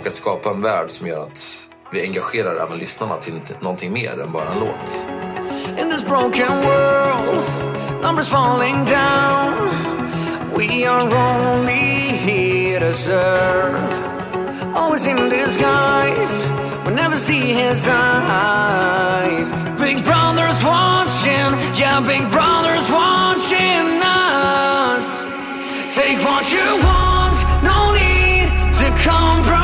och 0.00 0.06
att 0.06 0.14
skapa 0.14 0.50
en 0.50 0.62
värld 0.62 0.90
som 0.90 1.06
gör 1.06 1.22
att 1.22 1.68
vi 1.92 2.02
engagerar 2.02 2.56
även 2.56 2.78
lyssnarna 2.78 3.16
till 3.16 3.40
någonting 3.60 3.92
mer 3.92 4.20
än 4.20 4.32
bara 4.32 4.52
en 4.52 4.58
låt. 4.58 5.06
In 5.80 5.90
this 5.90 6.04
broken 6.04 6.60
world, 6.62 7.44
numbers 8.02 8.28
falling 8.28 8.84
down. 8.84 9.70
We 10.56 10.86
are 10.86 11.02
only 11.02 12.16
here 12.26 12.80
to 12.80 12.94
serve. 12.94 13.88
Always 14.74 15.06
in 15.06 15.28
disguise, 15.28 16.46
we 16.86 16.90
never 16.94 17.16
see 17.16 17.52
his 17.52 17.88
eyes. 17.88 19.52
Big 19.78 20.04
brother's 20.04 20.64
watching, 20.64 21.50
yeah 21.80 22.00
big 22.00 22.30
brother's 22.30 22.90
watching 22.90 24.00
us. 24.02 25.24
Take 25.94 26.18
what 26.24 26.52
you 26.52 26.68
want, 26.88 27.36
no 27.62 27.92
need 27.92 28.48
to 28.80 28.90
compromise. 29.04 29.59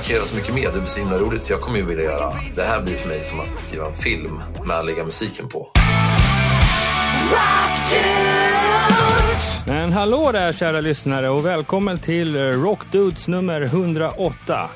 Arcadia 0.00 0.22
Och 0.22 0.28
så 0.28 0.36
mycket 0.36 0.54
mer, 0.54 0.66
det 0.66 0.72
blir 0.72 0.84
så 0.84 1.00
himla 1.00 1.18
roligt 1.18 1.42
så 1.42 1.52
jag 1.52 1.60
kommer 1.60 1.78
ju 1.78 1.84
vilja 1.84 2.04
göra 2.04 2.32
Det 2.56 2.62
här 2.62 2.82
blir 2.82 2.94
för 2.94 3.08
mig 3.08 3.22
som 3.24 3.40
att 3.40 3.56
skriva 3.56 3.86
en 3.86 3.94
film 3.94 4.40
med 4.64 4.76
att 4.76 4.86
lägga 4.86 5.04
musiken 5.04 5.48
på 5.48 5.70
Men 9.66 9.92
hallå 9.92 10.32
där 10.32 10.52
kära 10.52 10.80
lyssnare 10.80 11.28
och 11.28 11.46
välkommen 11.46 11.98
till 11.98 12.36
eh, 12.36 12.40
Rockdudes 12.40 13.28
nummer 13.28 13.60
108. 13.60 14.68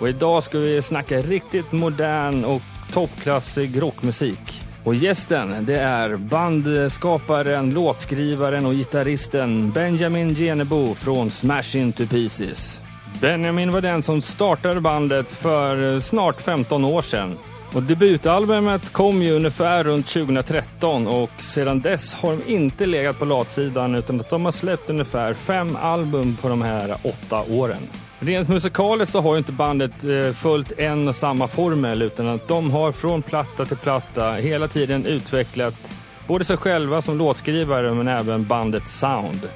Och 0.00 0.08
idag 0.08 0.42
ska 0.42 0.58
vi 0.58 0.82
snacka 0.82 1.16
riktigt 1.20 1.72
modern 1.72 2.44
och 2.44 2.62
toppklassig 2.92 3.82
rockmusik. 3.82 4.62
Och 4.84 4.94
gästen 4.94 5.66
det 5.66 5.80
är 5.80 6.16
bandskaparen, 6.16 7.70
låtskrivaren 7.70 8.66
och 8.66 8.72
gitarristen 8.72 9.70
Benjamin 9.70 10.34
Genebo 10.34 10.94
från 10.94 11.30
Smash 11.30 11.76
Into 11.76 12.06
Pieces. 12.06 12.82
Benjamin 13.20 13.72
var 13.72 13.80
den 13.80 14.02
som 14.02 14.20
startade 14.20 14.80
bandet 14.80 15.32
för 15.32 15.94
eh, 15.94 16.00
snart 16.00 16.40
15 16.40 16.84
år 16.84 17.02
sedan 17.02 17.38
och 17.74 17.82
debutalbumet 17.82 18.92
kom 18.92 19.22
ju 19.22 19.32
ungefär 19.32 19.84
runt 19.84 20.06
2013 20.06 21.06
och 21.06 21.30
sedan 21.38 21.80
dess 21.80 22.14
har 22.14 22.36
de 22.36 22.52
inte 22.52 22.86
legat 22.86 23.18
på 23.18 23.24
latsidan 23.24 23.94
utan 23.94 24.20
att 24.20 24.30
de 24.30 24.44
har 24.44 24.52
släppt 24.52 24.90
ungefär 24.90 25.34
fem 25.34 25.76
album 25.76 26.36
på 26.42 26.48
de 26.48 26.62
här 26.62 26.96
åtta 27.02 27.42
åren. 27.50 27.82
Rent 28.20 28.48
musikaliskt 28.48 29.12
så 29.12 29.20
har 29.20 29.34
ju 29.34 29.38
inte 29.38 29.52
bandet 29.52 30.04
eh, 30.04 30.32
följt 30.32 30.72
en 30.78 31.08
och 31.08 31.16
samma 31.16 31.48
formel 31.48 32.02
utan 32.02 32.28
att 32.28 32.48
de 32.48 32.70
har 32.70 32.92
från 32.92 33.22
platta 33.22 33.66
till 33.66 33.76
platta 33.76 34.32
hela 34.32 34.68
tiden 34.68 35.06
utvecklat 35.06 35.92
både 36.26 36.44
sig 36.44 36.56
själva 36.56 37.02
som 37.02 37.18
låtskrivare 37.18 37.94
men 37.94 38.08
även 38.08 38.46
bandets 38.46 38.98
sound. 38.98 39.48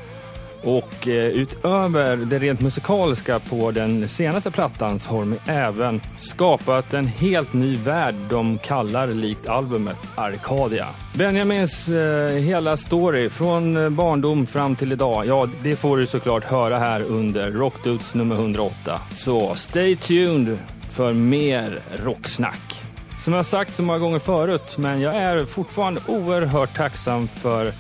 Och 0.63 1.09
eh, 1.09 1.15
utöver 1.15 2.17
det 2.17 2.39
rent 2.39 2.61
musikaliska 2.61 3.39
på 3.39 3.71
den 3.71 4.09
senaste 4.09 4.51
plattan 4.51 4.99
så 4.99 5.11
har 5.11 5.19
de 5.21 5.37
även 5.47 6.01
skapat 6.19 6.95
en 6.95 7.07
helt 7.07 7.53
ny 7.53 7.77
värld 7.77 8.15
de 8.31 8.59
kallar 8.59 9.07
likt 9.07 9.49
albumet 9.49 9.99
Arcadia. 10.15 10.87
Benjamins 11.15 11.89
eh, 11.89 12.33
hela 12.33 12.77
story 12.77 13.31
från 13.31 13.77
eh, 13.77 13.89
barndom 13.89 14.47
fram 14.47 14.77
till 14.77 14.93
idag, 14.93 15.27
ja 15.27 15.49
det 15.63 15.77
får 15.77 15.97
du 15.97 16.07
såklart 16.07 16.45
höra 16.45 16.79
här 16.79 17.03
under 17.03 17.51
Rockdudes 17.51 18.15
nummer 18.15 18.35
108. 18.35 19.01
Så 19.11 19.55
stay 19.55 19.97
tuned 19.97 20.59
för 20.91 21.13
mer 21.13 21.81
rocksnack. 21.97 22.83
Som 23.19 23.35
jag 23.35 23.47
sagt 23.47 23.75
så 23.75 23.83
många 23.83 23.99
gånger 23.99 24.19
förut, 24.19 24.77
men 24.79 25.01
jag 25.01 25.17
är 25.17 25.45
fortfarande 25.45 26.01
oerhört 26.07 26.77
tacksam 26.77 27.29
för 27.29 27.73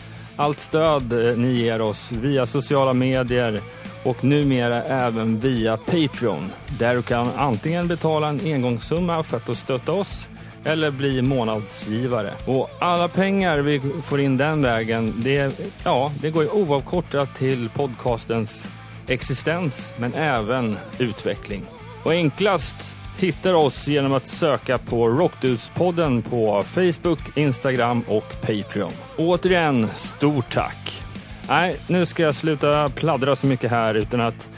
allt 0.42 0.60
stöd 0.60 1.12
eh, 1.12 1.36
ni 1.36 1.52
ger 1.52 1.82
oss 1.82 2.12
via 2.12 2.46
sociala 2.46 2.92
medier 2.92 3.62
och 4.02 4.24
numera 4.24 4.82
även 4.82 5.40
via 5.40 5.76
Patreon 5.76 6.50
där 6.78 6.94
du 6.94 7.02
kan 7.02 7.30
antingen 7.36 7.88
betala 7.88 8.28
en 8.28 8.40
engångssumma 8.44 9.22
för 9.22 9.36
att 9.36 9.56
stötta 9.56 9.92
oss 9.92 10.28
eller 10.64 10.90
bli 10.90 11.22
månadsgivare. 11.22 12.34
Och 12.46 12.70
alla 12.78 13.08
pengar 13.08 13.58
vi 13.58 13.80
får 14.02 14.20
in 14.20 14.36
den 14.36 14.62
vägen, 14.62 15.14
det, 15.16 15.60
ja, 15.84 16.12
det 16.20 16.30
går 16.30 16.42
ju 16.42 16.50
oavkortat 16.50 17.34
till 17.34 17.68
podcastens 17.68 18.68
existens 19.08 19.92
men 19.96 20.14
även 20.14 20.76
utveckling. 20.98 21.62
Och 22.02 22.12
enklast 22.12 22.94
hittar 23.18 23.54
oss 23.54 23.88
genom 23.88 24.12
att 24.12 24.26
söka 24.26 24.78
på 24.78 25.08
Rockdudespodden 25.08 26.22
på 26.22 26.62
Facebook, 26.62 27.36
Instagram 27.36 28.02
och 28.08 28.34
Patreon. 28.40 28.92
Återigen, 29.16 29.88
stort 29.94 30.52
tack! 30.52 31.02
Nej, 31.48 31.76
nu 31.88 32.06
ska 32.06 32.22
jag 32.22 32.34
sluta 32.34 32.88
pladdra 32.88 33.36
så 33.36 33.46
mycket 33.46 33.70
här 33.70 33.94
utan 33.94 34.20
att 34.20 34.50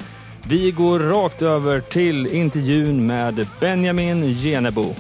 vi 0.49 0.71
går 0.71 1.01
rakt 1.01 1.43
över 1.43 1.81
till 1.81 2.27
intervjun 2.27 3.07
med 3.07 3.47
Benjamin 3.61 4.33
Genebo. 4.33 4.95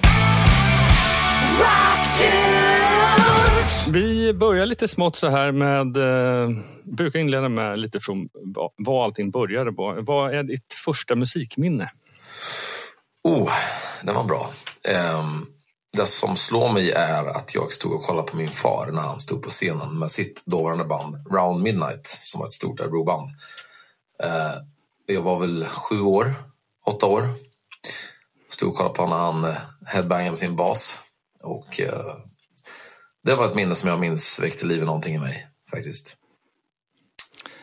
Vi 3.93 4.34
börjar 4.34 4.66
lite 4.66 4.88
smått 4.88 5.16
så 5.16 5.28
här 5.28 5.53
med, 5.53 5.97
eh, 5.97 6.48
brukar 6.84 7.19
inleda 7.19 7.48
med 7.48 7.78
lite 7.78 8.00
från 8.00 8.28
vad, 8.76 9.04
allting 9.04 9.31
började 9.31 9.72
på. 9.72 9.98
Vad 10.00 10.34
är 10.34 10.43
ditt 10.43 10.75
första 10.84 11.14
musikminne? 11.14 11.91
Oh, 13.25 13.53
den 14.03 14.15
var 14.15 14.25
bra. 14.25 14.51
Um, 15.19 15.47
det 15.93 16.07
som 16.07 16.37
slår 16.37 16.73
mig 16.73 16.91
är 16.91 17.25
att 17.25 17.55
jag 17.55 17.73
stod 17.73 17.93
och 17.93 18.03
kollade 18.03 18.31
på 18.31 18.37
min 18.37 18.49
far 18.49 18.91
när 18.93 19.03
han 19.03 19.21
stod 19.21 19.43
på 19.43 19.49
scenen 19.49 19.99
med 19.99 20.11
sitt 20.11 20.43
dåvarande 20.47 20.85
band 20.85 21.27
Round 21.31 21.62
Midnight 21.62 22.07
som 22.07 22.41
var 22.41 22.47
ett 22.47 22.53
stort 22.53 22.81
Örebroband. 22.81 23.29
Uh, 24.25 24.55
jag 25.07 25.23
var 25.23 25.41
väl 25.41 25.67
sju 25.67 26.01
år, 26.01 26.35
åtta 26.87 27.07
år. 27.07 27.23
Stod 28.49 28.69
och 28.69 28.77
kollade 28.77 28.95
på 28.95 29.07
när 29.07 29.17
han 29.17 29.45
uh, 29.45 29.56
headbangade 29.87 30.31
med 30.31 30.39
sin 30.39 30.56
bas. 30.56 31.01
Och 31.43 31.81
uh, 31.81 32.17
det 33.25 33.35
var 33.35 33.47
ett 33.47 33.55
minne 33.55 33.75
som 33.75 33.89
jag 33.89 34.01
minns 34.01 34.39
väckte 34.39 34.67
liv 34.67 34.83
i 34.83 34.85
någonting 34.85 35.15
i 35.15 35.19
mig 35.19 35.47
faktiskt. 35.71 36.17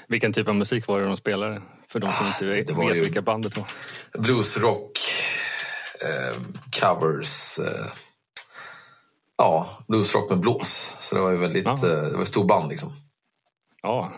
Vilken 0.08 0.34
typ 0.34 0.48
av 0.48 0.56
musik 0.56 0.88
var 0.88 1.00
det 1.00 1.06
de 1.06 1.18
spelade? 1.18 1.62
För 1.88 2.00
de 2.00 2.14
som 2.14 2.26
ah, 2.26 2.30
inte 2.30 2.46
vet, 2.46 2.70
vet 2.70 3.06
vilka 3.06 3.22
bandet 3.22 3.58
var. 3.58 3.68
Bluesrock, 4.18 5.00
eh, 6.06 6.36
covers. 6.80 7.60
Eh, 7.60 7.86
ja, 9.38 9.70
bluesrock 9.88 10.30
med 10.30 10.40
blås. 10.40 10.96
Så 11.00 11.16
det 11.16 11.22
var 11.22 11.32
ju 11.32 11.38
väldigt, 11.38 11.68
eh, 11.68 11.82
det 11.82 12.14
var 12.14 12.22
ett 12.22 12.28
stort 12.28 12.48
band 12.48 12.70
liksom. 12.70 12.94
Ja, 13.82 14.14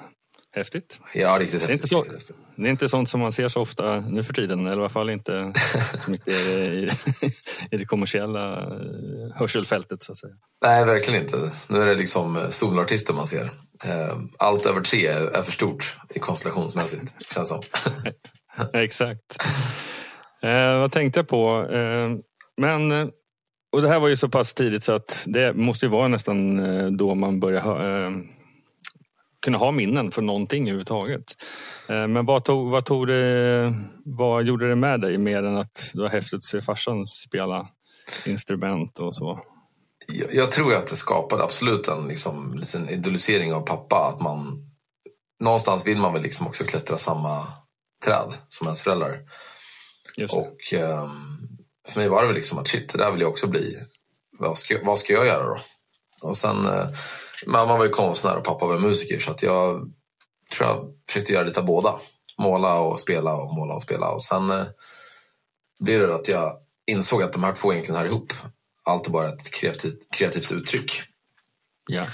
häftigt. 0.56 1.00
Ja, 1.14 1.40
riktigt. 1.40 1.62
Det 1.62 1.68
är, 1.68 1.74
inte 1.74 1.88
så, 1.88 2.06
det 2.56 2.68
är 2.68 2.72
inte 2.72 2.90
sånt 2.90 3.10
som 3.10 3.20
man 3.20 3.32
ser 3.32 3.48
så 3.48 3.62
ofta 3.62 4.00
nu 4.00 4.24
för 4.24 4.34
tiden. 4.34 4.60
Eller 4.60 4.78
i 4.78 4.80
alla 4.80 4.90
fall 4.90 5.10
inte 5.10 5.54
så 6.00 6.12
mycket 6.12 6.28
i, 6.28 6.90
i 7.72 7.78
det 7.78 7.86
kommersiella 7.86 8.62
eh, 8.62 9.36
hörselfältet 9.36 10.02
så 10.02 10.12
att 10.12 10.18
säga. 10.18 10.34
Nej, 10.62 10.86
verkligen 10.86 11.22
inte. 11.22 11.52
Nu 11.68 11.82
är 11.82 11.86
det 11.86 11.96
liksom 11.96 12.38
eh, 12.38 12.50
soloartister 12.50 13.14
man 13.14 13.28
ser. 13.28 13.52
Eh, 13.84 14.18
allt 14.38 14.66
över 14.66 14.82
tre 14.82 15.08
är 15.08 15.42
för 15.42 15.52
stort 15.52 15.98
i 16.10 16.20
konstellationsmässigt, 16.20 17.34
känns 17.34 17.50
som. 17.50 17.62
Exakt. 18.74 19.38
Eh, 20.44 20.80
vad 20.80 20.92
tänkte 20.92 21.20
jag 21.20 21.28
på? 21.28 21.68
Eh, 21.72 22.10
men, 22.58 23.12
och 23.72 23.82
det 23.82 23.88
här 23.88 24.00
var 24.00 24.08
ju 24.08 24.18
så 24.18 24.30
pass 24.30 24.54
tidigt 24.54 24.84
så 24.84 24.94
att 24.94 25.24
det 25.28 25.54
måste 25.54 25.86
ju 25.86 25.90
vara 25.90 26.08
nästan 26.08 26.60
eh, 26.60 26.88
då 26.88 27.16
man 27.16 27.40
börjar 27.40 28.06
eh, 28.06 28.12
kunna 29.44 29.58
ha 29.58 29.72
minnen 29.72 30.12
för 30.12 30.22
någonting 30.22 30.64
överhuvudtaget. 30.64 31.24
Eh, 31.90 32.08
men 32.08 32.26
vad, 32.26 32.44
tog, 32.44 32.72
vad, 32.72 32.86
tog 32.86 33.08
det, 33.08 33.74
vad 34.06 34.44
gjorde 34.44 34.70
det 34.70 34.76
med 34.76 35.02
dig 35.02 35.18
mer 35.18 35.44
än 35.44 35.58
att 35.58 35.92
det 35.94 36.02
var 36.02 36.10
häftigt 36.10 36.34
att 36.34 36.44
se 36.44 36.62
farsan 36.62 37.08
spela 37.08 37.68
instrument 38.26 39.00
och 39.00 39.16
så? 39.16 39.40
Jag, 40.08 40.36
jag 40.36 40.52
tror 40.52 40.76
att 40.76 40.88
det 40.88 40.96
skapade 40.96 41.44
absolut 41.44 41.88
en 41.88 42.08
liksom, 42.08 42.54
liten 42.54 42.90
idolisering 42.90 43.54
av 43.54 43.62
pappa. 43.62 44.14
Att 44.14 44.22
man, 44.22 44.68
någonstans 45.44 45.88
vill 45.88 45.98
man 45.98 46.14
väl 46.14 46.22
liksom 46.22 46.48
också 46.48 46.64
klättra 46.64 46.98
samma 46.98 47.48
träd 48.06 48.34
som 48.48 48.68
ens 48.68 48.82
föräldrar. 48.82 49.18
Och 50.36 50.74
um, 50.74 51.40
för 51.88 52.00
mig 52.00 52.10
var 52.10 52.22
det 52.22 52.28
väl 52.28 52.36
liksom 52.36 52.58
att 52.58 52.68
shit, 52.68 52.90
det 52.90 52.98
där 52.98 53.12
vill 53.12 53.22
jag 53.22 53.30
också 53.30 53.48
bli. 53.48 53.78
Vad 54.40 54.58
ska, 54.58 54.80
vad 54.84 55.00
ska 55.00 55.14
jag 55.14 55.26
göra 55.26 55.44
då? 55.44 55.60
Och 56.22 56.38
sen, 56.38 56.66
uh, 56.66 56.88
mamma 57.46 57.78
var 57.78 57.86
ju 57.86 57.92
konstnär 57.92 58.38
och 58.38 58.44
pappa 58.44 58.66
var 58.66 58.80
musiker 58.80 59.20
så 59.20 59.32
att 59.32 59.44
jag 59.44 59.92
tror 60.56 60.70
jag 60.70 60.94
försökte 61.08 61.34
göra 61.34 61.46
lite 61.46 61.60
av 61.60 61.66
båda. 61.66 61.96
Måla 62.38 62.80
och 62.80 63.00
spela 63.00 63.36
och 63.36 63.54
måla 63.54 63.74
och 63.74 63.82
spela. 63.82 64.10
Och 64.10 64.24
sen 64.24 64.52
uh, 64.52 64.66
blev 65.80 66.00
det 66.00 66.16
att 66.16 66.28
jag 66.28 66.58
insåg 66.88 67.24
att 67.24 67.34
de 67.34 67.44
här 67.44 67.54
två 67.54 67.74
egentligen 67.74 68.02
hör 68.02 68.08
ihop. 68.08 68.34
Allt 68.84 69.08
är 69.08 69.12
bara 69.12 69.30
ett 69.30 69.52
kreativt, 69.52 70.16
kreativt 70.16 70.52
uttryck. 70.52 71.02
Ja. 71.88 72.06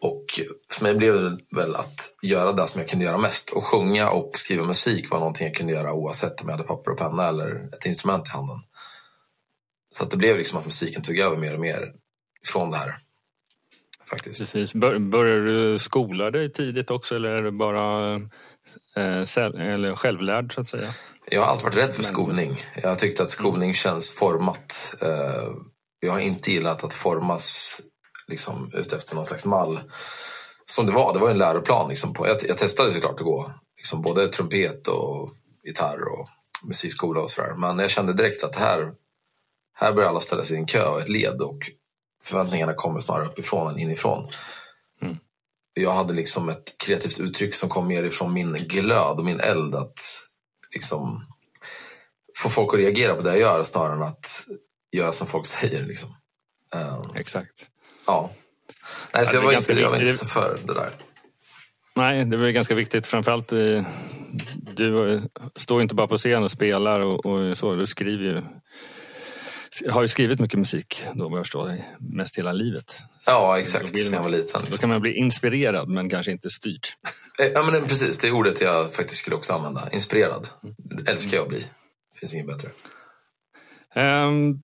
Och 0.00 0.24
för 0.72 0.82
mig 0.82 0.94
blev 0.94 1.14
det 1.14 1.38
väl 1.56 1.76
att 1.76 2.14
göra 2.22 2.52
det 2.52 2.66
som 2.66 2.80
jag 2.80 2.90
kunde 2.90 3.04
göra 3.04 3.18
mest. 3.18 3.50
Och 3.50 3.64
sjunga 3.64 4.10
och 4.10 4.30
skriva 4.38 4.66
musik 4.66 5.10
var 5.10 5.18
någonting 5.18 5.46
jag 5.46 5.56
kunde 5.56 5.72
göra 5.72 5.92
oavsett 5.92 6.40
om 6.40 6.48
jag 6.48 6.56
hade 6.56 6.68
papper 6.68 6.90
och 6.90 6.98
penna 6.98 7.28
eller 7.28 7.68
ett 7.74 7.86
instrument 7.86 8.26
i 8.26 8.30
handen. 8.30 8.58
Så 9.96 10.04
att 10.04 10.10
det 10.10 10.16
blev 10.16 10.36
liksom 10.36 10.58
att 10.58 10.64
musiken 10.64 11.02
tog 11.02 11.18
över 11.18 11.36
mer 11.36 11.54
och 11.54 11.60
mer 11.60 11.92
från 12.46 12.70
det 12.70 12.76
här. 12.76 12.94
Faktiskt. 14.10 14.38
Precis. 14.38 14.74
Bör, 14.74 14.98
började 14.98 15.44
du 15.44 15.78
skola 15.78 16.30
dig 16.30 16.52
tidigt 16.52 16.90
också 16.90 17.16
eller 17.16 17.28
är 17.28 17.42
det 17.42 17.52
bara 17.52 18.14
eh, 18.96 19.22
eller 19.74 19.94
självlärd 19.94 20.54
så 20.54 20.60
att 20.60 20.66
säga? 20.66 20.88
Jag 21.30 21.42
har 21.42 21.50
alltid 21.50 21.64
varit 21.64 21.76
rädd 21.76 21.94
för 21.94 22.02
skolning. 22.02 22.56
Jag 22.82 22.88
har 22.88 22.96
tyckt 22.96 23.20
att 23.20 23.30
skolning 23.30 23.74
känns 23.74 24.14
format. 24.14 24.94
Eh, 25.00 25.52
jag 26.00 26.12
har 26.12 26.20
inte 26.20 26.52
gillat 26.52 26.84
att 26.84 26.94
formas 26.94 27.80
liksom, 28.28 28.70
ut 28.74 28.92
efter 28.92 29.14
någon 29.14 29.24
slags 29.24 29.44
mall. 29.44 29.80
Som 30.66 30.86
det 30.86 30.92
var, 30.92 31.12
det 31.12 31.18
var 31.18 31.30
en 31.30 31.38
läroplan. 31.38 31.88
Liksom, 31.88 32.14
på. 32.14 32.26
Jag, 32.26 32.36
jag 32.48 32.56
testade 32.56 32.90
såklart 32.90 33.20
att 33.20 33.26
gå 33.26 33.52
liksom, 33.76 34.02
både 34.02 34.28
trumpet 34.28 34.88
och 34.88 35.30
gitarr 35.64 36.18
och 36.18 36.28
musikskola 36.62 37.20
och 37.20 37.30
sådär. 37.30 37.54
Men 37.54 37.78
jag 37.78 37.90
kände 37.90 38.12
direkt 38.12 38.44
att 38.44 38.56
här, 38.56 38.92
här 39.74 39.92
börjar 39.92 40.08
alla 40.08 40.20
ställa 40.20 40.44
sig 40.44 40.56
i 40.56 40.60
en 40.60 40.66
kö 40.66 40.86
och 40.86 41.00
ett 41.00 41.08
led 41.08 41.42
och 41.42 41.70
förväntningarna 42.24 42.74
kommer 42.74 43.00
snarare 43.00 43.26
uppifrån 43.26 43.72
än 43.72 43.78
inifrån. 43.78 44.30
Mm. 45.02 45.16
Jag 45.74 45.92
hade 45.92 46.14
liksom 46.14 46.48
ett 46.48 46.74
kreativt 46.78 47.20
uttryck 47.20 47.54
som 47.54 47.68
kom 47.68 47.88
mer 47.88 48.04
ifrån 48.04 48.32
min 48.32 48.52
glöd 48.52 49.18
och 49.18 49.24
min 49.24 49.40
eld. 49.40 49.74
Att 49.74 50.00
liksom 50.74 51.26
få 52.36 52.48
folk 52.48 52.74
att 52.74 52.80
reagera 52.80 53.14
på 53.14 53.22
det 53.22 53.30
jag 53.30 53.40
gör 53.40 53.62
snarare 53.62 53.92
än 53.92 54.02
att 54.02 54.46
göra 54.92 55.12
som 55.12 55.26
folk 55.26 55.46
säger. 55.46 55.84
Liksom. 55.84 56.08
Um, 56.74 57.16
Exakt. 57.16 57.67
Ja. 58.08 58.30
Nej, 59.14 59.26
så 59.26 59.36
ja, 59.36 59.40
jag, 59.40 59.46
var 59.46 59.52
inte, 59.52 59.72
jag 59.72 59.90
var 59.90 60.00
inte 60.00 60.12
så 60.12 60.26
för 60.26 60.58
det 60.64 60.74
där. 60.74 60.90
Nej, 61.96 62.24
det 62.24 62.36
är 62.36 62.50
ganska 62.50 62.74
viktigt. 62.74 63.06
Framförallt, 63.06 63.52
eh, 63.52 63.82
du 64.76 65.22
står 65.56 65.82
inte 65.82 65.94
bara 65.94 66.06
på 66.06 66.16
scen 66.16 66.42
och 66.42 66.50
spelar 66.50 67.00
och, 67.00 67.26
och 67.26 67.58
så. 67.58 67.74
Du 67.74 67.86
skriver 67.86 68.24
ju 68.24 68.42
har 69.90 70.02
ju 70.02 70.08
skrivit 70.08 70.40
mycket 70.40 70.58
musik 70.58 71.02
då 71.14 71.28
vad 71.28 71.38
jag 71.38 71.46
förstår, 71.46 71.72
mest 71.98 72.38
hela 72.38 72.52
livet. 72.52 72.98
Ja, 73.26 73.58
exakt. 73.58 73.96
Sen 73.96 74.12
jag 74.12 74.22
var 74.22 74.28
liten. 74.28 74.60
Liksom. 74.60 74.70
Då 74.70 74.76
kan 74.76 74.88
man 74.88 75.00
bli 75.00 75.12
inspirerad 75.12 75.88
men 75.88 76.10
kanske 76.10 76.32
inte 76.32 76.50
styrd. 76.50 76.86
Eh, 77.40 77.46
ja, 77.46 77.70
men 77.72 77.86
precis. 77.86 78.18
Det 78.18 78.26
är 78.26 78.32
ordet 78.32 78.60
jag 78.60 78.92
faktiskt 78.92 79.20
skulle 79.20 79.36
också 79.36 79.52
använda. 79.52 79.88
Inspirerad. 79.92 80.48
Det 80.78 81.10
älskar 81.10 81.36
jag 81.36 81.42
att 81.42 81.48
bli. 81.48 81.58
Det 82.14 82.18
finns 82.18 82.34
inget 82.34 82.46
bättre. 82.46 82.70
Um, 83.94 84.62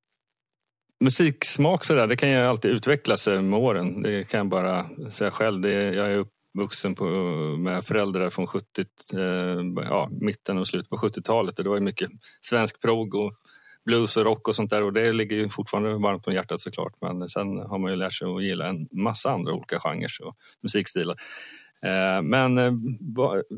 musiksmak 1.05 1.85
sådär, 1.85 2.07
det 2.07 2.17
kan 2.17 2.31
ju 2.31 2.37
alltid 2.37 2.71
utvecklas 2.71 3.27
med 3.27 3.55
åren. 3.55 4.03
Det 4.03 4.29
kan 4.29 4.39
jag 4.39 4.49
bara 4.49 4.87
säga 5.11 5.31
själv. 5.31 5.61
Det 5.61 5.73
jag 5.73 6.13
är 6.13 6.17
uppvuxen 6.17 6.95
på, 6.95 7.05
med 7.59 7.85
föräldrar 7.85 8.31
från 8.31 8.47
70, 8.47 8.67
eh, 9.15 9.21
ja, 9.77 10.09
mitten 10.21 10.59
och 10.59 10.67
slutet 10.67 10.91
på 10.91 10.97
70-talet. 10.97 11.57
Det 11.57 11.69
var 11.69 11.81
mycket 11.81 12.11
svensk 12.41 12.83
prog 12.83 13.15
och 13.15 13.33
blues 13.85 14.17
och 14.17 14.25
rock 14.25 14.49
och 14.49 14.57
sånt 14.57 14.71
där 14.71 14.83
och 14.83 14.93
det 14.93 15.13
ligger 15.13 15.37
ju 15.37 15.49
fortfarande 15.49 15.95
varmt 15.95 16.27
om 16.27 16.35
hjärtat 16.35 16.61
såklart. 16.61 16.93
Men 17.01 17.29
sen 17.29 17.59
har 17.59 17.79
man 17.79 17.91
ju 17.91 17.97
lärt 17.97 18.15
sig 18.15 18.29
att 18.29 18.43
gilla 18.43 18.69
en 18.69 18.89
massa 18.91 19.31
andra 19.31 19.53
olika 19.53 19.81
genrer 19.81 20.27
och 20.27 20.37
musikstilar. 20.63 21.17
Eh, 21.87 22.23
men 22.23 22.59
eh, 22.59 22.73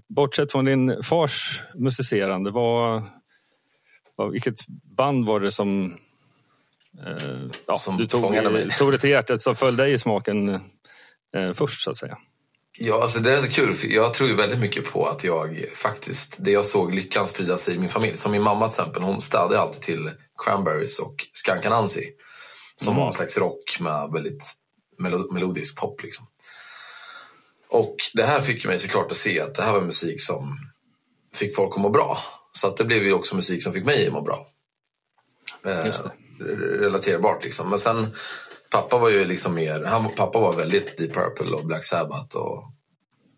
bortsett 0.08 0.52
från 0.52 0.64
din 0.64 1.02
fars 1.02 1.62
musicerande, 1.74 2.50
vad, 2.50 3.02
vilket 4.32 4.54
band 4.96 5.26
var 5.26 5.40
det 5.40 5.50
som, 5.50 5.96
ja, 7.66 7.76
som 7.76 7.96
du 7.96 8.06
tog, 8.06 8.22
tog 8.78 8.92
det 8.92 8.98
till 8.98 9.10
hjärtat 9.10 9.42
som 9.42 9.56
föll 9.56 9.76
dig 9.76 9.92
i 9.92 9.98
smaken 9.98 10.60
först 11.54 11.80
så 11.80 11.90
att 11.90 11.96
säga? 11.96 12.18
Ja, 12.78 13.02
alltså 13.02 13.18
det 13.18 13.32
är 13.32 13.40
så 13.40 13.50
kul. 13.50 13.74
För 13.74 13.88
jag 13.88 14.14
tror 14.14 14.28
ju 14.28 14.36
väldigt 14.36 14.58
mycket 14.58 14.92
på 14.92 15.06
att 15.06 15.24
jag 15.24 15.64
faktiskt, 15.74 16.34
det 16.38 16.50
jag 16.50 16.64
såg 16.64 16.94
lyckan 16.94 17.26
sprida 17.26 17.58
sig 17.58 17.74
i 17.74 17.78
min 17.78 17.88
familj. 17.88 18.16
Som 18.16 18.32
min 18.32 18.42
mamma 18.42 18.68
till 18.68 18.80
exempel, 18.80 19.02
hon 19.02 19.20
städade 19.20 19.60
alltid 19.60 19.80
till 19.80 20.10
Cranberries 20.44 20.98
och 20.98 21.26
Skank 21.32 21.66
Anansi. 21.66 22.12
Som 22.74 22.88
mm. 22.88 23.00
var 23.00 23.06
en 23.06 23.12
slags 23.12 23.38
rock 23.38 23.80
med 23.80 24.10
väldigt 24.12 24.42
melodisk 25.30 25.76
pop 25.76 26.02
liksom. 26.02 26.26
Och 27.68 27.96
det 28.14 28.24
här 28.24 28.40
fick 28.40 28.66
mig 28.66 28.78
såklart 28.78 29.10
att 29.10 29.16
se 29.16 29.40
att 29.40 29.54
det 29.54 29.62
här 29.62 29.72
var 29.72 29.80
musik 29.80 30.22
som 30.22 30.56
fick 31.34 31.56
folk 31.56 31.74
att 31.74 31.82
må 31.82 31.88
bra. 31.88 32.18
Så 32.52 32.66
att 32.66 32.76
det 32.76 32.84
blev 32.84 33.02
ju 33.02 33.12
också 33.12 33.34
musik 33.34 33.62
som 33.62 33.72
fick 33.72 33.84
mig 33.84 34.06
att 34.06 34.12
må 34.12 34.20
bra. 34.20 34.46
Eh, 35.64 35.94
relaterbart 36.80 37.44
liksom. 37.44 37.70
Men 37.70 37.78
sen 37.78 38.14
pappa 38.70 38.98
var 38.98 39.10
ju 39.10 39.24
liksom 39.24 39.54
mer, 39.54 39.84
han, 39.84 40.10
pappa 40.16 40.38
var 40.38 40.52
väldigt 40.52 40.98
Deep 40.98 41.14
Purple 41.14 41.56
och 41.56 41.66
Black 41.66 41.84
Sabbath 41.84 42.36
och 42.36 42.72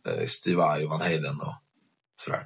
eh, 0.09 0.27
Steve 0.27 0.57
Vai 0.57 0.85
och 0.85 0.91
Van 0.91 1.01
Halen 1.01 1.41
och 1.41 1.55
sådär. 2.21 2.43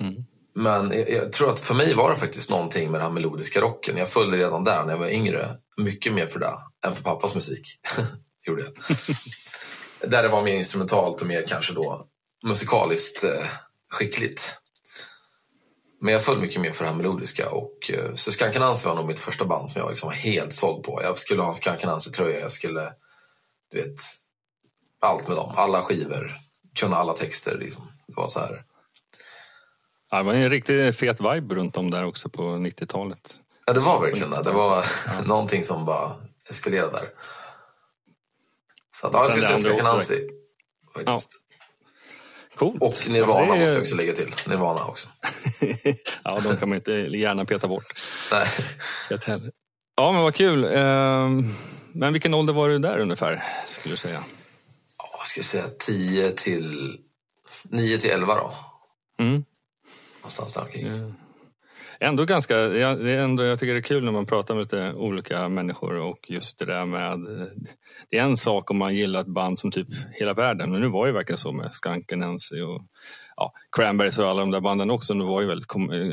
Mm. 0.00 0.14
Men 0.54 0.90
jag, 0.90 1.10
jag, 1.10 1.32
tror 1.32 1.50
att 1.50 1.60
för 1.60 1.74
mig 1.74 1.94
var 1.94 2.10
det 2.10 2.16
faktiskt 2.16 2.50
någonting 2.50 2.90
med 2.90 3.00
den 3.00 3.06
här 3.06 3.14
melodiska 3.14 3.60
rocken. 3.60 3.96
Jag 3.96 4.08
följde 4.08 4.36
redan 4.36 4.64
där 4.64 4.84
när 4.84 4.92
jag 4.92 4.98
var 4.98 5.08
yngre 5.08 5.50
mycket 5.76 6.12
mer 6.12 6.26
för 6.26 6.40
det 6.40 6.54
än 6.86 6.94
för 6.94 7.02
pappas 7.02 7.34
musik. 7.34 7.66
Gjorde 8.46 8.62
jag. 8.62 8.72
där 10.10 10.22
det 10.22 10.28
var 10.28 10.42
mer 10.42 10.54
instrumentalt 10.54 11.20
och 11.20 11.26
mer 11.26 11.44
kanske 11.46 11.72
då 11.72 12.06
musikaliskt 12.44 13.24
eh, 13.24 13.46
skickligt. 13.90 14.58
Men 16.00 16.12
jag 16.12 16.22
föll 16.22 16.38
mycket 16.38 16.60
mer 16.60 16.72
för 16.72 16.84
det 16.84 16.90
här 16.90 16.96
melodiska. 16.96 17.50
Och, 17.50 17.90
eh, 17.90 18.14
så 18.14 18.32
Skankanansi 18.32 18.88
var 18.88 18.94
nog 18.94 19.06
mitt 19.06 19.18
första 19.18 19.44
band 19.44 19.70
som 19.70 19.80
jag 19.80 19.88
liksom 19.88 20.06
var 20.06 20.14
helt 20.14 20.52
såld 20.52 20.84
på. 20.84 21.00
Jag 21.02 21.18
skulle 21.18 21.42
ha 21.42 21.48
en 21.48 21.54
Skankanansi-tröja. 21.54 22.40
Jag 22.40 22.52
skulle, 22.52 22.92
du 23.70 23.78
vet, 23.78 24.00
allt 25.00 25.28
med 25.28 25.36
dem. 25.36 25.52
Alla 25.56 25.82
skivor. 25.82 26.32
Kunna 26.78 26.96
alla 26.96 27.12
texter. 27.12 27.58
Liksom. 27.58 27.82
Det 28.06 28.14
var 28.16 28.28
så 28.28 28.40
här. 28.40 28.62
Ja, 30.10 30.18
det 30.18 30.24
var 30.24 30.34
en 30.34 30.50
riktigt 30.50 30.96
fet 30.96 31.20
vibe 31.20 31.54
runt 31.54 31.76
om 31.76 31.90
där 31.90 32.04
också 32.04 32.28
på 32.28 32.42
90-talet. 32.42 33.34
Ja, 33.66 33.72
det 33.72 33.80
var 33.80 34.00
verkligen 34.00 34.30
det. 34.30 34.42
Det 34.42 34.52
var 34.52 34.84
ja. 35.06 35.22
någonting 35.26 35.64
som 35.64 35.84
bara 35.84 36.16
eskalerade 36.48 36.92
där. 36.92 37.08
Så 39.00 39.06
att, 39.06 39.12
ja, 39.12 39.20
jag 39.20 39.30
skulle 39.30 39.46
säga 39.46 39.58
Skankanansi. 39.58 40.28
Ja. 41.06 41.20
Coolt. 42.56 42.82
Och 42.82 42.94
Nirvana 43.08 43.54
är... 43.54 43.60
måste 43.60 43.76
jag 43.76 43.80
också 43.80 43.96
lägga 43.96 44.12
till. 44.12 44.34
Nirvana 44.46 44.84
också. 44.84 45.08
ja, 46.24 46.40
de 46.44 46.56
kan 46.56 46.68
man 46.68 46.76
inte 46.76 46.92
gärna 46.92 47.44
peta 47.44 47.68
bort. 47.68 48.00
Nej. 48.32 48.46
Ja, 49.96 50.12
men 50.12 50.22
vad 50.22 50.34
kul. 50.34 50.64
Ehm, 50.64 51.54
men 51.92 52.12
vilken 52.12 52.34
ålder 52.34 52.52
var 52.54 52.68
du 52.68 52.78
där 52.78 52.98
ungefär, 52.98 53.44
skulle 53.68 53.92
du 53.92 53.98
säga? 53.98 54.20
Ja, 54.98 55.14
jag 55.18 55.26
skulle 55.26 55.44
säga 55.44 55.64
10 55.78 56.30
till 56.30 56.98
9 57.62 57.98
till 57.98 58.10
11 58.10 58.34
då. 58.34 58.52
Mm. 59.24 59.44
Någonstans 60.20 60.52
där 60.52 60.60
omkring. 60.60 60.86
Ja 60.86 61.25
ändå 62.00 62.24
ganska, 62.24 62.56
jag, 62.56 63.04
det 63.04 63.10
är 63.10 63.18
ändå, 63.18 63.42
jag 63.42 63.58
tycker 63.58 63.72
det 63.72 63.80
är 63.80 63.82
kul 63.82 64.04
när 64.04 64.12
man 64.12 64.26
pratar 64.26 64.54
med 64.54 64.62
lite 64.62 64.92
olika 64.92 65.48
människor 65.48 65.94
och 65.94 66.30
just 66.30 66.58
det 66.58 66.64
där 66.64 66.84
med 66.84 67.18
Det 68.10 68.18
är 68.18 68.22
en 68.22 68.36
sak 68.36 68.70
om 68.70 68.76
man 68.76 68.94
gillar 68.94 69.20
ett 69.20 69.26
band 69.26 69.58
som 69.58 69.70
typ 69.70 69.88
hela 70.12 70.34
världen, 70.34 70.72
men 70.72 70.80
nu 70.80 70.88
var 70.88 71.06
det 71.06 71.12
verkligen 71.12 71.38
så 71.38 71.52
med 71.52 71.74
Skanken 71.74 72.18
Nancy 72.18 72.60
och 72.60 72.82
ja, 73.36 73.52
Cranberries 73.76 74.18
och 74.18 74.28
alla 74.28 74.40
de 74.40 74.50
där 74.50 74.60
banden 74.60 74.90
också. 74.90 75.14
Det 75.14 75.24
var 75.24 75.40
ju 75.40 75.46
väldigt, 75.46 75.68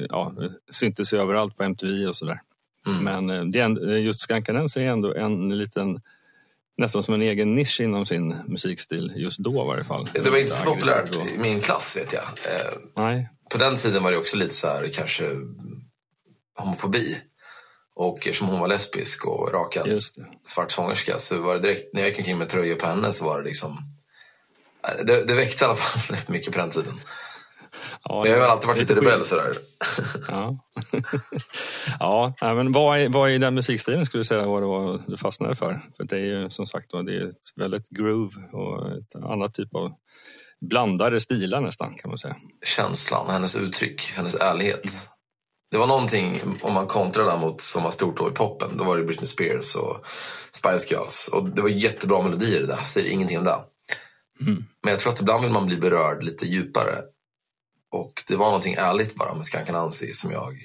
ja, 0.10 0.34
syntes 0.72 1.14
ju 1.14 1.18
överallt 1.18 1.58
på 1.58 1.64
MTV 1.64 2.08
och 2.08 2.16
sådär. 2.16 2.42
Mm. 2.88 3.04
Men 3.04 3.30
eh, 3.30 3.46
det 3.46 3.60
är, 3.60 3.98
just 3.98 4.20
Skanken 4.20 4.56
Nancy 4.56 4.82
är 4.82 4.88
ändå 4.88 5.14
en 5.14 5.58
liten 5.58 6.02
nästan 6.78 7.04
som 7.04 7.14
en 7.14 7.22
egen 7.22 7.56
nisch 7.56 7.82
inom 7.82 8.06
sin 8.06 8.36
musikstil 8.48 9.14
just 9.16 9.40
då 9.40 9.52
i 9.64 9.68
varje 9.68 9.84
fall. 9.84 10.10
Det 10.14 10.30
var 10.30 10.38
inte 10.38 10.50
så 10.50 10.66
populärt 10.66 11.16
i 11.36 11.40
min 11.40 11.60
klass 11.60 11.98
vet 11.98 12.14
jag. 12.14 12.24
Eh, 12.24 12.74
Nej. 12.96 13.30
På 13.54 13.60
den 13.60 13.76
tiden 13.76 14.04
var 14.04 14.12
det 14.12 14.18
också 14.18 14.38
lite 14.38 14.54
så 14.54 14.68
här 14.68 14.90
kanske 14.94 15.30
homofobi. 16.58 17.18
Och 17.96 18.18
eftersom 18.18 18.48
hon 18.48 18.60
var 18.60 18.68
lesbisk 18.68 19.26
och 19.26 19.52
rakad 19.54 20.00
svart 20.46 20.72
sångerska 20.72 21.18
så 21.18 21.42
var 21.42 21.54
det 21.54 21.60
direkt, 21.60 21.94
när 21.94 22.02
jag 22.02 22.10
gick 22.10 22.18
omkring 22.18 22.38
med 22.38 22.50
tröjor 22.50 22.76
på 22.76 22.88
henne 22.88 23.12
så 23.12 23.26
var 23.26 23.38
det 23.38 23.46
liksom 23.46 23.78
det, 25.04 25.26
det 25.26 25.34
väckte 25.34 25.64
i 25.64 25.68
alla 25.68 25.76
fall 25.76 26.16
rätt 26.18 26.30
mycket 26.30 26.54
på 26.54 26.60
den 26.60 26.70
tiden. 26.70 26.94
Ja, 28.04 28.28
jag 28.28 28.42
har 28.42 28.48
alltid 28.48 28.68
varit 28.68 28.80
lite 28.80 28.96
rebell 28.96 29.26
sådär. 29.26 29.54
Ja, 30.28 30.60
ja 32.40 32.54
men 32.54 32.72
vad 32.72 33.00
är, 33.00 33.10
vad 33.10 33.30
är 33.30 33.40
den 33.40 33.56
musikstilen 33.56 34.06
skulle 34.06 34.20
du 34.20 34.26
säga 34.26 34.46
vad 34.46 34.62
det 34.62 34.68
var 34.68 35.04
du 35.08 35.18
fastnade 35.18 35.56
för? 35.56 35.82
För 35.98 36.04
det 36.04 36.16
är 36.16 36.20
ju 36.20 36.50
som 36.50 36.68
sagt 36.68 36.92
det 36.92 36.98
är 37.16 37.30
ett 37.30 37.36
väldigt 37.56 37.90
groove 37.90 38.36
och 38.52 38.98
ett 38.98 39.16
annat 39.16 39.54
typ 39.54 39.76
av 39.76 39.94
blandade 40.70 41.22
stilar 41.22 41.62
nästan 41.62 41.96
kan 41.96 42.10
man 42.10 42.18
säga. 42.18 42.36
Känslan, 42.66 43.30
hennes 43.30 43.56
uttryck, 43.56 44.14
hennes 44.16 44.36
ärlighet. 44.36 44.84
Mm. 44.84 45.00
Det 45.72 45.78
var 45.78 45.88
någonting, 45.88 46.42
om 46.62 46.74
man 46.74 46.88
kontrar 46.88 47.26
där 47.26 47.38
mot 47.38 47.62
som 47.62 47.84
var 47.84 47.92
stort 47.92 48.18
då 48.18 48.30
i 48.30 48.32
poppen, 48.32 48.78
då 48.78 48.84
var 48.84 48.98
det 48.98 49.04
Britney 49.04 49.28
Spears 49.28 49.76
och 49.76 50.06
Spice 50.52 50.94
Girls. 50.94 51.28
Och 51.28 51.50
det 51.50 51.62
var 51.62 51.70
jättebra 51.70 52.24
melodier 52.24 52.62
det, 52.62 52.84
säger 52.84 53.12
ingenting 53.12 53.38
om 53.38 53.44
det. 53.44 53.60
Mm. 54.42 54.66
Men 54.84 54.92
jag 54.92 55.00
tror 55.00 55.14
att 55.14 55.22
ibland 55.22 55.44
vill 55.44 55.52
man 55.52 55.66
bli 55.66 55.78
berörd 55.78 56.24
lite 56.24 56.46
djupare. 56.46 57.02
Och 57.92 58.24
det 58.28 58.36
var 58.36 58.46
någonting 58.46 58.74
ärligt 58.74 59.16
bara 59.16 59.34
med 59.34 59.46
Skank 59.46 59.70
Anansi 59.70 60.14
som 60.14 60.32
jag... 60.32 60.58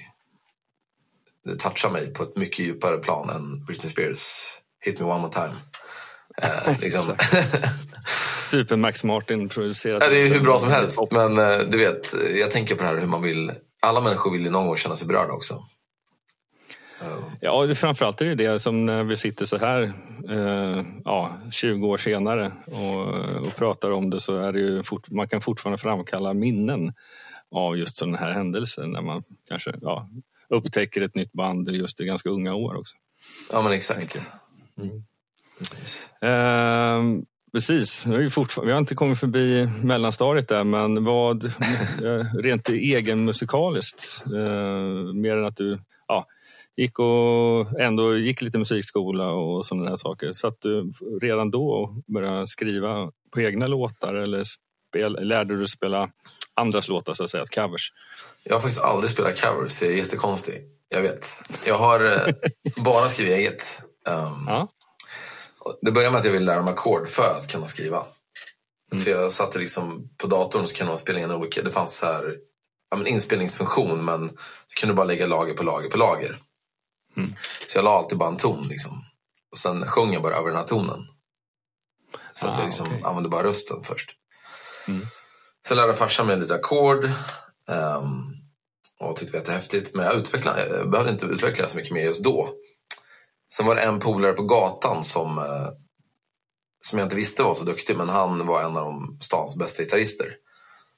Det 1.45 1.55
touchade 1.55 1.93
mig 1.93 2.13
på 2.13 2.23
ett 2.23 2.37
mycket 2.37 2.59
djupare 2.59 2.97
plan 2.97 3.29
än 3.29 3.65
Britney 3.65 3.91
Spears 3.91 4.47
Hit 4.85 4.99
Me 4.99 5.05
One 5.05 5.21
More 5.21 5.31
Time. 5.31 5.55
Eh, 6.41 6.79
liksom. 6.79 7.15
Super 8.39 8.75
Max 8.75 9.03
Martin 9.03 9.49
producerat. 9.49 10.03
Ja, 10.03 10.09
det 10.09 10.21
är 10.21 10.33
hur 10.33 10.41
bra 10.41 10.59
som 10.59 10.69
helst. 10.69 10.99
Men 11.11 11.37
eh, 11.37 11.59
du 11.59 11.77
vet, 11.77 12.13
jag 12.35 12.51
tänker 12.51 12.75
på 12.75 12.83
det 12.83 12.89
här 12.89 12.99
hur 12.99 13.07
man 13.07 13.21
vill. 13.21 13.51
Alla 13.81 14.01
människor 14.01 14.31
vill 14.31 14.43
ju 14.43 14.49
någon 14.49 14.67
gång 14.67 14.77
känna 14.77 14.95
sig 14.95 15.07
berörda 15.07 15.33
också. 15.33 15.63
Ja, 17.41 17.65
det, 17.65 17.75
framförallt 17.75 18.21
är 18.21 18.25
det 18.25 18.35
det 18.35 18.59
som 18.59 18.85
när 18.85 19.03
vi 19.03 19.17
sitter 19.17 19.45
så 19.45 19.57
här 19.57 19.93
eh, 20.29 20.85
ja, 21.05 21.31
20 21.51 21.87
år 21.87 21.97
senare 21.97 22.51
och, 22.65 23.07
och 23.47 23.55
pratar 23.55 23.91
om 23.91 24.09
det 24.09 24.19
så 24.19 24.37
är 24.37 24.53
det 24.53 24.59
ju 24.59 24.83
fort, 24.83 25.09
man 25.09 25.27
kan 25.27 25.41
fortfarande 25.41 25.77
framkalla 25.77 26.33
minnen 26.33 26.93
av 27.51 27.77
just 27.77 27.95
sådana 27.95 28.17
här 28.17 28.31
händelser 28.31 28.87
när 28.87 29.01
man 29.01 29.23
kanske 29.47 29.73
ja, 29.81 30.09
upptäcker 30.49 31.01
ett 31.01 31.15
nytt 31.15 31.31
band 31.31 31.69
just 31.69 32.01
i 32.01 32.05
ganska 32.05 32.29
unga 32.29 32.55
år 32.55 32.75
också. 32.79 32.95
Ja 33.51 33.61
men 33.61 33.71
exakt. 33.71 34.21
Mm. 34.77 35.03
Precis. 35.59 36.11
Eh, 36.21 37.03
precis. 37.51 38.05
Vi, 38.05 38.71
har 38.71 38.77
inte 38.77 38.95
kommit 38.95 39.19
förbi 39.19 39.69
mellanstadiet 39.83 40.47
där 40.47 40.63
men 40.63 41.03
vad 41.03 41.43
rent 42.43 42.69
egenmusikaliskt, 42.69 44.23
eh, 44.25 45.13
mer 45.13 45.37
än 45.37 45.45
att 45.45 45.55
du 45.55 45.79
ja, 46.07 46.25
gick 46.77 46.99
och 46.99 47.79
ändå 47.79 48.17
gick 48.17 48.41
lite 48.41 48.57
musikskola 48.57 49.31
och 49.31 49.65
sådana 49.65 49.89
där 49.89 49.97
saker. 49.97 50.33
Så 50.33 50.47
att 50.47 50.61
du 50.61 50.93
redan 51.21 51.51
då 51.51 51.95
började 52.07 52.47
skriva 52.47 53.11
på 53.31 53.41
egna 53.41 53.67
låtar 53.67 54.13
eller 54.13 54.43
spel, 54.89 55.17
lärde 55.21 55.53
du 55.53 55.59
dig 55.59 55.67
spela 55.67 56.09
andras 56.53 56.87
låtar 56.87 57.13
så 57.13 57.23
att 57.23 57.29
säga, 57.29 57.45
covers? 57.55 57.93
Jag 58.43 58.55
har 58.55 58.59
faktiskt 58.59 58.81
aldrig 58.81 59.11
spelat 59.11 59.41
covers, 59.41 59.79
det 59.79 59.87
är 59.87 59.91
jättekonstigt. 59.91 60.57
Jag 60.89 61.01
vet. 61.01 61.27
Jag 61.65 61.77
har 61.77 62.05
eh, 62.05 62.33
bara 62.83 63.09
skrivit 63.09 63.33
eget. 63.33 63.81
Um, 64.07 64.45
ja. 64.47 64.67
Det 65.81 65.91
började 65.91 66.11
med 66.11 66.19
att 66.19 66.25
jag 66.25 66.31
ville 66.31 66.45
lära 66.45 66.61
mig 66.61 66.73
ackord 66.73 67.07
för 67.09 67.37
att 67.37 67.51
kunna 67.51 67.67
skriva. 67.67 68.03
Mm. 68.91 69.03
För 69.03 69.11
jag 69.11 69.31
satte 69.31 69.59
liksom 69.59 70.09
på 70.17 70.27
datorn 70.27 70.67
så 70.67 70.75
kunde 70.75 70.91
man 70.91 70.97
spela 70.97 71.19
in 71.19 71.31
olika, 71.31 71.61
det 71.61 71.71
fanns 71.71 71.97
så 71.97 72.05
här 72.05 72.35
ja, 72.91 72.97
men 72.97 73.07
inspelningsfunktion 73.07 74.05
men 74.05 74.29
så 74.67 74.79
kunde 74.79 74.93
du 74.93 74.95
bara 74.95 75.07
lägga 75.07 75.27
lager 75.27 75.53
på 75.53 75.63
lager 75.63 75.89
på 75.89 75.97
lager. 75.97 76.37
Mm. 77.17 77.29
Så 77.67 77.77
jag 77.77 77.85
la 77.85 77.97
alltid 77.97 78.17
bara 78.17 78.29
en 78.29 78.37
ton 78.37 78.67
liksom. 78.67 79.03
Och 79.51 79.57
sen 79.57 79.87
sjöng 79.87 80.13
jag 80.13 80.21
bara 80.21 80.35
över 80.35 80.47
den 80.47 80.57
här 80.57 80.63
tonen. 80.63 80.99
Så 82.33 82.45
ah, 82.45 82.49
att 82.49 82.57
jag 82.57 82.65
liksom 82.65 82.87
okay. 82.87 83.01
använde 83.01 83.29
bara 83.29 83.43
rösten 83.43 83.83
först. 83.83 84.15
Mm. 84.87 85.01
Sen 85.67 85.77
lärde 85.77 85.93
farsan 85.93 86.27
mig 86.27 86.37
lite 86.37 86.55
ackord. 86.55 87.09
Um, 87.65 88.35
och 88.99 89.15
tyckte 89.15 89.39
det 89.39 89.47
var 89.47 89.53
häftigt. 89.53 89.95
Men 89.95 90.05
jag, 90.05 90.15
utvecklade, 90.15 90.67
jag 90.67 90.89
behövde 90.89 91.11
inte 91.11 91.25
utveckla 91.25 91.69
så 91.69 91.77
mycket 91.77 91.93
mer 91.93 92.03
just 92.03 92.23
då. 92.23 92.49
Sen 93.55 93.65
var 93.65 93.75
det 93.75 93.81
en 93.81 93.99
polare 93.99 94.33
på 94.33 94.43
gatan 94.43 95.03
som, 95.03 95.37
eh, 95.37 95.69
som 96.81 96.99
jag 96.99 97.05
inte 97.05 97.15
visste 97.15 97.43
var 97.43 97.55
så 97.55 97.63
duktig. 97.65 97.97
Men 97.97 98.09
han 98.09 98.47
var 98.47 98.61
en 98.61 98.77
av 98.77 98.85
de 98.85 99.17
stans 99.21 99.55
bästa 99.55 99.83
gitarrister. 99.83 100.35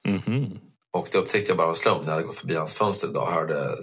Mm 0.07 0.19
-hmm. 0.19 0.59
Och 0.93 1.07
det 1.11 1.17
upptäckte 1.17 1.51
jag 1.51 1.57
bara 1.57 1.67
av 1.67 1.73
slump 1.73 2.01
när 2.01 2.07
jag 2.07 2.13
hade 2.13 2.25
gått 2.25 2.35
förbi 2.35 2.55
hans 2.55 2.73
fönster 2.73 3.07
idag 3.07 3.23
och 3.23 3.33
hörde 3.33 3.77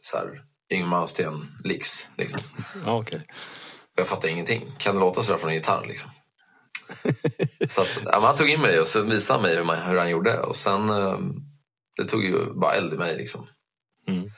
så 0.00 0.16
här, 0.16 0.42
Ingemar 0.70 0.98
Ahlsten 0.98 1.46
Lix. 1.64 2.08
Liksom. 2.16 2.40
Ja, 2.84 2.98
okay. 2.98 3.20
Jag 3.96 4.08
fattade 4.08 4.32
ingenting. 4.32 4.72
Kan 4.78 4.94
det 4.94 5.00
låta 5.00 5.22
sådär 5.22 5.38
från 5.38 5.50
en 5.50 5.56
gitarr? 5.56 5.86
Liksom? 5.86 6.10
så 7.68 7.82
att, 7.82 7.98
ja, 8.04 8.20
han 8.20 8.34
tog 8.34 8.48
in 8.48 8.60
mig 8.60 8.80
och 8.80 8.86
så 8.86 9.02
visade 9.02 9.42
mig 9.42 9.56
hur, 9.56 9.64
man, 9.64 9.78
hur 9.78 9.98
han 9.98 10.10
gjorde. 10.10 10.40
Och 10.40 10.56
sen, 10.56 10.90
eh, 10.90 11.18
det 11.96 12.04
tog 12.04 12.24
ju 12.24 12.54
bara 12.54 12.72
eld 12.72 12.94
i 12.94 12.96
mig. 12.96 13.16
Liksom. 13.16 13.46
Mm. 14.08 14.30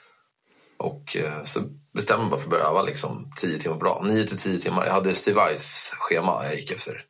Och 0.79 1.17
eh, 1.17 1.45
så 1.45 1.61
bestämde 1.95 2.25
mig 2.25 2.31
bara 2.31 2.41
för 2.41 2.47
att 2.47 2.51
börja 2.51 2.65
öva 2.65 2.83
liksom, 2.83 3.33
tio 3.37 3.59
timmar 3.59 3.77
bra. 3.77 4.03
Nio 4.05 4.25
till 4.25 4.39
tio 4.39 4.59
timmar. 4.59 4.87
Jag 4.87 4.93
hade 4.93 5.15
Steve 5.15 5.41
Weiss 5.41 5.93
schema 5.97 6.45
jag 6.45 6.55
gick 6.55 6.71
efter. 6.71 7.03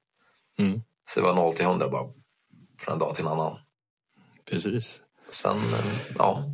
Mm. 0.58 0.82
Så 1.10 1.20
det 1.20 1.26
var 1.26 1.34
0 1.34 1.52
till 1.52 1.64
100 1.64 1.88
bara 1.88 2.08
från 2.78 2.92
en 2.92 2.98
dag 2.98 3.14
till 3.14 3.24
en 3.24 3.32
annan. 3.32 3.58
Precis. 4.50 5.00
Sen, 5.30 5.56
eh, 5.56 6.14
ja. 6.18 6.44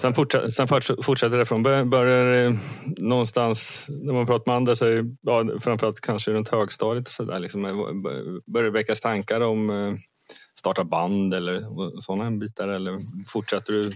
Sen, 0.00 0.14
fortsätter, 0.14 0.50
sen 0.50 0.68
fortsätter 1.02 1.38
det 1.38 1.46
från 1.46 1.62
börjar 1.62 2.56
någonstans, 2.86 3.84
när 3.88 4.12
man 4.12 4.26
pratar 4.26 4.44
med 4.46 4.56
andra, 4.56 4.76
så 4.76 4.84
är 4.84 5.04
ja, 5.20 5.44
framförallt 5.60 6.00
kanske 6.00 6.30
runt 6.30 6.48
högstadiet 6.48 7.08
och 7.08 7.12
sådär, 7.12 7.38
liksom, 7.38 7.62
börjar 8.46 8.64
det 8.64 8.70
väckas 8.70 9.00
tankar 9.00 9.40
om 9.40 9.70
eh, 9.70 9.94
starta 10.58 10.84
band 10.84 11.34
eller 11.34 11.60
sådana 12.00 12.30
bitar? 12.30 12.68
Eller 12.68 12.96
fortsätter 13.26 13.72
du 13.72 13.92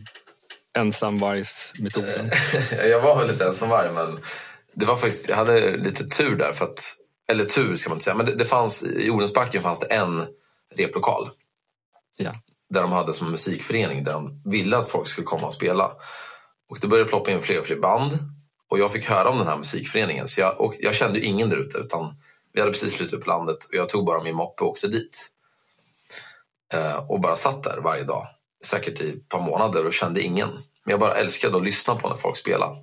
ensamvargsmetoden? 0.79 2.31
jag 2.91 3.01
var 3.01 3.19
väl 3.19 3.29
lite 3.29 3.45
ensamvarg 3.45 3.93
men 3.95 4.19
det 4.75 4.87
var 4.87 4.97
faktiskt, 4.97 5.29
jag 5.29 5.37
hade 5.37 5.77
lite 5.77 6.05
tur 6.05 6.37
där. 6.37 6.53
För 6.53 6.65
att, 6.65 6.97
eller 7.29 7.45
tur 7.45 7.75
ska 7.75 7.91
man 7.91 7.97
inte 7.97 8.05
säga, 8.05 8.15
men 8.15 8.27
det, 8.27 8.35
det 8.35 8.45
fanns, 8.45 8.83
i 8.83 9.11
Odensbacken 9.11 9.63
fanns 9.63 9.79
det 9.79 9.87
en 9.87 10.27
replokal. 10.77 11.31
Ja 12.17 12.33
där 12.73 12.83
de 12.83 12.93
hade 12.93 13.15
som 13.15 13.31
musikförening 13.31 14.05
där 14.05 14.13
de 14.13 14.43
ville 14.45 14.77
att 14.77 14.89
folk 14.89 15.09
skulle 15.09 15.25
komma 15.25 15.47
och 15.47 15.53
spela. 15.53 15.93
Och 16.71 16.79
det 16.81 16.87
började 16.87 17.09
ploppa 17.09 17.31
in 17.31 17.43
fler 17.43 17.59
och 17.59 17.65
fler 17.65 17.77
band 17.77 18.19
och 18.71 18.79
jag 18.79 18.93
fick 18.93 19.09
höra 19.09 19.29
om 19.29 19.39
den 19.39 19.47
här 19.47 19.57
musikföreningen. 19.57 20.29
Så 20.29 20.41
jag, 20.41 20.61
och 20.61 20.75
jag 20.81 20.95
kände 20.95 21.19
ju 21.19 21.25
ingen 21.25 21.49
där 21.49 21.57
ute 21.57 21.79
utan 21.79 22.15
vi 22.53 22.61
hade 22.61 22.73
precis 22.73 22.95
flyttat 22.95 23.15
upp 23.15 23.27
landet 23.27 23.65
och 23.65 23.75
jag 23.75 23.89
tog 23.89 24.07
bara 24.07 24.23
min 24.23 24.35
moppe 24.35 24.65
och 24.65 24.71
åkte 24.71 24.89
dit. 24.89 25.29
Eh, 26.73 27.11
och 27.11 27.21
bara 27.21 27.37
satt 27.37 27.63
där 27.63 27.79
varje 27.85 28.05
dag, 28.05 28.27
säkert 28.65 29.01
i 29.01 29.11
ett 29.11 29.29
par 29.29 29.41
månader 29.41 29.87
och 29.87 29.93
kände 29.93 30.23
ingen. 30.23 30.49
Men 30.85 30.91
jag 30.91 31.01
bara 31.01 31.15
älskade 31.15 31.57
att 31.57 31.65
lyssna 31.65 31.95
på 31.95 32.09
när 32.09 32.17
folk 32.17 32.37
spelade. 32.37 32.77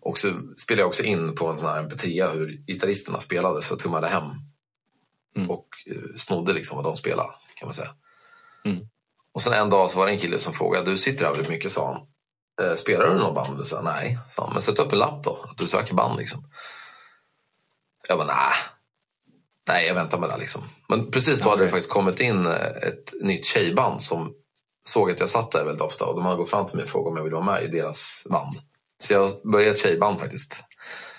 Och 0.00 0.18
så 0.18 0.28
spelade 0.56 0.82
jag 0.82 0.88
också 0.88 1.02
in 1.02 1.34
på 1.34 1.46
en 1.48 1.58
sån 1.58 1.70
här 1.70 1.82
mp3 1.82 2.32
hur 2.32 2.64
gitarristerna 2.66 3.20
spelade 3.20 3.62
så 3.62 3.72
jag 3.72 3.78
tummade 3.78 4.08
hem. 4.08 4.24
Mm. 5.36 5.50
Och 5.50 5.68
eh, 5.86 6.16
snodde 6.16 6.52
liksom 6.52 6.76
vad 6.76 6.84
de 6.84 6.96
spelade 6.96 7.28
kan 7.54 7.66
man 7.66 7.74
säga. 7.74 7.94
Mm. 8.64 8.88
Och 9.34 9.42
sen 9.42 9.52
en 9.52 9.70
dag 9.70 9.90
så 9.90 9.98
var 9.98 10.06
det 10.06 10.12
en 10.12 10.18
kille 10.18 10.38
som 10.38 10.52
frågade, 10.52 10.90
du 10.90 10.96
sitter 10.96 11.24
här 11.24 11.32
väldigt 11.32 11.50
mycket 11.50 11.72
sa 11.72 11.92
han. 11.92 12.06
Eh, 12.68 12.74
spelar 12.76 13.06
du 13.06 13.14
något 13.14 13.34
band? 13.34 13.60
Och 13.60 13.84
nej, 13.84 14.18
sa 14.28 14.44
han, 14.44 14.52
men 14.52 14.62
sätt 14.62 14.78
upp 14.78 14.92
en 14.92 14.98
lapp 14.98 15.24
då, 15.24 15.46
att 15.50 15.58
du 15.58 15.66
söker 15.66 15.94
band 15.94 16.18
liksom. 16.18 16.50
Jag 18.08 18.18
bara, 18.18 18.26
nej. 18.26 18.52
Nej, 19.68 19.86
jag 19.86 19.94
väntar 19.94 20.18
med 20.18 20.28
det 20.28 20.36
liksom. 20.36 20.62
Men 20.88 21.10
precis 21.10 21.40
då 21.40 21.50
hade 21.50 21.64
det 21.64 21.70
faktiskt 21.70 21.90
kommit 21.90 22.20
in 22.20 22.46
eh, 22.46 22.66
ett 22.66 23.12
nytt 23.20 23.44
tjejband 23.44 24.02
som 24.02 24.32
såg 24.88 25.10
att 25.10 25.20
jag 25.20 25.28
satt 25.28 25.50
där 25.50 25.64
väldigt 25.64 25.82
ofta 25.82 26.04
och 26.04 26.16
de 26.16 26.24
hade 26.24 26.36
gått 26.36 26.50
fram 26.50 26.66
till 26.66 26.76
mig 26.76 26.82
och 26.82 26.90
frågat 26.90 27.10
om 27.10 27.16
jag 27.16 27.24
ville 27.24 27.36
vara 27.36 27.44
med 27.44 27.62
i 27.62 27.68
deras 27.68 28.22
band. 28.30 28.56
Så 28.98 29.12
jag 29.12 29.30
började 29.52 29.72
ett 29.72 29.78
tjejband 29.78 30.20
faktiskt. 30.20 30.64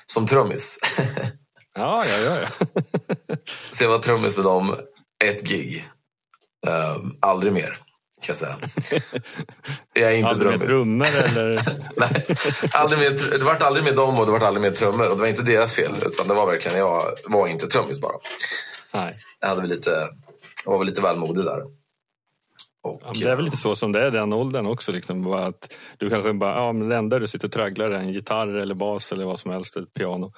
Som 0.05 0.27
trummis. 0.27 0.79
Ja, 1.77 2.03
ja, 2.05 2.17
ja. 2.17 2.37
ja. 2.41 3.35
så 3.71 3.83
jag 3.83 3.89
var 3.89 3.97
trummis 3.99 4.35
med 4.35 4.45
dem 4.45 4.75
ett 5.23 5.41
gig. 5.41 5.89
Uh, 6.67 6.97
aldrig 7.19 7.53
mer, 7.53 7.77
kan 8.25 8.35
jag 8.35 8.37
säga. 8.37 8.57
Jag 9.93 10.11
är 10.11 10.15
inte 10.15 10.29
aldrig 10.29 10.59
mer 10.59 10.67
trummor 10.67 11.07
eller? 11.07 11.61
Nej, 11.95 12.25
aldrig 12.71 12.99
mer, 12.99 13.37
det 13.37 13.45
vart 13.45 13.61
aldrig 13.61 13.85
mer 13.85 13.93
dem 13.93 14.19
och 14.19 14.25
det 14.25 14.31
vart 14.31 14.43
aldrig 14.43 14.61
mer 14.61 14.71
trummor. 14.71 15.09
Och 15.09 15.15
det 15.15 15.21
var 15.21 15.27
inte 15.27 15.43
deras 15.43 15.75
fel, 15.75 15.91
utan 16.05 16.27
det 16.27 16.33
var 16.33 16.45
verkligen, 16.45 16.77
jag 16.77 17.05
var 17.25 17.47
inte 17.47 17.67
trummis 17.67 18.01
bara. 18.01 18.15
Nej. 18.93 19.13
Jag, 19.39 19.47
hade 19.47 19.61
väl 19.61 19.69
lite, 19.69 20.07
jag 20.65 20.71
var 20.71 20.77
väl 20.77 20.87
lite 20.87 21.01
väl 21.01 21.35
där. 21.35 21.61
Och, 22.83 23.01
ja, 23.03 23.13
det 23.13 23.31
är 23.31 23.35
väl 23.35 23.45
lite 23.45 23.57
så 23.57 23.75
som 23.75 23.91
det 23.91 24.01
är 24.01 24.11
den 24.11 24.33
åldern 24.33 24.65
också. 24.65 24.91
Liksom, 24.91 25.33
att 25.33 25.73
du 25.97 26.09
kanske 26.09 26.33
bara, 26.33 26.55
ja, 26.55 26.71
men 26.71 26.89
det 26.89 26.95
enda 26.95 27.19
du 27.19 27.27
sitter 27.27 27.47
och 27.47 27.51
tragglar 27.51 27.91
är 27.91 27.99
en 27.99 28.13
gitarr 28.13 28.55
eller 28.55 28.75
bas 28.75 29.11
eller 29.11 29.25
vad 29.25 29.39
som 29.39 29.51
helst, 29.51 29.77
ett 29.77 29.93
piano. 29.93 30.33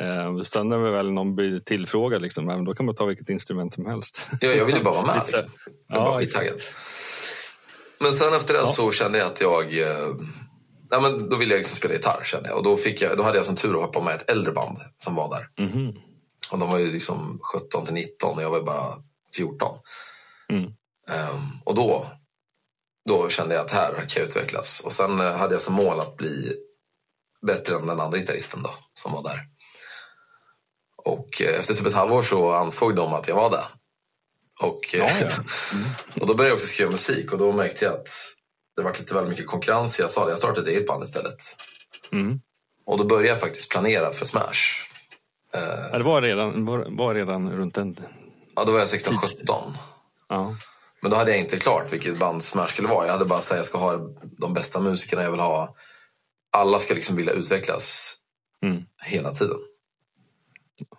Eh, 0.00 0.42
sen 0.42 0.68
när 0.68 0.78
väl 0.78 1.10
någon 1.10 1.34
blir 1.34 1.60
tillfrågad, 1.60 2.22
liksom, 2.22 2.64
då 2.64 2.74
kan 2.74 2.86
man 2.86 2.94
ta 2.94 3.04
vilket 3.04 3.28
instrument 3.28 3.72
som 3.72 3.86
helst. 3.86 4.28
Ja, 4.40 4.48
jag 4.48 4.64
ville 4.64 4.80
bara 4.80 4.94
vara 4.94 5.06
med. 5.06 5.16
Liksom. 5.26 5.50
Jag 5.88 6.22
ja, 6.22 6.28
taggad. 6.32 6.60
Men 8.00 8.12
sen 8.12 8.34
efter 8.34 8.54
det 8.54 8.60
ja. 8.60 8.66
så 8.66 8.92
kände 8.92 9.18
jag 9.18 9.26
att 9.26 9.40
jag... 9.40 9.78
Eh, 9.78 10.14
nej, 10.90 11.00
men 11.00 11.28
då 11.28 11.36
ville 11.36 11.54
jag 11.54 11.58
liksom 11.58 11.76
spela 11.76 11.94
gitarr 11.94 12.24
kände 12.24 12.48
jag. 12.48 12.58
Och 12.58 12.64
då, 12.64 12.76
fick 12.76 13.02
jag, 13.02 13.16
då 13.16 13.22
hade 13.22 13.38
jag 13.38 13.44
som 13.44 13.56
tur 13.56 13.74
att 13.74 13.82
hoppa 13.82 14.00
med 14.00 14.14
ett 14.14 14.30
äldre 14.30 14.52
band 14.52 14.78
som 14.98 15.14
var 15.14 15.28
där. 15.36 15.66
Mm. 15.66 15.94
Och 16.50 16.58
de 16.58 16.70
var 16.70 16.78
ju 16.78 16.92
liksom 16.92 17.40
17 17.54 17.84
till 17.84 17.94
19 17.94 18.36
och 18.36 18.42
jag 18.42 18.50
var 18.50 18.62
bara 18.62 18.86
14. 19.36 19.78
Mm. 20.48 20.64
Um, 20.64 21.60
och 21.64 21.74
då, 21.74 22.06
då 23.08 23.28
kände 23.28 23.54
jag 23.54 23.64
att 23.64 23.70
här 23.70 23.94
kan 23.94 24.08
jag 24.14 24.26
utvecklas. 24.26 24.80
Och 24.80 24.92
sen 24.92 25.20
uh, 25.20 25.36
hade 25.36 25.54
jag 25.54 25.62
som 25.62 25.74
mål 25.74 26.00
att 26.00 26.16
bli 26.16 26.52
bättre 27.46 27.76
än 27.76 27.86
den 27.86 28.00
andra 28.00 28.18
gitarristen 28.18 28.62
då, 28.62 28.70
som 28.94 29.12
var 29.12 29.22
där. 29.22 29.40
Och 30.96 31.40
uh, 31.40 31.58
efter 31.58 31.74
typ 31.74 31.86
ett 31.86 31.94
halvår 31.94 32.22
så 32.22 32.52
ansåg 32.52 32.96
de 32.96 33.14
att 33.14 33.28
jag 33.28 33.36
var 33.36 33.50
det. 33.50 33.64
Och, 34.60 34.80
ja, 34.92 35.10
ja. 35.20 35.28
Mm. 35.72 35.88
och 36.20 36.26
då 36.26 36.34
började 36.34 36.48
jag 36.48 36.54
också 36.54 36.66
skriva 36.66 36.90
musik 36.90 37.32
och 37.32 37.38
då 37.38 37.52
märkte 37.52 37.84
jag 37.84 37.94
att 37.94 38.08
det 38.76 38.82
var 38.82 38.94
lite 38.98 39.14
väl 39.14 39.26
mycket 39.26 39.46
konkurrens. 39.46 39.98
Jag 39.98 40.10
sa 40.10 40.24
det, 40.24 40.30
jag 40.30 40.38
startade 40.38 40.60
ett 40.60 40.76
eget 40.76 40.86
band 40.86 41.02
istället. 41.02 41.36
Mm. 42.12 42.40
Och 42.86 42.98
då 42.98 43.04
började 43.04 43.28
jag 43.28 43.40
faktiskt 43.40 43.70
planera 43.70 44.12
för 44.12 44.26
Smash. 44.26 44.84
Ja, 45.92 45.98
det 45.98 46.04
var 46.04 46.22
redan, 46.22 46.64
var, 46.64 46.86
var 46.90 47.14
redan 47.14 47.52
runt 47.52 47.74
den 47.74 47.96
Ja, 48.58 48.64
då 48.64 48.72
var 48.72 48.78
jag 48.78 48.88
16-17. 48.88 49.72
Ja. 50.28 50.54
Men 51.02 51.10
då 51.10 51.16
hade 51.16 51.30
jag 51.30 51.40
inte 51.40 51.58
klart 51.58 51.92
vilket 51.92 52.18
band 52.18 52.42
Smash 52.42 52.66
skulle 52.66 52.88
vara. 52.88 53.06
Jag 53.06 53.12
hade 53.12 53.24
bara 53.24 53.40
sagt 53.40 53.52
att 53.52 53.58
jag 53.58 53.66
ska 53.66 53.78
ha 53.78 53.98
de 54.38 54.54
bästa 54.54 54.80
musikerna 54.80 55.22
jag 55.22 55.30
vill 55.30 55.40
ha. 55.40 55.74
Alla 56.52 56.78
ska 56.78 56.94
liksom 56.94 57.16
vilja 57.16 57.32
utvecklas 57.32 58.16
mm. 58.64 58.82
hela 59.04 59.32
tiden. 59.32 59.56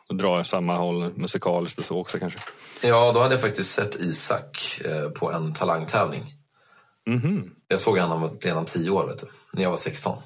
Och 0.09 0.15
dra 0.15 0.43
samma 0.43 0.75
håll 0.77 1.13
musikaliskt 1.15 1.79
och 1.79 1.85
så 1.85 1.97
också 1.99 2.19
kanske. 2.19 2.39
Ja, 2.81 3.11
då 3.11 3.19
hade 3.19 3.33
jag 3.33 3.41
faktiskt 3.41 3.71
sett 3.71 3.95
Isak 3.95 4.81
eh, 4.85 5.09
på 5.09 5.31
en 5.31 5.53
talangtävling. 5.53 6.23
Mhm. 7.07 7.51
Jag 7.67 7.79
såg 7.79 7.99
honom 7.99 8.37
redan 8.41 8.65
tio 8.65 8.89
år, 8.89 9.07
vet 9.07 9.19
du, 9.19 9.27
när 9.53 9.63
jag 9.63 9.69
var 9.69 9.77
16. 9.77 10.17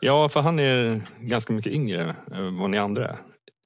Ja, 0.00 0.28
för 0.28 0.40
han 0.40 0.58
är 0.58 1.02
ganska 1.20 1.52
mycket 1.52 1.72
yngre 1.72 2.16
än 2.32 2.58
vad 2.58 2.70
ni 2.70 2.78
andra 2.78 3.08
är. 3.08 3.16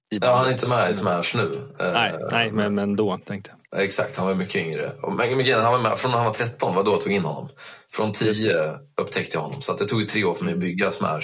Ja, 0.08 0.36
han 0.36 0.46
är 0.46 0.52
inte 0.52 0.68
med 0.68 0.90
i 0.90 0.94
Smash 0.94 1.34
nu. 1.34 1.68
Eh, 1.80 1.92
Nej, 1.92 2.14
nej 2.30 2.52
men, 2.52 2.74
men 2.74 2.96
då 2.96 3.18
tänkte 3.18 3.50
jag. 3.70 3.82
Exakt, 3.84 4.16
han 4.16 4.26
var 4.26 4.34
mycket 4.34 4.62
yngre. 4.62 4.92
Men, 5.02 5.36
men 5.36 5.64
han 5.64 5.72
var 5.72 5.78
med 5.78 5.98
från 5.98 6.10
när 6.10 6.18
han 6.18 6.26
var 6.26 6.34
13, 6.34 6.74
var 6.74 6.84
då 6.84 6.90
jag 6.90 7.00
tog 7.00 7.12
in 7.12 7.22
honom. 7.22 7.48
Från 7.90 8.12
10 8.12 8.78
upptäckte 9.00 9.36
jag 9.36 9.42
honom. 9.42 9.60
Så 9.60 9.72
att 9.72 9.78
det 9.78 9.84
tog 9.84 10.08
tre 10.08 10.24
år 10.24 10.34
för 10.34 10.44
mig 10.44 10.54
att 10.54 10.60
bygga 10.60 10.90
Smash 10.90 11.20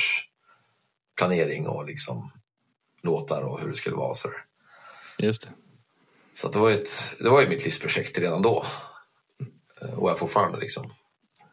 planering 1.18 1.66
och 1.66 1.86
liksom 1.86 2.30
låtar 3.04 3.42
och 3.42 3.60
hur 3.60 3.68
det 3.68 3.74
skulle 3.74 3.96
vara. 3.96 4.14
Så. 4.14 4.28
Just 5.18 5.42
det. 5.42 5.48
så 6.34 6.48
det, 6.48 6.58
var 6.58 6.70
ett, 6.70 6.88
det 7.18 7.28
var 7.30 7.40
ju 7.42 7.48
mitt 7.48 7.64
livsprojekt 7.64 8.18
redan 8.18 8.42
då. 8.42 8.64
Eh, 9.82 9.94
Och 9.98 10.10
är 10.10 10.14
fortfarande 10.14 10.58
liksom. 10.58 10.92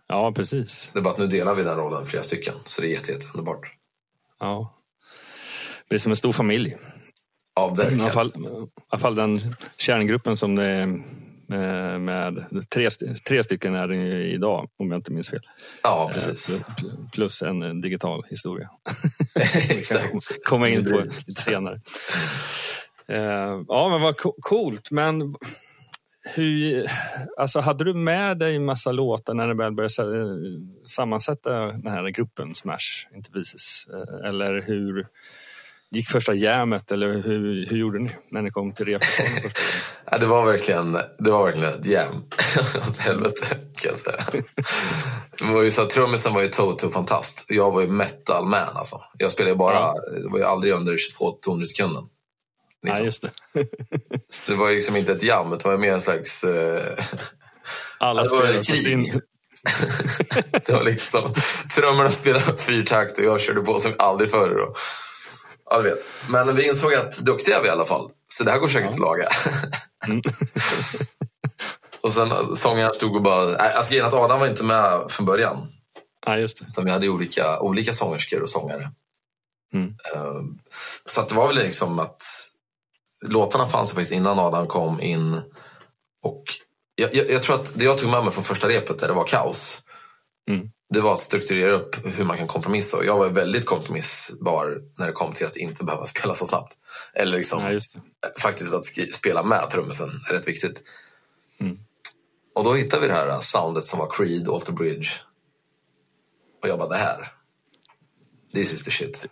Ja, 0.07 0.31
precis. 0.35 0.89
Det 0.93 0.99
är 0.99 1.03
bara 1.03 1.13
att 1.13 1.19
nu 1.19 1.27
delar 1.27 1.55
vi 1.55 1.63
den 1.63 1.77
rollen 1.77 2.05
flera 2.07 2.23
stycken. 2.23 2.53
Så 2.65 2.81
det 2.81 2.87
är 2.87 2.91
jätte, 2.91 3.11
jätte 3.11 3.27
underbart. 3.33 3.67
Ja. 4.39 4.77
Det 5.87 5.95
är 5.95 5.99
som 5.99 6.11
en 6.11 6.15
stor 6.15 6.31
familj. 6.33 6.77
Ja, 7.55 7.71
I 7.73 7.77
verkligen. 7.77 8.01
alla, 8.01 8.11
fall, 8.11 8.27
I 8.27 8.67
alla 8.89 8.99
fall 8.99 9.15
den 9.15 9.55
kärngruppen 9.77 10.37
som 10.37 10.55
det 10.55 10.65
är 10.65 11.01
med, 11.51 12.01
med 12.01 12.45
tre, 12.73 12.89
tre 13.27 13.43
stycken 13.43 13.75
är 13.75 13.87
det 13.87 13.95
ju 13.95 14.31
idag, 14.33 14.69
om 14.77 14.91
jag 14.91 14.97
inte 14.99 15.11
minns 15.11 15.29
fel. 15.29 15.41
Ja, 15.83 16.09
precis. 16.13 16.49
Eh, 16.49 16.73
pl- 16.75 17.11
Plus 17.11 17.41
en 17.41 17.63
eh, 17.63 17.73
digital 17.73 18.23
historia. 18.29 18.69
Som 19.67 19.67
vi 19.69 19.77
Exakt. 19.77 20.43
komma 20.43 20.69
in 20.69 20.83
på 20.91 21.03
lite 21.27 21.41
senare. 21.41 21.81
Eh, 23.07 23.61
Ja, 23.67 23.89
men 23.89 24.01
vad 24.01 24.17
co- 24.17 24.35
coolt. 24.41 24.91
Men 24.91 25.35
hur, 26.35 26.85
alltså 27.37 27.59
hade 27.59 27.83
du 27.83 27.93
med 27.93 28.37
dig 28.39 28.59
massa 28.59 28.91
låtar 28.91 29.33
när 29.33 29.47
du 29.47 29.55
väl 29.57 29.73
började 29.73 29.89
sa- 29.89 30.05
sammansätta 30.85 31.51
den 31.59 31.87
här 31.87 32.09
gruppen 32.09 32.55
Smash 32.55 33.07
Into 33.15 33.31
Pieces? 33.31 33.85
Eh, 33.93 34.29
Eller 34.29 34.61
hur 34.61 35.07
gick 35.91 36.09
första 36.09 36.33
jammet 36.33 36.91
eller 36.91 37.07
hur, 37.13 37.65
hur 37.69 37.77
gjorde 37.77 37.99
ni 37.99 38.11
när 38.29 38.41
ni 38.41 38.49
kom 38.51 38.73
till 38.73 38.85
replokalen? 38.85 39.51
Ja, 40.13 40.17
det, 40.17 40.25
var 40.25 40.45
verkligen, 40.45 40.91
det 41.19 41.31
var 41.31 41.45
verkligen 41.45 41.73
ett 41.79 41.85
jam. 41.85 42.15
Åt 42.89 42.97
helvete, 42.97 43.45
kan 43.75 43.91
jag 43.91 43.95
säga. 43.99 44.43
Det 45.39 45.45
var 45.53 45.63
ju 45.63 45.71
så 45.71 45.85
trummisen 45.85 46.33
var 46.33 46.41
ju 46.41 46.47
Toto 46.47 46.89
fantast. 46.91 47.45
Jag 47.47 47.71
var 47.71 47.81
ju 47.81 47.87
metal 47.87 48.45
man 48.45 48.67
alltså. 48.77 49.01
Jag 49.17 49.31
spelade 49.31 49.55
bara, 49.55 49.73
Ja. 49.75 49.95
var 50.29 50.37
ju 50.39 50.43
aldrig 50.45 50.73
under 50.73 50.97
22 50.97 51.31
toner 51.31 51.63
i 51.63 51.65
sekunden. 51.67 52.03
Nej, 52.83 52.91
Liksom. 52.91 53.05
just 53.05 53.21
det. 53.21 53.31
Så 54.29 54.51
det 54.51 54.57
var 54.57 54.69
ju 54.69 54.75
liksom 54.75 54.95
inte 54.95 55.11
ett 55.11 55.23
jam, 55.23 55.49
det 55.49 55.65
var 55.65 55.77
mer 55.77 55.93
en 55.93 56.01
slags... 56.01 56.43
Eh, 56.43 56.83
Alla 57.99 58.21
var 58.21 58.25
spelar 58.27 58.57
på 58.57 58.63
krig. 58.63 58.83
sin... 58.83 59.21
det 60.65 60.69
var 60.73 60.83
liksom, 60.83 61.33
trummorna 61.75 62.11
spelade 62.11 62.57
fyrtakt 62.57 63.17
och 63.17 63.23
jag 63.23 63.41
körde 63.41 63.61
på 63.61 63.79
som 63.79 63.93
aldrig 63.99 64.31
förr. 64.31 64.55
Och, 64.57 64.77
ja, 65.71 65.77
du 65.81 65.89
vet. 65.89 66.05
Men 66.29 66.55
vi 66.55 66.67
insåg 66.67 66.93
att 66.93 67.17
duktiga 67.17 67.57
är 67.57 67.61
vi 67.61 67.67
i 67.67 67.71
alla 67.71 67.85
fall. 67.85 68.09
Så 68.27 68.43
det 68.43 68.51
här 68.51 68.59
går 68.59 68.67
säkert 68.67 68.89
att 68.89 68.99
laga. 68.99 69.27
Mm. 70.07 70.21
och 72.01 72.13
sen 72.13 72.31
alltså, 72.31 72.55
sångaren 72.55 72.93
stod 72.93 73.15
och 73.15 73.21
bara... 73.21 73.55
Alltså 73.55 73.91
grejen 73.91 74.07
att 74.07 74.13
Adam 74.13 74.39
var 74.39 74.47
inte 74.47 74.63
med 74.63 75.11
från 75.11 75.25
början. 75.25 75.67
Ja, 76.25 76.37
just 76.37 76.59
det. 76.59 76.65
Utan 76.69 76.85
vi 76.85 76.91
hade 76.91 77.09
olika, 77.09 77.59
olika 77.59 77.93
sångerskor 77.93 78.41
och 78.41 78.49
sångare. 78.49 78.91
Mm. 79.73 79.95
Ehm, 80.15 80.59
Så 81.05 81.21
att 81.21 81.29
det 81.29 81.35
var 81.35 81.47
väl 81.47 81.55
liksom 81.55 81.99
att 81.99 82.23
låtarna 83.27 83.67
fanns 83.67 83.91
faktiskt 83.91 84.11
innan 84.11 84.39
Adam 84.39 84.67
kom 84.67 85.01
in. 85.01 85.41
Och 86.23 86.43
jag, 86.95 87.15
jag, 87.15 87.29
jag 87.29 87.43
tror 87.43 87.55
att 87.55 87.71
det 87.75 87.85
jag 87.85 87.97
tog 87.97 88.09
med 88.09 88.23
mig 88.23 88.33
från 88.33 88.43
första 88.43 88.67
repet 88.67 88.99
där 88.99 89.07
det 89.07 89.13
var 89.13 89.27
kaos. 89.27 89.81
Mm. 90.49 90.69
Det 90.93 91.01
var 91.01 91.13
att 91.13 91.19
strukturera 91.19 91.71
upp 91.71 91.95
hur 92.17 92.25
man 92.25 92.37
kan 92.37 92.47
kompromissa. 92.47 92.97
Och 92.97 93.05
jag 93.05 93.17
var 93.17 93.29
väldigt 93.29 93.65
kompromissbar 93.65 94.81
när 94.97 95.07
det 95.07 95.13
kom 95.13 95.33
till 95.33 95.45
att 95.45 95.55
inte 95.55 95.83
behöva 95.83 96.05
spela 96.15 96.33
så 96.33 96.45
snabbt. 96.45 96.77
Eller 97.13 97.37
liksom, 97.37 97.59
Ja, 97.59 97.79
faktiskt 98.39 98.73
att 98.73 98.85
spela 99.13 99.43
med 99.43 99.69
trummisen 99.69 100.09
är 100.29 100.33
rätt 100.33 100.47
viktigt. 100.47 100.81
Mm. 101.59 101.79
Och 102.55 102.63
då 102.63 102.73
hittade 102.73 103.01
vi 103.01 103.07
det 103.07 103.13
här 103.13 103.39
soundet 103.39 103.83
som 103.83 103.99
var 103.99 104.07
Creed, 104.17 104.47
Alter 104.49 104.73
Bridge. 104.73 105.09
Och 106.63 106.69
jag 106.69 106.79
bara, 106.79 106.89
det 106.89 106.95
här. 106.95 107.27
This 108.53 108.73
is 108.73 108.83
the 108.83 108.91
shit. 108.91 109.25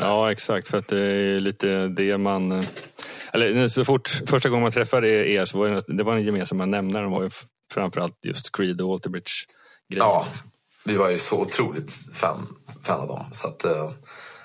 Ja, 0.00 0.32
exakt. 0.32 0.68
För 0.68 0.78
att 0.78 0.88
det 0.88 1.00
är 1.00 1.40
lite 1.40 1.88
det 1.88 2.18
man... 2.18 2.52
eh, 2.52 2.64
Eller 3.32 3.68
så 3.68 3.84
fort 3.84 4.08
första 4.26 4.48
gången 4.48 4.62
man 4.62 4.72
träffade 4.72 5.08
er 5.08 5.44
så 5.44 5.58
var 5.58 5.68
det, 5.68 5.96
det 5.96 6.02
var 6.02 6.14
en 6.14 6.24
gemensamma 6.24 6.66
nämnare. 6.66 7.08
var 7.08 7.22
ju 7.22 7.30
framförallt 7.72 8.18
just 8.22 8.56
Creed 8.56 8.80
och 8.80 8.92
Alterbridge 8.92 9.30
grejer. 9.88 10.04
Ja, 10.04 10.26
vi 10.84 10.96
var 10.96 11.10
ju 11.10 11.18
så 11.18 11.40
otroligt 11.40 11.92
fan, 12.14 12.56
fan 12.82 13.00
av 13.00 13.08
dem. 13.08 13.24
Så 13.32 13.46
att, 13.46 13.64
eh, 13.64 13.90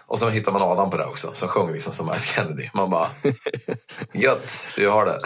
och 0.08 0.20
så 0.20 0.30
hittar 0.30 0.52
man 0.52 0.62
Adam 0.62 0.90
på 0.90 0.98
det 0.98 1.06
också, 1.06 1.34
som 1.34 1.48
sjöng 1.48 1.72
liksom 1.72 1.94
som 1.94 2.06
Miles 2.06 2.26
Kennedy. 2.36 2.70
Man 2.74 2.90
bara, 2.90 3.08
gött, 4.14 4.52
vi 4.78 4.86
har 4.86 5.06
det. 5.06 5.20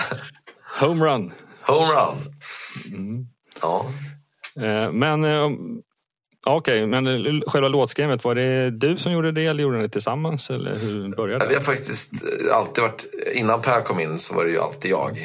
Homerun! 0.79 1.33
Homerun! 1.61 2.17
Mm. 2.91 3.25
Ja. 3.61 3.85
Eh, 4.61 4.91
Men 4.91 5.23
eh, 5.23 5.49
okej, 6.45 6.87
men 6.87 7.07
eh, 7.07 7.41
själva 7.47 7.67
låtskrivandet, 7.67 8.23
var 8.23 8.35
det 8.35 8.69
du 8.69 8.97
som 8.97 9.11
gjorde 9.11 9.31
det 9.31 9.45
eller 9.45 9.63
gjorde 9.63 9.77
ni 9.77 9.83
det 9.83 9.89
tillsammans? 9.89 10.49
Eller 10.49 10.75
hur 10.75 11.15
började 11.15 11.45
Vi 11.45 11.49
det? 11.53 11.59
har 11.59 11.63
faktiskt 11.65 12.11
alltid 12.53 12.81
varit, 12.83 13.05
innan 13.33 13.61
Per 13.61 13.81
kom 13.81 13.99
in 13.99 14.19
så 14.19 14.33
var 14.35 14.45
det 14.45 14.51
ju 14.51 14.59
alltid 14.59 14.91
jag 14.91 15.17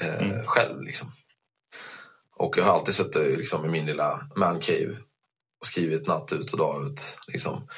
eh, 0.00 0.42
själv. 0.46 0.82
Liksom. 0.82 1.08
Och 2.36 2.58
jag 2.58 2.64
har 2.64 2.72
alltid 2.72 2.94
suttit 2.94 3.38
liksom, 3.38 3.64
i 3.64 3.68
min 3.68 3.86
lilla 3.86 4.20
mancave 4.36 4.96
skrivit 5.64 6.06
natt 6.06 6.32
ut 6.32 6.52
och 6.52 6.58
dag 6.58 6.86
ut. 6.86 7.02
Liksom. 7.26 7.68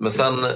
Men 0.00 0.10
sen 0.10 0.46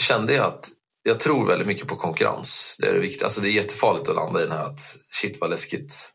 kände 0.00 0.34
jag 0.34 0.46
att 0.46 0.68
jag 1.02 1.20
tror 1.20 1.46
väldigt 1.46 1.68
mycket 1.68 1.88
på 1.88 1.96
konkurrens. 1.96 2.76
Det 2.80 2.88
är 2.88 2.94
det 2.94 3.00
viktiga. 3.00 3.24
Alltså, 3.24 3.40
det 3.40 3.48
är 3.48 3.52
jättefarligt 3.52 4.08
att 4.08 4.14
landa 4.14 4.40
i 4.40 4.42
den 4.42 4.52
här 4.52 4.64
att 4.64 4.96
shit 5.10 5.40
vad 5.40 5.50
läskigt. 5.50 6.12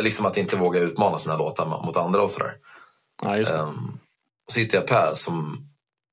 Liksom 0.00 0.26
att 0.26 0.36
inte 0.36 0.56
våga 0.56 0.80
utmana 0.80 1.18
sina 1.18 1.36
låtar 1.36 1.66
mot 1.66 1.96
andra 1.96 2.22
och 2.22 2.30
sådär. 2.30 2.54
Ja, 3.22 3.36
just. 3.36 3.54
Um, 3.54 3.98
och 4.46 4.52
så 4.52 4.60
hittade 4.60 4.82
jag 4.82 4.88
Per 4.88 5.14
som 5.14 5.66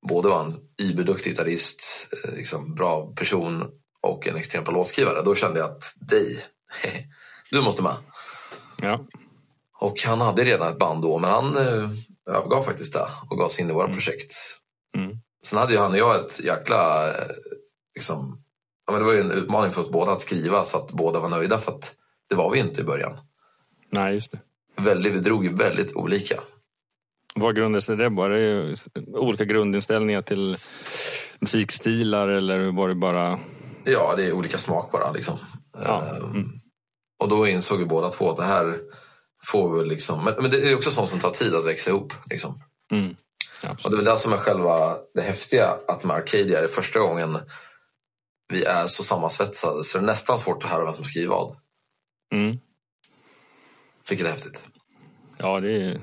både 0.09 0.29
var 0.29 0.43
en 0.43 0.55
iberduktig 0.81 1.31
gitarrist, 1.31 2.07
eh, 2.11 2.35
liksom 2.35 2.75
bra 2.75 3.13
person 3.15 3.71
och 4.01 4.27
en 4.27 4.35
extremt 4.35 4.65
bra 4.65 4.73
låtskrivare. 4.73 5.21
Då 5.21 5.35
kände 5.35 5.59
jag 5.59 5.69
att 5.69 5.83
dig, 5.99 6.45
du 7.51 7.61
måste 7.61 7.83
med. 7.83 7.95
Ja. 8.81 9.05
Och 9.79 10.03
han 10.03 10.21
hade 10.21 10.43
redan 10.43 10.71
ett 10.71 10.79
band 10.79 11.01
då, 11.01 11.19
men 11.19 11.29
han 11.29 11.57
eh, 11.57 11.89
övergav 12.27 12.63
faktiskt 12.63 12.93
det 12.93 13.07
och 13.29 13.37
gav 13.37 13.49
sig 13.49 13.63
in 13.63 13.69
i 13.69 13.73
våra 13.73 13.87
projekt. 13.93 14.33
Mm. 14.97 15.11
Sen 15.45 15.59
hade 15.59 15.73
ju 15.73 15.79
han 15.79 15.91
och 15.91 15.97
jag 15.97 16.25
ett 16.25 16.39
jäkla... 16.43 17.07
eh, 17.09 17.13
Liksom, 17.95 18.37
ja, 18.87 18.91
men 18.93 19.01
det 19.01 19.05
var 19.07 19.13
ju 19.13 19.21
en 19.21 19.31
utmaning 19.31 19.71
för 19.71 19.81
oss 19.81 19.91
båda 19.91 20.11
att 20.11 20.21
skriva 20.21 20.63
så 20.63 20.77
att 20.77 20.91
båda 20.91 21.19
var 21.19 21.29
nöjda 21.29 21.57
för 21.57 21.71
att 21.71 21.95
det 22.29 22.35
var 22.35 22.51
vi 22.51 22.59
inte 22.59 22.81
i 22.81 22.83
början. 22.83 23.13
Nej, 23.89 24.13
just 24.13 24.31
det. 24.31 24.39
Väldigt, 24.81 25.13
vi 25.13 25.19
drog 25.19 25.45
ju 25.45 25.53
väldigt 25.53 25.95
olika. 25.95 26.39
Vad 27.35 27.55
grundade 27.55 27.81
sig 27.81 27.97
det 27.97 28.09
på? 28.11 28.27
Det 28.27 28.75
olika 29.13 29.45
grundinställningar 29.45 30.21
till 30.21 30.57
musikstilar 31.39 32.27
eller 32.27 32.71
var 32.71 32.87
det 32.89 32.95
bara... 32.95 33.39
Ja, 33.83 34.13
det 34.17 34.27
är 34.27 34.33
olika 34.33 34.57
smak 34.57 34.91
bara. 34.91 35.11
Liksom. 35.11 35.37
Ja, 35.83 36.03
Ehm, 36.17 36.23
mm. 36.23 36.49
Och 37.19 37.29
då 37.29 37.47
insåg 37.47 37.79
vi 37.79 37.85
båda 37.85 38.09
två 38.09 38.29
att 38.31 38.37
det 38.37 38.43
här 38.43 38.79
får 39.45 39.77
vi 39.77 39.89
liksom... 39.89 40.23
Men, 40.23 40.33
men 40.41 40.51
det 40.51 40.71
är 40.71 40.75
också 40.75 40.91
sånt 40.91 41.09
som 41.09 41.19
tar 41.19 41.31
tid 41.31 41.55
att 41.55 41.65
växa 41.65 41.89
ihop. 41.89 42.13
Liksom. 42.29 42.61
Mm. 42.91 43.15
Och 43.63 43.91
det 43.91 43.95
är 43.95 43.97
väl 43.97 44.05
det 44.05 44.17
som 44.17 44.33
är 44.33 44.37
själva 44.37 44.97
det 45.13 45.21
häftiga 45.21 45.77
att 45.87 46.03
med 46.03 46.17
Arcadia 46.17 46.57
är 46.57 46.61
det 46.61 46.67
första 46.67 46.99
gången 46.99 47.39
vi 48.49 48.63
är 48.63 48.87
så 48.87 49.03
sammansvetsade 49.03 49.83
så 49.83 49.97
det 49.97 50.03
är 50.03 50.05
nästan 50.05 50.39
svårt 50.39 50.63
att 50.63 50.69
höra 50.69 50.85
vem 50.85 50.93
som 50.93 51.05
skriver 51.05 51.29
vad. 51.29 51.57
Mm. 52.33 52.57
Vilket 54.09 54.27
är 54.27 54.31
häftigt. 54.31 54.63
Ja, 55.37 55.59
det 55.59 55.71
är 55.71 56.01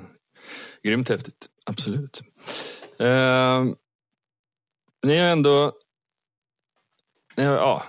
grymt 0.82 1.08
häftigt. 1.08 1.46
Absolut. 1.64 2.20
Eh, 2.98 3.64
ni 5.02 5.18
har 5.18 5.26
ändå... 5.26 5.72
Ni 7.36 7.44
har, 7.44 7.54
ja, 7.54 7.82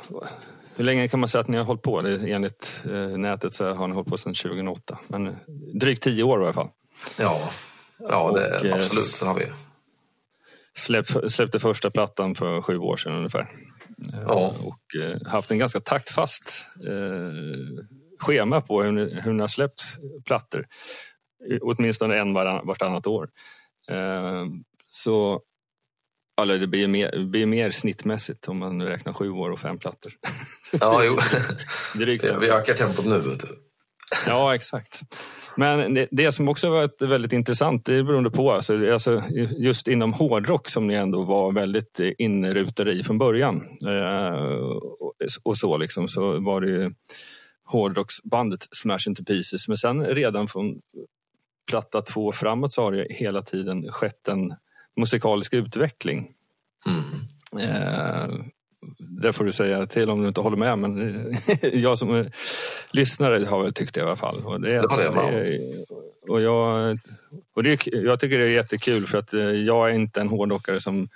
hur 0.76 0.84
länge 0.84 1.08
kan 1.08 1.20
man 1.20 1.30
säga 1.30 1.42
att 1.42 1.48
ni 1.48 1.58
har 1.58 1.64
hållit 1.64 1.82
på? 1.82 2.02
Det, 2.02 2.32
enligt 2.32 2.82
eh, 2.86 3.18
nätet 3.18 3.54
så 3.54 3.74
har 3.74 3.88
ni 3.88 3.94
hållit 3.94 4.10
på 4.10 4.18
sedan 4.18 4.34
2008. 4.34 5.00
Men 5.08 5.36
drygt 5.80 6.04
tio 6.04 6.24
år 6.24 6.42
i 6.42 6.44
alla 6.44 6.54
fall. 6.54 6.70
Ja, 7.20 7.50
ja 8.00 8.32
det, 8.32 8.60
Och, 8.60 8.66
eh, 8.66 8.74
absolut. 8.76 9.06
Så 9.06 9.26
har 9.26 9.36
vi. 9.36 9.46
Släpp, 10.78 11.06
släppte 11.32 11.60
första 11.60 11.92
plattan 11.92 12.36
för 12.36 12.62
sju 12.62 12.78
år 12.78 12.98
sedan 12.98 13.14
ungefär. 13.14 13.50
Eh, 14.14 14.20
Ja. 14.28 14.54
Och 14.64 15.02
eh, 15.02 15.32
haft 15.32 15.52
en 15.52 15.60
ganska 15.60 15.80
taktfast 15.80 16.66
eh, 16.88 17.86
schema 18.20 18.62
på 18.62 18.84
hur 18.84 18.92
ni, 18.92 19.22
hur 19.22 19.34
ni 19.34 19.42
har 19.42 19.48
släppt 19.48 19.82
plattor. 20.26 20.66
Åtminstone 21.62 22.18
en 22.18 22.34
varann, 22.34 22.68
vartannat 22.68 23.08
år. 23.08 23.30
Eh, 23.90 24.46
så 24.90 25.42
Eller 26.42 26.58
det 26.60 26.68
blir 26.68 26.88
mer, 26.88 27.12
det 27.12 27.26
blir 27.26 27.46
mer 27.46 27.72
snittmässigt 27.72 28.48
om 28.48 28.58
man 28.58 28.82
räknar 28.82 29.14
sju 29.14 29.30
år 29.30 29.50
och 29.50 29.60
fem 29.60 29.78
plattor. 29.78 30.12
Ja, 30.82 31.02
jo. 31.06 31.18
vi 32.40 32.50
ökar 32.50 32.74
tempot 32.74 33.06
nu. 33.06 33.20
Vet 33.20 33.40
du. 33.40 33.48
Ja, 34.28 34.56
exakt. 34.56 35.02
Men 35.58 35.94
det, 35.94 36.08
det 36.12 36.32
som 36.32 36.50
också 36.50 36.70
varit 36.70 37.02
väldigt 37.02 37.34
intressant, 37.34 37.86
det 37.86 38.04
beroende 38.04 38.32
på, 38.32 38.52
alltså, 38.52 38.92
alltså, 38.92 39.24
just 39.58 39.88
inom 39.88 40.14
hårdrock 40.14 40.70
som 40.70 40.88
ni 40.88 40.94
ändå 40.94 41.24
var 41.24 41.52
väldigt 41.52 42.00
inrutade 42.18 42.92
i 42.92 43.04
från 43.04 43.18
början. 43.18 43.56
Eh, 43.88 44.40
och, 45.00 45.14
och, 45.44 45.58
så 45.58 45.78
liksom, 45.78 46.08
så 46.08 46.40
var 46.40 46.62
det 46.62 46.70
ju 46.70 46.94
hårdrocksbandet 47.66 48.68
Smash 48.72 49.08
Into 49.08 49.24
Pieces. 49.24 49.68
Men 49.68 49.78
sen 49.78 50.06
redan 50.06 50.48
från 50.48 50.82
platta 51.70 52.02
två 52.02 52.32
framåt 52.32 52.72
så 52.72 52.82
har 52.82 52.92
det 52.92 53.08
hela 53.10 53.42
tiden 53.42 53.92
skett 53.92 54.28
en 54.28 54.54
musikalisk 54.96 55.54
utveckling. 55.54 56.32
Mm. 56.88 57.70
Eh, 57.70 58.30
det 59.22 59.34
får 59.34 59.46
du 59.46 59.52
säga 59.52 59.86
till 59.86 60.10
om 60.10 60.22
du 60.22 60.28
inte 60.28 60.42
håller 60.42 60.58
med 60.58 60.80
men 60.80 61.38
jag 61.62 61.98
som 61.98 62.26
lyssnare 62.92 63.46
har 63.46 63.64
väl 63.64 63.74
tyckt 63.74 63.96
det 63.96 64.00
i 64.00 64.04
alla 64.04 64.16
fall. 64.16 64.46
Och 64.46 64.62
det, 64.62 64.68
det 64.68 65.04
jag 65.04 65.16
med 65.16 65.60
och 66.28 66.42
jag, 66.42 66.98
och 67.56 67.64
det, 67.64 67.88
jag 67.88 68.20
tycker 68.20 68.38
det 68.38 68.46
är 68.46 68.50
jättekul 68.50 69.08
för 69.08 69.18
att 69.18 69.34
eh, 69.34 69.42
jag 69.42 69.90
är 69.90 69.94
inte 69.94 70.22
en 70.22 70.30
hårdrockare 70.30 70.80
som 70.80 71.10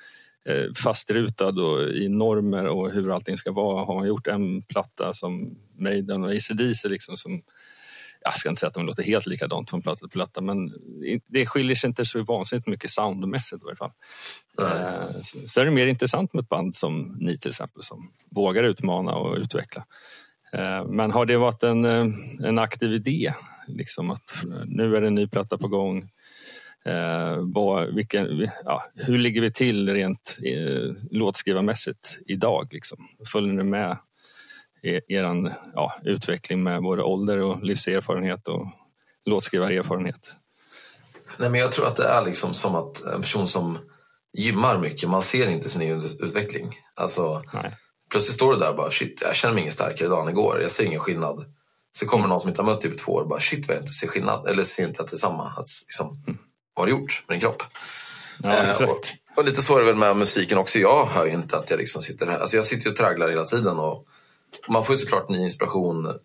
eh, 0.46 0.74
fastrutad 0.84 1.50
och 1.50 1.82
i 1.82 2.10
normer 2.10 2.68
och 2.68 2.92
hur 2.92 3.14
allting 3.14 3.38
ska 3.38 3.52
vara. 3.52 3.86
Har 3.86 3.96
man 3.96 4.08
gjort 4.08 4.28
en 4.28 4.62
platta 4.62 5.14
som 5.14 5.58
Maiden 5.78 6.24
och 6.24 6.32
ACDC 6.32 6.90
liksom 6.90 7.18
som 7.18 7.42
jag 8.24 8.38
ska 8.38 8.50
inte 8.50 8.60
säga 8.60 8.68
att 8.68 8.74
de 8.74 8.86
låter 8.86 9.04
helt 9.04 9.26
likadant 9.26 9.70
från 9.70 9.82
platta 9.82 10.00
till 10.00 10.10
platta 10.10 10.42
men 10.42 10.72
det 11.28 11.46
skiljer 11.46 11.76
sig 11.76 11.88
inte 11.88 12.06
så 12.06 12.24
vansinnigt 12.24 12.68
mycket 12.68 12.92
soundmässigt 12.92 13.62
i 13.62 13.66
varje 13.66 13.76
fall. 13.76 13.92
Eh, 14.62 15.22
så 15.48 15.62
är 15.62 15.66
det 15.66 15.72
mer 15.72 15.88
intressant 15.88 16.34
med 16.34 16.42
ett 16.42 16.50
band 16.50 16.76
som 16.76 17.18
ni 17.20 17.38
till 17.38 17.50
exempel 17.50 17.84
som 17.84 18.12
vågar 18.32 18.64
utmana 18.64 19.16
och 19.16 19.38
utveckla. 19.38 19.86
Eh, 20.54 20.86
men 20.86 21.12
har 21.12 21.26
det 21.26 21.38
varit 21.38 21.64
en, 21.64 21.86
eh, 21.86 22.06
en 22.44 22.60
aktiv 22.60 22.94
idé? 22.94 23.34
Liksom 23.68 24.12
att 24.12 24.44
nu 24.66 24.96
är 24.96 25.02
det 25.02 25.08
en 25.08 25.16
ny 25.16 25.28
platta 25.28 25.58
på 25.58 25.68
gång. 25.68 26.10
vad, 27.40 27.96
vilken, 27.96 28.50
ja, 28.66 28.84
hur 28.96 29.18
ligger 29.18 29.42
vi 29.42 29.52
till 29.52 29.94
rent 29.94 30.38
eh, 30.46 30.94
låtskrivarmässigt 31.12 32.20
idag? 32.26 32.68
Liksom? 32.72 33.08
Följer 33.32 33.54
ni 33.54 33.64
med 33.64 33.98
er 34.84 35.02
ja, 35.74 35.94
utveckling 36.04 36.64
med 36.64 36.82
både 36.82 37.04
ålder 37.04 37.38
och 37.38 37.64
livserfarenhet 37.64 38.48
och 38.48 38.68
låtskrivarerfarenhet? 39.26 40.32
Nej, 41.38 41.50
men 41.50 41.60
jag 41.60 41.72
tror 41.72 41.88
att 41.88 41.96
det 41.96 42.08
är 42.08 42.26
liksom 42.26 42.54
som 42.54 42.76
att 42.76 43.02
en 43.02 43.22
person 43.22 43.48
som 43.48 43.78
gymmar 44.38 44.78
mycket, 44.78 45.10
man 45.10 45.22
ser 45.22 45.48
inte 45.50 45.70
sin 45.70 45.82
egen 45.82 46.02
utveckling. 46.20 46.80
Alltså, 46.96 47.42
Nej. 47.54 47.76
Plötsligt 48.12 48.36
står 48.36 48.54
du 48.54 48.60
där 48.60 48.70
och 48.70 48.76
bara 48.76 48.92
shit, 48.92 49.22
jag 49.22 49.36
känner 49.36 49.54
mig 49.54 49.62
ingen 49.62 49.74
starkare 49.74 50.08
idag 50.08 50.24
än 50.24 50.30
igår. 50.30 50.62
Jag 50.62 50.72
ser 50.72 50.84
ingen 50.84 51.00
skillnad. 51.00 51.46
Så 51.92 52.06
kommer 52.06 52.28
någon 52.28 52.40
som 52.40 52.50
inte 52.50 52.62
har 52.62 52.66
mött 52.66 52.82
dig 52.82 52.92
på 52.92 52.98
två 52.98 53.12
år 53.12 53.22
och 53.22 53.28
bara 53.28 53.40
shit 53.40 53.68
vad 53.68 53.78
jag 53.78 53.82
inte 53.82 53.92
ser 53.92 54.08
skillnad. 54.08 54.48
Eller 54.48 54.64
ser 54.64 54.88
inte 54.88 55.02
att 55.02 55.08
det 55.08 55.16
är 55.16 55.18
samma. 55.18 55.54
Alltså, 55.58 55.86
liksom, 55.88 56.24
mm. 56.28 56.40
Vad 56.74 56.82
har 56.82 56.86
du 56.86 56.92
gjort 56.92 57.24
med 57.28 57.36
din 57.36 57.42
kropp? 57.42 57.64
Ja, 58.44 58.58
eh, 58.58 58.82
och, 58.82 59.08
och, 59.38 59.46
lite 59.46 59.62
så 59.62 59.76
är 59.76 59.80
det 59.80 59.86
väl 59.86 59.96
med 59.96 60.18
musiken 60.18 60.58
också. 60.58 60.80
Jag 60.80 61.06
hör 61.06 61.26
ju 61.26 61.32
inte 61.32 61.58
att 61.58 61.70
jag 61.70 61.80
liksom 61.80 62.02
sitter 62.02 62.28
här. 62.28 62.40
Alltså 62.40 62.56
jag 62.56 62.66
sitter 62.66 62.90
och 62.90 62.96
tragglar 62.96 63.30
hela 63.30 63.46
tiden. 63.46 63.80
Och 63.80 64.06
man 64.68 64.86
får 64.86 64.96
såklart 64.96 65.30
ny 65.30 65.44
inspiration 65.44 66.20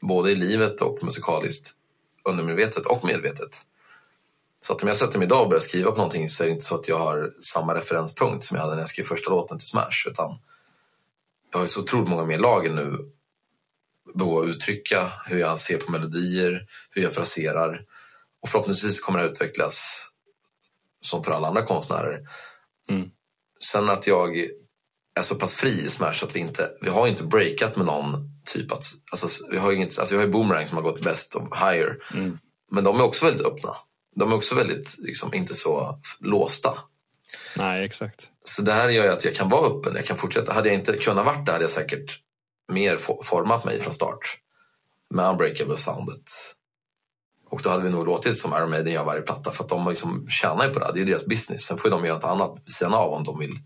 både 0.00 0.30
i 0.30 0.34
livet 0.34 0.80
och 0.80 1.02
musikaliskt. 1.02 1.72
Undermedvetet 2.24 2.86
och 2.86 3.04
medvetet. 3.04 3.64
Så 4.62 4.72
att 4.72 4.82
om 4.82 4.88
jag 4.88 4.96
sätter 4.96 5.18
mig 5.18 5.26
idag 5.26 5.42
och 5.42 5.48
börjar 5.48 5.60
skriva 5.60 5.90
på 5.90 5.96
någonting 5.96 6.28
så 6.28 6.42
är 6.42 6.46
det 6.46 6.52
inte 6.52 6.64
så 6.64 6.74
att 6.74 6.88
jag 6.88 6.98
har 6.98 7.32
samma 7.40 7.74
referenspunkt 7.74 8.44
som 8.44 8.56
jag 8.56 8.62
hade 8.62 8.74
när 8.74 8.82
jag 8.82 8.88
skrev 8.88 9.04
första 9.04 9.30
låten 9.30 9.58
till 9.58 9.66
Smash. 9.66 10.06
Utan 10.06 10.38
jag 11.50 11.58
har 11.58 11.64
ju 11.64 11.68
så 11.68 11.80
otroligt 11.80 12.08
många 12.08 12.24
mer 12.24 12.38
lager 12.38 12.70
nu. 12.70 12.98
Behov 14.14 14.42
att 14.42 14.48
uttrycka 14.48 15.12
hur 15.26 15.38
jag 15.38 15.58
ser 15.58 15.78
på 15.78 15.92
melodier, 15.92 16.66
hur 16.90 17.02
jag 17.02 17.12
fraserar. 17.12 17.84
Och 18.42 18.48
förhoppningsvis 18.48 19.00
kommer 19.00 19.18
det 19.18 19.24
att 19.24 19.30
utvecklas 19.30 20.06
som 21.00 21.24
för 21.24 21.32
alla 21.32 21.48
andra 21.48 21.62
konstnärer. 21.62 22.28
Mm. 22.88 23.10
Sen 23.64 23.90
att 23.90 24.06
jag 24.06 24.46
är 25.20 25.24
så 25.24 25.34
pass 25.34 25.54
fri 25.54 25.84
i 25.84 25.88
Smash 25.88 26.24
att 26.24 26.36
vi 26.36 26.40
inte, 26.40 26.70
vi 26.80 26.88
har 26.88 27.06
inte 27.06 27.24
breakat 27.24 27.76
med 27.76 27.86
någon 27.86 28.30
typ 28.52 28.72
att, 28.72 28.84
alltså 29.10 29.28
vi 29.50 29.58
har 29.58 29.70
ju 29.70 29.76
inget, 29.76 29.98
alltså 29.98 30.14
vi 30.14 30.18
har 30.18 30.26
ju 30.26 30.32
Boomerang 30.32 30.66
som 30.66 30.76
har 30.76 30.84
gått 30.84 31.00
bäst 31.00 31.34
och 31.34 31.56
higher. 31.56 31.96
Mm. 32.14 32.38
Men 32.72 32.84
de 32.84 33.00
är 33.00 33.04
också 33.04 33.24
väldigt 33.24 33.46
öppna. 33.46 33.76
De 34.16 34.32
är 34.32 34.36
också 34.36 34.54
väldigt, 34.54 34.98
liksom, 34.98 35.34
inte 35.34 35.54
så 35.54 35.98
låsta. 36.20 36.78
Nej, 37.56 37.84
exakt. 37.84 38.28
Så 38.44 38.62
det 38.62 38.72
här 38.72 38.88
gör 38.88 39.04
ju 39.04 39.10
att 39.10 39.24
jag 39.24 39.34
kan 39.34 39.48
vara 39.48 39.66
öppen, 39.66 39.94
jag 39.96 40.06
kan 40.06 40.16
fortsätta. 40.16 40.52
Hade 40.52 40.68
jag 40.68 40.78
inte 40.78 40.96
kunnat 40.96 41.26
vara 41.26 41.36
det 41.36 41.52
hade 41.52 41.64
jag 41.64 41.70
säkert 41.70 42.18
mer 42.72 42.96
format 43.22 43.64
mig 43.64 43.80
från 43.80 43.92
start 43.92 44.38
med 45.14 45.28
Unbreakable 45.28 45.76
soundet. 45.76 46.22
Och 47.50 47.60
då 47.62 47.70
hade 47.70 47.82
vi 47.82 47.90
nog 47.90 48.06
låtit 48.06 48.38
som 48.38 48.52
Iron 48.52 48.70
Maiden 48.70 48.92
gör 48.92 49.04
varje 49.04 49.22
platta 49.22 49.50
för 49.50 49.64
att 49.64 49.70
de 49.70 49.88
liksom 49.88 50.26
tjänar 50.28 50.66
ju 50.66 50.72
på 50.72 50.78
det. 50.78 50.90
Det 50.94 51.00
är 51.00 51.04
deras 51.04 51.26
business. 51.26 51.62
Sen 51.62 51.78
får 51.78 51.90
de 51.90 52.04
göra 52.04 52.14
något 52.14 52.24
annat 52.24 52.62
vid 52.64 52.74
sidan 52.74 52.94
av 52.94 53.12
om 53.12 53.24
de 53.24 53.38
vill 53.38 53.58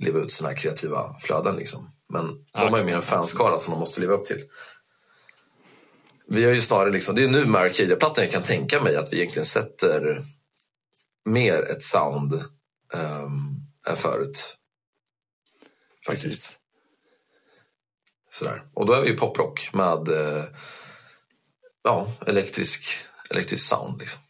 leva 0.00 0.18
ut 0.18 0.32
sina 0.32 0.54
kreativa 0.54 1.16
flöden. 1.18 1.56
Liksom. 1.56 1.90
Men 2.08 2.44
de 2.52 2.72
har 2.72 2.78
ju 2.78 2.84
mer 2.84 2.96
en 2.96 3.02
fanskara 3.02 3.58
som 3.58 3.70
de 3.70 3.80
måste 3.80 4.00
leva 4.00 4.14
upp 4.14 4.24
till. 4.24 4.44
Vi 6.28 6.44
har 6.44 6.52
ju 6.52 6.62
snarare 6.62 6.90
liksom, 6.90 7.14
det 7.14 7.24
är 7.24 7.28
nu 7.28 7.44
med 7.44 7.60
Arcadia-plattan 7.60 8.24
jag 8.24 8.32
kan 8.32 8.42
tänka 8.42 8.82
mig 8.82 8.96
att 8.96 9.12
vi 9.12 9.16
egentligen 9.16 9.46
sätter 9.46 10.22
mer 11.24 11.70
ett 11.70 11.82
sound 11.82 12.34
um, 12.94 13.66
än 13.86 13.96
förut. 13.96 14.56
Faktiskt. 16.06 16.24
Precis. 16.24 16.56
Sådär. 18.32 18.62
Och 18.74 18.86
då 18.86 18.92
är 18.92 19.02
vi 19.02 19.08
ju 19.08 19.16
poprock 19.16 19.70
med 19.72 20.08
uh, 20.08 20.44
ja, 21.82 22.12
elektrisk, 22.26 22.84
elektrisk 23.30 23.68
sound. 23.68 23.98
Liksom. 23.98 24.20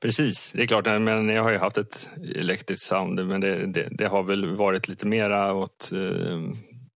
Precis, 0.00 0.52
det 0.52 0.62
är 0.62 0.66
klart. 0.66 0.84
Men 0.84 1.28
jag 1.28 1.42
har 1.42 1.50
ju 1.50 1.58
haft 1.58 1.78
ett 1.78 2.08
elektriskt 2.34 2.86
sound 2.86 3.26
men 3.26 3.40
det, 3.40 3.66
det, 3.66 3.88
det 3.90 4.06
har 4.06 4.22
väl 4.22 4.56
varit 4.56 4.88
lite 4.88 5.06
mera 5.06 5.54
åt 5.54 5.92
eh, 5.92 6.38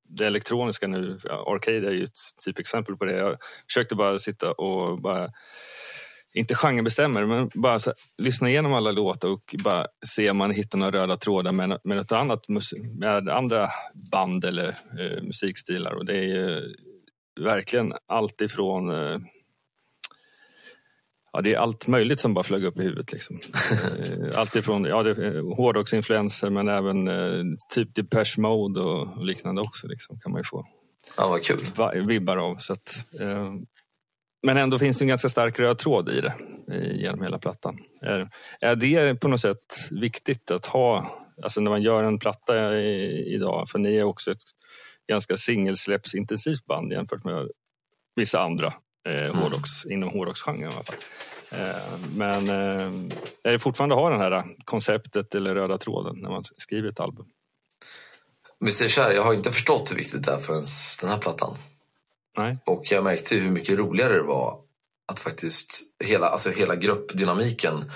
det 0.09 0.27
elektroniska 0.27 0.87
nu. 0.87 1.19
Arcade 1.47 1.89
är 1.89 1.93
ju 1.93 2.05
ett 2.05 2.45
typexempel 2.45 2.97
på 2.97 3.05
det. 3.05 3.17
Jag 3.17 3.37
försökte 3.67 3.95
bara 3.95 4.19
sitta 4.19 4.53
och 4.53 4.99
bara 4.99 5.29
inte 6.35 6.55
genrebestämmer, 6.55 7.25
men 7.25 7.51
bara 7.55 7.79
så, 7.79 7.93
lyssna 8.19 8.49
igenom 8.49 8.75
alla 8.75 8.93
låtar 8.93 9.29
och 9.29 9.55
bara 9.65 9.87
se 10.07 10.31
om 10.31 10.37
man 10.37 10.51
hittar 10.51 10.79
några 10.79 11.01
röda 11.01 11.17
trådar 11.17 11.53
med, 11.53 11.79
med 11.85 11.97
något 11.97 12.13
annat 12.13 12.45
med 12.99 13.29
andra 13.29 13.69
band 14.13 14.45
eller 14.45 14.67
eh, 14.69 15.23
musikstilar. 15.23 15.93
Och 15.93 16.07
det 16.07 16.17
är 16.17 16.23
ju 16.23 16.75
verkligen 17.41 17.93
allt 18.09 18.41
ifrån 18.41 18.91
eh, 18.91 19.19
Ja, 21.33 21.41
det 21.41 21.55
är 21.55 21.59
allt 21.59 21.89
möjligt 21.89 22.21
som 22.21 22.35
bara 22.35 22.43
flög 22.45 22.65
upp 22.65 22.79
i 22.79 22.83
huvudet. 22.83 23.13
Liksom. 23.13 23.41
Eh, 23.99 24.39
allt 24.39 24.57
ifrån 24.57 24.85
ja, 24.85 25.03
hårdrocksinfluenser 25.57 26.51
men 26.51 26.69
även 26.69 27.09
eh, 27.09 27.45
typ 27.75 27.95
Depeche 27.95 28.41
Mode 28.41 28.81
och 28.81 29.25
liknande 29.25 29.63
också. 29.63 29.87
Liksom, 29.87 30.17
kan 30.21 30.33
man 30.33 30.41
ju 30.41 30.45
få 30.45 30.67
ja, 31.17 31.29
vad 31.29 31.45
kul. 31.45 32.07
vibbar 32.07 32.37
av. 32.37 32.57
Så 32.57 32.73
att, 32.73 33.05
eh, 33.21 33.53
men 34.47 34.57
ändå 34.57 34.79
finns 34.79 34.99
det 34.99 35.05
en 35.05 35.09
ganska 35.09 35.29
stark 35.29 35.59
röd 35.59 35.79
tråd 35.79 36.09
i 36.09 36.21
det 36.21 36.35
genom 36.95 37.23
hela 37.23 37.39
plattan. 37.39 37.79
Är, 38.01 38.29
är 38.61 38.77
det 38.77 39.15
på 39.15 39.29
något 39.29 39.41
sätt 39.41 39.89
viktigt 39.91 40.51
att 40.51 40.67
ha, 40.67 41.19
alltså 41.43 41.61
när 41.61 41.71
man 41.71 41.83
gör 41.83 42.05
en 42.05 42.19
platta 42.19 42.79
i, 42.79 43.35
idag, 43.35 43.69
för 43.69 43.79
ni 43.79 43.97
är 43.97 44.05
också 44.05 44.31
ett 44.31 44.43
ganska 45.09 45.37
singelsläppsintensivt 45.37 46.67
band 46.67 46.93
jämfört 46.93 47.25
med 47.25 47.49
vissa 48.17 48.43
andra 48.43 48.73
eh, 49.09 49.25
mm. 49.25 49.39
hårdrocks, 49.39 49.85
mm. 49.85 49.97
inom 49.97 50.09
hårdrocksgenren 50.09 50.63
i 50.63 50.75
alla 50.75 50.83
fall. 50.83 50.97
Eh, 51.51 51.99
men 52.17 52.49
eh, 52.49 52.93
är 53.43 53.53
det 53.53 53.59
fortfarande 53.59 53.95
har 53.95 54.11
det 54.11 54.19
här 54.19 54.45
konceptet 54.65 55.35
eller 55.35 55.55
röda 55.55 55.79
tråden 55.79 56.19
när 56.19 56.31
man 56.31 56.45
skriver 56.57 56.89
ett 56.89 57.01
album? 57.01 57.27
Vi 58.61 58.73
säger 58.73 58.91
så 58.91 59.03
här, 59.03 59.13
jag 59.13 59.23
har 59.23 59.35
inte 59.35 59.53
förstått 59.53 59.91
hur 59.91 59.97
viktigt 59.97 60.25
det 60.25 60.33
är 60.33 60.39
förrän 60.39 60.65
den 61.01 61.11
här 61.11 61.19
plattan. 61.19 61.57
Nej. 62.37 62.59
Och 62.67 62.93
jag 62.93 63.05
märkte 63.05 63.37
hur 63.37 63.51
mycket 63.51 63.79
roligare 63.79 64.13
det 64.13 64.23
var 64.23 64.59
att 65.13 65.21
faktiskt 65.21 65.81
hela, 66.05 66.29
alltså 66.29 66.51
hela 66.51 66.77
gruppdynamiken 66.77 67.91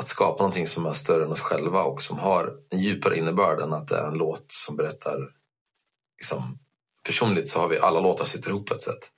att 0.00 0.08
skapa 0.08 0.42
någonting 0.42 0.66
som 0.66 0.86
är 0.86 0.92
större 0.92 1.24
än 1.24 1.32
oss 1.32 1.40
själva 1.40 1.82
och 1.82 2.02
som 2.02 2.18
har 2.18 2.54
en 2.70 2.78
djupare 2.78 3.18
innebörd 3.18 3.60
än 3.60 3.72
att 3.72 3.88
det 3.88 3.96
är 3.96 4.06
en 4.06 4.18
låt 4.18 4.44
som 4.46 4.76
berättar 4.76 5.30
liksom, 6.18 6.58
personligt 7.04 7.48
så 7.48 7.60
har 7.60 7.68
vi 7.68 7.78
alla 7.78 8.00
låtar 8.00 8.24
sitter 8.24 8.50
ihop 8.50 8.66
på 8.66 8.74
ett 8.74 8.80
sätt. 8.80 9.10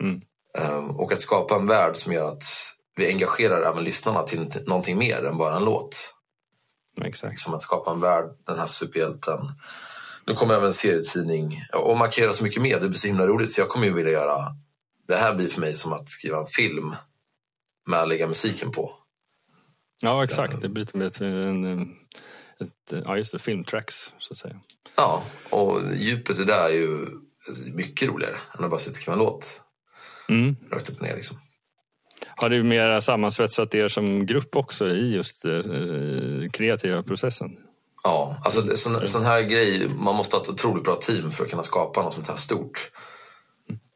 Mm. 0.00 0.20
Um, 0.58 0.96
och 0.96 1.12
att 1.12 1.20
skapa 1.20 1.54
en 1.54 1.66
värld 1.66 1.96
som 1.96 2.12
gör 2.12 2.28
att 2.28 2.42
vi 2.96 3.08
engagerar 3.08 3.62
även 3.62 3.84
lyssnarna 3.84 4.22
till 4.22 4.50
någonting 4.66 4.98
mer 4.98 5.24
än 5.24 5.36
bara 5.36 5.56
en 5.56 5.64
låt. 5.64 6.14
Exakt. 7.04 7.38
Som 7.38 7.54
att 7.54 7.60
skapa 7.60 7.90
en 7.90 8.00
värld, 8.00 8.24
den 8.46 8.58
här 8.58 8.66
superhjälten. 8.66 9.40
Nu 10.26 10.34
kommer 10.34 10.54
även 10.54 10.66
en 10.66 10.72
serietidning 10.72 11.62
och 11.74 11.98
markera 11.98 12.32
så 12.32 12.44
mycket 12.44 12.62
mer. 12.62 12.80
Det 12.80 12.88
blir 12.88 12.98
så 12.98 13.06
himla 13.06 13.26
roligt. 13.26 13.50
Så 13.50 13.60
jag 13.60 13.68
kommer 13.68 13.86
ju 13.86 13.92
vilja 13.92 14.12
göra... 14.12 14.44
Det 15.08 15.16
här 15.16 15.34
blir 15.34 15.48
för 15.48 15.60
mig 15.60 15.74
som 15.74 15.92
att 15.92 16.08
skriva 16.08 16.38
en 16.38 16.46
film 16.46 16.94
med 17.86 18.00
att 18.00 18.08
lägga 18.08 18.26
musiken 18.26 18.72
på. 18.72 18.92
Ja, 20.00 20.24
exakt. 20.24 20.60
Det 20.60 20.68
blir 20.68 20.84
lite 20.84 20.96
mer 20.96 21.22
en, 21.22 21.80
ett, 22.60 23.02
ja 23.04 23.16
just 23.16 23.32
det, 23.32 23.38
filmtracks 23.38 24.12
så 24.18 24.32
att 24.32 24.38
säga. 24.38 24.60
Ja, 24.96 25.22
och 25.50 25.80
djupet 25.94 26.38
i 26.38 26.44
det 26.44 26.54
är 26.54 26.68
ju 26.68 27.06
mycket 27.72 28.08
roligare 28.08 28.36
än 28.58 28.64
att 28.64 28.70
bara 28.70 28.80
sitta 28.80 28.90
och 28.90 28.94
skriva 28.94 29.12
en 29.12 29.18
låt. 29.18 29.62
Mm. 30.30 30.56
Rakt 30.72 30.90
upp 30.90 30.96
och 30.96 31.02
ner 31.02 31.16
liksom. 31.16 31.36
Har 32.36 32.48
du 32.48 32.62
mer 32.62 33.00
sammansvetsat 33.00 33.74
er 33.74 33.88
som 33.88 34.26
grupp 34.26 34.56
också 34.56 34.88
i 34.88 35.14
just 35.14 35.44
eh, 35.44 35.60
kreativa 36.52 37.02
processen? 37.02 37.50
Ja, 38.04 38.36
alltså 38.44 38.76
sån, 38.76 39.06
sån 39.06 39.24
här 39.24 39.42
grej, 39.42 39.88
man 39.88 40.16
måste 40.16 40.36
ha 40.36 40.42
ett 40.42 40.48
otroligt 40.48 40.84
bra 40.84 40.94
team 40.94 41.30
för 41.30 41.44
att 41.44 41.50
kunna 41.50 41.62
skapa 41.62 42.02
något 42.02 42.14
sånt 42.14 42.28
här 42.28 42.36
stort. 42.36 42.90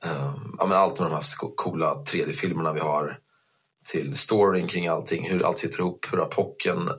Um, 0.04 0.56
ja, 0.58 0.66
men 0.66 0.78
allt 0.78 1.00
med 1.00 1.10
de 1.10 1.14
här 1.14 1.54
coola 1.56 1.94
3D-filmerna 1.94 2.72
vi 2.72 2.80
har 2.80 3.18
till 3.84 4.16
storyn 4.16 4.68
kring 4.68 4.88
allting, 4.88 5.28
hur 5.30 5.46
allt 5.46 5.58
sitter 5.58 5.80
ihop, 5.80 6.06
hur 6.12 6.22
Apocken 6.22 6.90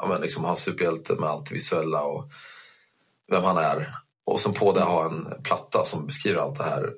ja, 0.00 0.06
men 0.08 0.20
liksom 0.20 0.44
har 0.44 0.54
superhjälte 0.54 1.14
med 1.14 1.28
allt 1.28 1.48
det 1.48 1.54
visuella 1.54 2.02
och 2.02 2.30
vem 3.30 3.44
han 3.44 3.56
är. 3.56 3.94
Och 4.26 4.40
sen 4.40 4.52
på 4.52 4.72
det 4.72 4.80
ha 4.80 5.04
en 5.04 5.42
platta 5.42 5.84
som 5.84 6.06
beskriver 6.06 6.40
allt 6.40 6.58
det 6.58 6.64
här. 6.64 6.92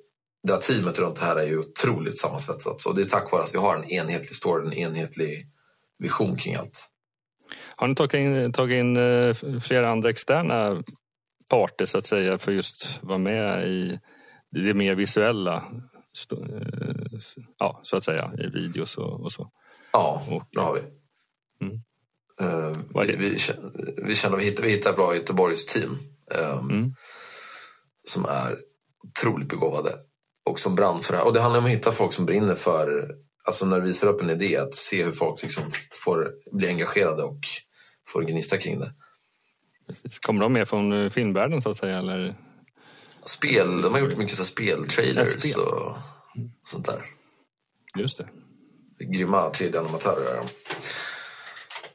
Det 0.46 0.52
här 0.52 0.60
teamet 0.60 0.98
runt 0.98 1.16
det 1.16 1.22
här 1.26 1.36
är 1.36 1.44
ju 1.46 1.58
otroligt 1.58 2.18
sammansvetsat. 2.18 2.86
Och 2.86 2.94
det 2.94 3.00
är 3.02 3.04
tack 3.04 3.32
vare 3.32 3.42
att 3.42 3.54
vi 3.54 3.58
har 3.58 3.76
en 3.76 3.84
enhetlig 3.84 4.34
story, 4.36 4.66
en 4.66 4.72
enhetlig 4.72 5.46
vision 5.98 6.36
kring 6.36 6.54
allt. 6.54 6.88
Har 7.76 7.88
ni 7.88 7.94
tagit 7.94 8.14
in, 8.14 8.52
tagit 8.52 8.76
in 8.76 8.96
eh, 8.96 9.34
flera 9.60 9.90
andra 9.90 10.10
externa 10.10 10.82
parter 11.50 11.86
så 11.86 11.98
att 11.98 12.06
säga 12.06 12.38
för 12.38 12.52
just 12.52 13.02
vara 13.02 13.18
med 13.18 13.68
i 13.68 13.98
det 14.50 14.74
mer 14.74 14.94
visuella 14.94 15.64
eh, 16.32 17.18
ja, 17.58 17.80
så 17.82 17.96
att 17.96 18.04
säga 18.04 18.32
i 18.38 18.46
videos 18.46 18.96
och, 18.98 19.20
och 19.20 19.32
så? 19.32 19.50
Ja, 19.92 20.22
Och- 20.30 20.48
det 20.52 20.60
har 20.60 20.74
vi. 20.74 20.80
Mm. 21.66 21.80
Eh, 22.40 23.02
vi, 23.06 23.16
vi, 23.16 23.38
känner, 23.38 23.72
vi 24.06 24.14
känner 24.14 24.36
vi 24.36 24.44
hittar, 24.44 24.62
vi 24.62 24.70
hittar 24.70 24.92
bra 24.92 25.14
Göteborgs 25.14 25.66
team 25.66 25.98
eh, 26.34 26.58
Mm. 26.58 26.94
som 28.08 28.24
är 28.24 28.58
otroligt 29.08 29.48
begåvade 29.48 29.90
och 30.44 30.60
som 30.60 30.74
brann 30.74 31.00
för 31.02 31.12
det 31.12 31.18
här. 31.18 31.26
Och 31.26 31.32
det 31.32 31.40
handlar 31.40 31.58
om 31.60 31.64
att 31.64 31.70
hitta 31.70 31.92
folk 31.92 32.12
som 32.12 32.26
brinner 32.26 32.54
för, 32.54 33.14
alltså 33.44 33.66
när 33.66 33.80
du 33.80 33.86
visar 33.86 34.08
upp 34.08 34.20
en 34.22 34.30
idé, 34.30 34.56
att 34.56 34.74
se 34.74 35.04
hur 35.04 35.12
folk 35.12 35.42
liksom 35.42 35.64
får 36.04 36.32
bli 36.52 36.68
engagerade 36.68 37.22
och 37.22 37.38
får 38.08 38.22
gnista 38.22 38.56
kring 38.58 38.78
det. 38.78 38.92
Precis. 39.86 40.18
Kommer 40.18 40.40
de 40.40 40.52
med 40.52 40.68
från 40.68 40.92
eh, 40.92 41.10
filmvärlden 41.10 41.62
så 41.62 41.70
att 41.70 41.76
säga? 41.76 41.98
Eller? 41.98 42.34
Spel, 43.24 43.82
de 43.82 43.92
har 43.92 44.00
gjort 44.00 44.16
mycket 44.16 44.36
så 44.36 44.44
speltrailers 44.44 45.28
Ja, 45.34 45.40
spel. 45.40 45.60
och 45.62 45.96
sånt 46.64 46.86
där. 46.86 47.04
Just 47.98 48.18
det. 48.18 48.28
Grymma 49.04 49.50
3D-animatörer 49.50 50.30
är 50.32 50.36
de. 50.36 50.46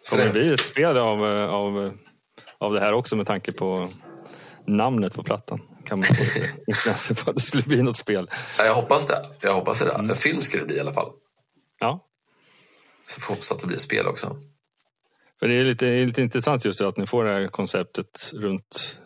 Kommer 0.10 0.24
det 0.26 0.32
bli 0.34 0.54
ett 0.54 0.60
spel 0.60 0.98
av, 0.98 1.26
eh, 1.26 1.50
av, 1.50 1.92
av 2.58 2.74
det 2.74 2.80
här 2.80 2.94
också 2.94 3.16
med 3.16 3.28
tanke 3.28 3.52
på 3.52 3.90
namnet 4.66 5.14
på 5.14 5.24
plattan? 5.24 5.62
Kan 5.90 6.00
man 6.00 6.04
få 6.06 6.24
lite 6.24 6.52
intresse 6.68 7.16
på 7.24 7.30
att 7.30 7.36
det 7.36 7.42
skulle 7.42 7.64
bli 7.64 7.82
något 7.84 7.98
spel? 7.98 8.30
Ja, 8.58 8.66
jag 8.66 8.76
hoppas 8.76 9.08
det. 9.08 9.26
Jag 9.42 9.54
hoppas 9.54 9.80
det. 9.80 9.92
En 9.92 10.16
film 10.16 10.42
ska 10.42 10.58
det 10.60 10.66
bli 10.66 10.76
i 10.78 10.80
alla 10.80 10.94
fall. 10.94 11.12
Ja, 11.80 12.06
Så 13.08 13.22
får 13.22 13.34
hoppas 13.34 13.52
att 13.52 13.60
det 13.60 13.68
blir 13.68 13.78
spel 13.78 14.08
också. 14.08 14.38
för 15.40 15.48
det 15.48 15.54
är 15.54 15.66
lite, 15.66 15.86
det 15.86 15.92
är 15.92 16.06
lite 16.06 16.22
intressant 16.22 16.66
just 16.66 16.82
att 16.82 16.98
ni 16.98 17.08
får 17.08 17.24
det 17.26 17.32
här 17.32 17.48
konceptet 17.48 18.32
runt 18.34 19.00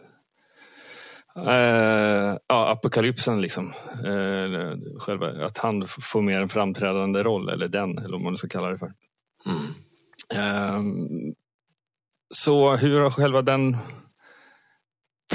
eh, 1.35 2.37
ja, 2.47 2.69
apokalypsen. 2.71 3.41
Liksom. 3.41 3.73
Eh, 4.05 4.77
själva, 4.99 5.45
att 5.45 5.57
han 5.57 5.87
får 5.87 6.21
mer 6.21 6.41
en 6.41 6.49
framträdande 6.49 7.23
roll, 7.23 7.49
eller 7.49 7.67
den, 7.67 7.97
eller 7.97 8.11
vad 8.11 8.21
man 8.21 8.37
ska 8.37 8.47
kalla 8.47 8.69
det 8.69 8.77
för. 8.77 8.93
Mm. 9.45 9.73
Ehm, 10.43 11.07
Så 12.35 12.75
hur 12.75 12.99
har 12.99 13.09
själva 13.09 13.41
den 13.41 13.77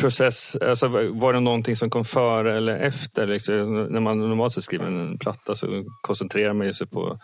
process, 0.01 0.57
alltså 0.57 0.89
var 1.13 1.33
det 1.33 1.41
någonting 1.41 1.77
som 1.77 1.91
kom 1.91 2.05
före 2.05 2.57
eller 2.57 2.79
efter? 2.79 3.27
Liksom, 3.27 3.85
när 3.85 4.01
man 4.01 4.19
normalt 4.19 4.53
sett 4.53 4.65
skriver 4.65 4.87
en 4.87 5.19
platta 5.19 5.55
så 5.55 5.85
koncentrerar 6.01 6.53
man 6.53 6.75
sig 6.75 6.87
på 6.87 7.19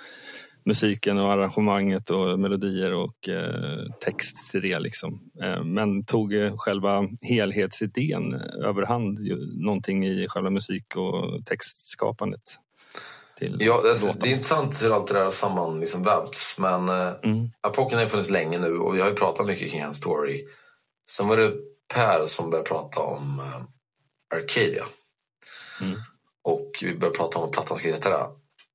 musiken 0.65 1.19
och 1.19 1.33
arrangemanget 1.33 2.11
och 2.11 2.41
melodier 2.41 2.95
och 2.95 3.29
eh, 3.29 3.87
text 4.01 4.51
till 4.51 4.63
det. 4.63 4.79
Liksom. 4.79 5.21
Eh, 5.43 5.65
men 5.65 6.05
tog 6.05 6.35
eh, 6.35 6.57
själva 6.57 7.09
helhetsidén 7.23 8.35
överhand 8.65 9.19
någonting 9.65 10.07
i 10.07 10.27
själva 10.29 10.51
musik 10.51 10.97
och 10.97 11.47
textskapandet? 11.47 12.41
Till 13.39 13.57
Ja, 13.61 13.81
det, 13.83 13.89
är, 13.89 14.21
det 14.21 14.29
är 14.29 14.31
intressant 14.31 14.85
hur 14.85 14.95
allt 14.95 15.07
det 15.07 15.15
där 15.15 15.25
har 15.25 15.31
samman 15.31 15.81
liksom 15.81 16.03
vävts. 16.03 16.59
Men 16.59 16.89
eh, 16.89 16.95
Mm. 17.23 17.51
Apoken 17.61 17.99
har 17.99 18.07
funnits 18.07 18.31
länge 18.31 18.59
nu 18.59 18.77
och 18.77 18.95
vi 18.97 19.01
har 19.01 19.11
pratat 19.11 19.47
mycket 19.47 19.71
kring 19.71 19.83
hans 19.83 19.97
story. 19.97 20.45
Sen 21.11 21.29
var 21.29 21.37
det 21.37 21.53
Per 21.89 22.27
som 22.27 22.51
började 22.51 22.69
prata 22.69 23.01
om 23.01 23.41
eh, 23.41 23.63
Arcadia. 24.39 24.85
Mm. 25.81 26.01
Och 26.43 26.71
vi 26.81 26.95
började 26.95 27.19
prata 27.19 27.39
om 27.39 27.45
vad 27.45 27.53
plattan 27.53 27.77
ska 27.77 27.89
heta. 27.89 28.27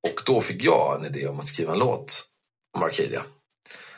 Och 0.02 0.22
då 0.26 0.40
fick 0.40 0.64
jag 0.64 0.98
en 0.98 1.06
idé 1.06 1.28
om 1.28 1.40
att 1.40 1.46
skriva 1.46 1.72
en 1.72 1.78
låt 1.78 2.24
om 2.76 2.82
Arcadia. 2.82 3.22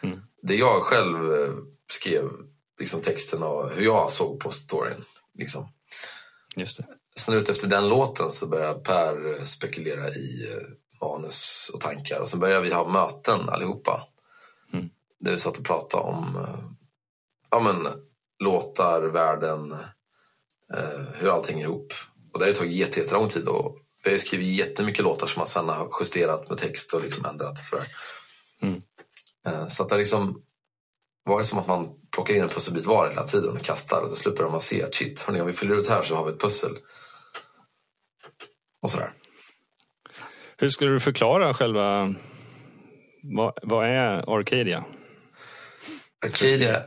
Mm. 0.00 0.20
Det 0.42 0.54
jag 0.54 0.82
själv 0.82 1.32
eh, 1.32 1.54
skrev 1.92 2.30
liksom 2.78 3.00
texten 3.00 3.42
och 3.42 3.70
hur 3.70 3.84
jag 3.84 4.10
såg 4.10 4.40
på 4.40 4.50
storyn. 4.50 5.04
Liksom. 5.34 5.68
Just 6.56 6.76
det. 6.76 6.86
Sen 7.16 7.34
ut 7.34 7.48
efter 7.48 7.68
den 7.68 7.88
låten 7.88 8.32
så 8.32 8.46
började 8.46 8.80
Per 8.80 9.32
eh, 9.32 9.44
spekulera 9.44 10.08
i 10.08 10.58
manus 11.00 11.70
och 11.74 11.80
tankar. 11.80 12.20
Och 12.20 12.28
sen 12.28 12.40
började 12.40 12.62
vi 12.62 12.72
ha 12.72 12.88
möten 12.88 13.48
allihopa. 13.48 14.02
Mm. 14.72 14.90
Där 15.20 15.32
vi 15.32 15.38
satt 15.38 15.58
och 15.58 15.64
pratade 15.64 16.02
om 16.02 16.46
ja, 17.52 17.60
men, 17.60 17.88
låtar, 18.42 19.02
världen, 19.02 19.72
eh, 20.74 21.00
hur 21.14 21.34
allting 21.34 21.54
hänger 21.54 21.66
ihop. 21.66 21.92
Och 22.32 22.38
det 22.38 22.46
har 22.46 22.52
tagit 22.52 22.72
jätte- 22.72 23.00
jättelång 23.00 23.28
tid. 23.28 23.48
Och 23.48 23.78
vi 24.04 24.10
har 24.10 24.18
skrivit 24.18 24.58
jättemycket 24.58 25.04
låtar 25.04 25.26
som 25.26 25.40
man 25.40 25.46
sen 25.46 25.68
har 25.68 25.88
justerat 26.00 26.48
med 26.48 26.58
text 26.58 26.92
och 26.94 27.02
liksom 27.02 27.24
ändrat. 27.24 27.58
För. 27.58 27.80
Mm. 28.62 28.82
Eh, 29.46 29.66
så 29.66 29.82
att 29.82 29.88
det 29.88 29.96
liksom 29.96 30.42
varit 31.24 31.46
som 31.46 31.58
att 31.58 31.66
man 31.66 31.88
plockar 32.14 32.34
in 32.34 32.42
en 32.42 32.48
pusselbit 32.48 32.86
var 32.86 33.08
hela 33.08 33.22
tiden 33.22 33.56
och 33.56 33.62
kastar. 33.62 34.02
Och 34.02 34.08
till 34.08 34.18
slut 34.18 34.36
börjar 34.36 34.50
man 34.50 34.60
se 34.60 34.82
att 34.82 34.94
shit, 34.94 35.20
hörni, 35.20 35.40
om 35.40 35.46
vi 35.46 35.52
fyller 35.52 35.74
ut 35.74 35.88
här 35.88 36.02
så 36.02 36.16
har 36.16 36.24
vi 36.24 36.32
ett 36.32 36.40
pussel. 36.40 36.78
Och 38.82 38.90
sådär. 38.90 39.12
Hur 40.56 40.68
skulle 40.68 40.90
du 40.90 41.00
förklara 41.00 41.54
själva... 41.54 42.14
Vad, 43.22 43.58
vad 43.62 43.86
är 43.86 44.38
Arcadia? 44.38 44.84
Arcadia, 46.24 46.82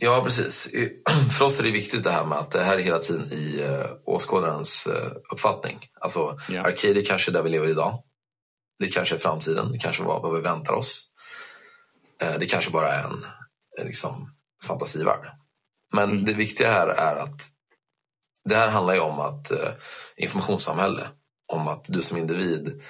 ja 0.00 0.20
precis. 0.24 0.68
För 1.38 1.44
oss 1.44 1.60
är 1.60 1.64
det 1.64 1.70
viktigt 1.70 2.04
det 2.04 2.10
här 2.10 2.24
med 2.24 2.38
att 2.38 2.50
det 2.50 2.62
här 2.64 2.78
är 2.78 2.82
hela 2.82 2.98
tiden 2.98 3.32
i 3.32 3.62
uh, 3.62 3.86
åskådarens 4.04 4.86
eh, 4.86 5.12
uppfattning. 5.32 5.78
Alltså 6.00 6.38
Ja. 6.48 6.60
Arcadia 6.62 7.02
kanske 7.06 7.30
är 7.30 7.32
där 7.32 7.42
vi 7.42 7.50
lever 7.50 7.68
idag. 7.68 8.02
Det 8.78 8.88
kanske 8.88 9.14
är 9.14 9.18
framtiden, 9.18 9.72
det 9.72 9.78
kanske 9.78 10.02
var 10.02 10.20
vad 10.22 10.34
vi 10.34 10.40
väntar 10.40 10.72
oss. 10.72 11.04
Eh, 12.22 12.34
det 12.38 12.46
kanske 12.46 12.70
bara 12.70 12.88
är 12.92 13.04
en 13.04 13.24
eh, 13.78 13.84
liksom, 13.86 14.34
fantasivärld. 14.64 15.30
Men 15.92 16.10
Mm. 16.10 16.24
det 16.24 16.32
viktiga 16.32 16.72
här 16.72 16.88
är 16.88 17.16
att 17.16 17.40
det 18.44 18.54
här 18.56 18.68
handlar 18.68 18.94
ju 18.94 19.00
om 19.00 19.20
att 19.20 19.50
eh, 19.50 19.68
informationssamhälle. 20.16 21.08
Om 21.52 21.68
att 21.68 21.84
du 21.88 22.02
som 22.02 22.18
individ, 22.18 22.82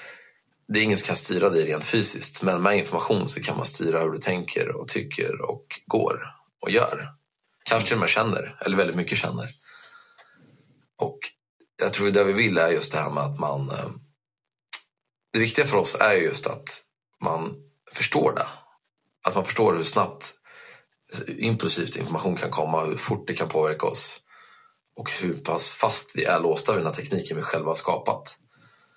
det 0.68 0.78
är 0.78 0.82
ingen 0.82 0.98
som 0.98 1.06
kan 1.06 1.16
styra 1.16 1.48
dig 1.50 1.64
rent 1.66 1.84
fysiskt. 1.84 2.42
Men 2.42 2.62
med 2.62 2.76
information 2.78 3.28
så 3.28 3.40
kan 3.42 3.56
man 3.56 3.66
styra 3.66 4.00
hur 4.00 4.10
du 4.10 4.18
tänker 4.18 4.76
och 4.76 4.88
tycker 4.88 5.42
och 5.50 5.66
går 5.86 6.22
och 6.60 6.70
gör. 6.70 7.08
Kanske 7.64 7.86
till 7.88 7.96
och 7.96 8.00
med 8.00 8.08
känner, 8.08 8.58
eller 8.60 8.76
väldigt 8.76 8.96
mycket 8.96 9.18
känner. 9.18 9.48
Och 10.98 11.18
jag 11.82 11.92
tror 11.92 12.10
det 12.10 12.24
vi 12.24 12.32
vill 12.32 12.58
är 12.58 12.68
just 12.68 12.92
det 12.92 12.98
här 12.98 13.10
med 13.10 13.22
att 13.22 13.38
man... 13.38 13.70
eh, 13.70 13.90
Det 15.32 15.38
viktiga 15.38 15.66
för 15.66 15.76
oss 15.76 15.96
är 16.00 16.12
just 16.12 16.46
att 16.46 16.82
man 17.24 17.54
förstår 17.92 18.32
det. 18.36 18.46
Att 19.28 19.34
man 19.34 19.44
förstår 19.44 19.74
hur 19.76 19.82
snabbt 19.82 20.34
impulsivt 21.28 21.96
information 21.96 22.36
kan 22.36 22.50
komma, 22.50 22.84
hur 22.84 22.96
fort 22.96 23.26
det 23.26 23.34
kan 23.34 23.48
påverka 23.48 23.86
oss. 23.86 24.20
Och 24.96 25.10
hur 25.10 25.34
pass 25.34 25.70
fast 25.70 26.12
vi 26.14 26.24
är 26.24 26.40
låsta 26.40 26.72
vid 26.72 26.78
den 26.80 26.86
här 26.86 26.94
tekniken 26.94 27.36
vi 27.36 27.42
själva 27.42 27.70
har 27.70 27.74
skapat. 27.74 28.36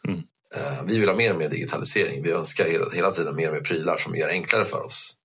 Mm. 0.08 0.19
Eh, 0.56 0.84
Vi 0.86 1.00
vill 1.00 1.10
ha 1.10 1.15
mer 1.15 1.32
och 1.32 1.38
mer 1.39 1.50
digitalisering. 1.50 2.24
Vi 2.24 2.32
önskar 2.32 2.65
hela, 2.69 2.89
hela 2.89 3.12
tiden 3.12 3.36
mer 3.36 3.47
och 3.47 3.54
mer 3.54 3.62
prylar 3.62 3.97
som 3.97 4.15
gör 4.15 4.28
det 4.28 4.34
enklare 4.34 4.65
för 4.65 4.82
oss. 4.86 5.15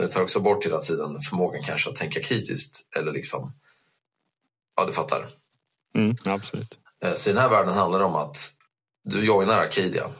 Men 0.00 0.08
det 0.08 0.14
tar 0.14 0.22
också 0.22 0.40
bort 0.40 0.66
hela 0.66 0.80
tiden 0.80 1.20
förmågan 1.20 1.62
kanske 1.62 1.90
att 1.90 1.96
tänka 1.96 2.22
kritiskt. 2.22 2.96
Eller 2.96 3.12
liksom, 3.12 3.52
ja 4.76 4.84
du 4.86 4.92
fattar. 4.92 5.26
Mm, 5.94 6.16
absolut. 6.24 6.78
Eh, 7.04 7.14
Så 7.14 7.30
i 7.30 7.32
den 7.32 7.42
här 7.42 7.48
världen 7.48 7.74
handlar 7.74 7.98
det 7.98 8.04
om 8.04 8.14
att 8.14 8.50
du 9.04 9.24
joinar 9.24 9.58
Arcadia, 9.58 10.10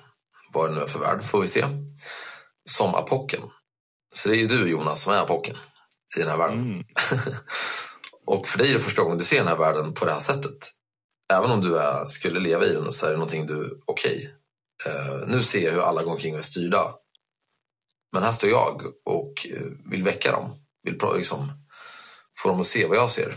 vad 0.53 0.71
det 0.71 0.75
nu 0.75 0.81
är 0.81 0.87
för 0.87 0.99
värld, 0.99 1.23
får 1.23 1.41
vi 1.41 1.49
se, 1.49 1.65
som 2.65 2.95
Apocken. 2.95 3.41
Så 4.13 4.29
det 4.29 4.37
är 4.37 4.39
ju 4.39 4.47
du 4.47 4.71
Jonas 4.71 5.03
som 5.03 5.13
är 5.13 5.19
Apocken 5.19 5.57
i 6.17 6.21
den 6.21 6.29
här 6.29 6.37
världen. 6.37 6.59
Mm. 6.59 6.85
Och 8.27 8.49
för 8.49 8.59
dig 8.59 8.69
är 8.69 8.75
det 8.75 8.81
första 8.81 9.03
gången 9.03 9.19
du 9.19 9.25
ser 9.25 9.39
den 9.39 9.49
här 9.49 9.57
världen 9.57 9.95
på 9.95 10.05
det 10.05 10.13
här 10.13 10.21
sättet. 10.21 10.71
Även 11.33 11.51
om 11.51 11.61
du 11.61 11.79
är, 11.79 12.05
skulle 12.09 12.41
leva 12.41 12.65
i 12.65 12.73
den 12.73 12.93
så 12.93 13.07
är 13.07 13.11
det 13.11 13.17
någonting 13.17 13.47
du, 13.47 13.81
okej, 13.87 14.35
eh, 14.87 15.27
nu 15.27 15.43
ser 15.43 15.65
jag 15.65 15.73
hur 15.73 15.83
alla 15.83 16.03
går 16.03 16.13
omkring 16.13 16.33
och 16.33 16.39
är 16.39 16.43
styrda. 16.43 16.95
Men 18.13 18.23
här 18.23 18.33
står 18.33 18.51
jag 18.51 18.83
och 19.05 19.47
eh, 19.51 19.63
vill 19.91 20.05
väcka 20.05 20.33
dem. 20.33 20.57
Vill 20.83 20.99
liksom 21.17 21.53
få 22.39 22.49
dem 22.49 22.61
att 22.61 22.67
se 22.67 22.87
vad 22.87 22.97
jag 22.97 23.11
ser. 23.11 23.37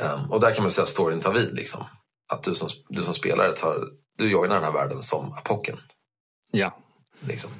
Um, 0.00 0.30
och 0.30 0.40
där 0.40 0.54
kan 0.54 0.62
man 0.62 0.70
säga 0.70 0.82
att 0.82 0.88
storyn 0.88 1.20
tar 1.20 1.32
vid. 1.32 1.54
Liksom. 1.54 1.84
Att 2.32 2.42
du 2.42 2.54
som, 2.54 2.68
du 2.88 3.02
som 3.02 3.14
spelare 3.14 3.52
tar, 3.52 3.88
du 4.18 4.30
joinar 4.30 4.54
den 4.54 4.64
här 4.64 4.72
världen 4.72 5.02
som 5.02 5.32
apocken. 5.32 5.76
Ja. 6.50 6.78
Liksom. 7.20 7.50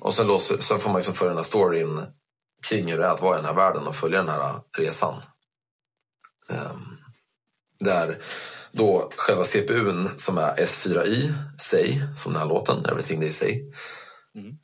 Och 0.00 0.14
sen, 0.14 0.26
låser, 0.26 0.58
sen 0.58 0.80
får 0.80 0.90
man 0.90 0.98
liksom 0.98 1.14
följa 1.14 1.28
den 1.28 1.38
här 1.38 1.44
storyn 1.44 2.02
kring 2.68 2.90
hur 2.90 2.98
det 2.98 3.06
är 3.06 3.10
att 3.10 3.20
vara 3.20 3.34
i 3.34 3.38
den 3.38 3.46
här 3.46 3.54
världen 3.54 3.86
och 3.86 3.96
följa 3.96 4.18
den 4.18 4.28
här 4.28 4.60
resan. 4.78 5.22
Um, 6.48 6.98
där 7.78 8.18
då 8.72 9.10
själva 9.16 9.44
CPUn 9.44 10.08
som 10.16 10.38
är 10.38 10.56
S4i, 10.56 11.34
Say, 11.58 12.00
som 12.16 12.32
den 12.32 12.42
här 12.42 12.48
låten, 12.48 12.86
Everything 12.86 13.20
They 13.20 13.30
Say, 13.30 13.62
mm. 14.36 14.56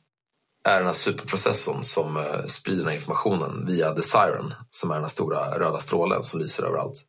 är 0.63 0.77
den 0.77 0.85
här 0.85 0.93
superprocessorn 0.93 1.83
som 1.83 2.17
eh, 2.17 2.45
sprider 2.45 2.79
den 2.79 2.87
här 2.87 2.95
informationen 2.95 3.65
via 3.65 3.93
The 3.93 4.01
Siren, 4.01 4.53
som 4.69 4.89
är 4.91 4.95
den 4.95 5.03
här 5.03 5.09
stora 5.09 5.59
röda 5.59 5.79
strålen 5.79 6.23
som 6.23 6.39
lyser 6.39 6.63
överallt. 6.63 7.05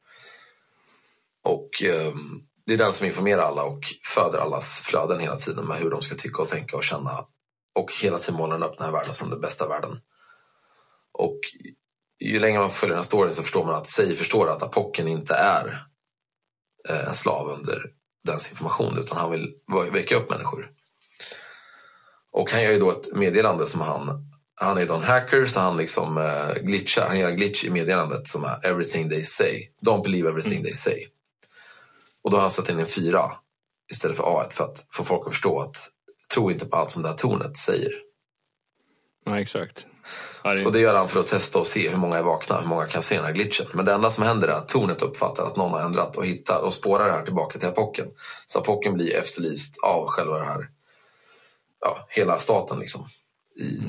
Och 1.45 1.83
eh, 1.83 2.15
det 2.67 2.75
är 2.75 2.79
den 2.79 2.93
som 2.93 3.07
informerar 3.07 3.43
alla 3.43 3.63
och 3.63 3.81
föder 4.15 4.39
allas 4.39 4.81
flöden 4.81 5.21
hela 5.21 5.37
tiden 5.37 5.67
med 5.67 5.77
hur 5.77 5.91
de 5.91 6.03
ska 6.03 6.15
tycka 6.15 6.43
och 6.43 6.49
tänka 6.49 6.77
och 6.77 6.85
känna. 6.85 7.27
Och 7.75 7.93
hela 8.03 8.19
tiden 8.19 8.35
målar 8.35 8.59
den 8.59 8.69
upp 8.69 8.77
den 8.77 8.85
här 8.85 8.93
världen 8.93 9.15
som 9.15 9.31
den 9.31 9.41
bästa 9.41 9.69
världen. 9.69 10.01
Och 11.13 11.39
ju 12.21 12.39
längre 12.39 12.61
man 12.61 12.71
följer 12.71 12.95
den 12.95 12.99
här 12.99 13.03
storyn 13.03 13.35
så 13.35 13.43
förstår 13.43 13.65
man 13.65 13.75
att 13.75 13.87
Sei 13.87 14.17
förstår 14.17 14.51
att 14.51 14.63
Apocken 14.63 15.09
inte 15.09 15.35
är 15.35 15.87
eh, 16.89 17.09
en 17.09 17.15
slav 17.15 17.49
under 17.49 17.93
dens 18.25 18.51
information 18.51 18.99
utan 18.99 19.19
han 19.19 19.31
vill 19.31 19.55
väcka 19.93 20.17
upp 20.17 20.31
människor. 20.31 20.71
Och 22.35 22.51
han 22.51 22.63
gör 22.63 22.73
ju 22.73 22.79
då 22.79 22.91
ett 22.91 23.13
meddelande 23.13 23.67
som 23.67 23.81
han, 23.81 24.31
han 24.61 24.79
är 24.79 24.87
då 24.87 24.95
en 24.95 25.03
hacker 25.03 25.47
så 25.47 25.61
han 25.61 25.77
liksom 25.77 26.19
uh, 26.19 26.55
glitchar, 26.63 27.07
han 27.09 27.19
gör 27.19 27.31
en 27.31 27.37
glitch 27.37 27.65
i 27.65 27.71
meddelandet 27.71 28.29
som 28.29 28.45
är 28.45 28.67
everything 28.67 29.11
they 29.11 29.25
say. 29.25 29.69
Don't 29.87 30.03
believe 30.03 30.29
everything 30.29 30.53
mm. 30.53 30.65
they 30.65 30.75
say. 30.75 31.07
Och 32.25 32.31
då 32.31 32.37
har 32.37 32.41
han 32.41 32.51
satt 32.51 32.69
in 32.69 32.79
en 32.79 32.87
fyra 32.87 33.33
istället 33.93 34.17
för 34.17 34.25
A1 34.25 34.55
för 34.55 34.65
att 34.65 34.87
få 34.91 35.05
folk 35.05 35.27
att 35.27 35.33
förstå 35.33 35.61
att 35.61 35.77
tro 36.35 36.51
inte 36.51 36.67
på 36.67 36.77
allt 36.77 36.91
som 36.91 37.03
det 37.03 37.09
här 37.09 37.17
tornet 37.17 37.57
säger. 37.57 37.93
Ja, 39.25 39.41
exakt. 39.41 39.87
Och 40.65 40.73
det 40.73 40.81
gör 40.81 40.95
han 40.95 41.09
för 41.09 41.21
att 41.21 41.27
testa 41.27 41.59
och 41.59 41.67
se 41.67 41.89
hur 41.89 41.97
många 41.97 42.19
är 42.19 42.23
vakna, 42.23 42.61
hur 42.61 42.69
många 42.69 42.87
kan 42.87 43.03
se 43.03 43.17
den 43.17 43.25
här 43.25 43.33
glitchen. 43.33 43.67
Men 43.75 43.85
det 43.85 43.93
enda 43.93 44.11
som 44.11 44.25
händer 44.25 44.49
är 44.49 44.53
att 44.53 44.69
tornet 44.69 45.03
uppfattar 45.03 45.47
att 45.47 45.57
någon 45.57 45.73
har 45.73 45.81
ändrat 45.81 46.17
och 46.17 46.27
hittar 46.27 46.61
och 46.61 46.73
spårar 46.73 47.07
det 47.07 47.13
här 47.13 47.25
tillbaka 47.25 47.59
till 47.59 47.69
apocken. 47.69 48.07
Så 48.47 48.59
apocken 48.59 48.95
blir 48.95 49.17
efterlyst 49.17 49.83
av 49.83 50.07
själva 50.07 50.39
det 50.39 50.45
här, 50.45 50.69
ja, 51.85 52.07
hela 52.09 52.39
staten 52.39 52.79
liksom. 52.79 53.09
I 53.57 53.81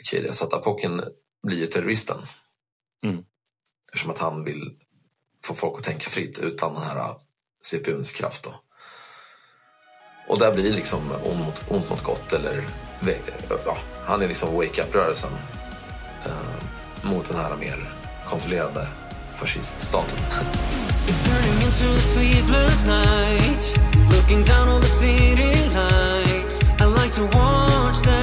Acadia. 0.00 0.32
Så 0.32 0.44
att 0.44 0.52
apocken 0.52 1.02
blir 1.46 1.58
ju 1.58 1.66
terroristen. 1.66 2.18
Mm. 3.04 3.24
Eftersom 3.86 4.10
att 4.10 4.18
han 4.18 4.44
vill 4.44 4.70
få 5.44 5.54
folk 5.54 5.78
att 5.78 5.84
tänka 5.84 6.10
fritt 6.10 6.38
utan 6.38 6.74
den 6.74 6.82
här 6.82 7.14
CPUns 7.64 8.12
kraft. 8.12 8.42
Då. 8.42 8.54
Och 10.28 10.38
där 10.38 10.54
blir 10.54 10.72
liksom 10.72 11.12
ont 11.24 11.38
mot, 11.38 11.64
ont 11.68 11.90
mot 11.90 12.02
gott 12.02 12.32
eller 12.32 12.64
ja, 13.64 13.78
han 14.04 14.22
är 14.22 14.28
liksom 14.28 14.54
wake-up-rörelsen 14.54 15.30
eh, 16.24 17.10
mot 17.10 17.28
den 17.28 17.36
här 17.36 17.56
mer 17.56 17.92
kontrollerade 18.26 18.88
fasciststaten. 19.34 20.18
Looking 24.10 24.44
down 24.44 24.68
on 24.68 24.80
the 24.80 24.86
city 24.86 25.68
like 25.68 26.07
to 27.18 27.24
watch 27.36 28.00
that 28.02 28.17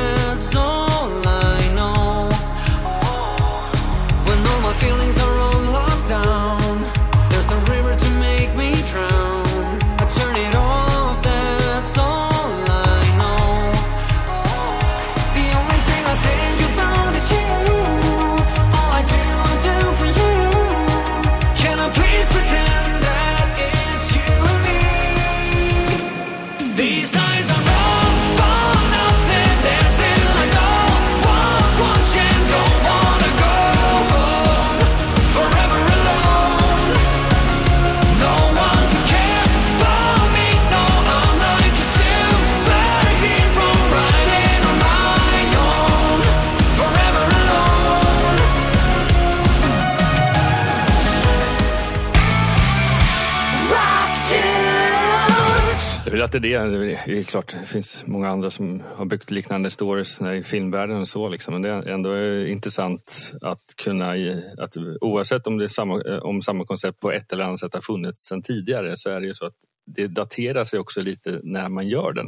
att 56.36 56.42
det 56.42 56.54
är 56.54 56.68
det. 56.68 57.20
Är 57.20 57.24
klart, 57.24 57.56
det 57.62 57.66
finns 57.66 58.04
många 58.08 58.30
andra 58.30 58.50
som 58.50 58.84
har 58.96 59.06
byggt 59.06 59.32
liknande 59.32 59.70
stories 59.70 60.22
i 60.22 60.44
filmvärlden 60.44 61.02
och 61.02 61.08
så. 61.08 61.30
Liksom. 61.30 61.54
Men 61.54 61.62
det 61.62 61.70
är 61.70 61.88
ändå 61.88 62.18
intressant 62.46 63.32
att 63.42 63.76
kunna, 63.76 64.12
att 64.58 64.78
oavsett 65.02 65.48
om, 65.48 65.58
det 65.58 65.64
är 65.64 65.68
samma, 65.68 66.20
om 66.22 66.42
samma 66.42 66.66
koncept 66.66 67.00
på 67.00 67.12
ett 67.12 67.34
eller 67.34 67.44
annat 67.44 67.60
sätt 67.60 67.74
har 67.74 67.82
funnits 67.82 68.26
sedan 68.28 68.42
tidigare 68.42 68.96
så 68.96 69.10
är 69.10 69.22
det 69.22 69.28
ju 69.28 69.34
så 69.34 69.46
att 69.46 69.56
det 69.86 70.08
daterar 70.08 70.64
sig 70.64 70.80
också 70.80 71.02
lite 71.02 71.40
när 71.44 71.70
man 71.70 71.88
gör 71.88 72.14
den. 72.14 72.28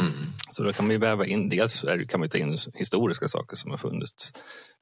Mm. 0.00 0.12
Så 0.50 0.62
då 0.62 0.72
kan 0.72 0.86
man 0.86 0.92
ju 0.92 0.98
väva 0.98 1.26
in, 1.26 1.48
dels 1.48 1.84
kan 2.08 2.20
man 2.20 2.28
ta 2.28 2.38
in 2.38 2.58
historiska 2.74 3.28
saker 3.28 3.56
som 3.56 3.70
har 3.70 3.78
funnits 3.78 4.32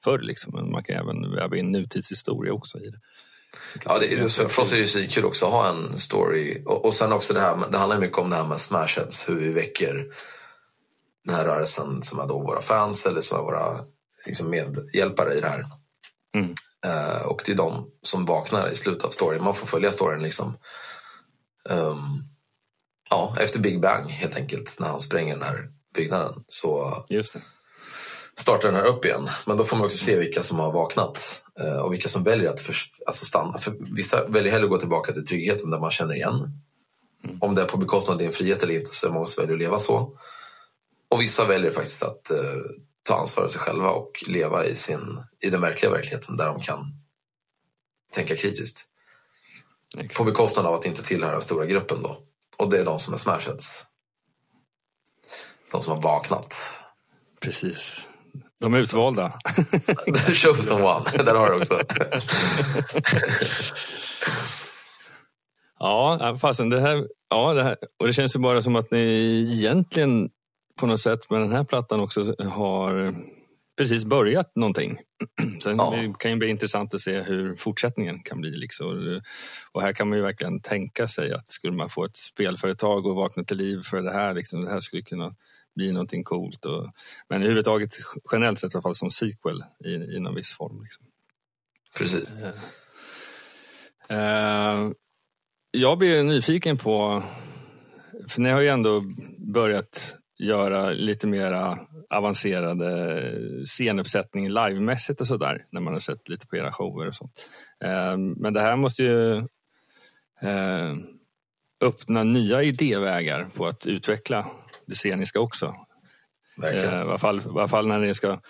förr, 0.04 0.18
liksom, 0.18 0.52
men 0.54 0.70
man 0.70 0.84
kan 0.84 0.96
även 0.96 1.34
väva 1.34 1.56
in 1.56 1.72
nutidshistoria 1.72 2.52
också 2.52 2.78
i 2.78 2.90
det. 2.90 3.00
Ja, 3.84 3.98
det, 3.98 4.12
är, 4.12 4.48
för 4.48 4.62
oss 4.62 4.72
är 4.72 5.00
det 5.00 5.06
kul 5.06 5.24
också 5.24 5.46
att 5.46 5.52
ha 5.52 5.68
en 5.68 5.98
story. 5.98 6.62
Och, 6.66 6.84
och 6.84 6.94
sen 6.94 7.12
också 7.12 7.34
det 7.34 7.40
här, 7.40 7.70
det 7.70 7.78
handlar 7.78 7.98
mycket 7.98 8.18
om 8.18 8.30
det 8.30 8.36
här 8.36 8.46
med 8.46 8.60
smashheads, 8.60 9.28
hur 9.28 9.34
vi 9.34 9.52
väcker 9.52 10.06
den 11.24 11.34
här 11.34 11.44
rörelsen 11.44 12.02
som 12.02 12.18
är 12.18 12.26
då 12.26 12.38
våra 12.38 12.62
fans 12.62 13.06
eller 13.06 13.20
som 13.20 13.38
är 13.38 13.42
våra 13.42 13.84
liksom, 14.26 14.50
medhjälpare 14.50 15.34
i 15.34 15.40
det 15.40 15.48
här. 15.48 15.64
Mm. 16.34 16.54
Uh, 16.86 17.22
och 17.22 17.42
det 17.46 17.52
är 17.52 17.56
de 17.56 17.90
som 18.02 18.24
vaknar 18.24 18.68
i 18.68 18.74
slutet 18.74 19.04
av 19.04 19.10
storyn. 19.10 19.44
Man 19.44 19.54
får 19.54 19.66
följa 19.66 19.92
storyn 19.92 20.22
liksom. 20.22 20.58
Um, 21.68 22.22
ja, 23.10 23.36
efter 23.40 23.58
Big 23.58 23.80
Bang 23.80 24.10
helt 24.10 24.36
enkelt, 24.36 24.76
när 24.80 24.88
han 24.88 25.00
spränger 25.00 25.34
den 25.34 25.42
här 25.42 25.68
byggnaden. 25.94 26.44
Så 26.48 27.04
startar 28.38 28.68
den 28.68 28.80
här 28.80 28.86
upp 28.86 29.04
igen. 29.04 29.28
Men 29.46 29.56
då 29.56 29.64
får 29.64 29.76
man 29.76 29.86
också 29.86 29.98
se 29.98 30.18
vilka 30.18 30.42
som 30.42 30.58
har 30.58 30.72
vaknat 30.72 31.42
och 31.82 31.92
vilka 31.92 32.08
som 32.08 32.22
väljer 32.22 32.50
att 32.50 32.60
för, 32.60 32.74
alltså 33.06 33.24
stanna. 33.24 33.58
För 33.58 33.76
vissa 33.96 34.28
väljer 34.28 34.52
hellre 34.52 34.64
att 34.64 34.70
gå 34.70 34.78
tillbaka 34.78 35.12
till 35.12 35.26
tryggheten 35.26 35.70
där 35.70 35.78
man 35.78 35.90
känner 35.90 36.14
igen. 36.14 36.34
Mm. 37.24 37.38
Om 37.40 37.54
det 37.54 37.62
är 37.62 37.66
på 37.66 37.76
bekostnad 37.76 38.14
av 38.14 38.18
din 38.18 38.32
frihet 38.32 38.62
eller 38.62 38.74
inte 38.74 38.94
så 38.94 39.06
är 39.06 39.10
många 39.10 39.26
som 39.26 39.42
väljer 39.42 39.56
att 39.56 39.62
leva 39.62 39.78
så. 39.78 40.18
Och 41.08 41.20
vissa 41.20 41.44
väljer 41.44 41.70
faktiskt 41.70 42.02
att 42.02 42.30
uh, 42.32 42.62
ta 43.02 43.14
ansvar 43.14 43.42
för 43.42 43.48
sig 43.48 43.60
själva 43.60 43.90
och 43.90 44.24
leva 44.26 44.64
i, 44.64 44.74
sin, 44.74 45.22
i 45.40 45.50
den 45.50 45.60
verkliga 45.60 45.92
verkligheten 45.92 46.36
där 46.36 46.46
de 46.46 46.60
kan 46.60 46.78
tänka 48.12 48.36
kritiskt. 48.36 48.84
Exakt. 49.96 50.16
På 50.16 50.24
bekostnad 50.24 50.66
av 50.66 50.74
att 50.74 50.86
inte 50.86 51.02
tillhöra 51.02 51.32
den 51.32 51.40
stora 51.40 51.66
gruppen 51.66 52.02
då. 52.02 52.16
Och 52.56 52.70
det 52.70 52.78
är 52.78 52.84
de 52.84 52.98
som 52.98 53.14
är 53.14 53.18
smashheads. 53.18 53.84
De 55.72 55.82
som 55.82 55.92
har 55.92 56.00
vaknat. 56.00 56.54
Precis. 57.40 58.07
De 58.60 58.74
är 58.74 58.78
utvalda. 58.78 59.32
The 60.26 60.34
chosen 60.34 60.82
one, 60.82 61.04
där 61.24 61.34
har 61.34 61.50
du 61.50 61.56
också. 61.56 61.80
ja, 65.78 66.38
fasen 66.40 66.70
det 66.70 66.80
här, 66.80 67.06
ja, 67.30 67.54
det 67.54 67.62
här, 67.62 67.76
och 67.98 68.06
det 68.06 68.12
känns 68.12 68.36
ju 68.36 68.40
bara 68.40 68.62
som 68.62 68.76
att 68.76 68.90
ni 68.90 68.98
egentligen 69.52 70.30
på 70.80 70.86
något 70.86 71.00
sätt 71.00 71.30
med 71.30 71.40
den 71.40 71.52
här 71.52 71.64
plattan 71.64 72.00
också 72.00 72.34
har 72.44 73.14
precis 73.78 74.04
börjat 74.04 74.56
någonting. 74.56 74.98
Sen 75.62 75.76
ja. 75.76 75.94
det 75.96 76.14
kan 76.18 76.30
ju 76.30 76.36
bli 76.36 76.48
intressant 76.48 76.94
att 76.94 77.00
se 77.00 77.20
hur 77.20 77.56
fortsättningen 77.56 78.22
kan 78.22 78.40
bli. 78.40 78.50
Liksom. 78.50 79.20
Och 79.72 79.82
här 79.82 79.92
kan 79.92 80.08
man 80.08 80.18
ju 80.18 80.24
verkligen 80.24 80.60
tänka 80.60 81.08
sig 81.08 81.32
att 81.32 81.50
skulle 81.50 81.76
man 81.76 81.88
få 81.88 82.04
ett 82.04 82.16
spelföretag 82.16 83.06
och 83.06 83.14
vakna 83.14 83.44
till 83.44 83.56
liv 83.56 83.82
för 83.84 84.02
det 84.02 84.12
här, 84.12 84.34
liksom, 84.34 84.64
det 84.64 84.70
här 84.70 84.80
skulle 84.80 85.02
kunna 85.02 85.34
bli 85.78 85.92
någonting 85.92 86.24
coolt. 86.24 86.64
Och, 86.64 86.86
men 87.28 87.42
överhuvudtaget 87.42 87.90
generellt 88.32 88.58
sett 88.58 88.74
i 88.74 88.76
alla 88.76 88.82
fall 88.82 88.94
som 88.94 89.10
sequel 89.10 89.64
i, 89.84 89.88
i 89.88 90.20
någon 90.20 90.34
viss 90.34 90.52
form. 90.52 90.82
Liksom. 90.82 91.06
Precis. 91.98 92.30
Uh, 94.10 94.92
jag 95.70 95.98
blir 95.98 96.22
nyfiken 96.22 96.76
på, 96.76 97.22
för 98.28 98.40
ni 98.40 98.50
har 98.50 98.60
ju 98.60 98.68
ändå 98.68 99.02
börjat 99.38 100.14
göra 100.38 100.90
lite 100.90 101.26
mera 101.26 101.78
avancerade 102.10 103.64
scenuppsättning 103.64 104.48
livemässigt 104.48 105.20
och 105.20 105.26
sådär 105.26 105.64
när 105.70 105.80
man 105.80 105.92
har 105.92 106.00
sett 106.00 106.28
lite 106.28 106.46
på 106.46 106.56
era 106.56 106.72
shower 106.72 107.06
och 107.06 107.14
sånt. 107.14 107.32
Eh, 107.84 108.16
men 108.16 108.52
det 108.52 108.60
här 108.60 108.76
måste 108.76 109.02
ju 109.02 109.46
öppna 111.80 112.22
nya 112.24 112.62
idévägar 112.62 113.46
på 113.56 113.66
att 113.66 113.86
utveckla 113.86 114.46
det 114.88 114.94
sceniska 114.94 115.40
också. 115.40 115.74
Verkligen. 116.56 116.94
I 116.94 116.96
alla 116.96 117.18
fall, 117.18 117.40
i 117.40 117.48
alla 117.48 117.68
fall 117.68 117.86
när 117.86 117.98
ni 117.98 118.14
ska 118.14 118.40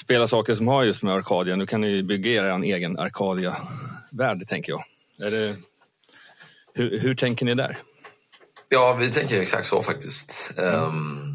spela 0.00 0.26
saker 0.26 0.54
som 0.54 0.68
har 0.68 0.84
just 0.84 1.02
med 1.02 1.14
Arcadia. 1.14 1.56
Nu 1.56 1.66
kan 1.66 1.80
ni 1.80 2.02
bygga 2.02 2.30
er 2.30 2.62
egen 2.62 2.98
Arcadia-värld, 2.98 4.48
tänker 4.48 4.72
jag. 4.72 4.82
Är 5.26 5.30
det, 5.30 5.56
hur, 6.74 6.98
hur 6.98 7.14
tänker 7.14 7.46
ni 7.46 7.54
där? 7.54 7.78
Ja, 8.68 8.96
vi 9.00 9.10
tänker 9.10 9.42
exakt 9.42 9.66
så 9.66 9.82
faktiskt. 9.82 10.50
Mm. 10.56 10.74
Um, 10.74 11.34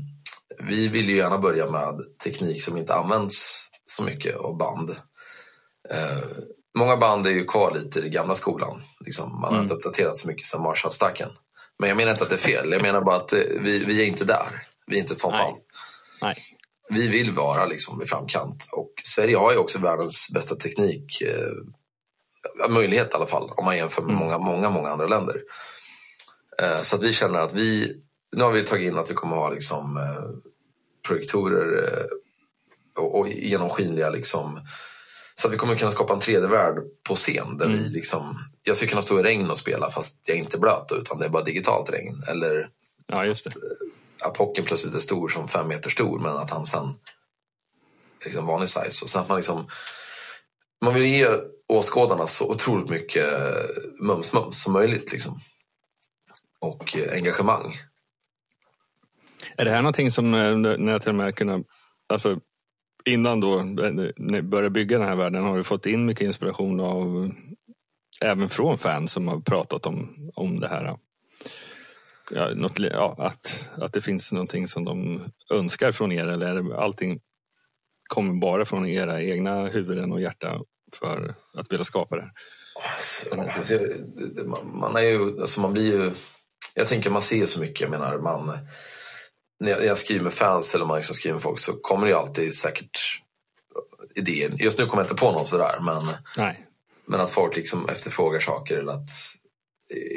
vi 0.59 0.87
vill 0.87 1.09
ju 1.09 1.17
gärna 1.17 1.37
börja 1.37 1.71
med 1.71 2.01
teknik 2.23 2.63
som 2.63 2.77
inte 2.77 2.93
används 2.93 3.67
så 3.85 4.03
mycket 4.03 4.35
av 4.35 4.57
band. 4.57 4.89
Uh, 4.89 6.43
många 6.77 6.97
band 6.97 7.27
är 7.27 7.31
ju 7.31 7.45
kvar 7.45 7.73
lite 7.75 7.99
i 7.99 8.01
den 8.01 8.11
gamla 8.11 8.35
skolan. 8.35 8.81
Liksom, 9.05 9.31
man 9.31 9.43
har 9.43 9.49
mm. 9.51 9.63
inte 9.63 9.75
uppdaterat 9.75 10.17
så 10.17 10.27
mycket 10.27 10.47
som 10.47 10.61
Marshallstacken. 10.61 11.29
Men 11.79 11.89
jag 11.89 11.97
menar 11.97 12.11
inte 12.11 12.23
att 12.23 12.29
det 12.29 12.35
är 12.35 12.37
fel. 12.37 12.71
Jag 12.71 12.81
menar 12.81 13.01
bara 13.01 13.15
att 13.15 13.33
eh, 13.33 13.39
vi, 13.39 13.79
vi 13.79 14.01
är 14.01 14.05
inte 14.05 14.25
där. 14.25 14.67
Vi 14.87 14.95
är 14.95 14.99
inte 14.99 15.13
ett 15.13 15.21
band. 15.21 15.57
Nej. 16.21 16.37
Vi 16.89 17.07
vill 17.07 17.31
vara 17.31 17.65
liksom 17.65 18.01
i 18.01 18.05
framkant. 18.05 18.67
Och 18.71 18.93
Sverige 19.03 19.37
har 19.37 19.51
ju 19.51 19.57
också 19.57 19.79
världens 19.79 20.29
bästa 20.33 20.55
teknik. 20.55 21.21
Eh, 21.21 22.69
möjlighet 22.69 23.11
i 23.11 23.15
alla 23.15 23.25
fall, 23.25 23.49
om 23.49 23.65
man 23.65 23.77
jämför 23.77 24.01
med 24.01 24.15
mm. 24.15 24.23
många, 24.23 24.37
många, 24.37 24.69
många 24.69 24.89
andra 24.89 25.07
länder. 25.07 25.41
Eh, 26.61 26.81
så 26.81 26.95
att 26.95 27.01
vi 27.01 27.13
känner 27.13 27.39
att 27.39 27.53
vi, 27.53 27.97
nu 28.35 28.43
har 28.43 28.51
vi 28.51 28.63
tagit 28.63 28.91
in 28.91 28.97
att 28.97 29.11
vi 29.11 29.13
kommer 29.13 29.35
ha 29.35 29.49
liksom, 29.49 29.97
eh, 29.97 30.51
projektorer 31.07 31.89
och, 32.97 33.19
och 33.19 33.27
genomskinliga 33.29 34.09
liksom, 34.09 34.59
så 35.35 35.47
att 35.47 35.53
vi 35.53 35.57
kommer 35.57 35.75
kunna 35.75 35.91
skapa 35.91 36.13
en 36.13 36.19
3D-värld 36.19 36.75
på 37.03 37.15
scen. 37.15 37.57
Där 37.57 37.65
mm. 37.65 37.77
vi 37.77 37.89
liksom, 37.89 38.37
jag 38.63 38.75
ska 38.75 38.87
kunna 38.87 39.01
stå 39.01 39.19
i 39.19 39.23
regn 39.23 39.49
och 39.51 39.57
spela 39.57 39.91
fast 39.91 40.19
jag 40.27 40.37
är 40.37 40.41
inte 40.41 40.57
blöt 40.57 40.91
utan 40.91 41.19
det 41.19 41.25
är 41.25 41.29
bara 41.29 41.43
digitalt 41.43 41.89
regn. 41.89 42.23
Eller 42.27 42.69
ja, 43.07 43.25
just 43.25 43.43
det. 43.43 43.51
Apocken 44.25 44.65
plötsligt 44.65 44.95
är 44.95 44.99
stor 44.99 45.29
som 45.29 45.47
fem 45.47 45.67
meter 45.67 45.89
stor 45.89 46.19
men 46.19 46.37
att 46.37 46.49
han 46.49 46.65
sen 46.65 46.95
är 48.19 48.25
liksom 48.25 48.45
vanlig 48.45 48.69
size. 48.69 49.03
Och 49.03 49.09
sen 49.09 49.21
att 49.21 49.29
man, 49.29 49.37
liksom, 49.37 49.67
man 50.81 50.93
vill 50.93 51.05
ge 51.05 51.27
åskådarna 51.67 52.27
så 52.27 52.49
otroligt 52.49 52.89
mycket 52.89 53.33
mums-mums 53.99 54.51
som 54.51 54.73
möjligt. 54.73 55.11
Liksom 55.11 55.39
och 56.63 56.97
eh, 56.97 57.13
engagemang. 57.13 57.75
Är 59.57 59.65
det 59.65 59.71
här 59.71 59.81
någonting 59.81 60.11
som 60.11 60.33
eh, 60.33 60.57
när 60.57 60.91
jag 60.91 61.01
till 61.01 61.09
och 61.09 61.15
med 61.15 61.35
kunna, 61.35 61.63
alltså 62.09 62.39
innan 63.05 63.39
då 63.39 63.63
ni 64.17 64.41
började 64.41 64.69
bygga 64.69 64.97
den 64.97 65.07
här 65.07 65.15
världen 65.15 65.43
har 65.43 65.57
du 65.57 65.63
fått 65.63 65.85
in 65.85 66.05
mycket 66.05 66.25
inspiration 66.25 66.79
av 66.79 67.31
även 68.21 68.49
från 68.49 68.77
fans 68.77 69.11
som 69.11 69.27
har 69.27 69.39
pratat 69.39 69.85
om, 69.85 70.31
om 70.35 70.59
det 70.59 70.67
här. 70.67 70.97
Ja, 72.31 72.49
något, 72.55 72.79
ja, 72.79 73.15
att, 73.19 73.69
att 73.77 73.93
det 73.93 74.01
finns 74.01 74.31
någonting 74.31 74.67
som 74.67 74.85
de 74.85 75.21
önskar 75.53 75.91
från 75.91 76.11
er 76.11 76.27
eller 76.27 76.45
är 76.45 76.63
det, 76.63 76.77
allting 76.77 77.19
kommer 78.07 78.41
bara 78.41 78.65
från 78.65 78.85
era 78.85 79.21
egna 79.21 79.67
huvuden 79.67 80.11
och 80.11 80.21
hjärta 80.21 80.61
för 80.99 81.35
att 81.53 81.71
vilja 81.71 81.83
skapa 81.83 82.15
det? 82.15 82.31
Alltså, 82.93 83.41
alltså, 83.57 83.79
man, 84.63 84.95
är 84.95 85.01
ju, 85.01 85.41
alltså 85.41 85.61
man 85.61 85.73
blir 85.73 85.83
ju 85.83 86.11
jag 86.75 86.87
tänker 86.87 87.09
man 87.09 87.21
ser 87.21 87.45
så 87.45 87.59
mycket. 87.59 87.81
Jag 87.81 87.89
menar, 87.89 88.17
man, 88.17 88.57
när 89.63 89.81
jag 89.81 89.97
skriver 89.97 90.23
med 90.23 90.33
fans 90.33 90.75
eller 90.75 90.85
man 90.85 90.97
liksom 90.97 91.15
skriver 91.15 91.33
med 91.33 91.41
folk 91.41 91.59
så 91.59 91.73
kommer 91.73 92.07
det 92.07 92.13
alltid 92.13 92.55
säkert 92.55 93.21
idéer. 94.15 94.55
Just 94.59 94.79
nu 94.79 94.85
kommer 94.85 95.03
jag 95.03 95.05
inte 95.11 95.21
på 95.21 95.31
någon 95.31 95.45
sådär 95.45 95.75
men, 95.81 96.09
Nej. 96.37 96.65
men 97.05 97.21
att 97.21 97.29
folk 97.29 97.55
liksom 97.55 97.89
efterfrågar 97.89 98.39
saker. 98.39 98.77
Eller 98.77 98.93
att, 98.93 99.09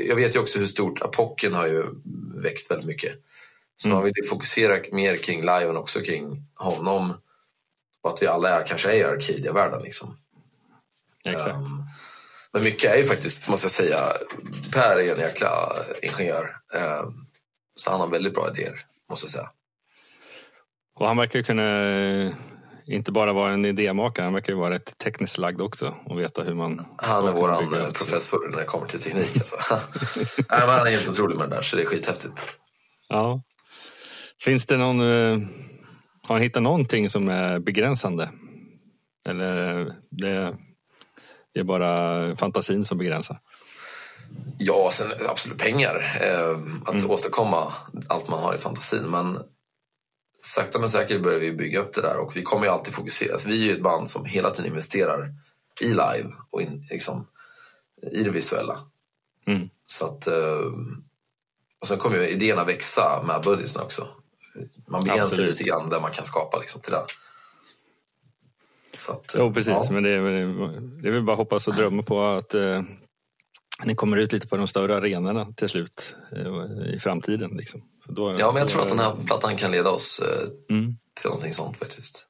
jag 0.08 0.16
vet 0.16 0.34
ju 0.34 0.40
också 0.40 0.58
hur 0.58 0.66
stort 0.66 1.02
Apocken 1.02 1.54
har 1.54 1.66
ju 1.66 1.84
växt 2.34 2.70
väldigt 2.70 2.86
mycket. 2.86 3.12
Så 3.76 3.88
mm. 3.88 3.96
man 3.96 4.04
vill 4.04 4.28
fokusera 4.28 4.78
mer 4.92 5.16
kring 5.16 5.40
liven 5.40 5.76
också 5.76 6.00
kring 6.00 6.42
honom. 6.54 7.14
Och 8.02 8.12
att 8.12 8.22
vi 8.22 8.26
alla 8.26 8.48
är, 8.48 8.66
kanske 8.66 8.90
är 8.90 8.94
i 8.94 9.04
Arcadia-världen. 9.04 9.80
Liksom. 9.84 10.18
Exakt. 11.24 11.54
Um, 11.54 11.84
men 12.52 12.62
mycket 12.62 12.92
är 12.92 12.96
ju 12.96 13.04
faktiskt, 13.04 13.48
måste 13.48 13.64
jag 13.64 13.72
säga, 13.72 14.12
Per 14.72 14.96
är 14.96 15.12
en 15.12 15.20
jäkla 15.20 15.76
ingenjör. 16.02 16.56
Ehm, 16.74 17.26
så 17.76 17.90
han 17.90 18.00
har 18.00 18.08
väldigt 18.08 18.34
bra 18.34 18.50
idéer, 18.50 18.86
måste 19.10 19.24
jag 19.24 19.30
säga. 19.30 19.50
Och 20.98 21.06
han 21.06 21.16
verkar 21.16 21.42
kunna 21.42 21.88
eh, 21.88 22.32
inte 22.86 23.12
bara 23.12 23.32
vara 23.32 23.52
en 23.52 23.64
idémakare, 23.64 24.24
han 24.24 24.34
verkar 24.34 24.52
ju 24.52 24.58
vara 24.58 24.74
rätt 24.74 24.98
tekniskt 24.98 25.38
lagd 25.38 25.60
också 25.60 25.94
och 26.04 26.20
veta 26.20 26.42
hur 26.42 26.54
man... 26.54 26.86
Han 26.96 27.28
är 27.28 27.32
våran 27.32 27.92
professor 27.92 28.48
när 28.50 28.58
det 28.58 28.64
kommer 28.64 28.86
till 28.86 29.00
teknik. 29.00 29.36
Alltså. 29.36 29.56
Nej, 30.50 30.60
men 30.60 30.68
han 30.68 30.86
är 30.86 30.90
helt 30.90 31.08
otrolig 31.08 31.38
med 31.38 31.50
det 31.50 31.56
där, 31.56 31.62
så 31.62 31.76
det 31.76 31.82
är 31.82 31.86
skithäftigt. 31.86 32.40
Ja. 33.08 33.42
Finns 34.44 34.66
det 34.66 34.76
någon... 34.76 35.00
Eh, 35.00 35.38
har 36.28 36.34
han 36.34 36.42
hittat 36.42 36.62
någonting 36.62 37.10
som 37.10 37.28
är 37.28 37.58
begränsande? 37.58 38.30
Eller 39.28 39.84
det, 40.10 40.56
det 41.54 41.60
är 41.60 41.64
bara 41.64 42.36
fantasin 42.36 42.84
som 42.84 42.98
begränsar. 42.98 43.38
Ja, 44.58 44.88
sen 44.92 45.12
absolut 45.28 45.58
pengar. 45.58 46.18
Eh, 46.22 46.58
att 46.86 46.94
mm. 46.94 47.10
åstadkomma 47.10 47.72
allt 48.08 48.28
man 48.28 48.38
har 48.38 48.54
i 48.54 48.58
fantasin. 48.58 49.02
Men 49.02 49.38
sakta 50.42 50.78
men 50.78 50.90
säkert 50.90 51.22
börjar 51.22 51.40
vi 51.40 51.52
bygga 51.52 51.80
upp 51.80 51.94
det 51.94 52.00
där 52.00 52.16
och 52.16 52.36
vi 52.36 52.42
kommer 52.42 52.66
ju 52.66 52.72
alltid 52.72 52.94
fokusera. 52.94 53.32
Alltså, 53.32 53.48
vi 53.48 53.62
är 53.62 53.66
ju 53.66 53.72
ett 53.72 53.82
band 53.82 54.08
som 54.08 54.24
hela 54.24 54.50
tiden 54.50 54.70
investerar 54.70 55.34
i 55.80 55.88
live 55.88 56.32
och 56.50 56.62
in, 56.62 56.86
liksom, 56.90 57.26
i 58.12 58.22
det 58.22 58.30
visuella. 58.30 58.78
Mm. 59.46 59.70
Så 59.86 60.06
att, 60.06 60.26
eh, 60.26 60.72
och 61.78 61.88
sen 61.88 61.98
kommer 61.98 62.16
ju 62.16 62.28
idéerna 62.28 62.64
växa 62.64 63.22
med 63.26 63.42
budgeten 63.42 63.82
också. 63.82 64.08
Man 64.86 65.04
begränsar 65.04 65.42
lite 65.42 65.64
grann 65.64 65.88
där 65.88 66.00
man 66.00 66.10
kan 66.10 66.24
skapa 66.24 66.58
liksom, 66.58 66.80
till 66.80 66.92
det. 66.92 67.04
Så 68.94 69.12
att, 69.12 69.34
jo, 69.38 69.54
precis. 69.54 69.74
Ja. 69.74 69.88
Men 69.90 70.02
det 70.02 70.10
är, 70.10 70.22
det 71.02 71.08
är 71.08 71.12
väl 71.12 71.22
bara 71.22 71.36
hoppas 71.36 71.68
och 71.68 71.74
drömma 71.74 72.02
på 72.02 72.24
att 72.24 72.54
eh, 72.54 72.82
ni 73.84 73.94
kommer 73.94 74.16
ut 74.16 74.32
lite 74.32 74.48
på 74.48 74.56
de 74.56 74.68
större 74.68 74.96
arenorna 74.96 75.52
till 75.56 75.68
slut 75.68 76.16
eh, 76.32 76.94
i 76.94 76.98
framtiden. 76.98 77.50
Liksom. 77.56 77.82
Då, 78.04 78.34
ja, 78.38 78.52
men 78.52 78.60
jag 78.60 78.68
tror 78.68 78.82
att 78.82 78.88
den 78.88 78.98
här 78.98 79.16
plattan 79.26 79.56
kan 79.56 79.70
leda 79.70 79.90
oss 79.90 80.20
eh, 80.20 80.76
mm. 80.76 80.96
till 81.20 81.24
någonting 81.28 81.52
sånt 81.52 81.78
faktiskt. 81.78 82.26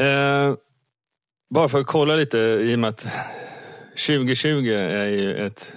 Eh, 0.00 0.54
bara 1.50 1.68
för 1.68 1.80
att 1.80 1.86
kolla 1.86 2.16
lite 2.16 2.38
i 2.38 2.74
och 2.74 2.78
med 2.78 2.90
att 2.90 3.06
2020 4.06 4.68
är 4.70 5.08
ju 5.08 5.46
ett 5.46 5.72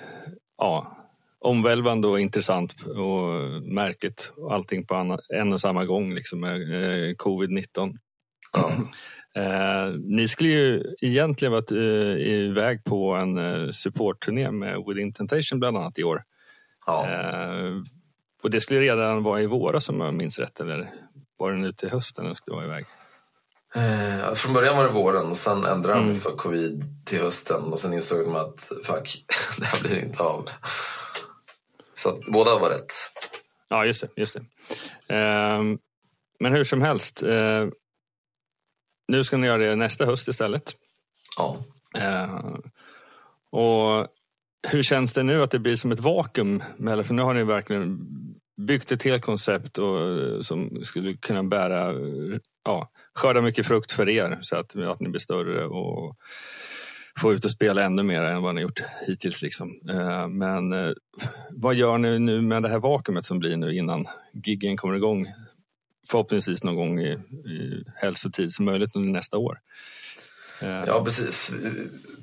ja, 0.57 0.97
omvälvande 1.39 2.07
och 2.07 2.19
intressant 2.19 2.75
och 2.81 3.63
märkligt. 3.63 4.31
Allting 4.51 4.85
på 4.85 5.17
en 5.29 5.53
och 5.53 5.61
samma 5.61 5.85
gång 5.85 6.13
liksom 6.13 6.39
med 6.39 6.61
eh, 6.61 7.15
covid-19. 7.15 7.97
Ja. 8.53 8.71
Eh, 9.35 9.93
ni 9.99 10.27
skulle 10.27 10.49
ju 10.49 10.95
egentligen 11.01 11.51
varit 11.51 11.71
eh, 11.71 11.77
iväg 12.27 12.83
på 12.83 13.13
en 13.13 13.37
eh, 13.37 13.71
supportturné 13.71 14.51
med 14.51 14.83
Within 14.87 15.13
Temptation 15.13 15.59
bland 15.59 15.77
annat 15.77 15.99
i 15.99 16.03
år. 16.03 16.23
Ja. 16.85 17.09
Eh, 17.09 17.81
och 18.43 18.51
det 18.51 18.61
skulle 18.61 18.79
redan 18.79 19.23
vara 19.23 19.41
i 19.41 19.45
våras 19.45 19.89
om 19.89 19.99
jag 19.99 20.13
minns 20.13 20.39
rätt 20.39 20.59
eller 20.59 20.89
var 21.37 21.51
det 21.51 21.57
nu 21.57 21.73
till 21.73 21.89
hösten 21.89 22.25
den 22.25 22.35
skulle 22.35 22.55
vara 22.55 22.65
iväg? 22.65 22.85
Eh, 23.75 24.33
från 24.33 24.53
början 24.53 24.77
var 24.77 24.83
det 24.83 24.91
våren 24.91 25.29
och 25.29 25.37
sen 25.37 25.65
ändrade 25.65 25.99
de 25.99 26.05
mm. 26.05 26.19
för 26.19 26.31
covid 26.31 26.83
till 27.05 27.21
hösten 27.21 27.63
och 27.63 27.79
sen 27.79 27.93
insåg 27.93 28.25
de 28.25 28.35
att 28.35 28.71
fuck, 28.83 29.25
det 29.57 29.65
här 29.65 29.81
blir 29.81 29.99
inte 29.99 30.23
av. 30.23 30.49
Så 31.93 32.09
att 32.09 32.25
båda 32.25 32.59
var 32.59 32.69
rätt. 32.69 32.93
Ja, 33.69 33.85
just 33.85 34.01
det. 34.01 34.09
Just 34.15 34.37
det. 35.07 35.15
Eh, 35.15 35.61
men 36.39 36.53
hur 36.53 36.63
som 36.63 36.81
helst. 36.81 37.23
Eh, 39.11 39.17
nu 39.17 39.23
ska 39.23 39.37
ni 39.37 39.47
göra 39.47 39.57
det 39.57 39.75
nästa 39.75 40.05
höst 40.05 40.27
istället. 40.27 40.75
Ja. 41.37 41.57
Eh, 41.97 42.39
och 43.51 44.07
hur 44.67 44.83
känns 44.83 45.13
det 45.13 45.23
nu 45.23 45.43
att 45.43 45.51
det 45.51 45.59
blir 45.59 45.75
som 45.75 45.91
ett 45.91 45.99
vakuum? 45.99 46.63
För 46.77 47.13
nu 47.13 47.21
har 47.21 47.33
ni 47.33 47.43
verkligen 47.43 47.99
byggt 48.67 48.91
ett 48.91 49.03
helt 49.03 49.23
koncept 49.23 49.77
och, 49.77 50.45
som 50.45 50.83
skulle 50.83 51.13
kunna 51.13 51.43
bära, 51.43 51.93
ja, 52.65 52.91
skörda 53.15 53.41
mycket 53.41 53.67
frukt 53.67 53.91
för 53.91 54.09
er 54.09 54.37
så 54.41 54.55
att, 54.55 54.75
att 54.75 54.99
ni 54.99 55.09
blir 55.09 55.19
större 55.19 55.65
och 55.65 56.15
få 57.21 57.33
ut 57.33 57.45
och 57.45 57.51
spela 57.51 57.83
ännu 57.83 58.03
mer 58.03 58.23
än 58.23 58.41
vad 58.41 58.55
ni 58.55 58.61
gjort 58.61 58.83
hittills. 59.07 59.41
Liksom. 59.41 59.81
Eh, 59.89 60.27
men 60.27 60.73
eh, 60.73 60.91
vad 61.51 61.75
gör 61.75 61.97
ni 61.97 62.19
nu 62.19 62.41
med 62.41 62.63
det 62.63 62.69
här 62.69 62.79
vakuumet 62.79 63.25
som 63.25 63.39
blir 63.39 63.57
nu 63.57 63.75
innan 63.75 64.07
giggen 64.33 64.77
kommer 64.77 64.95
igång 64.95 65.27
förhoppningsvis 66.07 66.63
någon 66.63 66.75
gång 66.75 66.99
i, 66.99 67.11
i 67.49 67.83
helst 67.95 68.21
så 68.21 68.29
tid 68.29 68.53
som 68.53 68.65
möjligt 68.65 68.95
under 68.95 69.11
nästa 69.11 69.37
år. 69.37 69.59
Eh, 70.61 70.83
ja, 70.87 71.03
precis. 71.03 71.51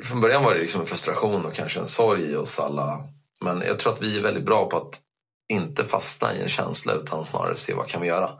Från 0.03 0.21
början 0.21 0.45
var 0.45 0.55
det 0.55 0.61
liksom 0.61 0.81
en 0.81 0.87
frustration 0.87 1.47
och 1.47 1.55
kanske 1.55 1.81
en 1.81 1.89
sorg 1.89 2.23
i 2.23 2.37
oss 2.37 2.59
alla. 2.59 3.05
Men 3.41 3.61
jag 3.61 3.79
tror 3.79 3.93
att 3.93 4.03
vi 4.03 4.19
är 4.19 4.23
väldigt 4.23 4.45
bra 4.45 4.69
på 4.69 4.77
att 4.77 5.01
inte 5.49 5.85
fastna 5.85 6.35
i 6.35 6.43
en 6.43 6.49
känsla 6.49 6.93
utan 6.93 7.25
snarare 7.25 7.57
se 7.57 7.75
vad 7.75 7.87
kan 7.87 8.01
vi 8.01 8.09
göra. 8.09 8.31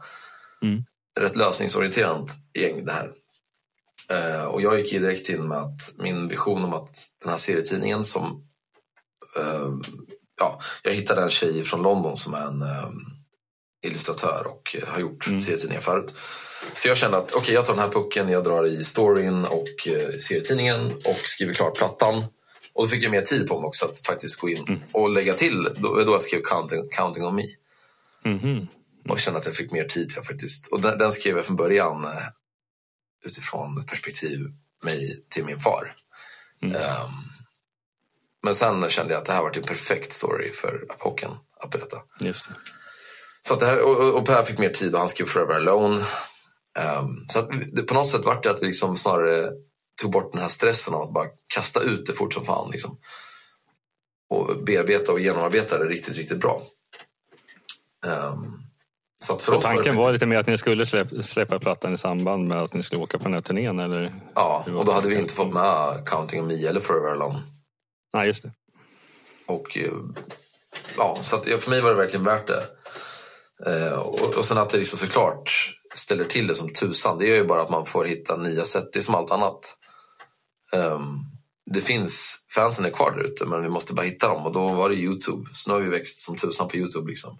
Mm. 0.61 0.83
Rätt 1.19 1.35
lösningsorienterat 1.35 2.31
gäng 2.59 2.85
det 2.85 2.91
här. 2.91 3.11
Eh, 4.09 4.43
och 4.43 4.61
jag 4.61 4.79
gick 4.79 4.93
ju 4.93 4.99
direkt 4.99 5.29
in 5.29 5.47
med 5.47 5.57
att 5.57 5.93
min 5.97 6.27
vision 6.27 6.63
om 6.63 6.73
att 6.73 7.07
den 7.21 7.29
här 7.29 7.37
serietidningen 7.37 8.03
som 8.03 8.47
eh, 9.39 9.69
ja, 10.39 10.59
jag 10.83 10.91
hittade 10.91 11.21
en 11.21 11.29
tjej 11.29 11.63
från 11.63 11.81
London 11.81 12.17
som 12.17 12.33
är 12.33 12.47
en 12.47 12.61
illustratör 13.83 14.47
och 14.47 14.75
eh, 14.75 14.87
har 14.87 14.99
gjort 14.99 15.27
Mm. 15.27 15.39
serietidningar 15.39 15.81
förut. 15.81 16.13
Så 16.73 16.87
jag 16.87 16.97
kände 16.97 17.17
att 17.17 17.31
okej, 17.31 17.53
jag 17.55 17.65
tar 17.65 17.73
den 17.73 17.83
här 17.83 17.91
pucken, 17.91 18.29
jag 18.29 18.43
drar 18.43 18.65
i 18.65 18.85
storyn 18.85 19.45
och 19.45 19.87
eh, 19.87 20.09
serietidningen 20.09 20.91
och 21.05 21.19
skriver 21.25 21.53
klart 21.53 21.77
plattan. 21.77 22.23
Och 22.73 22.83
då 22.83 22.89
fick 22.89 23.03
jag 23.03 23.11
mer 23.11 23.21
tid 23.21 23.47
på 23.47 23.59
mig 23.59 23.67
också 23.67 23.85
att 23.85 23.99
faktiskt 24.05 24.39
gå 24.39 24.49
in 24.49 24.65
Mm. 24.67 24.79
och 24.93 25.09
lägga 25.09 25.33
till. 25.33 25.63
Då, 25.77 26.03
då 26.03 26.11
jag 26.11 26.21
skrev 26.21 26.41
counting, 26.41 26.89
counting 26.89 27.25
on 27.25 27.35
me. 27.35 27.43
Mhm. 28.25 28.67
Och 29.09 29.19
kände 29.19 29.39
att 29.39 29.45
jag 29.45 29.55
fick 29.55 29.71
mer 29.71 29.83
tid 29.83 30.09
till 30.09 30.21
faktiskt. 30.23 30.67
Och 30.67 30.81
den, 30.81 30.97
den 30.97 31.11
skrev 31.11 31.35
jag 31.35 31.45
från 31.45 31.55
början 31.55 32.03
eh, 32.05 32.11
utifrån 33.25 33.79
ett 33.79 33.87
perspektiv 33.87 34.39
mig 34.83 35.23
till 35.29 35.45
min 35.45 35.59
far. 35.59 35.95
Mm. 36.61 36.75
Ehm, 36.75 37.09
men 38.43 38.55
sen 38.55 38.89
kände 38.89 39.13
jag 39.13 39.19
att 39.19 39.25
det 39.25 39.33
här 39.33 39.41
var 39.41 39.57
en 39.57 39.63
perfekt 39.63 40.11
story 40.13 40.51
för 40.51 40.85
Apoken 40.89 41.31
att 41.59 41.69
berätta. 41.71 41.97
Just 42.19 42.47
det. 42.49 42.55
Så 43.49 43.53
att 43.53 43.59
det 43.59 43.65
här, 43.65 43.81
och, 43.81 44.17
och- 44.17 44.25
Per 44.25 44.43
fick 44.43 44.57
mer 44.59 44.69
tid 44.69 44.93
och 44.93 44.99
han 44.99 45.09
skrev 45.09 45.25
Forever 45.25 45.55
Alone. 45.55 46.05
Ehm, 46.79 47.25
så 47.27 47.41
det, 47.71 47.83
på 47.83 47.93
något 47.93 48.07
sätt 48.07 48.25
var 48.25 48.39
det 48.43 48.49
att 48.51 48.61
vi 48.61 48.65
liksom 48.67 48.97
snarare 48.97 49.51
tog 50.01 50.11
bort 50.11 50.31
den 50.31 50.41
här 50.41 50.47
stressen 50.47 50.93
av 50.93 51.01
att 51.01 51.13
bara 51.13 51.25
kasta 51.53 51.81
ut 51.81 52.05
det 52.05 52.13
fort 52.13 52.33
som 52.33 52.45
fan. 52.45 52.71
Liksom. 52.71 52.97
Och 54.29 54.63
bearbeta 54.65 55.11
och 55.11 55.19
genomarbeta 55.19 55.77
det 55.77 55.85
riktigt, 55.85 56.17
riktigt 56.17 56.39
bra. 56.39 56.61
Ehm, 58.07 58.53
så 59.21 59.37
för 59.37 59.51
var 59.51 59.59
det 59.59 59.65
tanken 59.65 59.83
faktiskt- 59.83 60.03
var 60.03 60.11
lite 60.11 60.25
mer 60.25 60.39
att 60.39 60.47
ni 60.47 60.57
skulle 60.57 60.85
släppa, 60.85 61.23
släppa 61.23 61.59
plattan 61.59 61.93
i 61.93 61.97
samband 61.97 62.47
med 62.47 62.61
att 62.61 62.73
ni 62.73 62.83
skulle 62.83 63.01
åka 63.01 63.17
på 63.17 63.23
den 63.23 63.33
här 63.33 63.41
turnén 63.41 63.79
eller? 63.79 64.13
Ja, 64.35 64.65
var 64.67 64.79
och 64.79 64.85
då 64.85 64.91
hade 64.91 65.09
vi 65.09 65.19
inte 65.19 65.33
fått 65.33 65.53
med 65.53 66.07
Counting 66.07 66.41
on 66.41 66.47
Me 66.47 66.65
eller 66.67 66.79
Forever 66.79 67.11
Alone. 67.11 67.43
Nej, 68.13 68.27
just 68.27 68.43
det. 68.43 68.51
Och, 69.45 69.77
eh, 69.77 69.91
ja, 70.97 71.17
så 71.21 71.35
att, 71.35 71.45
för 71.45 71.69
mig 71.69 71.81
var 71.81 71.89
det 71.89 71.95
verkligen 71.95 72.25
värt 72.25 72.47
det. 72.47 72.78
Eh, 73.65 73.99
och, 73.99 74.33
och 74.33 74.45
sen 74.45 74.57
att 74.57 74.69
det 74.69 74.77
liksom 74.77 74.99
såklart 74.99 75.75
ställer 75.93 76.25
till 76.25 76.47
det 76.47 76.55
som 76.55 76.73
tusan. 76.73 77.17
Det 77.17 77.27
gör 77.27 77.35
ju 77.35 77.45
bara 77.45 77.61
att 77.61 77.69
man 77.69 77.85
får 77.85 78.05
hitta 78.05 78.37
nya 78.37 78.65
sätt. 78.65 78.93
Det 78.93 78.99
är 78.99 79.03
som 79.03 79.15
allt 79.15 79.31
annat. 79.31 79.77
Ehm, 80.73 81.19
det 81.65 81.81
finns, 81.81 82.39
fansen 82.55 82.85
är 82.85 82.89
kvar 82.89 83.11
där 83.11 83.23
ute 83.23 83.45
men 83.45 83.63
vi 83.63 83.69
måste 83.69 83.93
bara 83.93 84.05
hitta 84.05 84.27
dem. 84.27 84.45
Och 84.45 84.51
då 84.51 84.73
var 84.73 84.89
det 84.89 84.95
Youtube. 84.95 85.49
Så 85.53 85.69
nu 85.69 85.75
har 85.75 85.81
vi 85.81 85.89
växt 85.89 86.19
som 86.19 86.35
tusan 86.35 86.67
på 86.67 86.77
Youtube. 86.77 87.09
Liksom. 87.09 87.37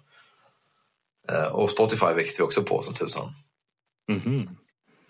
Eh, 1.28 1.46
och 1.46 1.70
Spotify 1.70 2.06
växte 2.06 2.42
vi 2.42 2.46
också 2.46 2.62
på 2.62 2.82
som 2.82 2.94
tusan. 2.94 3.32
Mhm. 4.08 4.40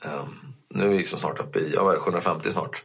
Ehm, 0.02 0.54
nu 0.74 0.84
är 0.84 0.88
vi 0.88 0.96
liksom 0.96 1.18
snart 1.18 1.40
uppe 1.40 1.58
i 1.58 1.72
ja, 1.74 1.84
vad 1.84 1.92
är 1.92 1.96
det, 1.96 2.02
750 2.02 2.50
snart. 2.50 2.84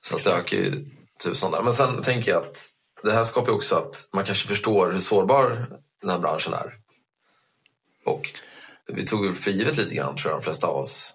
Så 0.00 0.16
att 0.16 0.24
det 0.24 0.32
ökar 0.32 0.56
ju 0.56 0.86
tusan 1.24 1.50
där. 1.50 1.62
Men 1.62 1.72
sen 1.72 2.02
tänker 2.02 2.30
jag 2.30 2.42
att 2.42 2.68
det 3.02 3.12
här 3.12 3.24
skapar 3.24 3.48
ju 3.48 3.56
också 3.56 3.76
att 3.76 4.08
man 4.12 4.24
kanske 4.24 4.48
förstår 4.48 4.92
hur 4.92 4.98
sårbar 4.98 5.66
den 6.02 6.10
här 6.10 6.18
branschen 6.18 6.52
är. 6.52 6.74
Och 8.06 8.30
vi 8.86 9.06
tog 9.06 9.36
för 9.36 9.50
givet 9.50 9.76
lite 9.76 9.94
grann, 9.94 10.16
tror 10.16 10.32
jag, 10.32 10.40
de 10.40 10.44
flesta 10.44 10.66
av 10.66 10.76
oss. 10.76 11.14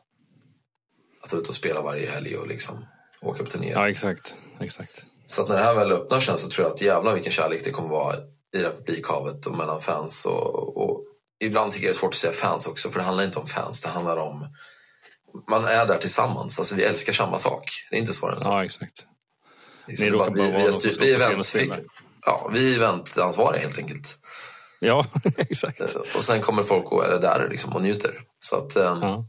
Att 1.23 1.31
vara 1.31 1.41
ute 1.41 1.49
och 1.49 1.55
spela 1.55 1.81
varje 1.81 2.11
helg 2.11 2.37
och 2.37 2.47
liksom 2.47 2.85
åka 3.21 3.43
på 3.43 3.49
turnéer. 3.49 3.71
Ja, 3.71 3.89
exakt. 3.89 4.33
exakt. 4.59 5.03
Så 5.27 5.41
att 5.41 5.49
när 5.49 5.55
det 5.55 5.63
här 5.63 5.75
väl 5.75 5.91
öppnar 5.91 6.19
sen 6.19 6.37
så 6.37 6.49
tror 6.49 6.65
jag 6.65 6.73
att 6.73 6.81
jävlar 6.81 7.13
vilken 7.13 7.31
kärlek 7.31 7.63
det 7.63 7.71
kommer 7.71 7.89
vara 7.89 8.15
i 8.55 8.57
det 8.57 8.67
här 8.67 8.75
publikhavet 8.75 9.45
och 9.45 9.57
mellan 9.57 9.81
fans. 9.81 10.25
Och, 10.25 10.77
och 10.77 11.03
ibland 11.39 11.71
tycker 11.71 11.85
jag 11.85 11.93
det 11.93 11.97
är 11.97 11.99
svårt 11.99 12.13
att 12.13 12.15
säga 12.15 12.33
fans 12.33 12.67
också 12.67 12.91
för 12.91 12.99
det 12.99 13.05
handlar 13.05 13.23
inte 13.23 13.39
om 13.39 13.47
fans. 13.47 13.81
Det 13.81 13.89
handlar 13.89 14.17
om 14.17 14.47
man 15.49 15.65
är 15.65 15.85
där 15.85 15.97
tillsammans. 15.97 16.59
Alltså 16.59 16.75
vi 16.75 16.83
älskar 16.83 17.13
samma 17.13 17.37
sak. 17.37 17.71
Det 17.89 17.95
är 17.95 17.99
inte 17.99 18.13
svårare 18.13 18.35
än 18.35 18.41
så. 18.41 18.49
Ja, 18.49 18.65
exakt. 18.65 19.05
Liksom, 19.87 20.05
Ni 20.05 20.11
råkar 20.11 20.31
bara 20.31 20.35
bara 20.35 20.47
att 20.47 20.53
vara 20.53 20.63
vi, 20.63 20.71
någon 20.71 20.81
vi, 20.81 20.97
vi, 20.99 21.13
event, 21.13 21.55
vi, 21.55 21.71
ja, 22.25 22.51
vi 22.53 22.71
är 22.71 22.75
eventansvariga 22.75 23.61
helt 23.61 23.77
enkelt. 23.77 24.15
Ja, 24.79 25.05
exakt. 25.37 25.81
Och 26.15 26.23
sen 26.23 26.41
kommer 26.41 26.63
folk 26.63 26.91
och 26.91 27.05
är 27.05 27.19
där 27.19 27.47
liksom, 27.49 27.75
och 27.75 27.81
njuter. 27.81 28.21
Så 28.39 28.55
att 28.57 28.75
eh, 28.75 28.97
Ja. 29.01 29.25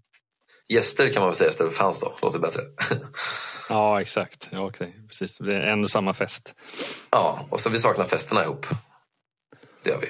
gäster 0.68 1.12
kan 1.12 1.20
man 1.22 1.28
väl 1.28 1.36
säga 1.36 1.50
istället 1.50 1.72
för 1.72 1.84
fans 1.84 2.00
då. 2.00 2.14
Låter 2.22 2.38
bättre. 2.38 2.62
Ja, 3.70 4.00
exakt. 4.00 4.48
Ja, 4.52 4.66
okej. 4.66 4.96
Precis. 5.08 5.38
Det 5.38 5.54
är 5.56 5.60
en 5.60 5.84
och 5.84 5.90
samma 5.90 6.14
fest. 6.14 6.54
ja, 7.10 7.46
och 7.50 7.60
så 7.60 7.70
vi 7.70 7.78
saknar 7.78 8.04
festerna 8.04 8.42
ihop. 8.44 8.66
Det 9.82 9.90
gör 9.90 9.98
vi. 10.00 10.06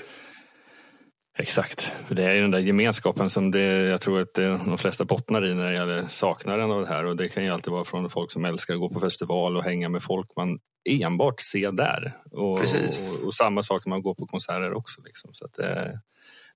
Exakt. 1.39 1.80
För 1.82 2.14
det 2.14 2.24
är 2.24 2.34
ju 2.34 2.41
den 2.41 2.51
där 2.51 2.59
gemenskapen 2.59 3.30
som 3.30 3.51
det, 3.51 3.61
jag 3.61 4.01
tror 4.01 4.20
att 4.20 4.34
det, 4.34 4.49
de 4.49 4.78
flesta 4.78 5.05
bottnar 5.05 5.47
i 5.47 5.55
när 5.55 5.66
det 5.70 5.74
gäller 5.74 6.09
saknaden 6.09 6.70
av 6.70 6.80
det 6.80 6.89
här. 6.89 7.05
Och 7.05 7.16
det 7.16 7.28
kan 7.28 7.45
ju 7.45 7.51
alltid 7.51 7.72
vara 7.72 7.84
från 7.84 8.11
folk 8.11 8.32
som 8.32 8.45
älskar 8.45 8.74
att 8.74 8.80
gå 8.80 8.89
på 8.89 9.01
festival 9.01 9.57
och 9.57 9.64
hänga 9.64 9.89
med 9.89 10.03
folk 10.03 10.36
man 10.36 10.59
enbart 10.89 11.41
ser 11.41 11.72
där. 11.72 12.16
Och, 12.30 12.61
Precis. 12.61 13.18
och, 13.18 13.26
och 13.26 13.34
samma 13.34 13.62
sak 13.62 13.86
när 13.86 13.91
man 13.91 14.03
går 14.03 14.14
på 14.14 14.26
konserter 14.26 14.72
också. 14.72 15.01
Liksom. 15.05 15.30
Så 15.32 15.47
det, 15.57 16.01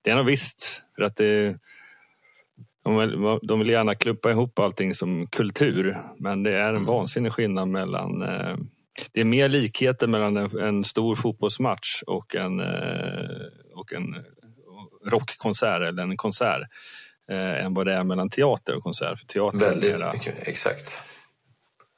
det 0.02 0.10
är 0.10 0.16
nog 0.16 0.26
visst. 0.26 0.82
För 0.96 1.02
att 1.02 1.16
det, 1.16 1.58
de 2.84 2.96
vill, 2.96 3.38
de 3.42 3.58
vill 3.58 3.68
gärna 3.68 3.94
klumpa 3.94 4.30
ihop 4.30 4.58
allting 4.58 4.94
som 4.94 5.26
kultur. 5.26 5.98
Men 6.18 6.42
det 6.42 6.52
är 6.52 6.74
en 6.74 6.84
vansinnig 6.84 7.32
skillnad 7.32 7.68
mellan 7.68 8.22
eh, 8.22 8.56
det 9.12 9.20
är 9.20 9.24
mer 9.24 9.48
likheter 9.48 10.06
mellan 10.06 10.36
en, 10.36 10.58
en 10.58 10.84
stor 10.84 11.16
fotbollsmatch 11.16 12.02
och 12.06 12.34
en, 12.34 12.60
eh, 12.60 13.46
och 13.74 13.92
en 13.92 14.16
rockkonsert 15.06 15.82
eller 15.82 16.02
en 16.02 16.16
konsert 16.16 16.62
eh, 17.30 17.64
än 17.64 17.74
vad 17.74 17.86
det 17.86 17.94
är 17.94 18.04
mellan 18.04 18.28
teater 18.30 18.76
och 18.76 18.82
konsert. 18.82 19.18
För 19.18 19.26
teater 19.26 19.58
Väldigt 19.58 20.12
mycket. 20.14 20.48
Exakt. 20.48 21.00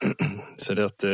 så 0.57 0.75
det 0.75 0.85
att, 0.85 1.05
eh, 1.05 1.11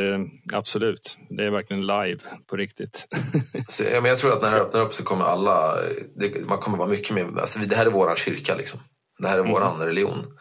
absolut, 0.53 1.17
det 1.29 1.43
är 1.45 1.49
verkligen 1.49 1.87
live 1.87 2.19
på 2.47 2.55
riktigt. 2.55 3.07
Så, 3.67 3.83
ja, 3.83 4.01
men 4.01 4.09
jag 4.09 4.17
tror 4.17 4.33
att 4.33 4.41
när 4.41 4.51
det 4.55 4.61
öppnar 4.61 4.81
upp 4.81 4.93
så 4.93 5.03
kommer 5.03 5.25
alla, 5.25 5.75
det, 6.15 6.45
man 6.47 6.57
kommer 6.57 6.77
vara 6.77 6.89
mycket 6.89 7.15
mer, 7.15 7.39
alltså, 7.39 7.59
det 7.59 7.75
här 7.75 7.85
är 7.85 7.89
våran 7.89 8.15
kyrka 8.15 8.55
liksom. 8.55 8.79
Det 9.19 9.27
här 9.27 9.35
är 9.35 9.39
Mm. 9.39 9.51
våran 9.51 9.79
religion. 9.79 10.37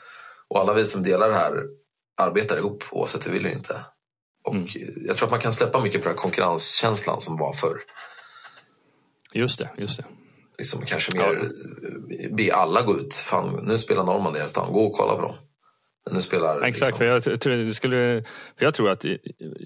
Och 0.49 0.61
alla 0.61 0.75
vi 0.75 0.87
som 0.87 1.03
delar 1.03 1.29
det 1.29 1.35
här 1.37 1.53
arbetar 2.21 2.57
ihop 2.59 2.85
oavsett 2.91 3.27
vi 3.27 3.31
vill 3.31 3.47
eller 3.47 3.57
inte. 3.57 3.85
Och 4.45 4.55
Mm. 4.55 4.69
jag 5.07 5.17
tror 5.17 5.27
att 5.27 5.31
man 5.31 5.41
kan 5.41 5.53
släppa 5.53 5.81
mycket 5.81 6.03
på 6.03 6.09
den 6.09 6.19
konkurrenskänslan 6.19 7.21
som 7.21 7.37
var 7.37 7.53
förr. 7.53 7.79
Just 9.33 9.59
det, 9.59 9.71
just 9.77 9.97
det. 9.97 10.05
Liksom 10.61 10.81
kanske 10.87 11.19
mer 11.19 11.49
be 12.37 12.55
alla 12.55 12.83
gå 12.83 12.97
ut. 12.97 13.15
Fan, 13.15 13.65
nu 13.69 13.79
spelar 13.79 14.05
Norrman 14.05 14.33
deras 14.33 14.51
stan, 14.51 14.73
gå 14.73 14.81
och 14.81 14.93
kolla 14.93 15.15
på 15.15 15.23
dem. 15.23 15.35
Nu 16.11 16.21
spelar 16.21 16.63
Exakt, 16.63 16.89
liksom, 16.89 16.99
för 16.99 17.31
jag, 17.31 17.41
tror 17.41 17.57
det 17.57 17.73
skulle, 17.73 18.25
för 18.59 18.65
jag 18.65 18.75
tror 18.75 18.91
att 18.91 19.05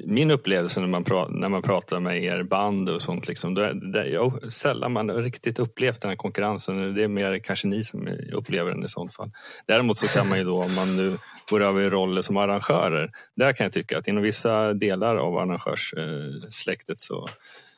min 0.06 0.30
upplevelse 0.30 0.80
när 0.80 0.86
man, 0.86 1.04
pra, 1.04 1.28
när 1.28 1.48
man 1.48 1.62
pratar 1.62 2.00
med 2.00 2.24
er 2.24 2.42
band 2.42 2.88
och 2.88 3.02
sånt, 3.02 3.28
liksom, 3.28 3.56
är, 3.56 3.92
det, 3.92 4.08
jag, 4.08 4.52
sällan 4.52 4.92
man 4.92 5.10
riktigt 5.10 5.58
upplevt 5.58 6.00
den 6.00 6.08
här 6.08 6.16
konkurrensen. 6.16 6.94
Det 6.94 7.02
är 7.02 7.08
mer 7.08 7.38
kanske 7.38 7.68
ni 7.68 7.84
som 7.84 8.08
upplever 8.32 8.70
den 8.70 8.84
i 8.84 8.88
sånt 8.88 9.14
fall. 9.14 9.30
Däremot 9.66 9.98
så 9.98 10.18
kan 10.18 10.28
man 10.28 10.38
ju 10.38 10.44
då, 10.44 10.62
om 10.62 10.74
man 10.74 10.96
nu 10.96 11.16
går 11.50 11.62
över 11.62 11.82
i 11.82 11.90
roller 11.90 12.22
som 12.22 12.36
arrangörer, 12.36 13.10
där 13.36 13.52
kan 13.52 13.64
jag 13.64 13.72
tycka 13.72 13.98
att 13.98 14.08
inom 14.08 14.22
vissa 14.22 14.74
delar 14.74 15.16
av 15.16 15.38
arrangörssläktet 15.38 17.00
så 17.00 17.28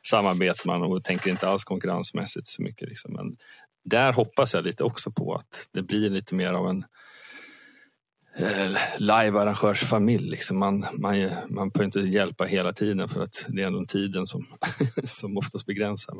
samarbetar 0.09 0.65
man 0.65 0.81
och 0.83 1.03
tänker 1.03 1.29
inte 1.31 1.47
alls 1.47 1.63
konkurrensmässigt 1.63 2.47
så 2.47 2.61
mycket. 2.61 2.89
Liksom. 2.89 3.13
Men 3.13 3.37
där 3.85 4.11
hoppas 4.13 4.53
jag 4.53 4.63
lite 4.63 4.83
också 4.83 5.11
på 5.11 5.35
att 5.35 5.67
det 5.73 5.81
blir 5.81 6.09
lite 6.09 6.35
mer 6.35 6.53
av 6.53 6.69
en 6.69 6.85
eh, 8.37 8.77
live-arrangörsfamilj. 8.97 10.29
Liksom. 10.29 10.59
Man, 10.59 10.79
man, 10.79 11.29
man 11.49 11.69
behöver 11.69 11.83
inte 11.83 11.99
hjälpa 11.99 12.45
hela 12.45 12.73
tiden 12.73 13.09
för 13.09 13.23
att 13.23 13.45
det 13.47 13.61
är 13.61 13.67
ändå 13.67 13.85
tiden 13.85 14.27
som, 14.27 14.47
som 15.03 15.37
oftast 15.37 15.65
begränsar. 15.65 16.15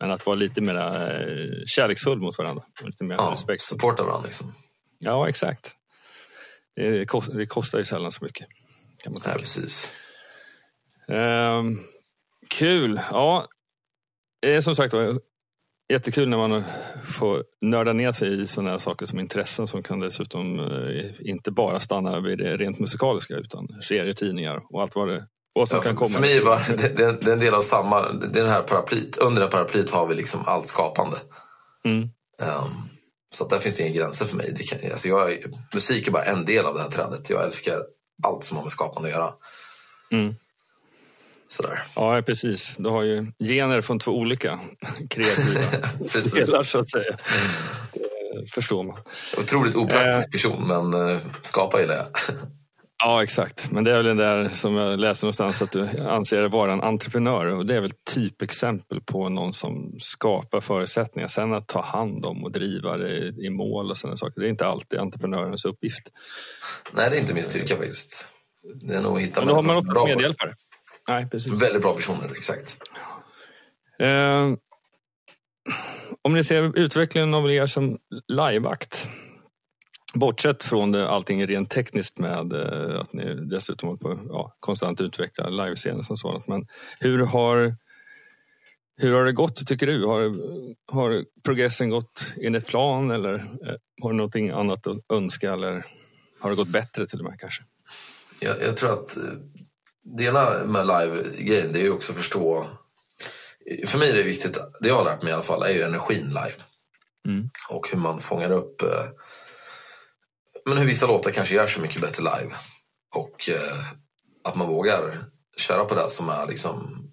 Men- 0.00 0.10
att 0.10 0.26
vara 0.26 0.36
lite 0.36 0.60
mer 0.60 0.74
eh, 0.76 1.64
kärleksfull 1.66 2.18
mot 2.20 2.38
varandra. 2.38 2.62
Lite 2.84 3.04
mer 3.04 3.14
ja, 3.18 3.30
respekt. 3.32 3.62
supporta 3.62 4.02
varandra. 4.02 4.26
Liksom. 4.26 4.54
Ja, 4.98 5.28
exakt. 5.28 5.76
Det, 6.76 7.06
kost, 7.06 7.30
det 7.34 7.46
kostar 7.46 7.78
ju 7.78 7.84
sällan 7.84 8.12
så 8.12 8.24
mycket. 8.24 8.46
Kan 9.02 9.12
man 9.12 9.20
Ja, 9.24 9.30
tänka. 9.30 9.38
precis. 9.38 9.92
Ehm, 11.08 11.78
kul. 12.50 13.00
Ja, 13.10 13.48
det 14.42 14.54
är 14.54 14.60
som 14.60 14.76
sagt 14.76 14.92
var 14.92 15.18
jättekul 15.92 16.28
när 16.28 16.48
man 16.48 16.64
får 17.18 17.44
nörda 17.60 17.92
ner 17.92 18.12
sig 18.12 18.42
i 18.42 18.46
sådana 18.46 18.70
här 18.70 18.78
saker 18.78 19.06
som 19.06 19.18
intressen 19.18 19.66
som 19.66 19.82
kan 19.82 20.00
dessutom 20.00 20.60
eh, 20.60 21.10
inte 21.20 21.50
bara 21.50 21.80
stanna 21.80 22.20
vid 22.20 22.38
det 22.38 22.56
rent 22.56 22.78
musikaliska 22.78 23.34
utan 23.34 23.68
serietidningar 23.82 24.62
och 24.70 24.82
allt 24.82 24.94
vad 24.94 25.08
det 25.08 25.26
vad 25.52 25.68
som 25.68 25.76
Ja, 25.76 25.82
kan 25.82 25.96
komma. 25.96 26.10
för 26.10 26.20
mig 26.20 26.40
bara, 26.44 26.60
det, 26.76 26.96
det, 26.96 27.02
är 27.02 27.32
en 27.32 27.38
del 27.38 27.54
av 27.54 27.60
samma, 27.60 28.12
det 28.12 28.40
är 28.40 28.44
det 28.44 28.50
här 28.50 28.62
paraplyt. 28.62 29.16
Under 29.16 29.40
det 29.40 29.46
här 29.46 29.52
paraplyt 29.52 29.90
har 29.90 30.06
vi 30.06 30.14
liksom 30.14 30.40
allt 30.46 30.66
skapande. 30.66 31.16
Mm. 31.84 32.02
Ehm, 32.42 32.70
så 33.34 33.44
att 33.44 33.50
där 33.50 33.58
finns 33.58 33.76
det 33.76 33.82
inga 33.86 33.96
gränser 33.96 34.24
för 34.24 34.36
mig. 34.36 34.54
Det 34.58 34.62
kan, 34.62 34.90
alltså 34.90 35.08
jag, 35.08 35.30
musik 35.74 36.08
är 36.08 36.12
bara 36.12 36.24
en 36.24 36.44
del 36.44 36.66
av 36.66 36.74
det 36.74 36.80
här 36.82 36.90
trädet. 36.90 37.30
Jag 37.30 37.44
älskar 37.44 37.82
allt 38.22 38.44
som 38.44 38.56
har 38.56 38.64
med 38.64 38.72
skapande 38.72 39.08
att 39.08 39.14
göra. 39.14 39.32
Mm. 40.10 40.34
Sådär. 41.52 41.82
Ja, 41.96 42.22
precis. 42.26 42.76
Du 42.78 42.88
har 42.88 43.02
ju 43.02 43.26
gener 43.38 43.80
från 43.80 43.98
två 43.98 44.10
olika 44.10 44.60
kreativa 45.10 45.60
delar 46.46 46.64
så 46.64 46.78
att 46.78 46.90
säga. 46.90 47.16
Förstår 48.54 48.82
man. 48.82 48.96
Otroligt 49.38 49.76
opraktisk 49.76 50.28
eh. 50.28 50.32
person 50.32 50.66
men 50.66 51.10
eh, 51.10 51.18
skapa 51.42 51.80
gillar 51.80 51.94
jag. 51.94 52.06
Ja, 53.02 53.22
exakt. 53.22 53.70
Men 53.70 53.84
det 53.84 53.90
är 53.90 53.96
väl 53.96 54.16
det 54.16 54.24
där 54.24 54.48
som 54.48 54.74
jag 54.76 54.98
läste 54.98 55.26
någonstans 55.26 55.62
att 55.62 55.70
du 55.72 55.88
anser 56.08 56.48
vara 56.48 56.72
en 56.72 56.80
entreprenör 56.80 57.46
och 57.46 57.66
det 57.66 57.76
är 57.76 57.80
väl 57.80 57.92
typexempel 58.14 59.00
på 59.00 59.28
någon 59.28 59.52
som 59.52 59.96
skapar 59.98 60.60
förutsättningar. 60.60 61.28
Sen 61.28 61.52
att 61.52 61.68
ta 61.68 61.82
hand 61.82 62.24
om 62.24 62.44
och 62.44 62.52
driva 62.52 62.96
det 62.96 63.28
i 63.28 63.50
mål 63.50 63.90
och 63.90 63.96
sådana 63.96 64.16
saker. 64.16 64.40
Det 64.40 64.46
är 64.46 64.50
inte 64.50 64.66
alltid 64.66 64.98
entreprenörens 64.98 65.64
uppgift. 65.64 66.08
Nej, 66.92 67.10
det 67.10 67.16
är 67.16 67.20
inte 67.20 67.34
min 67.34 67.44
styrka 67.44 67.76
faktiskt. 67.76 68.26
Det 68.86 68.94
är 68.94 69.00
nog 69.00 69.16
att 69.16 69.22
hitta 69.22 69.40
Men 69.40 69.48
då 69.48 69.54
har 69.54 69.62
man 69.62 69.76
också 69.76 70.04
medhjälpare. 70.06 70.54
Nej, 71.10 71.28
precis. 71.30 71.62
Väldigt 71.62 71.82
bra 71.82 71.94
personer, 71.94 72.32
exakt. 72.32 72.78
Eh, 73.98 74.54
om 76.22 76.32
ni 76.32 76.44
ser 76.44 76.78
utvecklingen 76.78 77.34
av 77.34 77.50
er 77.52 77.66
som 77.66 77.98
liveakt 78.28 79.08
Bortsett 80.14 80.62
från 80.62 80.92
det, 80.92 81.08
allting 81.08 81.46
rent 81.46 81.70
tekniskt 81.70 82.18
med 82.18 82.52
eh, 82.52 83.00
att 83.00 83.12
ni 83.12 83.34
dessutom 83.34 83.88
håller 83.88 84.00
på 84.00 84.18
ja, 84.28 84.56
konstant 84.60 85.00
utveckla 85.00 85.48
livescener 85.48 86.02
som 86.02 86.16
sådant. 86.16 86.48
Men 86.48 86.66
hur 87.00 87.18
har, 87.18 87.76
hur 88.96 89.12
har 89.12 89.24
det 89.24 89.32
gått 89.32 89.66
tycker 89.66 89.86
du? 89.86 90.06
Har, 90.06 90.36
har 90.92 91.24
progressen 91.42 91.90
gått 91.90 92.26
enligt 92.42 92.66
plan 92.66 93.10
eller 93.10 93.34
eh, 93.34 93.74
har 94.02 94.10
du 94.10 94.16
någonting 94.16 94.50
annat 94.50 94.86
att 94.86 94.98
önska 95.12 95.52
eller 95.52 95.84
har 96.40 96.50
det 96.50 96.56
gått 96.56 96.68
bättre 96.68 97.06
till 97.06 97.18
och 97.18 97.24
med 97.24 97.40
kanske? 97.40 97.62
Jag, 98.40 98.62
jag 98.62 98.76
tror 98.76 98.92
att 98.92 99.16
eh, 99.16 99.22
det 100.02 100.24
ena 100.24 100.64
med 100.64 100.86
live-grejen 100.86 101.72
det 101.72 101.78
är 101.78 101.82
ju 101.82 101.90
också 101.90 102.12
att 102.12 102.18
förstå 102.18 102.66
för 103.86 103.98
mig 103.98 104.10
är 104.10 104.14
det 104.14 104.22
viktigt, 104.22 104.58
det 104.80 104.88
jag 104.88 104.96
har 104.96 105.04
lärt 105.04 105.22
mig 105.22 105.30
i 105.30 105.34
alla 105.34 105.42
fall, 105.42 105.62
är 105.62 105.68
ju 105.68 105.82
energin 105.82 106.28
live. 106.28 106.54
Mm. 107.28 107.50
Och 107.68 107.90
hur 107.90 107.98
man 107.98 108.20
fångar 108.20 108.50
upp 108.50 108.82
men 110.64 110.78
hur 110.78 110.86
vissa 110.86 111.06
låtar 111.06 111.30
kanske 111.30 111.54
gör 111.54 111.66
så 111.66 111.80
mycket 111.80 112.02
bättre 112.02 112.22
live. 112.22 112.54
Och 113.14 113.48
eh, 113.48 113.84
att 114.44 114.56
man 114.56 114.68
vågar 114.68 115.24
köra 115.56 115.84
på 115.84 115.94
det 115.94 116.10
som 116.10 116.28
är 116.28 116.46
liksom 116.46 117.06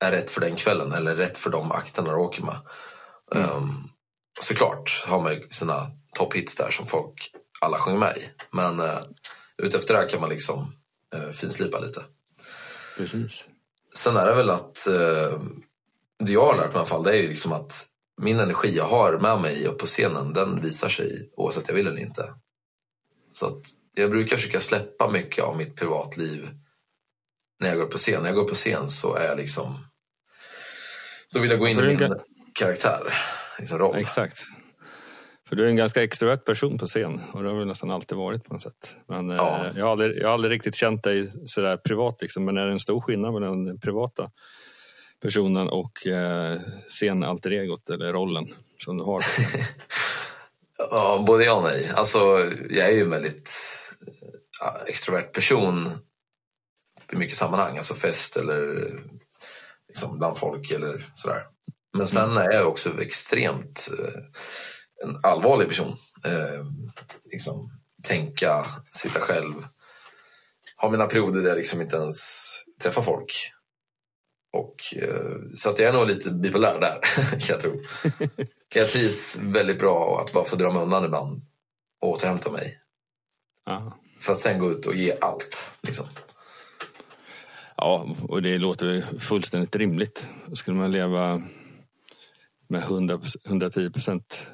är 0.00 0.12
rätt 0.12 0.30
för 0.30 0.40
den 0.40 0.56
kvällen 0.56 0.92
eller 0.92 1.14
rätt 1.14 1.38
för 1.38 1.50
de 1.50 1.72
akterna 1.72 2.10
du 2.10 2.16
åker 2.16 2.42
med. 2.42 2.60
Mm. 3.34 3.50
Um, 3.50 3.88
såklart 4.40 5.04
har 5.06 5.20
man 5.20 5.34
ju 5.34 5.48
sina 5.48 5.90
topphits 6.14 6.56
där 6.56 6.70
som 6.70 6.86
folk 6.86 7.30
alla 7.60 7.78
sjunger 7.78 7.98
med 7.98 8.16
i. 8.16 8.30
Men 8.50 8.80
uh, 8.80 8.98
utefter 9.58 9.94
det 9.94 10.08
kan 10.08 10.20
man 10.20 10.30
liksom 10.30 10.72
finslipa 11.32 11.78
lite. 11.80 12.02
Precis. 12.96 13.44
Sen 13.94 14.16
är 14.16 14.26
det 14.26 14.34
väl 14.34 14.50
att 14.50 14.86
uh, 14.88 15.40
det 16.18 16.32
jag 16.32 16.46
har 16.46 16.56
lärt 16.56 16.66
mig 16.66 16.74
i 16.74 16.78
alla 16.78 16.86
fall 16.86 17.04
det 17.04 17.18
är 17.18 17.22
ju 17.22 17.28
liksom 17.28 17.52
att 17.52 17.86
min 18.20 18.40
energi 18.40 18.76
jag 18.76 18.84
har 18.84 19.18
med 19.18 19.40
mig 19.40 19.68
på 19.78 19.86
scenen 19.86 20.32
den 20.32 20.62
visar 20.62 20.88
sig 20.88 21.30
oavsett 21.36 21.68
jag 21.68 21.74
vill 21.74 21.86
eller 21.86 22.00
inte. 22.00 22.34
Så 23.32 23.46
att 23.46 23.62
jag 23.94 24.10
brukar 24.10 24.36
försöka 24.36 24.60
släppa 24.60 25.10
mycket 25.10 25.44
av 25.44 25.56
mitt 25.56 25.76
privatliv 25.76 26.48
när 27.60 27.68
jag 27.68 27.78
går 27.78 27.86
på 27.86 27.98
scen. 27.98 28.22
När 28.22 28.28
jag 28.28 28.36
går 28.36 28.48
på 28.48 28.54
scen 28.54 28.88
så 28.88 29.14
är 29.14 29.24
jag 29.24 29.36
liksom 29.36 29.84
då 31.32 31.40
vill 31.40 31.50
jag 31.50 31.60
gå 31.60 31.68
in 31.68 31.78
i 31.78 31.82
min 31.82 32.14
karaktär, 32.52 33.14
liksom 33.58 33.78
roll. 33.78 33.96
Exakt. 33.96 34.38
För 35.48 35.56
du 35.56 35.64
är 35.64 35.68
en 35.68 35.76
ganska 35.76 36.02
extrovert 36.02 36.44
person 36.44 36.78
på 36.78 36.86
scen 36.86 37.20
och 37.32 37.42
det 37.42 37.48
har 37.48 37.58
väl 37.58 37.66
nästan 37.66 37.90
alltid 37.90 38.18
varit 38.18 38.44
på 38.44 38.52
något 38.54 38.62
sätt. 38.62 38.96
Men 39.06 39.30
ja. 39.30 39.66
eh, 39.66 39.72
jag, 39.78 39.84
har 39.84 39.92
aldrig, 39.92 40.18
jag 40.18 40.26
har 40.26 40.34
aldrig 40.34 40.52
riktigt 40.52 40.74
känt 40.74 41.02
dig 41.02 41.32
sådär 41.46 41.76
privat 41.76 42.22
liksom. 42.22 42.44
Men 42.44 42.56
är 42.56 42.66
det 42.66 42.72
en 42.72 42.80
stor 42.80 43.00
skillnad 43.00 43.32
mellan 43.32 43.64
den 43.64 43.80
privata 43.80 44.30
personen 45.22 45.68
och 45.68 46.06
eh, 46.06 46.60
scen-alter 46.88 47.50
egot 47.50 47.90
eller 47.90 48.12
rollen 48.12 48.46
som 48.78 48.98
du 48.98 49.04
har? 49.04 49.20
ja, 50.90 51.24
både 51.26 51.44
ja 51.44 51.54
och 51.54 51.62
nej. 51.62 51.90
Alltså, 51.94 52.18
jag 52.70 52.88
är 52.88 52.94
ju 52.94 53.02
en 53.02 53.10
väldigt 53.10 53.52
ja, 54.60 54.78
extrovert 54.86 55.32
person 55.32 55.90
i 57.12 57.16
mycket 57.16 57.36
sammanhang, 57.36 57.76
alltså 57.76 57.94
fest 57.94 58.36
eller 58.36 58.90
liksom 59.88 60.18
bland 60.18 60.38
folk 60.38 60.70
eller 60.70 61.04
sådär. 61.14 61.42
Men 61.96 62.08
sen 62.08 62.30
mm. 62.30 62.36
är 62.36 62.52
jag 62.52 62.68
också 62.68 63.02
extremt 63.02 63.88
eh, 63.98 64.22
en 65.04 65.20
allvarlig 65.22 65.68
person. 65.68 65.96
Eh, 66.24 66.66
liksom, 67.32 67.70
tänka, 68.02 68.66
sitta 68.90 69.20
själv. 69.20 69.54
Ha 70.76 70.90
mina 70.90 71.06
perioder 71.06 71.40
där 71.40 71.48
jag 71.48 71.56
liksom 71.56 71.80
inte 71.80 71.96
ens 71.96 72.16
träffar 72.82 73.02
folk. 73.02 73.52
Och, 74.52 74.94
eh, 74.96 75.36
så 75.54 75.70
att 75.70 75.78
jag 75.78 75.88
är 75.88 75.92
nog 75.92 76.06
lite 76.06 76.30
bipolär 76.30 76.80
där, 76.80 77.00
kan 77.30 77.40
jag 77.48 77.60
tro. 77.60 77.82
jag 78.74 78.88
trivs 78.88 79.36
väldigt 79.36 79.78
bra 79.78 80.20
att 80.20 80.32
bara 80.32 80.44
få 80.44 80.56
dra 80.56 80.72
mig 80.72 80.82
undan 80.82 81.04
ibland 81.04 81.42
och 82.00 82.08
återhämta 82.08 82.50
mig. 82.50 82.80
Aha. 83.66 83.98
För 84.20 84.32
att 84.32 84.38
sen 84.38 84.58
gå 84.58 84.70
ut 84.70 84.86
och 84.86 84.94
ge 84.94 85.14
allt. 85.20 85.70
Liksom. 85.82 86.06
Ja, 87.76 88.16
och 88.28 88.42
det 88.42 88.58
låter 88.58 89.18
fullständigt 89.18 89.76
rimligt. 89.76 90.28
Skulle 90.54 90.76
man 90.76 90.92
leva 90.92 91.42
med 92.68 92.82
100, 92.82 93.20
110 93.46 93.90
procent 93.90 94.46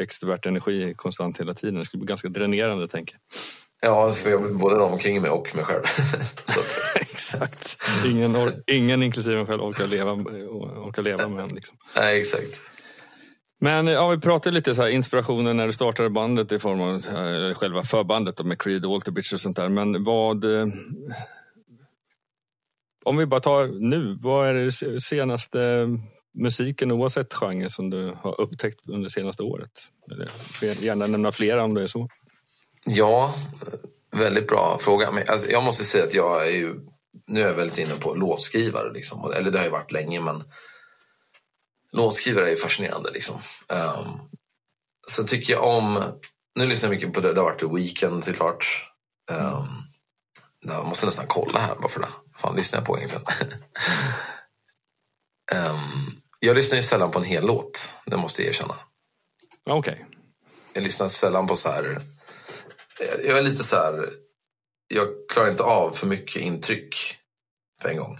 extrovert 0.00 0.46
energi 0.46 0.94
konstant 0.96 1.40
hela 1.40 1.54
tiden, 1.54 1.74
det 1.74 1.84
skulle 1.84 1.98
bli 1.98 2.08
ganska 2.08 2.28
dränerande, 2.28 2.88
tänker 2.88 3.14
jag. 3.14 3.90
Ja, 3.90 4.06
det 4.06 4.12
ska 4.12 4.38
vara 4.38 4.52
både 4.52 4.78
de 4.78 4.92
omkring 4.92 5.22
mig 5.22 5.30
och 5.30 5.56
mig 5.56 5.64
själv. 5.64 5.82
exakt. 7.00 7.78
Ingen, 8.06 8.36
ingen 8.66 9.02
inklusive 9.02 9.36
mig 9.36 9.46
själv 9.46 9.62
orkar 9.62 9.86
leva, 9.86 10.12
orkar 10.12 11.02
leva 11.02 11.28
med 11.28 11.44
en. 11.44 11.54
Liksom. 11.54 11.76
Nej, 11.96 12.20
exakt. 12.20 12.60
Men 13.60 13.86
ja, 13.86 14.08
vi 14.08 14.20
pratade 14.20 14.54
lite 14.54 14.74
så 14.74 14.82
här, 14.82 14.88
inspirationen 14.88 15.56
när 15.56 15.66
du 15.66 15.72
startade 15.72 16.10
bandet 16.10 16.52
i 16.52 16.58
form 16.58 16.80
av 16.80 16.88
eller 16.88 17.54
själva 17.54 17.82
förbandet 17.82 18.44
med 18.44 18.62
Creed, 18.62 18.84
Walterbridge 18.84 19.34
och 19.34 19.40
sånt 19.40 19.56
där. 19.56 19.68
Men 19.68 20.04
vad... 20.04 20.44
Eh, 20.44 20.66
om 23.04 23.16
vi 23.16 23.26
bara 23.26 23.40
tar 23.40 23.66
nu, 23.66 24.18
vad 24.20 24.48
är 24.48 24.54
det 24.54 25.00
senaste 25.00 25.88
musiken 26.38 26.92
oavsett 26.92 27.34
genre 27.34 27.70
som 27.70 27.90
du 27.90 28.16
har 28.22 28.40
upptäckt 28.40 28.88
under 28.88 29.04
det 29.04 29.10
senaste 29.10 29.42
året? 29.42 29.70
Eller, 30.10 30.30
gärna 30.84 31.06
nämna 31.06 31.32
flera 31.32 31.64
om 31.64 31.74
det 31.74 31.82
är 31.82 31.86
så. 31.86 32.08
Ja, 32.84 33.34
väldigt 34.16 34.48
bra 34.48 34.78
fråga. 34.80 35.10
Men 35.10 35.24
alltså, 35.28 35.50
jag 35.50 35.64
måste 35.64 35.84
säga 35.84 36.04
att 36.04 36.14
jag 36.14 36.46
är 36.46 36.50
ju, 36.50 36.74
nu 37.26 37.40
är 37.40 37.46
jag 37.46 37.54
väldigt 37.54 37.78
inne 37.78 37.94
på 37.94 38.14
låtskrivare. 38.14 38.92
Liksom. 38.92 39.32
Eller 39.32 39.50
det 39.50 39.58
har 39.58 39.64
ju 39.64 39.70
varit 39.70 39.92
länge 39.92 40.20
men 40.20 40.44
låtskrivare 41.92 42.46
är 42.46 42.50
ju 42.50 42.56
fascinerande. 42.56 43.10
Liksom. 43.10 43.36
Um, 43.68 44.20
sen 45.10 45.26
tycker 45.26 45.52
jag 45.52 45.64
om, 45.64 46.02
nu 46.54 46.66
lyssnar 46.66 46.88
jag 46.88 46.94
mycket 46.94 47.12
på 47.12 47.20
det, 47.20 47.32
det 47.32 47.40
har 47.40 47.50
varit 47.50 47.60
The 47.60 47.66
Weeknd 47.66 48.24
såklart. 48.24 48.92
Um, 49.30 49.68
jag 50.60 50.86
måste 50.86 51.06
nästan 51.06 51.26
kolla 51.28 51.58
här 51.58 51.74
bara 51.74 51.88
för 51.88 52.00
det. 52.00 52.08
Vad 52.32 52.40
fan 52.40 52.56
lyssnar 52.56 52.78
jag 52.78 52.86
på 52.86 52.98
egentligen? 52.98 53.24
um, 55.54 56.20
jag 56.40 56.56
lyssnar 56.56 56.76
ju 56.76 56.82
sällan 56.82 57.10
på 57.10 57.18
en 57.18 57.24
hel 57.24 57.46
låt, 57.46 57.88
det 58.06 58.16
måste 58.16 58.42
jag 58.42 58.48
erkänna. 58.48 58.74
Okej. 59.70 59.92
Okay. 59.92 60.04
Jag 60.72 60.82
lyssnar 60.82 61.08
sällan 61.08 61.46
på 61.46 61.56
så 61.56 61.68
här 61.68 62.00
jag 63.00 63.38
är 63.38 63.42
lite 63.42 63.64
så 63.64 63.76
här, 63.76 64.10
jag 64.88 65.08
klarar 65.32 65.50
inte 65.50 65.62
av 65.62 65.90
för 65.90 66.06
mycket 66.06 66.42
intryck 66.42 67.16
på 67.82 67.88
en 67.88 67.96
gång. 67.96 68.18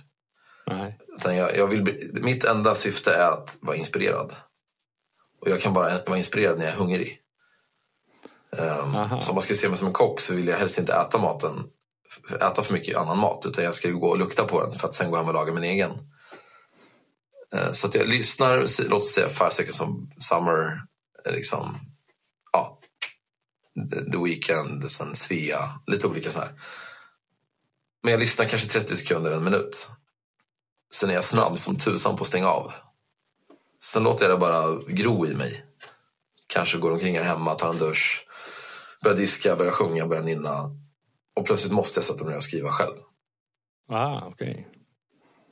Nej. 0.67 0.99
Utan 1.17 1.37
jag, 1.37 1.57
jag 1.57 1.67
vill, 1.67 2.11
mitt 2.13 2.45
enda 2.45 2.75
syfte 2.75 3.15
är 3.15 3.31
att 3.31 3.59
vara 3.61 3.77
inspirerad. 3.77 4.35
Och 5.41 5.51
jag 5.51 5.61
kan 5.61 5.73
bara 5.73 5.99
vara 6.07 6.19
inspirerad 6.19 6.59
när 6.59 6.65
jag 6.65 6.75
är 6.75 6.79
hungrig. 6.79 7.21
Um, 8.51 9.21
så 9.21 9.31
om 9.31 9.35
man 9.35 9.43
ska 9.43 9.55
se 9.55 9.69
mig 9.69 9.79
som 9.79 9.87
en 9.87 9.93
kock 9.93 10.21
så 10.21 10.35
vill 10.35 10.49
jag 10.49 10.59
helst 10.59 10.79
inte 10.79 10.93
äta 10.93 11.19
maten, 11.19 11.65
äta 12.41 12.63
för 12.63 12.73
mycket 12.73 12.97
annan 12.97 13.19
mat. 13.19 13.47
Utan 13.47 13.65
jag 13.65 13.75
ska 13.75 13.91
gå 13.91 14.09
och 14.09 14.19
lukta 14.19 14.45
på 14.45 14.67
den 14.67 14.73
för 14.73 14.89
att 14.89 14.95
sen 14.95 15.11
gå 15.11 15.17
hem 15.17 15.27
och 15.27 15.35
laga 15.35 15.55
min 15.55 15.65
egen. 15.65 15.91
Uh, 17.55 17.73
så 17.73 17.87
att 17.87 17.95
jag 17.95 18.09
lyssnar, 18.09 18.89
låt 18.89 19.03
oss 19.03 19.13
säga 19.13 19.29
Five 19.29 19.51
Seconds 19.51 19.81
of 19.81 19.89
Summer, 20.19 20.83
liksom 21.31 21.79
The 24.13 24.19
Weeknd, 24.25 24.91
sen 24.91 25.15
Svea, 25.15 25.81
lite 25.87 26.07
olika 26.07 26.31
så 26.31 26.41
här. 26.41 26.53
Men 28.03 28.11
jag 28.11 28.21
lyssnar 28.21 28.47
kanske 28.47 28.69
30 28.69 28.97
sekunder, 28.97 29.33
en 29.33 29.45
minut. 29.45 29.89
Sen 30.93 31.11
är 31.11 31.15
jag 31.15 31.25
snabb 31.25 31.59
som 31.59 31.77
tusan 31.77 32.17
på 32.17 32.23
att 32.23 32.29
stänga 32.29 32.49
av. 32.49 32.73
Sen 33.83 34.03
låter 34.03 34.25
jag 34.25 34.35
det 34.35 34.41
bara 34.41 34.79
gro 34.89 35.27
i 35.27 35.35
mig. 35.35 35.65
Kanske 36.47 36.79
går 36.79 36.93
omkring 36.93 37.19
här 37.19 37.25
hemma, 37.25 37.55
tar 37.55 37.71
en 37.71 37.79
dusch, 37.79 38.27
börjar 39.03 39.17
diska, 39.17 39.57
börjar 39.57 39.73
sjunga, 39.73 40.07
börjar 40.07 40.23
nynna. 40.23 40.71
Och 41.37 41.47
plötsligt 41.47 41.73
måste 41.73 41.99
jag 41.99 42.05
sätta 42.05 42.25
mig 42.25 42.31
ner 42.31 42.37
och 42.37 42.43
skriva 42.43 42.69
själv. 42.69 42.97
Ah, 43.89 44.27
okej. 44.27 44.51
Okay. 44.51 44.65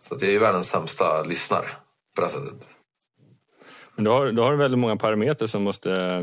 Så 0.01 0.15
att 0.15 0.21
jag 0.21 0.29
är 0.29 0.33
ju 0.33 0.39
världens 0.39 0.69
sämsta 0.69 1.23
lyssnare 1.23 1.69
på 2.17 2.23
det 2.23 2.29
sättet. 2.29 2.67
Men 3.95 4.05
du 4.05 4.11
har, 4.11 4.33
du 4.33 4.43
har 4.43 4.55
väldigt 4.55 4.79
många 4.79 4.97
parametrar 4.97 5.47
som 5.47 5.63
måste 5.63 6.23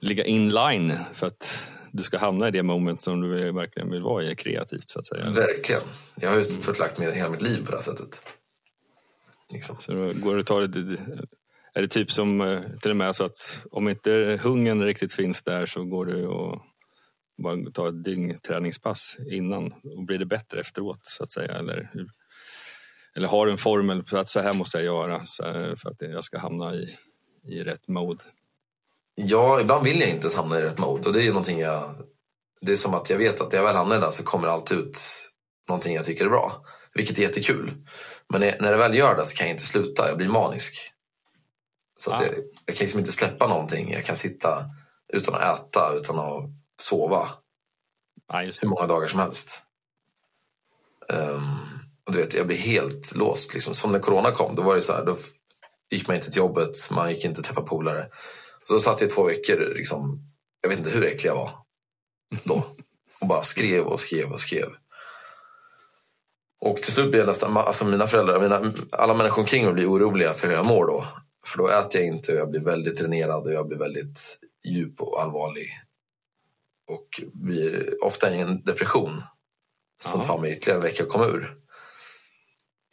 ligga 0.00 0.24
inline 0.24 0.98
för 1.14 1.26
att 1.26 1.68
du 1.92 2.02
ska 2.02 2.18
hamna 2.18 2.48
i 2.48 2.50
det 2.50 2.62
moment 2.62 3.00
som 3.00 3.20
du 3.20 3.52
verkligen 3.52 3.90
vill 3.90 4.02
vara 4.02 4.24
i 4.24 4.36
kreativt 4.36 4.88
så 4.88 4.98
att 4.98 5.06
säga. 5.06 5.30
Verkligen. 5.30 5.82
Jag 6.14 6.30
har 6.30 6.36
just 6.36 6.64
förlagt 6.64 6.98
med 6.98 7.12
hela 7.12 7.30
mitt 7.30 7.42
liv 7.42 7.64
på 7.64 7.70
det 7.70 7.76
här 7.76 7.82
sättet. 7.82 8.22
Liksom. 9.52 9.76
Så 9.80 9.92
då 9.92 10.12
går 10.14 10.36
det 10.36 10.42
ta 10.42 10.60
det, 10.60 10.98
är 11.74 11.82
det 11.82 11.88
typ 11.88 12.10
som 12.10 12.40
eh, 12.40 12.60
till 12.82 12.90
och 12.90 12.96
med 12.96 13.16
så 13.16 13.24
att 13.24 13.62
om 13.70 13.88
inte 13.88 14.40
hungern 14.42 14.84
riktigt 14.84 15.12
finns 15.12 15.42
där 15.42 15.66
så 15.66 15.84
går 15.84 16.06
det 16.06 16.24
att 16.24 16.62
bara 17.42 17.70
ta 17.70 17.88
ett 17.88 18.04
dygn 18.04 18.38
träningspass 18.38 19.16
innan 19.30 19.72
och 19.96 20.04
blir 20.04 20.18
det 20.18 20.26
bättre 20.26 20.60
efteråt 20.60 21.00
så 21.02 21.22
att 21.22 21.30
säga? 21.30 21.52
Eller, 21.52 21.90
eller 23.16 23.28
har 23.28 23.46
en 23.46 23.58
formel 23.58 24.04
för 24.04 24.16
att 24.16 24.28
så 24.28 24.40
här 24.40 24.52
måste 24.52 24.78
jag 24.78 24.84
göra 24.84 25.20
för 25.76 25.90
att 25.90 26.00
jag 26.00 26.24
ska 26.24 26.38
hamna 26.38 26.74
i, 26.74 26.96
i 27.44 27.62
rätt 27.62 27.88
mode? 27.88 28.24
Ja, 29.14 29.60
ibland 29.60 29.84
vill 29.84 30.00
jag 30.00 30.10
inte 30.10 30.36
hamna 30.36 30.58
i 30.58 30.62
rätt 30.62 30.78
mode 30.78 31.08
och 31.08 31.12
det 31.12 31.22
är 31.22 31.28
någonting 31.28 31.60
jag... 31.60 31.94
Det 32.60 32.72
är 32.72 32.76
som 32.76 32.94
att 32.94 33.10
jag 33.10 33.18
vet 33.18 33.40
att 33.40 33.52
när 33.52 33.58
jag 33.58 33.66
väl 33.66 33.76
hamnar 33.76 34.00
där 34.00 34.10
så 34.10 34.22
kommer 34.22 34.48
alltid 34.48 34.78
ut 34.78 35.00
någonting 35.68 35.94
jag 35.94 36.04
tycker 36.04 36.24
är 36.24 36.28
bra. 36.28 36.64
Vilket 36.94 37.18
är 37.18 37.22
jättekul. 37.22 37.86
Men 38.28 38.40
när 38.40 38.70
det 38.70 38.76
väl 38.76 38.94
gör 38.94 39.16
det 39.16 39.24
så 39.24 39.36
kan 39.36 39.46
jag 39.46 39.54
inte 39.54 39.66
sluta, 39.66 40.08
jag 40.08 40.16
blir 40.16 40.28
manisk. 40.28 40.92
Så 41.98 42.12
att 42.12 42.20
ja. 42.20 42.26
jag, 42.26 42.36
jag 42.66 42.76
kan 42.76 42.84
liksom 42.84 43.00
inte 43.00 43.12
släppa 43.12 43.48
någonting. 43.48 43.92
Jag 43.92 44.04
kan 44.04 44.16
sitta 44.16 44.64
utan 45.12 45.34
att 45.34 45.42
äta, 45.42 45.92
utan 45.92 46.18
att 46.18 46.50
sova. 46.80 47.28
Ja, 48.28 48.38
hur 48.38 48.68
många 48.68 48.86
dagar 48.86 49.08
som 49.08 49.20
helst. 49.20 49.62
Um, 51.08 51.65
och 52.06 52.12
du 52.12 52.18
vet, 52.18 52.34
jag 52.34 52.46
blir 52.46 52.56
helt 52.56 53.16
låst. 53.16 53.54
Liksom. 53.54 53.74
Som 53.74 53.92
när 53.92 53.98
corona 53.98 54.30
kom, 54.30 54.54
då 54.54 54.62
var 54.62 54.74
det 54.74 54.82
så 54.82 54.92
här, 54.92 55.04
då 55.04 55.16
gick 55.90 56.08
man 56.08 56.16
inte 56.16 56.30
till 56.30 56.38
jobbet, 56.38 56.90
man 56.90 57.10
gick 57.10 57.24
inte 57.24 57.42
träffa 57.42 57.62
polare. 57.62 58.08
Så 58.64 58.78
satt 58.78 59.00
jag 59.00 59.08
i 59.08 59.10
två 59.10 59.24
veckor, 59.24 59.72
liksom, 59.76 60.18
jag 60.60 60.68
vet 60.68 60.78
inte 60.78 60.90
hur 60.90 61.04
äcklig 61.04 61.30
jag 61.30 61.36
var 61.36 61.50
då. 62.44 62.64
Och 63.20 63.26
bara 63.28 63.42
skrev 63.42 63.84
och 63.84 64.00
skrev 64.00 64.32
och 64.32 64.40
skrev. 64.40 64.68
Och 66.60 66.76
till 66.76 66.92
slut 66.92 67.10
blir 67.10 67.20
jag 67.20 67.26
nästan, 67.26 67.56
alltså 67.56 67.84
mina 67.84 68.06
föräldrar, 68.06 68.40
mina, 68.40 68.72
alla 68.92 69.14
människor 69.14 69.42
omkring 69.42 69.64
mig 69.64 69.74
blir 69.74 69.90
oroliga 69.90 70.32
för 70.32 70.48
hur 70.48 70.54
jag 70.54 70.66
mår 70.66 70.86
då. 70.86 71.06
För 71.46 71.58
då 71.58 71.68
äter 71.68 72.00
jag 72.00 72.08
inte 72.08 72.32
och 72.32 72.38
jag 72.38 72.50
blir 72.50 72.60
väldigt 72.60 72.98
dränerad 72.98 73.46
och 73.46 73.52
jag 73.52 73.68
blir 73.68 73.78
väldigt 73.78 74.38
djup 74.64 75.00
och 75.00 75.22
allvarlig. 75.22 75.68
Och 76.88 77.22
blir 77.32 78.04
ofta 78.04 78.30
i 78.30 78.40
en 78.40 78.62
depression 78.64 79.22
som 80.00 80.20
tar 80.20 80.38
mig 80.38 80.52
ytterligare 80.52 80.78
en 80.78 80.82
vecka 80.82 81.02
att 81.02 81.08
komma 81.08 81.26
ur. 81.26 81.65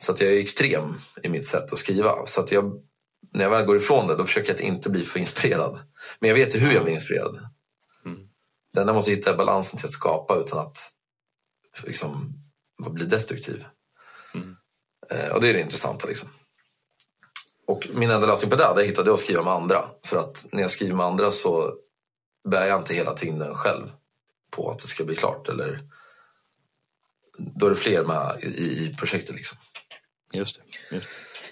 Så 0.04 0.12
att 0.12 0.22
jag 0.22 0.32
är 0.32 0.40
extrem 0.40 0.96
i 1.24 1.30
mitt 1.30 1.46
sätt 1.46 1.74
att 1.74 1.80
skriva. 1.80 2.26
Så 2.26 2.42
att 2.42 2.52
jag, 2.52 2.82
när 3.34 3.44
jag 3.44 3.52
väl 3.52 3.66
går 3.66 3.78
ifrån 3.78 4.08
det 4.08 4.16
då 4.16 4.26
försöker 4.26 4.50
jag 4.50 4.56
att 4.56 4.62
inte 4.62 4.90
bli 4.90 5.04
för 5.04 5.20
inspirerad. 5.20 5.80
Men 6.20 6.30
jag 6.30 6.38
vet 6.38 6.56
ju 6.56 6.60
hur 6.60 6.74
jag 6.74 6.84
blir 6.84 6.94
inspirerad. 6.94 7.40
Mm. 8.06 8.20
Det 8.74 8.82
enda 8.82 8.94
måste 8.94 9.12
hitta 9.12 9.36
balansen 9.36 9.78
till 9.78 9.86
att 9.86 9.92
skapa 9.92 10.36
utan 10.36 10.60
att 10.60 10.78
liksom, 11.84 12.34
bli 12.90 13.06
destruktiv. 13.06 13.66
Mm. 14.34 14.56
Eh, 15.10 15.36
och 15.36 15.42
det 15.42 15.50
är 15.50 15.54
det 15.54 15.62
intressanta. 15.62 16.08
Liksom. 16.08 16.30
Och 17.68 17.88
min 17.94 18.12
enda 18.12 18.28
lösning 18.28 18.52
på 18.52 18.56
det, 18.58 18.74
det 18.76 18.84
hittade 18.84 19.10
jag 19.10 19.14
att 19.14 19.20
skriva 19.20 19.44
med 19.44 19.54
andra. 19.54 19.86
För 20.06 20.18
att 20.18 20.46
när 20.52 20.62
jag 20.62 20.72
skriver 20.72 20.96
med 20.96 21.06
andra 21.06 21.32
så 21.32 21.74
bär 22.50 22.68
jag 22.68 22.80
inte 22.80 22.94
hela 22.94 23.14
tyngden 23.14 23.56
själv 23.56 23.92
på 24.52 24.72
att 24.72 24.80
det 24.80 24.88
ska 24.88 25.04
bli 25.04 25.16
klart. 25.16 25.50
Eller 25.50 25.84
då 27.38 27.66
är 27.66 27.70
det 27.70 27.76
fler 27.76 28.06
med 28.06 28.44
i, 28.44 28.48
i 28.48 28.96
projektet. 29.00 29.36
Liksom. 29.36 29.58
Just 30.34 30.60
det, 30.90 30.96
just 30.96 31.10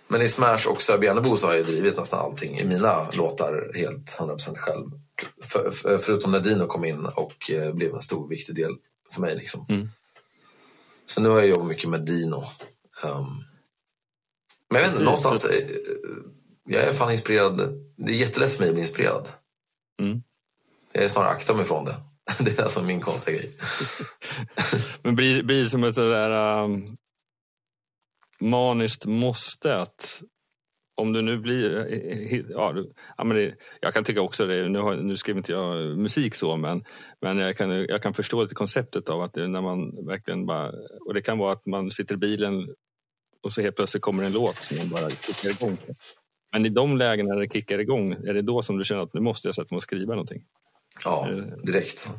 Men 0.08 0.22
i 0.22 0.28
Smash 0.28 0.68
och 0.68 0.82
Sörbianebo 0.82 1.38
så 1.38 1.48
har 1.48 1.54
jag 1.54 1.66
drivit 1.66 1.98
nästan 1.98 2.20
allting 2.20 2.60
i 2.60 2.66
mina 2.66 3.12
låtar 3.12 3.72
helt 3.76 4.18
100% 4.20 4.56
själv. 4.56 4.90
För, 5.44 5.72
för, 5.72 5.98
förutom 5.98 6.32
när 6.32 6.40
Dino 6.40 6.66
kom 6.66 6.86
in 6.86 7.06
och 7.06 7.52
eh, 7.52 7.74
blev 7.74 7.94
en 7.94 8.02
stor 8.02 8.28
viktig 8.28 8.56
del 8.56 8.76
för 9.14 9.22
mig. 9.22 9.36
Liksom. 9.36 9.66
Mm. 9.70 9.90
Så 11.06 11.22
nu 11.22 11.30
har 11.30 11.40
jag 11.40 11.48
jobbat 11.48 11.68
mycket 11.68 11.90
med 11.90 12.06
Dino. 12.06 12.44
Um, 13.04 13.44
men 14.70 14.82
jag 14.82 14.82
vet 14.82 14.92
inte, 14.92 15.04
någonstans, 15.04 15.46
eh, 15.46 15.70
jag 16.66 16.84
är 16.84 16.94
fan 16.94 17.12
inspirerad. 17.12 17.84
Det 17.98 18.12
är 18.12 18.16
jättelätt 18.16 18.52
för 18.52 18.60
mig 18.60 18.70
att 18.70 18.76
bli 18.76 18.82
inspirerad. 18.82 19.28
Mm. 20.02 20.24
Jag 20.92 21.04
är 21.04 21.08
snarare 21.08 21.30
akta 21.30 21.54
mig 21.54 21.66
från 21.66 21.86
det. 21.86 21.96
Det 22.40 22.60
är 22.60 22.64
alltså 22.64 22.84
min 22.84 23.02
konstiga 23.02 23.38
grej. 23.38 23.52
Men 25.02 25.16
blir, 25.16 25.44
blir 25.44 25.64
det 25.64 25.70
som 25.70 25.84
ett 25.84 25.96
sådär 25.96 26.64
um, 26.64 26.98
maniskt 28.42 29.06
måste 29.06 29.76
att 29.76 30.22
om 30.96 31.14
du 31.14 31.22
nu 31.22 31.38
blir... 31.38 31.94
Eh, 31.94 32.40
ja, 32.50 32.76
ja, 33.18 33.24
men 33.24 33.38
det, 33.38 33.56
jag 33.82 33.94
kan 33.94 34.04
tycka 34.04 34.22
också 34.22 34.46
det. 34.46 34.70
Nu, 34.70 34.80
har, 34.80 34.96
nu 34.96 35.18
skriver 35.18 35.40
inte 35.40 35.52
jag 35.52 35.98
musik 35.98 36.36
så, 36.36 36.58
men, 36.58 36.84
men 37.22 37.38
jag, 37.38 37.58
kan, 37.58 37.70
jag 37.70 38.04
kan 38.04 38.14
förstå 38.14 38.42
lite 38.42 38.56
konceptet 38.56 39.10
av 39.10 39.22
att 39.22 39.34
det, 39.34 39.48
när 39.48 39.62
man 39.62 40.06
verkligen 40.06 40.46
bara... 40.46 40.72
Och 41.08 41.14
det 41.14 41.22
kan 41.22 41.38
vara 41.38 41.54
att 41.54 41.66
man 41.66 41.92
sitter 41.92 42.16
i 42.16 42.18
bilen 42.18 42.76
och 43.44 43.54
så 43.54 43.62
helt 43.62 43.76
plötsligt 43.76 44.04
kommer 44.04 44.24
en 44.24 44.34
låt 44.34 44.58
som 44.58 44.78
man 44.78 44.90
bara 44.90 45.10
kickar 45.10 45.50
igång. 45.50 45.78
Men 46.52 46.66
i 46.66 46.70
de 46.70 46.98
lägena 46.98 47.34
när 47.34 47.42
det 47.42 47.54
kickar 47.54 47.80
igång, 47.80 48.12
är 48.12 48.34
det 48.34 48.42
då 48.42 48.62
som 48.62 48.78
du 48.78 48.84
känner 48.84 49.02
att 49.02 49.14
nu 49.14 49.22
måste 49.22 49.48
jag 49.48 49.56
sätta 49.56 49.76
mig 49.76 49.78
och 49.78 49.84
skriva 49.84 50.14
någonting? 50.14 50.44
Ja, 51.04 51.28
direkt. 51.64 52.10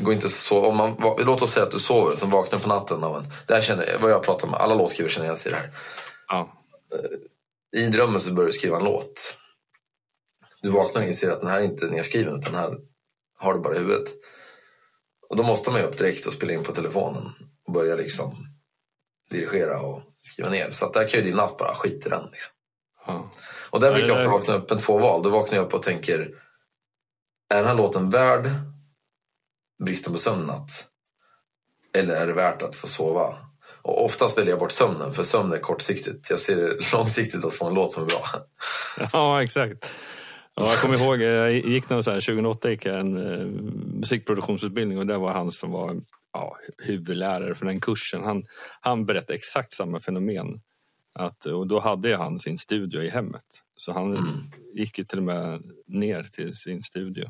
Det 0.00 0.04
går 0.04 0.14
inte 0.14 0.28
så 0.28 0.66
om 0.66 0.76
man, 0.76 0.96
Låt 1.18 1.42
oss 1.42 1.52
säga 1.52 1.66
att 1.66 1.72
du 1.72 1.78
sover, 1.78 2.16
sen 2.16 2.30
vaknar 2.30 2.58
på 2.58 2.68
natten 2.68 3.04
av 3.04 3.16
en... 3.16 3.32
Det 3.46 3.54
här 3.54 3.60
känner, 3.60 3.98
vad 4.00 4.10
jag 4.10 4.22
pratar 4.22 4.48
med, 4.48 4.60
alla 4.60 4.74
låtskrivare 4.74 5.12
känner 5.12 5.26
igen 5.26 5.36
sig 5.36 5.52
i 5.52 5.54
det 5.54 5.60
här. 5.60 5.70
Ja. 6.28 6.52
I 7.76 7.86
drömmen 7.86 8.20
så 8.20 8.32
börjar 8.32 8.46
du 8.46 8.52
skriva 8.52 8.76
en 8.76 8.84
låt. 8.84 9.36
Du 10.62 10.70
vaknar 10.70 11.02
och 11.02 11.08
inser 11.08 11.30
att 11.30 11.40
den 11.40 11.50
här 11.50 11.60
är 11.60 11.64
inte 11.64 11.86
nedskriven 11.86 12.38
utan 12.38 12.52
den 12.52 12.60
här 12.60 12.78
har 13.38 13.54
du 13.54 13.60
bara 13.60 13.74
i 13.74 13.78
huvudet. 13.78 14.08
Och 15.28 15.36
då 15.36 15.42
måste 15.42 15.70
man 15.70 15.80
ju 15.80 15.86
upp 15.86 15.98
direkt 15.98 16.26
och 16.26 16.32
spela 16.32 16.52
in 16.52 16.64
på 16.64 16.72
telefonen 16.72 17.32
och 17.66 17.72
börja 17.72 17.94
liksom 17.94 18.32
dirigera 19.30 19.80
och 19.80 20.02
skriva 20.14 20.50
ner. 20.50 20.70
Så 20.70 20.84
att 20.84 20.92
där 20.92 21.08
kan 21.08 21.20
ju 21.20 21.26
din 21.26 21.36
natt 21.36 21.58
bara 21.58 21.74
skit 21.74 22.06
i 22.06 22.08
den. 22.08 22.22
Liksom. 22.32 22.52
Ja. 23.06 23.30
Och 23.70 23.80
där 23.80 23.94
brukar 23.94 24.08
jag 24.08 24.16
ofta 24.16 24.30
vakna 24.30 24.54
upp 24.54 24.70
med 24.70 24.78
två 24.78 24.98
val. 24.98 25.22
Då 25.22 25.30
vaknar 25.30 25.58
jag 25.58 25.66
upp 25.66 25.74
och 25.74 25.82
tänker, 25.82 26.20
är 27.48 27.56
den 27.56 27.66
här 27.66 27.76
låten 27.76 28.10
värd 28.10 28.50
bristen 29.84 30.12
på 30.12 30.18
sömn 30.18 30.46
natt? 30.46 30.86
Eller 31.94 32.14
är 32.14 32.26
det 32.26 32.32
värt 32.32 32.62
att 32.62 32.76
få 32.76 32.86
sova? 32.86 33.36
Och 33.82 34.04
oftast 34.04 34.38
väljer 34.38 34.52
jag 34.52 34.58
bort 34.58 34.72
sömnen, 34.72 35.14
för 35.14 35.22
sömn 35.22 35.52
är 35.52 35.58
kortsiktigt. 35.58 36.30
Jag 36.30 36.38
ser 36.38 36.56
det 36.56 36.92
långsiktigt 36.92 37.44
att 37.44 37.54
få 37.54 37.66
en 37.66 37.74
låt 37.74 37.92
som 37.92 38.02
är 38.02 38.06
bra. 38.06 38.22
Ja, 39.12 39.42
exakt. 39.42 39.94
Ja, 40.54 40.66
jag 40.66 40.78
kommer 40.78 41.04
ihåg, 41.04 41.22
jag 41.22 41.52
gick 41.52 41.90
någon 41.90 42.02
så 42.02 42.10
här, 42.10 42.20
2008 42.20 42.70
gick 42.70 42.84
jag 42.84 43.00
en 43.00 43.16
eh, 43.16 43.44
musikproduktionsutbildning 44.00 44.98
och 44.98 45.06
det 45.06 45.18
var 45.18 45.32
han 45.32 45.50
som 45.50 45.70
var 45.70 46.00
ja, 46.32 46.56
huvudlärare 46.78 47.54
för 47.54 47.66
den 47.66 47.80
kursen. 47.80 48.24
Han, 48.24 48.44
han 48.80 49.06
berättade 49.06 49.34
exakt 49.34 49.72
samma 49.72 50.00
fenomen. 50.00 50.60
Att, 51.14 51.46
och 51.46 51.66
då 51.66 51.80
hade 51.80 52.16
han 52.16 52.40
sin 52.40 52.58
studio 52.58 53.02
i 53.02 53.08
hemmet. 53.08 53.44
Så 53.76 53.92
han 53.92 54.16
mm. 54.16 54.28
gick 54.74 54.98
ju 54.98 55.04
till 55.04 55.18
och 55.18 55.24
med 55.24 55.62
ner 55.86 56.22
till 56.22 56.56
sin 56.56 56.82
studio 56.82 57.24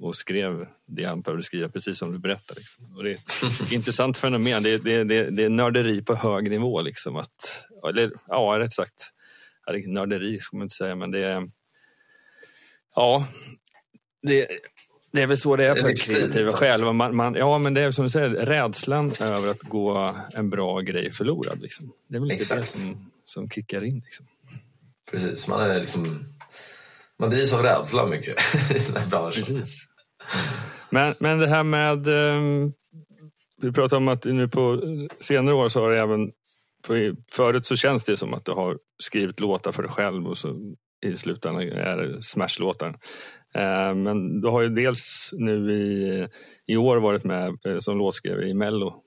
och 0.00 0.16
skrev 0.16 0.66
det 0.86 1.04
han 1.04 1.20
behövde 1.20 1.42
skriva, 1.42 1.68
precis 1.68 1.98
som 1.98 2.12
du 2.12 2.18
berättade. 2.18 2.60
Liksom. 2.60 2.96
Och 2.96 3.04
det 3.04 3.10
är 3.10 3.14
ett 3.14 3.72
intressant 3.72 4.16
fenomen. 4.16 4.62
Det, 4.62 4.78
det, 4.78 5.04
det, 5.04 5.30
det 5.30 5.44
är 5.44 5.48
nörderi 5.48 6.02
på 6.02 6.14
hög 6.14 6.50
nivå. 6.50 6.82
Liksom. 6.82 7.16
Att, 7.16 7.66
eller, 7.88 8.12
ja, 8.28 8.58
rätt 8.58 8.72
sagt. 8.72 9.10
Nörderi 9.86 10.40
ska 10.40 10.56
man 10.56 10.64
inte 10.64 10.74
säga, 10.74 10.94
men 10.94 11.10
det 11.10 11.24
är... 11.24 11.50
Ja, 12.94 13.26
det, 14.22 14.48
det 15.12 15.22
är 15.22 15.26
väl 15.26 15.38
så 15.38 15.56
det 15.56 15.64
är 15.64 15.74
för 15.74 15.96
kreativa 15.96 16.50
själva. 16.50 16.92
Man, 16.92 17.16
man, 17.16 17.34
ja, 17.34 17.58
men 17.58 17.74
det 17.74 17.80
är 17.80 17.90
som 17.90 18.04
du 18.04 18.10
säger, 18.10 18.28
rädslan 18.28 19.14
över 19.20 19.48
att 19.48 19.60
gå 19.60 20.16
en 20.34 20.50
bra 20.50 20.80
grej 20.80 21.12
förlorad. 21.12 21.62
Liksom. 21.62 21.92
Det 22.08 22.16
är 22.16 22.20
väl 22.20 22.28
lite 22.28 22.54
det 22.54 22.66
som, 22.66 23.10
som 23.24 23.48
kickar 23.48 23.84
in. 23.84 24.02
Liksom. 24.04 24.26
Precis, 25.10 25.48
man 25.48 25.70
är 25.70 25.80
liksom... 25.80 26.24
Man 27.18 27.30
drivs 27.30 27.52
av 27.52 27.62
rädsla 27.62 28.06
mycket 28.06 28.36
i 28.70 28.92
den 28.92 28.96
här 28.96 29.06
branschen. 29.06 29.44
Precis. 29.44 29.89
Men, 30.90 31.14
men 31.18 31.38
det 31.38 31.48
här 31.48 31.62
med... 31.62 32.08
Um, 32.08 32.72
vi 33.62 33.72
pratar 33.72 33.96
om 33.96 34.08
att 34.08 34.24
nu 34.24 34.48
på 34.48 34.80
senare 35.20 35.54
år 35.54 35.68
så 35.68 35.80
har 35.80 35.90
det 35.90 35.98
även... 35.98 36.32
För, 36.86 37.16
förut 37.32 37.66
så 37.66 37.76
känns 37.76 38.04
det 38.04 38.16
som 38.16 38.34
att 38.34 38.44
du 38.44 38.52
har 38.52 38.78
skrivit 39.02 39.40
låtar 39.40 39.72
för 39.72 39.82
dig 39.82 39.92
själv 39.92 40.26
och 40.26 40.38
så 40.38 40.74
i 41.06 41.16
slutändan 41.16 41.62
är 41.62 41.96
det 41.96 42.22
Smash-låtar. 42.22 42.94
Eh, 43.54 43.94
men 43.94 44.40
du 44.40 44.48
har 44.48 44.62
ju 44.62 44.68
dels 44.68 45.30
nu 45.32 45.72
i, 45.72 46.26
i 46.66 46.76
år 46.76 46.96
varit 46.96 47.24
med 47.24 47.58
eh, 47.66 47.78
som 47.78 47.98
låtskrivare 47.98 48.48
i 48.48 48.54
Mello 48.54 49.02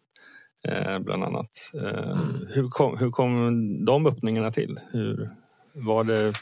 eh, 0.67 0.99
bland 0.99 1.23
annat. 1.23 1.49
Mm. 1.73 2.47
Hur, 2.53 2.69
kom, 2.69 2.97
hur 2.97 3.11
kom 3.11 3.85
de 3.85 4.07
öppningarna 4.07 4.51
till? 4.51 4.79
Hur, 4.91 5.29
var 5.73 6.03
det 6.03 6.33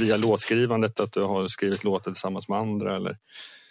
via 0.00 0.16
låtskrivandet 0.16 1.00
att 1.00 1.12
du 1.12 1.22
har 1.22 1.48
skrivit 1.48 1.84
låtar 1.84 2.10
tillsammans 2.10 2.48
med 2.48 2.58
andra? 2.58 2.96
Eller? 2.96 3.16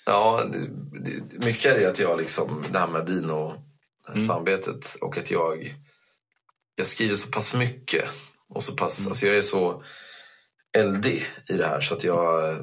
Ja, 0.10 0.44
det, 0.52 1.46
mycket 1.46 1.72
är 1.72 1.80
det 1.80 1.86
att 1.86 2.00
jag 2.00 2.18
liksom, 2.18 2.66
det 2.72 2.80
här 2.80 2.88
med 2.88 3.06
Dino-samarbetet 3.06 4.96
mm. 4.96 5.08
och 5.08 5.18
att 5.18 5.32
jag, 5.32 5.76
jag 6.76 6.88
skriver 6.88 7.16
så 7.16 7.28
pass 7.28 7.54
mycket 7.54 8.06
och 8.50 8.64
så 8.64 8.76
pass, 8.76 9.00
mm. 9.00 9.10
alltså 9.10 9.26
jag 9.26 9.38
är 9.38 9.42
så 9.42 9.84
eldig 10.78 11.26
i 11.50 11.54
det 11.54 11.66
här 11.66 11.82
så 11.82 11.94
att 11.94 12.04
jag 12.04 12.50
eh, 12.50 12.58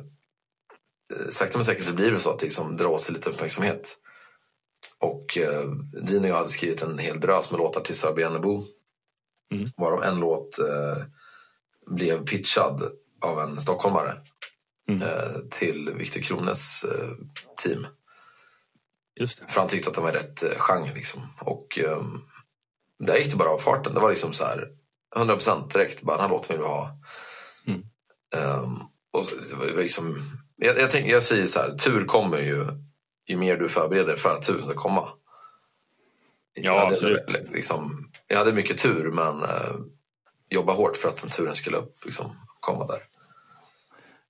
sakta 1.31 1.59
men 1.59 1.65
säkert 1.65 1.87
så 1.87 1.95
blir 1.95 2.13
det 2.13 2.21
så 2.21 2.31
att 2.31 2.39
det 2.39 2.45
liksom 2.45 2.77
drar 2.77 2.87
åt 2.87 3.03
sig 3.03 3.15
lite 3.15 3.31
uppmärksamhet. 3.31 3.97
Och 4.99 5.39
eh, 5.39 5.71
Dean 6.03 6.25
och 6.25 6.31
jag 6.31 6.37
hade 6.37 6.49
skrivit 6.49 6.83
en 6.83 6.99
hel 6.99 7.21
drös 7.21 7.51
med 7.51 7.59
låtar 7.59 7.81
till 7.81 7.95
Sarah 7.95 8.15
Bjärnebo. 8.15 8.65
Mm. 9.55 9.69
Varav 9.77 10.03
en 10.03 10.21
låt 10.21 10.59
eh, 10.59 11.03
blev 11.87 12.25
pitchad 12.25 12.83
av 13.21 13.41
en 13.41 13.61
stockholmare 13.61 14.17
mm. 14.89 15.03
eh, 15.03 15.41
till 15.51 15.95
Viktor 15.99 16.21
Krones 16.21 16.85
eh, 16.85 17.11
team. 17.63 17.87
Just 19.21 19.41
det. 19.41 19.53
För 19.53 19.61
han 19.61 19.69
tyckte 19.69 19.89
att 19.89 19.95
det 19.95 20.01
var 20.01 20.13
rätt 20.13 20.43
eh, 20.43 20.59
genre. 20.59 20.95
Liksom. 20.95 21.29
Och 21.41 21.79
eh, 21.79 22.03
där 22.99 23.17
gick 23.17 23.31
det 23.31 23.37
bara 23.37 23.51
av 23.51 23.59
farten. 23.59 23.95
Det 23.95 24.01
var 24.01 24.11
liksom 24.11 24.33
så 24.33 24.45
här 24.45 24.69
100% 25.17 25.73
direkt. 25.73 26.03
Bara, 26.03 26.17
den 26.17 26.23
här 26.23 26.31
låten 26.31 26.57
vill 26.57 26.63
vi 26.63 26.69
ha. 26.69 26.99
Mm. 27.67 27.83
Um, 28.37 28.83
och 29.13 29.27
det 29.51 29.57
var 29.57 29.83
liksom, 29.83 30.23
jag, 30.57 30.79
jag, 30.79 30.91
tänk, 30.91 31.11
jag 31.11 31.23
säger 31.23 31.47
så 31.47 31.59
här, 31.59 31.71
tur 31.71 32.05
kommer 32.05 32.39
ju 32.39 32.67
ju 33.27 33.37
mer 33.37 33.57
du 33.57 33.69
förbereder 33.69 34.17
för 34.17 34.35
att 34.35 34.43
turen 34.43 34.63
ska 34.63 34.75
komma. 34.75 35.09
Ja, 36.55 36.63
jag 36.63 36.81
hade, 36.81 36.93
absolut. 36.93 37.51
Liksom, 37.53 38.11
jag 38.27 38.39
hade 38.39 38.53
mycket 38.53 38.79
tur 38.79 39.11
men 39.11 39.43
eh, 39.43 39.77
jobba 40.49 40.73
hårt 40.73 40.97
för 40.97 41.09
att 41.09 41.17
den 41.17 41.31
turen 41.31 41.55
skulle 41.55 41.83
liksom, 42.05 42.37
komma 42.61 42.87
där. 42.87 43.03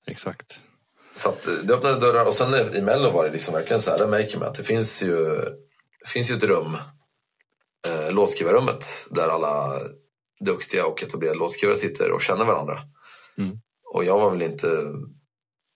Exakt. 0.07 0.61
Så 1.15 1.29
att, 1.29 1.47
eh, 1.47 1.53
det 1.53 1.73
öppnade 1.73 1.99
dörrar 1.99 2.25
och 2.25 2.33
sen 2.33 2.75
i 2.75 2.81
Mello 2.81 3.11
var 3.11 3.23
det 3.23 3.31
liksom 3.31 3.53
verkligen 3.53 3.81
så 3.81 3.91
här, 3.91 3.97
där 3.97 4.07
märker 4.07 4.37
man 4.37 4.47
att 4.47 4.55
det 4.55 4.63
finns 4.63 5.01
ju, 5.01 5.25
det 5.99 6.07
finns 6.07 6.31
ju 6.31 6.35
ett 6.35 6.43
rum, 6.43 6.77
eh, 7.87 8.11
låtskrivarrummet, 8.11 8.85
där 9.09 9.27
alla 9.27 9.79
duktiga 10.39 10.85
och 10.85 11.03
etablerade 11.03 11.39
låtskrivare 11.39 11.77
sitter 11.77 12.11
och 12.11 12.21
känner 12.21 12.45
varandra. 12.45 12.81
Mm. 13.37 13.59
Och 13.93 14.03
jag 14.03 14.19
var 14.19 14.31
väl 14.31 14.41
inte 14.41 14.67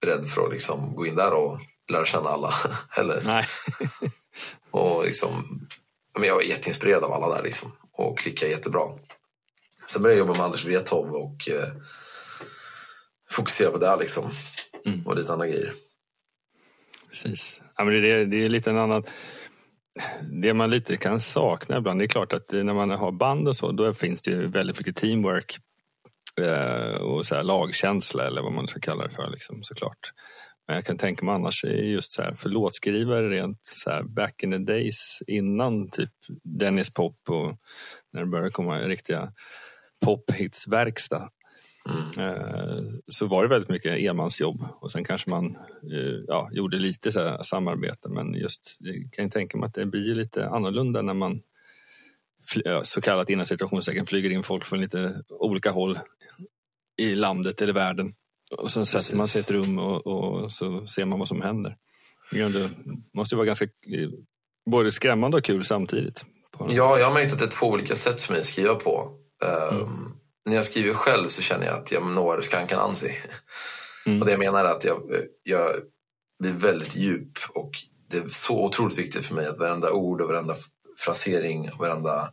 rädd 0.06 0.26
för 0.26 0.46
att 0.46 0.52
liksom 0.52 0.96
gå 0.96 1.06
in 1.06 1.16
där 1.16 1.34
och 1.34 1.60
lära 1.90 2.06
känna 2.06 2.30
alla 2.30 2.54
heller. 2.90 3.22
Nej. 3.26 3.48
och 4.72 5.06
liksom, 5.06 5.60
men 6.20 6.28
jag 6.28 6.36
var 6.36 6.42
jätteinspirerad 6.42 7.04
av 7.04 7.14
alla 7.14 7.36
där 7.36 7.44
liksom, 7.44 7.72
och 7.92 8.18
klickade 8.18 8.52
jättebra. 8.52 8.82
Sen 9.88 10.02
började 10.02 10.20
jag 10.20 10.28
jobba 10.28 10.38
med 10.38 10.46
Anders 10.46 10.66
Wrethov 10.66 11.10
och 11.10 11.50
eh, 11.50 11.68
fokusera 13.32 13.72
på 13.72 13.78
det 13.78 13.96
liksom. 13.96 14.32
Mm. 14.86 15.08
Och 15.08 15.16
lite 15.16 15.34
andra 15.34 15.48
grejer. 15.48 15.74
Precis. 17.10 17.62
Ja, 17.78 17.84
men 17.84 17.94
det, 18.02 18.12
är, 18.12 18.26
det 18.26 18.46
är 18.46 18.50
lite 18.50 18.70
en 18.70 18.78
annan... 18.78 19.04
Det 20.22 20.54
man 20.54 20.70
lite 20.70 20.98
kan 20.98 21.22
sakna 21.22 21.78
ibland, 21.78 22.00
det 22.00 22.06
är 22.06 22.08
klart 22.08 22.34
att 22.34 22.52
när 22.52 22.74
man 22.74 22.90
har 22.90 23.12
band 23.12 23.48
och 23.48 23.56
så, 23.56 23.72
då 23.72 23.94
finns 23.94 24.22
det 24.22 24.32
ju 24.32 24.48
väldigt 24.48 24.78
mycket 24.80 24.96
teamwork 24.96 25.58
eh, 26.42 27.02
och 27.02 27.26
så 27.26 27.42
lagkänsla 27.42 28.28
eller 28.28 28.42
vad 28.42 28.54
man 28.54 28.68
ska 28.68 28.80
kalla 28.80 29.04
det 29.04 29.10
för 29.10 29.30
liksom, 29.30 29.64
såklart. 29.64 30.12
Men 30.68 30.76
jag 30.76 30.86
kan 30.86 30.98
tänka 30.98 31.26
mig 31.26 31.36
annars 31.36 31.64
just 31.64 32.12
så 32.12 32.22
här, 32.22 32.34
för 32.34 32.50
låtskrivare 32.50 33.30
rent 33.30 33.60
så 33.62 33.90
här, 33.90 34.04
back 34.04 34.44
in 34.44 34.52
the 34.52 34.58
days 34.58 35.24
innan 35.28 35.90
typ 35.90 36.12
Dennis 36.44 36.94
Pop 36.94 37.18
och 37.30 37.58
när 38.14 38.22
det 38.22 38.28
började 38.28 38.52
komma 38.52 38.80
riktiga 38.80 39.34
pophitsverkstad 40.06 41.30
Mm. 41.90 42.28
Eh, 42.28 42.84
så 43.08 43.26
var 43.26 43.44
det 43.44 43.50
väldigt 43.50 43.70
mycket 43.70 44.00
enmansjobb 44.00 44.66
och 44.80 44.92
sen 44.92 45.04
kanske 45.04 45.30
man 45.30 45.58
eh, 45.92 46.24
ja, 46.28 46.50
gjorde 46.52 46.78
lite 46.78 47.12
så 47.12 47.38
samarbete 47.44 48.10
men 48.10 48.34
just 48.34 48.78
kan 49.12 49.26
jag 49.26 49.32
tänka 49.32 49.58
mig 49.58 49.68
att 49.68 49.74
det 49.74 49.86
blir 49.86 50.16
lite 50.16 50.48
annorlunda 50.50 51.02
när 51.02 51.14
man 51.14 51.42
så 52.84 53.02
kallat 53.02 53.30
inom 53.30 53.46
situationstecken 53.46 54.06
flyger 54.06 54.30
in 54.30 54.44
folk 54.44 54.66
från 54.66 54.82
lite 54.82 55.24
olika 55.30 55.72
håll 55.72 56.00
i 56.98 57.16
landet 57.16 57.62
eller 57.62 57.74
världen. 57.74 58.14
Och 58.58 58.72
så 58.72 58.86
sätter 58.86 59.16
man 59.16 59.28
sig 59.28 59.40
i 59.40 59.42
ett 59.42 59.52
rum 59.52 59.80
och, 59.80 60.08
och, 60.08 60.52
så 60.52 60.88
ser 60.88 61.06
man 61.06 61.20
vad 61.20 61.28
som 61.28 61.42
händer. 61.42 61.78
Det 62.32 62.70
måste 63.14 63.36
vara 63.36 63.46
ganska 63.46 63.68
både 64.70 64.92
skrämmande 64.92 65.38
och 65.38 65.44
kul 65.44 65.66
samtidigt. 65.66 66.26
Ja, 66.70 67.00
jag 67.00 67.06
har 67.06 67.14
märkt 67.14 67.34
att 67.34 67.40
det 67.40 67.46
är 67.46 67.50
två 67.50 67.68
olika 67.68 67.96
sätt 67.96 68.22
för 68.22 68.34
mig 68.34 68.40
att 68.40 68.46
skriva 68.46 68.76
på. 68.76 69.12
Um, 69.72 69.80
mm. 69.80 70.12
När 70.46 70.56
jag 70.56 70.66
skriver 70.66 70.94
själv 70.94 71.28
så 71.28 71.42
känner 71.42 71.66
jag 71.66 71.76
att 71.76 71.92
jag 71.92 72.06
når 72.06 72.42
skankan 72.42 72.80
Ansi. 72.80 73.18
Mm. 74.06 74.20
Och 74.20 74.26
det 74.26 74.32
jag 74.32 74.39
menar 74.39 74.66
är 74.66 74.72
att 74.72 74.84
jag, 74.84 75.02
jag 75.44 75.72
blir 76.39 76.52
väldigt 76.52 76.96
djup 76.96 77.39
och 77.50 77.72
det 78.10 78.18
är 78.18 78.28
så 78.28 78.66
otroligt 78.66 78.98
viktigt 78.98 79.26
för 79.26 79.36
mig 79.36 79.48
att 79.48 79.58
varenda 79.58 79.92
ord 79.92 80.22
och 80.22 80.28
varenda 80.28 80.56
frasering 80.98 81.72
och 81.72 81.78
varenda 81.78 82.32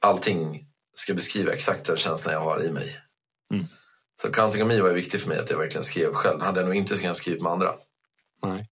allting 0.00 0.66
ska 0.94 1.14
beskriva 1.14 1.52
exakt 1.52 1.84
den 1.84 1.96
känslan 1.96 2.34
jag 2.34 2.40
har 2.40 2.62
i 2.62 2.72
mig. 2.72 2.96
Mm. 3.52 3.66
Så 4.22 4.32
Counting 4.32 4.62
on 4.62 4.68
Me 4.68 4.80
var 4.80 4.90
viktigt 4.90 5.22
för 5.22 5.28
mig 5.28 5.38
att 5.38 5.50
jag 5.50 5.58
verkligen 5.58 5.84
skrev 5.84 6.12
själv. 6.12 6.40
hade 6.40 6.60
jag 6.60 6.66
nog 6.66 6.76
inte 6.76 6.96
kunnat 6.96 7.16
skriva 7.16 7.42
med 7.42 7.52
andra. 7.52 7.74
Nej. 8.42 8.66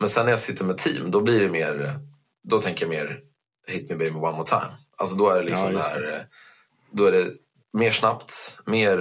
Men 0.00 0.08
sen 0.08 0.24
när 0.24 0.32
jag 0.32 0.40
sitter 0.40 0.64
med 0.64 0.78
team, 0.78 1.10
då 1.10 1.20
blir 1.20 1.40
det 1.40 1.50
mer, 1.50 1.98
då 2.42 2.60
tänker 2.60 2.82
jag 2.82 2.90
mer 2.90 3.20
Hit 3.66 3.90
me 3.90 3.96
baby 3.96 4.16
one 4.16 4.36
more 4.36 4.46
time. 4.46 4.76
Alltså 4.96 5.16
då 5.16 5.30
är 5.30 5.36
det 5.36 5.48
liksom 5.48 5.72
ja, 5.72 5.78
där, 5.78 6.26
då 6.90 7.04
är 7.04 7.12
det 7.12 7.26
mer 7.72 7.90
snabbt, 7.90 8.58
mer, 8.66 8.96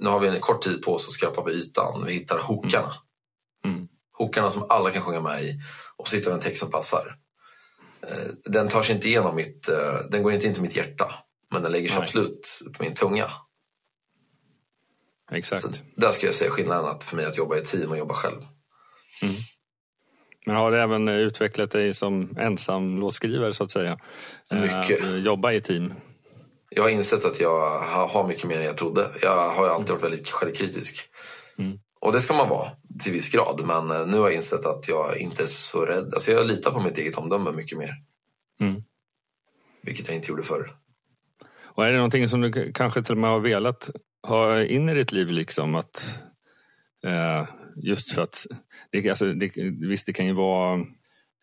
nu 0.00 0.08
har 0.08 0.20
vi 0.20 0.28
en 0.28 0.40
kort 0.40 0.62
tid 0.62 0.82
på 0.82 0.94
oss 0.94 1.06
att 1.06 1.12
skrapa 1.12 1.42
på 1.42 1.50
ytan. 1.50 2.04
Vi 2.06 2.12
hittar 2.12 2.38
hokarna. 2.38 2.92
Mm. 3.64 3.76
Mm. 3.76 3.88
Hokarna 4.12 4.50
som 4.50 4.66
alla 4.68 4.90
kan 4.90 5.02
sjunga 5.02 5.20
med 5.20 5.42
i 5.42 5.60
och 5.96 6.08
så 6.08 6.16
hittar 6.16 6.30
vi 6.30 6.34
en 6.34 6.40
text 6.40 6.60
som 6.60 6.70
passar. 6.70 7.16
Eh, 8.02 8.30
den 8.44 8.68
tar 8.68 8.82
sig 8.82 8.94
inte 8.94 9.08
igenom 9.08 9.36
mitt, 9.36 9.68
eh, 9.68 9.94
den 10.10 10.22
går 10.22 10.32
inte 10.32 10.46
in 10.46 10.54
till 10.54 10.62
mitt 10.62 10.76
hjärta. 10.76 11.14
Men 11.50 11.62
den 11.62 11.72
lägger 11.72 11.88
sig 11.88 11.98
Nej. 11.98 12.02
absolut 12.02 12.60
på 12.76 12.82
min 12.82 12.94
tunga. 12.94 13.24
Exakt. 15.32 15.62
Så 15.62 15.70
där 15.96 16.10
skulle 16.10 16.28
jag 16.28 16.34
säga 16.34 16.50
skillnaden 16.50 16.84
att 16.84 17.04
för 17.04 17.16
mig 17.16 17.24
att 17.26 17.38
jobba 17.38 17.56
i 17.56 17.62
team 17.62 17.90
och 17.90 17.98
jobba 17.98 18.14
själv. 18.14 18.40
Mm. 19.22 19.34
Men 20.46 20.56
har 20.56 20.70
du 20.70 20.80
även 20.80 21.08
utvecklat 21.08 21.70
dig 21.70 21.94
som 21.94 22.36
ensam 22.38 23.00
låtskrivare 23.00 23.54
så 23.54 23.64
att 23.64 23.70
säga? 23.70 23.98
Eh, 24.50 24.60
mycket. 24.60 25.04
Att 25.04 25.20
jobba 25.20 25.52
i 25.52 25.60
team? 25.60 25.94
Jag 26.70 26.82
har 26.82 26.90
insett 26.90 27.24
att 27.24 27.40
jag 27.40 27.78
har 27.80 28.28
mycket 28.28 28.44
mer 28.44 28.58
än 28.58 28.64
jag 28.64 28.76
trodde. 28.76 29.10
Jag 29.22 29.50
har 29.50 29.68
alltid 29.68 29.90
varit 29.90 30.04
väldigt 30.04 30.28
självkritisk. 30.28 31.00
Mm. 31.58 31.78
Och 32.00 32.12
det 32.12 32.20
ska 32.20 32.34
man 32.34 32.48
vara 32.48 32.70
till 33.02 33.12
viss 33.12 33.30
grad. 33.30 33.62
Men 33.64 33.90
eh, 33.90 34.06
nu 34.06 34.16
har 34.16 34.24
jag 34.24 34.34
insett 34.34 34.64
att 34.64 34.88
jag 34.88 35.18
inte 35.18 35.42
är 35.42 35.46
så 35.46 35.84
rädd. 35.84 36.14
Alltså 36.14 36.30
jag 36.30 36.46
litar 36.46 36.70
på 36.70 36.80
mitt 36.80 36.98
eget 36.98 37.16
omdöme 37.16 37.52
mycket 37.52 37.78
mer. 37.78 37.90
Mm. 38.60 38.82
Vilket 39.82 40.06
jag 40.06 40.16
inte 40.16 40.28
gjorde 40.28 40.42
förr. 40.42 40.76
Och 41.62 41.86
är 41.86 41.90
det 41.90 41.96
någonting 41.96 42.28
som 42.28 42.40
du 42.40 42.72
kanske 42.72 43.02
till 43.02 43.12
och 43.12 43.18
med 43.18 43.30
har 43.30 43.40
velat 43.40 43.90
ha 44.22 44.62
in 44.62 44.88
i 44.88 44.94
ditt 44.94 45.12
liv? 45.12 45.28
liksom 45.28 45.74
att 45.74 46.14
eh, 47.04 47.46
Just 47.82 48.12
för 48.12 48.22
att, 48.22 48.46
det, 48.90 49.08
alltså, 49.08 49.32
det, 49.32 49.52
visst 49.88 50.06
det 50.06 50.12
kan 50.12 50.26
ju 50.26 50.32
vara 50.32 50.84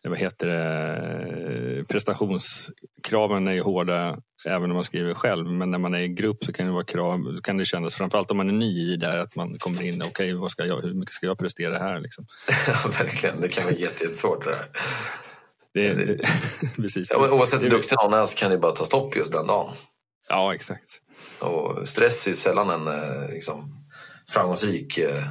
vad 0.08 0.18
heter 0.18 0.46
det, 0.46 1.84
prestationskraven 1.88 3.48
är 3.48 3.52
ju 3.52 3.60
hårda 3.60 4.18
även 4.46 4.70
om 4.70 4.74
man 4.74 4.84
skriver 4.84 5.14
själv. 5.14 5.46
Men 5.46 5.70
när 5.70 5.78
man 5.78 5.94
är 5.94 6.00
i 6.00 6.08
grupp 6.08 6.44
så 6.44 6.52
kan 6.52 6.66
det 6.66 6.72
vara 6.72 6.84
krav, 6.84 7.40
kan 7.42 7.56
det 7.56 7.64
kännas, 7.64 7.94
framförallt 7.94 8.30
om 8.30 8.36
man 8.36 8.48
är 8.48 8.52
ny 8.52 8.92
i 8.92 8.96
det, 8.96 9.22
att 9.22 9.36
man 9.36 9.58
kommer 9.58 9.82
in, 9.82 10.02
okej 10.02 10.34
okay, 10.34 10.66
hur 10.66 10.94
mycket 10.94 11.14
ska 11.14 11.26
jag 11.26 11.38
prestera 11.38 11.78
här? 11.78 12.00
Liksom. 12.00 12.26
ja, 12.66 12.90
verkligen, 12.98 13.40
det 13.40 13.48
kan 13.48 13.64
vara 13.64 13.74
jättesvårt 13.74 14.44
det 14.44 14.50
där. 14.50 14.68
Det, 15.74 15.94
det, 15.94 16.18
precis. 16.76 17.10
Ja, 17.10 17.30
oavsett 17.30 17.64
hur 17.64 17.70
duktig 17.70 17.96
någon 18.02 18.20
är 18.20 18.26
så 18.26 18.36
kan 18.36 18.50
det 18.50 18.58
bara 18.58 18.72
ta 18.72 18.84
stopp 18.84 19.16
just 19.16 19.32
den 19.32 19.46
dagen. 19.46 19.74
Ja, 20.28 20.54
exakt. 20.54 21.00
Och 21.40 21.88
stress 21.88 22.26
är 22.26 22.32
sällan 22.32 22.70
en 22.70 22.86
eh, 22.86 23.28
liksom, 23.30 23.86
framgångsrik 24.28 24.98
eh, 24.98 25.22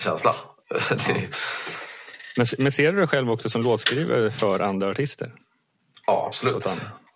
känsla. 0.00 0.34
det... 0.90 1.28
men, 2.38 2.46
men 2.58 2.72
ser 2.72 2.92
du 2.92 2.98
dig 2.98 3.06
själv 3.06 3.30
också 3.30 3.50
som 3.50 3.62
låtskrivare 3.62 4.30
för 4.30 4.60
andra 4.60 4.90
artister? 4.90 5.34
Ja, 6.06 6.24
absolut. 6.26 6.70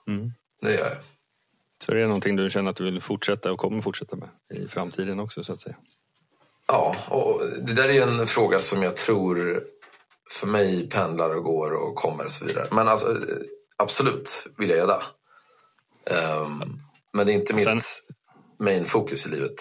Mm. 0.09 0.33
Det 0.63 0.75
gör 0.75 0.85
jag. 0.85 0.97
Så 1.85 1.93
är 1.93 1.97
det 1.97 2.07
någonting 2.07 2.37
du 2.37 2.51
känner 2.51 2.71
att 2.71 2.77
du 2.77 2.85
vill 2.85 3.01
fortsätta 3.01 3.53
och 3.53 3.59
kommer 3.59 3.83
fortsätta 3.83 4.17
med 4.17 4.29
i 4.55 4.69
framtiden 4.69 5.21
också 5.21 5.45
så 5.45 5.53
att 5.53 5.61
säga? 5.61 5.77
Ja, 6.67 6.97
och 7.09 7.43
det 7.59 7.73
där 7.73 7.89
är 7.89 8.03
en 8.03 8.27
fråga 8.27 8.61
som 8.61 8.83
jag 8.83 8.97
tror 8.97 9.65
för 10.31 10.47
mig 10.47 10.89
pendlar 10.89 11.37
och 11.37 11.45
går 11.45 11.73
och 11.73 11.95
kommer 11.95 12.25
och 12.25 12.33
så 12.33 12.45
vidare. 12.45 12.67
Men 12.71 12.89
alltså, 12.89 13.17
absolut 13.77 14.47
vill 14.59 14.71
jag 14.71 14.79
göra. 14.79 15.03
Um, 16.41 16.81
men 17.13 17.27
det 17.27 17.33
är 17.33 17.35
inte 17.35 17.61
sen, 17.61 17.75
mitt 17.75 17.85
main 18.59 18.85
fokus 18.85 19.27
i 19.27 19.29
livet. 19.29 19.61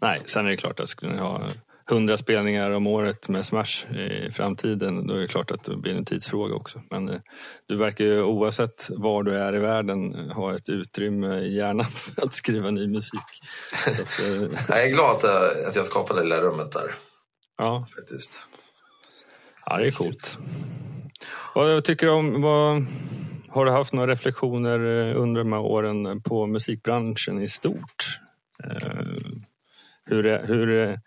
Nej, 0.00 0.22
sen 0.26 0.46
är 0.46 0.50
det 0.50 0.56
klart 0.56 0.80
att 0.80 0.88
skulle 0.88 1.12
ni 1.12 1.18
ha 1.18 1.50
hundra 1.90 2.16
spelningar 2.16 2.70
om 2.70 2.86
året 2.86 3.28
med 3.28 3.46
Smash 3.46 3.94
i 3.96 4.30
framtiden, 4.32 5.06
då 5.06 5.14
är 5.14 5.18
det 5.18 5.28
klart 5.28 5.50
att 5.50 5.64
det 5.64 5.76
blir 5.76 5.96
en 5.96 6.04
tidsfråga 6.04 6.54
också. 6.54 6.82
Men 6.90 7.08
eh, 7.08 7.20
du 7.66 7.76
verkar 7.76 8.04
ju 8.04 8.22
oavsett 8.22 8.88
var 8.90 9.22
du 9.22 9.34
är 9.34 9.56
i 9.56 9.58
världen 9.58 10.30
ha 10.30 10.54
ett 10.54 10.68
utrymme 10.68 11.40
i 11.40 11.56
hjärnan 11.56 11.86
för 11.94 12.22
att 12.22 12.32
skriva 12.32 12.70
ny 12.70 12.86
musik. 12.86 13.20
Att, 13.86 14.20
eh, 14.20 14.42
jag 14.68 14.84
är 14.84 14.94
glad 14.94 15.16
att, 15.16 15.24
eh, 15.24 15.68
att 15.68 15.76
jag 15.76 15.86
skapade 15.86 16.20
det 16.20 16.24
lilla 16.24 16.40
rummet 16.40 16.72
där. 16.72 16.94
Ja. 17.58 17.86
Faktiskt. 17.96 18.42
Ja, 19.66 19.76
det 19.76 19.86
är 19.86 19.90
coolt. 19.90 20.38
Vad 21.54 21.84
tycker 21.84 22.06
du 22.06 22.12
om, 22.12 22.42
vad, 22.42 22.86
har 23.48 23.64
du 23.64 23.70
haft 23.70 23.92
några 23.92 24.12
reflektioner 24.12 24.78
under 25.14 25.40
de 25.40 25.52
här 25.52 25.60
åren 25.60 26.22
på 26.22 26.46
musikbranschen 26.46 27.42
i 27.42 27.48
stort? 27.48 28.20
Hur, 30.04 30.46
hur 30.46 31.00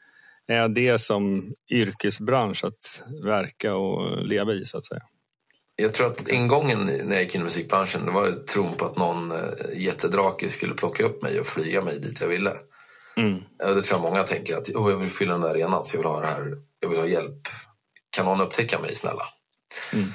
är 0.47 0.69
det 0.69 0.99
som 0.99 1.53
yrkesbransch 1.71 2.63
att 2.63 3.03
verka 3.25 3.75
och 3.75 4.25
leva 4.25 4.53
i 4.53 4.65
så 4.65 4.77
att 4.77 4.85
säga? 4.85 5.01
Jag 5.75 5.93
tror 5.93 6.07
att 6.07 6.27
ingången 6.27 6.85
när 6.85 7.15
jag 7.15 7.23
gick 7.23 7.35
in 7.35 7.41
i 7.41 7.43
musikbranschen 7.43 8.05
det 8.05 8.11
var 8.11 8.31
tron 8.31 8.73
på 8.77 8.85
att 8.85 8.97
någon 8.97 9.31
eh, 9.31 9.37
jättedrake 9.75 10.49
skulle 10.49 10.73
plocka 10.73 11.03
upp 11.03 11.23
mig 11.23 11.39
och 11.39 11.47
flyga 11.47 11.81
mig 11.81 11.99
dit 11.99 12.21
jag 12.21 12.27
ville. 12.27 12.51
Mm. 13.17 13.43
Det 13.57 13.81
tror 13.81 13.99
jag 13.99 14.01
många 14.01 14.23
tänker 14.23 14.57
att 14.57 14.69
oh, 14.69 14.91
jag 14.91 14.97
vill 14.97 15.09
fylla 15.09 15.31
den 15.31 15.41
där 15.41 15.49
arenan 15.49 15.85
så 15.85 15.95
jag 15.95 16.01
vill 16.01 16.11
ha 16.11 16.21
det 16.21 16.27
här, 16.27 16.57
jag 16.79 16.89
vill 16.89 16.99
ha 16.99 17.05
hjälp. 17.05 17.47
Kan 18.09 18.25
någon 18.25 18.41
upptäcka 18.41 18.79
mig 18.79 18.95
snälla? 18.95 19.23
Mm. 19.93 20.05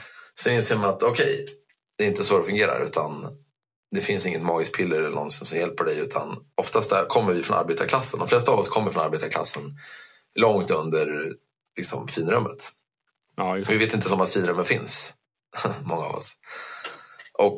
Sen 0.41 0.55
inser 0.55 0.77
man 0.77 0.89
att 0.91 1.03
okej, 1.03 1.35
okay, 1.35 1.47
det 1.99 2.05
är 2.05 2.09
inte 2.09 2.25
så 2.25 2.39
det 2.39 2.45
fungerar 2.45 2.85
utan 2.85 3.27
det 3.91 4.01
finns 4.01 4.27
inget 4.27 4.43
magiskt 4.43 4.77
piller 4.77 4.99
eller 4.99 5.11
någonsin 5.11 5.47
som 5.47 5.59
hjälper 5.59 5.85
dig 5.85 5.99
utan 5.99 6.37
oftast 6.57 6.91
där 6.91 7.05
kommer 7.05 7.33
vi 7.33 7.43
från 7.43 7.59
arbetarklassen. 7.59 8.19
De 8.19 8.29
flesta 8.29 8.53
av 8.53 8.59
oss 8.59 8.69
kommer 8.69 8.91
från 8.91 9.03
arbetarklassen 9.03 9.79
långt 10.35 10.71
under 10.71 11.35
liksom, 11.77 12.09
finrummet. 12.09 12.73
Ja, 13.37 13.53
vi 13.69 13.77
vet 13.77 13.95
inte 13.95 14.09
som 14.09 14.21
att 14.21 14.33
finrummet 14.33 14.67
finns, 14.67 15.15
många 15.85 16.03
av 16.03 16.15
oss. 16.15 16.37
Och 17.39 17.57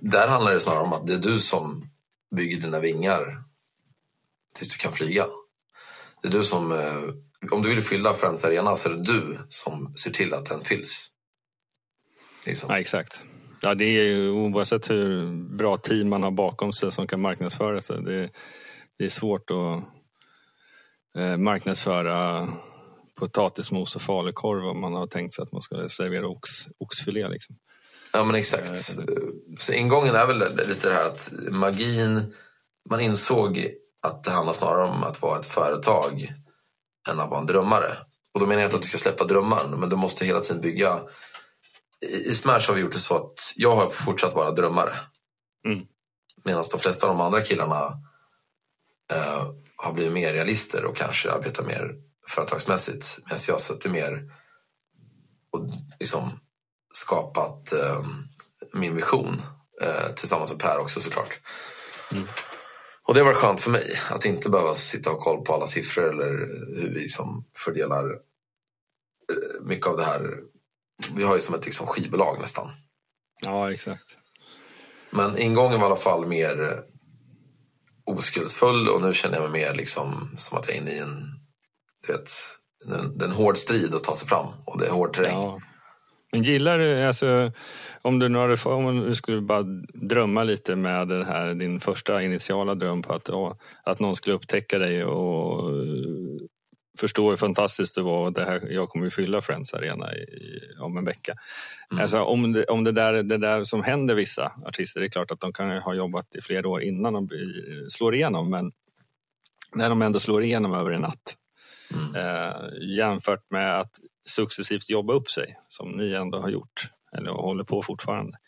där 0.00 0.28
handlar 0.28 0.52
det 0.52 0.60
snarare 0.60 0.82
om 0.82 0.92
att 0.92 1.06
det 1.06 1.14
är 1.14 1.18
du 1.18 1.40
som 1.40 1.90
bygger 2.36 2.60
dina 2.60 2.80
vingar 2.80 3.42
tills 4.54 4.68
du 4.68 4.78
kan 4.78 4.92
flyga. 4.92 5.26
Det 6.22 6.28
är 6.28 6.32
du 6.32 6.44
som, 6.44 6.72
eh, 6.72 7.52
om 7.52 7.62
du 7.62 7.68
vill 7.68 7.82
fylla 7.82 8.14
Friends 8.14 8.44
Arena 8.44 8.76
så 8.76 8.88
är 8.88 8.94
det 8.94 9.02
du 9.02 9.38
som 9.48 9.94
ser 9.96 10.10
till 10.10 10.34
att 10.34 10.46
den 10.46 10.60
fylls. 10.60 11.10
Liksom. 12.46 12.70
Ja, 12.70 12.78
exakt. 12.78 13.22
Ja, 13.60 13.74
det 13.74 13.84
är 13.84 14.04
ju 14.04 14.30
oavsett 14.30 14.90
hur 14.90 15.32
bra 15.56 15.76
team 15.76 16.08
man 16.08 16.22
har 16.22 16.30
bakom 16.30 16.72
sig 16.72 16.92
som 16.92 17.06
kan 17.06 17.20
marknadsföra 17.20 17.82
sig. 17.82 18.02
Det, 18.02 18.30
det 18.98 19.04
är 19.04 19.08
svårt 19.08 19.50
att 19.50 19.84
eh, 21.16 21.36
marknadsföra 21.36 22.48
potatismos 23.14 23.96
och 23.96 24.02
falukorv 24.02 24.66
om 24.66 24.80
man 24.80 24.94
har 24.94 25.06
tänkt 25.06 25.34
sig 25.34 25.42
att 25.42 25.52
man 25.52 25.62
ska 25.62 25.88
servera 25.88 26.28
ox, 26.28 26.50
oxfilé. 26.78 27.28
Liksom. 27.28 27.56
Ja 28.12 28.24
men 28.24 28.34
exakt. 28.34 28.98
Eh, 28.98 29.04
så 29.58 29.72
ingången 29.72 30.14
är 30.14 30.26
väl 30.26 30.66
lite 30.68 30.88
det 30.88 30.94
här 30.94 31.06
att 31.06 31.32
magin, 31.50 32.34
man 32.90 33.00
insåg 33.00 33.68
att 34.02 34.24
det 34.24 34.30
handlar 34.30 34.52
snarare 34.52 34.88
om 34.88 35.04
att 35.04 35.22
vara 35.22 35.38
ett 35.38 35.46
företag 35.46 36.34
än 37.10 37.20
att 37.20 37.30
vara 37.30 37.40
en 37.40 37.46
drömmare. 37.46 37.96
Och 38.32 38.40
då 38.40 38.46
menar 38.46 38.62
jag 38.62 38.66
inte 38.66 38.76
att 38.76 38.82
du 38.82 38.88
ska 38.88 38.98
släppa 38.98 39.24
drömmaren 39.24 39.70
men 39.70 39.88
du 39.88 39.96
måste 39.96 40.26
hela 40.26 40.40
tiden 40.40 40.62
bygga 40.62 41.00
i 42.04 42.34
Smash 42.34 42.68
har 42.68 42.74
vi 42.74 42.80
gjort 42.80 42.92
det 42.92 42.98
så 42.98 43.16
att 43.16 43.52
jag 43.56 43.76
har 43.76 43.88
fortsatt 43.88 44.34
vara 44.34 44.50
drömmare. 44.50 44.96
Mm. 45.66 45.86
Medan 46.44 46.64
de 46.70 46.80
flesta 46.80 47.06
av 47.06 47.16
de 47.16 47.24
andra 47.24 47.40
killarna 47.40 47.98
eh, 49.12 49.44
har 49.76 49.92
blivit 49.92 50.12
mer 50.12 50.32
realister 50.32 50.84
och 50.84 50.96
kanske 50.96 51.32
arbetar 51.32 51.64
mer 51.64 51.94
företagsmässigt. 52.28 53.18
Medan 53.24 53.38
jag 53.46 53.54
har 53.54 53.60
suttit 53.60 53.92
mer 53.92 54.32
och 55.52 55.68
liksom 56.00 56.40
skapat 56.92 57.72
eh, 57.72 58.06
min 58.72 58.96
vision 58.96 59.42
eh, 59.82 60.14
tillsammans 60.14 60.50
med 60.50 60.60
Per 60.60 60.78
också 60.78 61.00
såklart. 61.00 61.40
Mm. 62.12 62.24
Och 63.02 63.14
det 63.14 63.22
var 63.22 63.34
skönt 63.34 63.60
för 63.60 63.70
mig 63.70 63.98
att 64.10 64.24
inte 64.24 64.50
behöva 64.50 64.74
sitta 64.74 65.10
och 65.10 65.20
koll 65.20 65.44
på 65.44 65.54
alla 65.54 65.66
siffror 65.66 66.08
eller 66.08 66.30
hur 66.80 66.90
vi 66.94 67.08
som 67.08 67.44
fördelar 67.64 68.10
eh, 68.10 69.64
mycket 69.64 69.86
av 69.86 69.96
det 69.96 70.04
här 70.04 70.40
vi 71.16 71.24
har 71.24 71.34
ju 71.34 71.40
som 71.40 71.54
ett 71.54 71.64
liksom, 71.64 71.86
skivbolag 71.86 72.40
nästan. 72.40 72.70
Ja, 73.44 73.72
exakt. 73.72 74.16
Men 75.10 75.38
ingången 75.38 75.80
var 75.80 75.86
i 75.86 75.90
alla 75.90 76.00
fall 76.00 76.26
mer 76.26 76.62
eh, 76.62 76.93
oskuldsfull 78.06 78.88
och 78.88 79.04
nu 79.04 79.12
känner 79.12 79.36
jag 79.36 79.50
mig 79.50 79.60
mer 79.62 79.74
liksom 79.74 80.30
som 80.36 80.58
att 80.58 80.68
jag 80.68 80.76
är 80.76 80.80
inne 80.80 80.90
i 80.90 80.98
en, 80.98 81.24
du 82.06 82.12
vet, 82.12 82.30
en, 82.86 83.22
en 83.22 83.32
hård 83.32 83.56
strid 83.56 83.94
att 83.94 84.04
ta 84.04 84.14
sig 84.14 84.28
fram 84.28 84.46
och 84.64 84.80
det 84.80 84.86
är 84.86 84.90
hård 84.90 85.12
terräng. 85.12 85.36
Ja. 85.36 85.60
Men 86.32 86.42
gillar 86.42 86.78
du, 86.78 87.02
alltså, 87.02 87.52
om 88.02 88.18
du, 88.18 88.28
nu 88.28 88.38
hade, 88.38 88.56
om 88.64 89.00
du 89.00 89.14
skulle 89.14 89.40
bara 89.40 89.62
drömma 89.94 90.44
lite 90.44 90.76
med 90.76 91.08
den 91.08 91.24
här, 91.24 91.54
din 91.54 91.80
första 91.80 92.22
initiala 92.22 92.74
dröm 92.74 93.02
på 93.02 93.12
att, 93.12 93.30
att 93.84 94.00
någon 94.00 94.16
skulle 94.16 94.36
upptäcka 94.36 94.78
dig 94.78 95.04
och 95.04 95.70
förstå 96.98 97.30
hur 97.30 97.36
fantastiskt 97.36 97.94
det 97.94 98.02
var. 98.02 98.30
Det 98.30 98.44
här, 98.44 98.68
jag 98.70 98.88
kommer 98.88 99.06
att 99.06 99.14
fylla 99.14 99.40
Friends 99.40 99.74
Arena 99.74 100.14
i, 100.14 100.60
om 100.80 100.96
en 100.96 101.04
vecka. 101.04 101.34
Mm. 101.90 102.02
Alltså, 102.02 102.20
om 102.20 102.52
det, 102.52 102.64
om 102.64 102.84
det, 102.84 102.92
där, 102.92 103.12
det 103.12 103.38
där 103.38 103.64
som 103.64 103.82
händer 103.82 104.14
vissa 104.14 104.52
artister, 104.66 105.00
det 105.00 105.06
är 105.06 105.10
klart 105.10 105.30
att 105.30 105.40
de 105.40 105.52
kan 105.52 105.70
ha 105.70 105.94
jobbat 105.94 106.34
i 106.34 106.40
flera 106.40 106.68
år 106.68 106.82
innan 106.82 107.12
de 107.12 107.28
slår 107.88 108.14
igenom 108.14 108.50
men 108.50 108.72
när 109.74 109.88
de 109.88 110.02
ändå 110.02 110.20
slår 110.20 110.42
igenom 110.42 110.74
över 110.74 110.90
en 110.90 111.00
natt 111.00 111.36
mm. 111.94 112.14
eh, 112.14 112.56
jämfört 112.96 113.50
med 113.50 113.80
att 113.80 113.90
successivt 114.28 114.90
jobba 114.90 115.12
upp 115.12 115.30
sig 115.30 115.56
som 115.68 115.90
ni 115.90 116.12
ändå 116.12 116.38
har 116.38 116.48
gjort 116.48 116.90
eller 117.16 117.30
håller 117.30 117.64
på 117.64 117.82
fortfarande. 117.82 118.38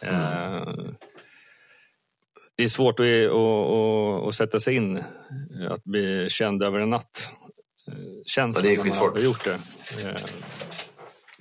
Mm. 0.00 0.22
Eh, 0.22 0.68
det 2.56 2.64
är 2.64 2.68
svårt 2.68 3.00
att, 3.00 3.06
att, 3.06 4.22
att, 4.22 4.28
att, 4.28 4.34
sätta 4.34 4.60
sig 4.60 4.74
in, 4.74 5.02
att 5.70 5.84
bli 5.84 6.28
känd 6.30 6.62
över 6.62 6.78
en 6.78 6.90
natt 6.90 7.30
känslan 8.24 8.64
ja, 8.64 8.70
det 8.70 8.74
är 8.74 8.84
när 8.84 9.00
man 9.00 9.12
har 9.12 9.20
gjort 9.20 9.44
det. 9.44 9.58
Eh, 10.04 10.22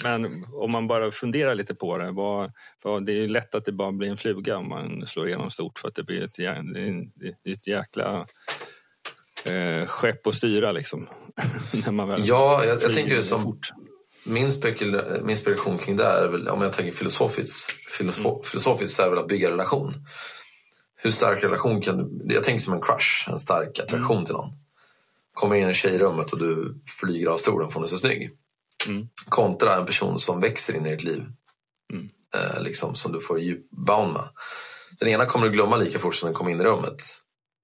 men 0.04 0.46
om 0.54 0.72
man 0.72 0.88
bara 0.88 1.12
funderar 1.12 1.56
lite 1.56 1.76
på 1.76 1.98
det. 1.98 2.12
Vad, 2.12 2.52
vad, 2.84 3.06
det 3.06 3.12
är 3.12 3.28
lätt 3.28 3.56
att 3.56 3.66
det 3.66 3.72
bara 3.72 3.92
blir 3.92 4.10
en 4.10 4.18
fluga 4.18 4.58
om 4.58 4.70
man 4.70 5.08
slår 5.08 5.28
igenom 5.28 5.50
stort 5.50 5.80
för 5.80 5.88
att 5.88 5.96
det 5.96 6.04
blir 6.04 6.24
ett, 6.24 6.36
det 7.44 7.52
ett 7.52 7.68
jäkla 7.68 8.28
eh, 9.46 9.86
skepp 9.86 10.28
att 10.28 10.36
styra 10.36 10.72
liksom. 10.72 11.08
När 11.86 11.92
man 11.92 12.08
väl 12.08 12.28
ja, 12.28 12.64
jag, 12.66 12.84
jag 12.84 12.94
tänker 12.94 13.22
som 13.22 13.44
fort. 13.44 13.70
Min, 14.26 14.52
spekul, 14.52 15.02
min 15.22 15.30
inspiration 15.30 15.78
kring 15.78 15.96
det 15.96 16.04
är 16.04 16.28
väl, 16.28 16.48
om 16.48 16.62
jag 16.62 16.74
tänker 16.74 16.92
filosofiskt, 16.92 17.72
filosof, 17.98 18.26
mm. 18.26 18.44
filosofiskt 18.44 19.00
är 19.00 19.10
väl 19.10 19.20
att 19.20 19.28
bygga 19.28 19.52
relation. 19.52 19.94
Hur 21.02 21.12
stark 21.12 21.44
relation 21.44 21.82
kan 21.82 21.98
du... 21.98 22.34
Jag 22.34 22.44
tänker 22.44 22.62
som 22.62 22.74
en 22.74 22.82
crush, 22.82 23.30
en 23.30 23.38
stark 23.38 23.80
attraktion 23.80 24.16
mm. 24.16 24.26
till 24.26 24.36
någon 24.36 24.50
kommer 25.40 25.56
in 25.56 25.70
i 25.70 25.74
tjejrummet 25.74 26.32
och 26.32 26.40
du 26.40 26.82
flyger 27.00 27.28
av 27.28 27.38
stolen 27.38 27.68
för 27.68 27.74
hon 27.74 27.84
är 27.84 27.88
så 27.88 27.98
snygg. 27.98 28.32
Mm. 28.88 29.08
Kontra 29.30 29.76
en 29.76 29.86
person 29.86 30.20
som 30.20 30.40
växer 30.40 30.76
in 30.76 30.86
i 30.86 30.92
ditt 30.92 31.04
liv. 31.04 31.24
Mm. 31.94 32.10
Eh, 32.36 32.64
liksom, 32.64 32.96
som 32.96 33.12
du 33.12 33.22
får 33.22 33.40
djupbound 33.40 34.14
med. 34.14 34.30
Den 35.00 35.10
ena 35.10 35.26
kommer 35.26 35.48
du 35.48 35.54
glömma 35.54 35.78
lika 35.78 36.00
fort 36.00 36.16
som 36.16 36.28
den 36.28 36.36
kom 36.36 36.50
in 36.50 36.62
i 36.62 36.64
rummet. 36.64 37.04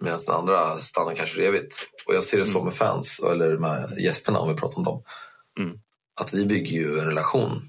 Medan 0.04 0.20
den 0.28 0.36
andra 0.36 0.78
stannar 0.78 1.16
kanske 1.16 1.36
för 1.36 1.42
evigt. 1.42 1.88
Och 2.08 2.16
jag 2.16 2.24
ser 2.24 2.38
det 2.38 2.46
så 2.46 2.58
mm. 2.58 2.66
med 2.66 2.74
fans, 2.74 3.20
eller 3.20 3.58
med 3.58 4.00
gästerna 4.00 4.40
om 4.40 4.50
vi 4.50 4.56
pratar 4.56 4.78
om 4.78 4.84
dem. 4.84 5.04
Mm. 5.60 5.80
Att 6.22 6.34
vi 6.34 6.46
bygger 6.46 6.72
ju 6.72 7.00
en 7.00 7.06
relation 7.06 7.62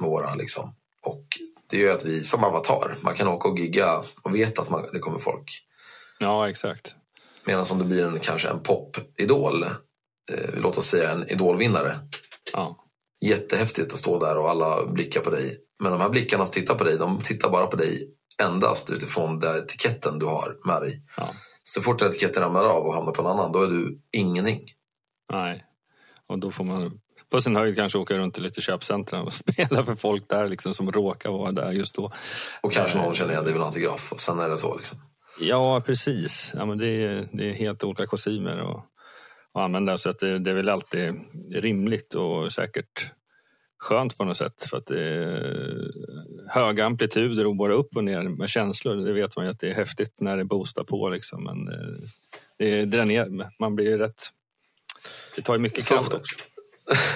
med 0.00 0.08
våra 0.08 0.34
liksom. 0.34 0.74
Och 1.02 1.24
det 1.70 1.78
gör 1.78 1.96
att 1.96 2.04
vi, 2.04 2.24
som 2.24 2.44
avatar, 2.44 2.96
man 3.00 3.14
kan 3.14 3.28
åka 3.28 3.48
och 3.48 3.58
gigga 3.58 4.02
och 4.22 4.34
veta 4.34 4.62
att 4.62 4.70
man, 4.70 4.86
det 4.92 4.98
kommer 4.98 5.18
folk. 5.18 5.62
Ja, 6.18 6.50
exakt. 6.50 6.96
Medan 7.46 7.64
om 7.70 7.78
det 7.78 7.84
blir 7.84 8.04
en, 8.04 8.20
kanske 8.20 8.48
en 8.48 8.60
popidol, 8.60 9.62
eh, 9.62 9.70
låt 10.56 10.78
oss 10.78 10.86
säga 10.86 11.10
en 11.10 11.30
idolvinnare. 11.30 11.98
Ja. 12.52 12.76
Jättehäftigt 13.24 13.92
att 13.92 13.98
stå 13.98 14.18
där 14.18 14.38
och 14.38 14.50
alla 14.50 14.86
blickar 14.86 15.20
på 15.20 15.30
dig. 15.30 15.58
Men 15.82 15.92
de 15.92 16.00
här 16.00 16.08
blickarna 16.08 16.44
som 16.44 16.52
tittar 16.52 16.74
på 16.74 16.84
dig, 16.84 16.98
de 16.98 17.20
tittar 17.20 17.50
bara 17.50 17.66
på 17.66 17.76
dig 17.76 18.10
endast 18.42 18.90
utifrån 18.90 19.38
den 19.38 19.58
etiketten 19.58 20.18
du 20.18 20.26
har 20.26 20.56
med 20.64 20.82
dig. 20.82 21.02
Ja. 21.16 21.30
Så 21.64 21.82
fort 21.82 22.02
etiketten 22.02 22.42
ramlar 22.42 22.64
av 22.64 22.86
och 22.86 22.94
hamnar 22.94 23.12
på 23.12 23.22
en 23.22 23.28
annan, 23.28 23.52
då 23.52 23.62
är 23.62 23.66
du 23.66 24.00
ingenting. 24.12 24.60
Nej, 25.32 25.64
och 26.26 26.38
då 26.38 26.50
får 26.50 26.64
man 26.64 27.00
på 27.30 27.42
sin 27.42 27.56
höjd 27.56 27.76
kanske 27.76 27.98
åka 27.98 28.18
runt 28.18 28.34
till 28.34 28.42
lite 28.42 28.60
köpcentra 28.60 29.22
och 29.22 29.32
spela 29.52 29.84
för 29.84 29.94
folk 29.94 30.28
där 30.28 30.48
liksom, 30.48 30.74
som 30.74 30.92
råkar 30.92 31.30
vara 31.30 31.52
där 31.52 31.72
just 31.72 31.94
då. 31.94 32.12
Och 32.60 32.72
kanske 32.72 32.98
någon 32.98 33.14
känner 33.14 33.32
igen 33.32 33.44
dig 33.44 33.52
vid 33.52 33.62
en 33.62 33.66
autograf 33.66 34.12
och 34.12 34.20
sen 34.20 34.38
är 34.38 34.48
det 34.48 34.58
så. 34.58 34.76
Liksom. 34.76 34.98
Ja, 35.40 35.80
precis. 35.80 36.52
Ja, 36.54 36.66
men 36.66 36.78
det, 36.78 36.86
är, 36.86 37.28
det 37.32 37.50
är 37.50 37.52
helt 37.52 37.84
olika 37.84 38.06
kostymer 38.06 38.56
att, 38.56 38.76
att 39.54 39.62
använda 39.62 39.98
så 39.98 40.10
att 40.10 40.18
det, 40.18 40.38
det 40.38 40.50
är 40.50 40.54
väl 40.54 40.68
alltid 40.68 41.14
rimligt 41.50 42.14
och 42.14 42.52
säkert 42.52 43.10
skönt 43.78 44.18
på 44.18 44.24
något 44.24 44.36
sätt 44.36 44.66
för 44.70 44.76
att 44.76 44.86
det 44.86 45.02
är 45.02 45.92
höga 46.48 46.86
amplituder 46.86 47.46
och 47.46 47.56
bara 47.56 47.74
upp 47.74 47.96
och 47.96 48.04
ner 48.04 48.22
med 48.22 48.48
känslor. 48.48 48.96
Det 48.96 49.12
vet 49.12 49.36
man 49.36 49.44
ju 49.44 49.50
att 49.50 49.60
det 49.60 49.70
är 49.70 49.74
häftigt 49.74 50.20
när 50.20 50.36
det 50.36 50.44
boostar 50.44 50.84
på 50.84 51.08
liksom. 51.08 51.44
Men 51.44 51.68
eh, 51.68 51.96
det 52.58 52.84
dränerar, 52.84 53.50
man 53.60 53.74
blir 53.74 53.86
ju 53.86 53.98
rätt... 53.98 54.22
Det 55.36 55.42
tar 55.42 55.54
ju 55.54 55.60
mycket 55.60 55.84
som, 55.84 55.96
kraft 55.96 56.14
också. 56.14 56.36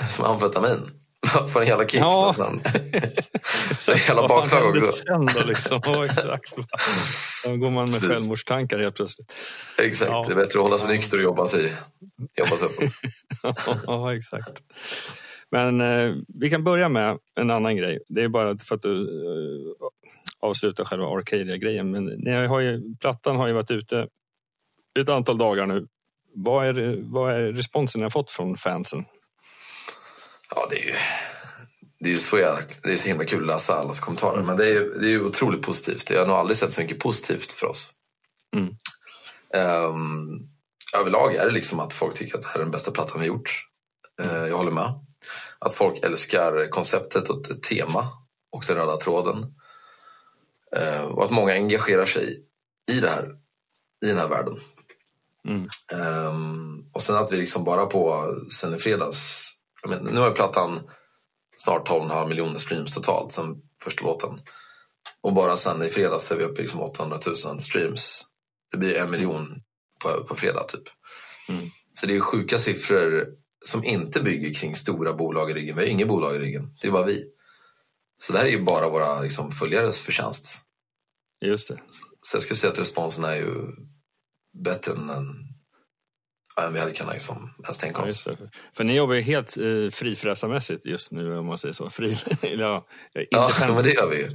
Som 0.11 0.25
amfetamin? 0.25 1.00
får 1.53 1.61
en 1.61 1.67
jävla 1.67 1.87
kick. 1.87 2.01
Ja. 2.01 2.35
hela 4.07 4.29
bakslag 4.29 4.77
också. 4.77 4.93
Sen 4.93 5.29
liksom. 5.47 5.81
ja, 5.85 6.05
exakt. 6.05 6.55
Då 7.45 7.57
går 7.57 7.71
man 7.71 7.85
med 7.85 7.95
Precis. 7.95 8.09
självmordstankar 8.09 8.79
helt 8.79 8.95
plötsligt. 8.97 9.33
Exakt, 9.79 10.11
ja. 10.11 10.25
det 10.29 10.33
är 10.33 10.37
bättre 10.37 10.59
att 10.59 10.65
hålla 10.65 10.79
sig 10.79 10.97
nykter 10.97 11.17
och 11.17 11.23
jobba 11.23 11.47
sig, 11.47 11.73
jobba 12.37 12.57
sig 12.57 12.69
uppåt. 12.69 13.79
ja, 13.87 14.17
exakt. 14.17 14.63
Men 15.51 15.81
eh, 15.81 16.15
vi 16.29 16.51
kan 16.51 16.65
börja 16.65 16.89
med 16.89 17.19
en 17.35 17.51
annan 17.51 17.77
grej. 17.77 17.99
Det 18.09 18.23
är 18.23 18.29
bara 18.29 18.59
för 18.59 18.75
att 18.75 18.83
du 18.83 18.95
eh, 18.95 19.87
avslutar 20.41 20.85
själva 20.85 21.07
Arcadia-grejen. 21.07 21.91
Men 21.91 22.05
ni 22.05 22.47
har 22.47 22.61
ju, 22.61 22.97
plattan 23.01 23.37
har 23.37 23.47
ju 23.47 23.53
varit 23.53 23.71
ute 23.71 24.07
ett 25.01 25.09
antal 25.09 25.39
dagar 25.39 25.67
nu 25.67 25.87
vad, 26.35 26.67
är, 26.67 26.99
vad 27.03 27.33
är 27.33 27.53
responsen 27.53 27.99
ni 27.99 28.03
har 28.03 28.11
fått 28.11 28.31
från 28.31 28.57
fansen? 28.57 29.05
Ja, 30.51 30.67
det 30.71 30.77
är 30.77 30.87
ju, 30.87 30.95
det 32.01 32.09
är 32.09 32.15
ju 32.15 32.21
så, 32.21 32.39
jävla, 32.39 32.63
det 32.83 32.93
är 32.93 32.97
så 32.97 33.09
himla 33.09 33.25
kul 33.25 33.41
att 33.41 33.47
läsa 33.47 33.75
allas 33.75 34.01
kommentarer. 34.01 34.43
Men 34.43 34.57
det 34.57 34.67
är 34.67 34.73
ju 34.73 34.95
det 34.95 35.07
är 35.07 35.11
ju 35.11 35.25
otroligt 35.25 35.63
positivt. 35.63 36.11
Jag 36.11 36.21
har 36.21 36.27
nog 36.27 36.37
aldrig 36.37 36.57
sett 36.57 36.73
så 36.73 36.81
mycket 36.81 36.99
positivt 36.99 37.53
för 37.53 37.67
oss. 37.67 37.93
Mm. 38.57 38.75
Um, 39.55 40.49
överlag 40.99 41.35
är 41.35 41.47
det 41.47 41.53
liksom 41.53 41.81
att 41.81 41.93
folk 41.93 42.15
tycker 42.15 42.35
att 42.39 42.43
det 42.43 42.49
här 42.49 42.55
är 42.55 42.63
den 42.65 42.71
bästa 42.71 42.91
plattan 42.91 43.21
vi 43.21 43.27
gjort. 43.27 43.65
Uh, 44.23 44.49
jag 44.49 44.57
håller 44.57 44.71
med. 44.71 45.07
Att 45.59 45.75
folk 45.75 46.05
älskar 46.05 46.71
konceptet 46.71 47.29
och 47.29 47.63
tema 47.63 48.07
och 48.53 48.65
den 48.67 48.77
röda 48.77 48.97
tråden. 48.97 49.55
Uh, 50.77 51.05
och 51.05 51.25
att 51.25 51.31
många 51.31 51.53
engagerar 51.53 52.07
sig 52.07 52.45
i 52.91 53.01
det 53.01 53.09
här, 53.09 53.29
i 54.05 54.09
den 54.09 54.19
här 54.19 54.29
världen. 54.29 54.61
Mm. 55.49 55.69
Um, 55.93 56.91
och 56.93 57.03
sen 57.03 57.17
att 57.17 57.33
vi 57.33 57.37
liksom 57.37 57.65
bara 57.65 57.87
på 57.87 58.27
sen 58.51 58.75
i 58.75 58.79
fredags, 58.79 59.50
men, 59.87 60.05
nu 60.05 60.21
har 60.21 60.31
plattan 60.31 60.81
snart 61.57 61.89
12,5 61.89 62.29
miljoner 62.29 62.59
streams 62.59 62.95
totalt 62.95 63.33
sen 63.33 63.57
första 63.83 64.05
låten. 64.05 64.41
Och 65.23 65.35
bara 65.35 65.57
sen 65.57 65.83
i 65.83 65.89
fredags 65.89 66.31
är 66.31 66.37
vi 66.37 66.45
uppe 66.45 66.61
i 66.61 66.63
liksom 66.63 66.81
800 66.81 67.19
000 67.47 67.61
streams. 67.61 68.27
Det 68.71 68.77
blir 68.77 68.97
en 68.97 69.11
miljon 69.11 69.63
på, 70.03 70.25
på 70.25 70.35
fredag 70.35 70.63
typ. 70.63 70.83
Mm. 71.49 71.71
Så 71.93 72.07
det 72.07 72.17
är 72.17 72.21
sjuka 72.21 72.59
siffror 72.59 73.27
som 73.65 73.85
inte 73.85 74.23
bygger 74.23 74.55
kring 74.55 74.77
stora 74.77 75.13
bolag 75.13 75.51
i 75.51 75.55
ryggen. 75.55 75.77
Vi 75.77 75.83
har 75.83 75.91
inget 75.91 76.09
bolag 76.09 76.37
i 76.37 76.39
ryggen, 76.39 76.77
det 76.83 76.89
är 76.89 76.93
bara 76.93 77.07
vi. 77.07 77.25
Så 78.23 78.33
det 78.33 78.39
här 78.39 78.47
är 78.47 78.51
ju 78.51 78.65
bara 78.65 78.89
våra 78.89 79.21
liksom, 79.21 79.53
följares 79.53 80.03
förtjänst. 80.03 80.59
Just 81.41 81.69
det. 81.69 81.81
Så 82.23 82.37
jag 82.37 82.43
skulle 82.43 82.57
säga 82.57 82.73
att 82.73 82.79
responsen 82.79 83.25
är 83.25 83.35
ju 83.35 83.53
bättre 84.65 84.93
än, 84.93 85.11
än, 86.59 86.73
vi 86.73 86.79
hade 86.79 86.93
kunnat 86.93 87.13
liksom, 87.13 87.55
ens 87.63 87.79
tänka 87.79 88.01
Ja, 88.03 88.07
oss. 88.07 88.25
det. 88.25 88.37
För 88.73 88.85
ni 88.85 88.97
jobbar 88.97 89.15
ju 89.15 89.21
helt 89.21 89.57
eh, 89.57 89.91
frifräsarmässigt 89.91 90.87
just 90.87 91.13
nu 91.13 91.37
om 91.39 91.47
man 91.47 91.59
säger 91.59 91.73
så. 91.73 91.91
Fri, 91.91 92.19
ja, 92.43 92.87
Ja, 93.13 93.21
independent, 93.21 93.75
men 93.75 93.85
det 93.85 93.91
gör 93.93 94.09
vi 94.11 94.17
ju. 94.17 94.29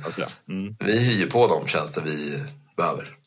Mm. 0.50 0.76
Vi 0.80 1.00
hyr 1.00 1.30
på 1.30 1.48
de 1.48 1.68
tjänster 1.68 2.02
vi 2.02 2.44
behöver. 2.78 3.18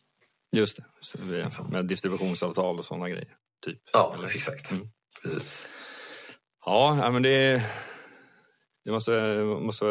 Just 0.53 0.76
det. 0.76 0.84
Så 1.01 1.18
vi, 1.22 1.47
med 1.70 1.86
distributionsavtal 1.86 2.78
och 2.78 2.84
sådana 2.84 3.09
grejer. 3.09 3.28
Typ. 3.64 3.78
Ja, 3.93 4.14
Eller? 4.18 4.28
exakt. 4.28 4.70
Mm. 4.70 4.89
Precis. 5.22 5.66
Ja, 6.64 6.99
ja, 7.03 7.11
men 7.11 7.22
det, 7.22 7.62
det 8.84 8.91
måste, 8.91 9.12
måste, 9.43 9.84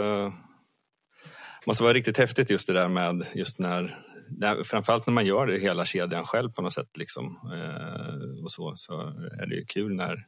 måste 1.66 1.84
vara 1.84 1.93
riktigt 1.93 2.18
häftigt 2.18 2.50
just 2.50 2.68
det 2.68 2.74
där 2.74 2.88
med 2.88 3.28
just 3.34 3.60
när 3.60 4.04
när, 4.30 4.63
framförallt 4.63 5.07
när 5.07 5.13
man 5.13 5.25
gör 5.25 5.47
det 5.47 5.59
hela 5.59 5.86
kedjan 5.86 6.25
själv 6.25 6.49
på 6.51 6.61
något 6.61 6.73
sätt. 6.73 6.97
Liksom, 6.97 7.25
eh, 7.53 8.43
och 8.43 8.51
så, 8.51 8.73
så 8.75 8.93
är 9.41 9.47
det 9.47 9.55
ju 9.55 9.65
kul 9.65 9.95
när 9.95 10.28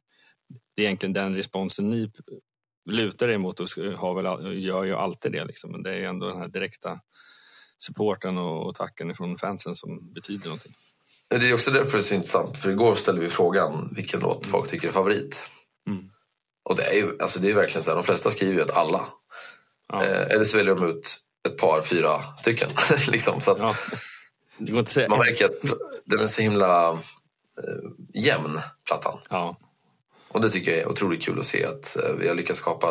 det 0.76 0.82
är 0.82 0.86
egentligen 0.86 1.14
den 1.14 1.36
responsen 1.36 1.90
ni 1.90 2.12
lutar 2.90 3.28
er 3.28 3.38
mot 3.38 3.60
och 3.60 3.68
har 3.98 4.22
väl, 4.22 4.64
gör 4.64 4.84
ju 4.84 4.94
alltid 4.96 5.32
det. 5.32 5.44
Liksom. 5.44 5.72
Men 5.72 5.84
det 5.84 5.96
är 5.96 6.02
ändå 6.02 6.28
den 6.28 6.38
här 6.38 6.48
direkta 6.48 7.00
supporten 7.80 8.38
och, 8.38 8.68
och 8.68 8.76
tacken 8.76 9.16
från 9.16 9.38
fansen 9.38 9.76
som 9.76 10.14
betyder 10.14 10.46
någonting. 10.46 10.74
Det 11.28 11.50
är 11.50 11.54
också 11.54 11.72
därför 11.72 11.92
det 11.92 11.98
är 11.98 12.02
så 12.02 12.16
intressant. 12.16 12.58
För 12.58 12.70
igår 12.70 12.96
ställde 12.96 13.22
vi 13.22 13.30
frågan 13.30 13.94
vilken 13.96 14.20
låt 14.20 14.46
folk 14.46 14.70
tycker 14.70 14.88
är 14.88 14.92
favorit. 14.92 15.52
Mm. 15.88 16.10
Och 16.64 16.76
det 16.76 16.84
är 16.84 16.94
ju 16.94 17.18
alltså 17.20 17.40
det 17.40 17.52
är 17.52 17.56
verkligen 17.56 17.84
så 17.84 17.90
här, 17.90 17.96
de 17.96 18.04
flesta 18.04 18.32
skriver 18.32 18.54
ju 18.54 18.62
att 18.62 18.78
alla. 18.78 19.02
Ja. 19.88 20.06
Eh, 20.06 20.36
eller 20.36 20.46
så 20.46 20.58
väljer 20.58 20.76
de 20.76 20.90
ut 20.90 21.18
ett 21.50 21.58
par, 21.58 21.82
fyra 21.82 22.22
stycken. 22.38 22.70
liksom. 23.08 23.42
Så 23.42 23.52
att 23.52 23.58
Ja. 23.60 23.76
Det 24.58 24.72
går 24.72 24.80
inte 24.80 24.90
att 24.90 24.94
säga. 24.94 25.10
man 25.10 25.20
märker 25.20 25.46
att 25.46 25.80
den 26.06 26.20
är 26.20 26.26
så 26.26 26.42
himla 26.42 26.90
eh, 26.92 27.90
jämn, 28.14 28.60
plattan. 28.88 29.20
Ja. 29.30 29.58
Och 30.30 30.42
det 30.42 30.50
tycker 30.50 30.72
jag 30.72 30.80
är 30.80 30.90
otroligt 30.90 31.24
kul 31.24 31.40
att 31.40 31.46
se 31.46 31.66
att 31.66 31.98
eh, 31.98 32.14
vi 32.20 32.28
har 32.28 32.36
lyckats 32.36 32.60
skapa, 32.60 32.88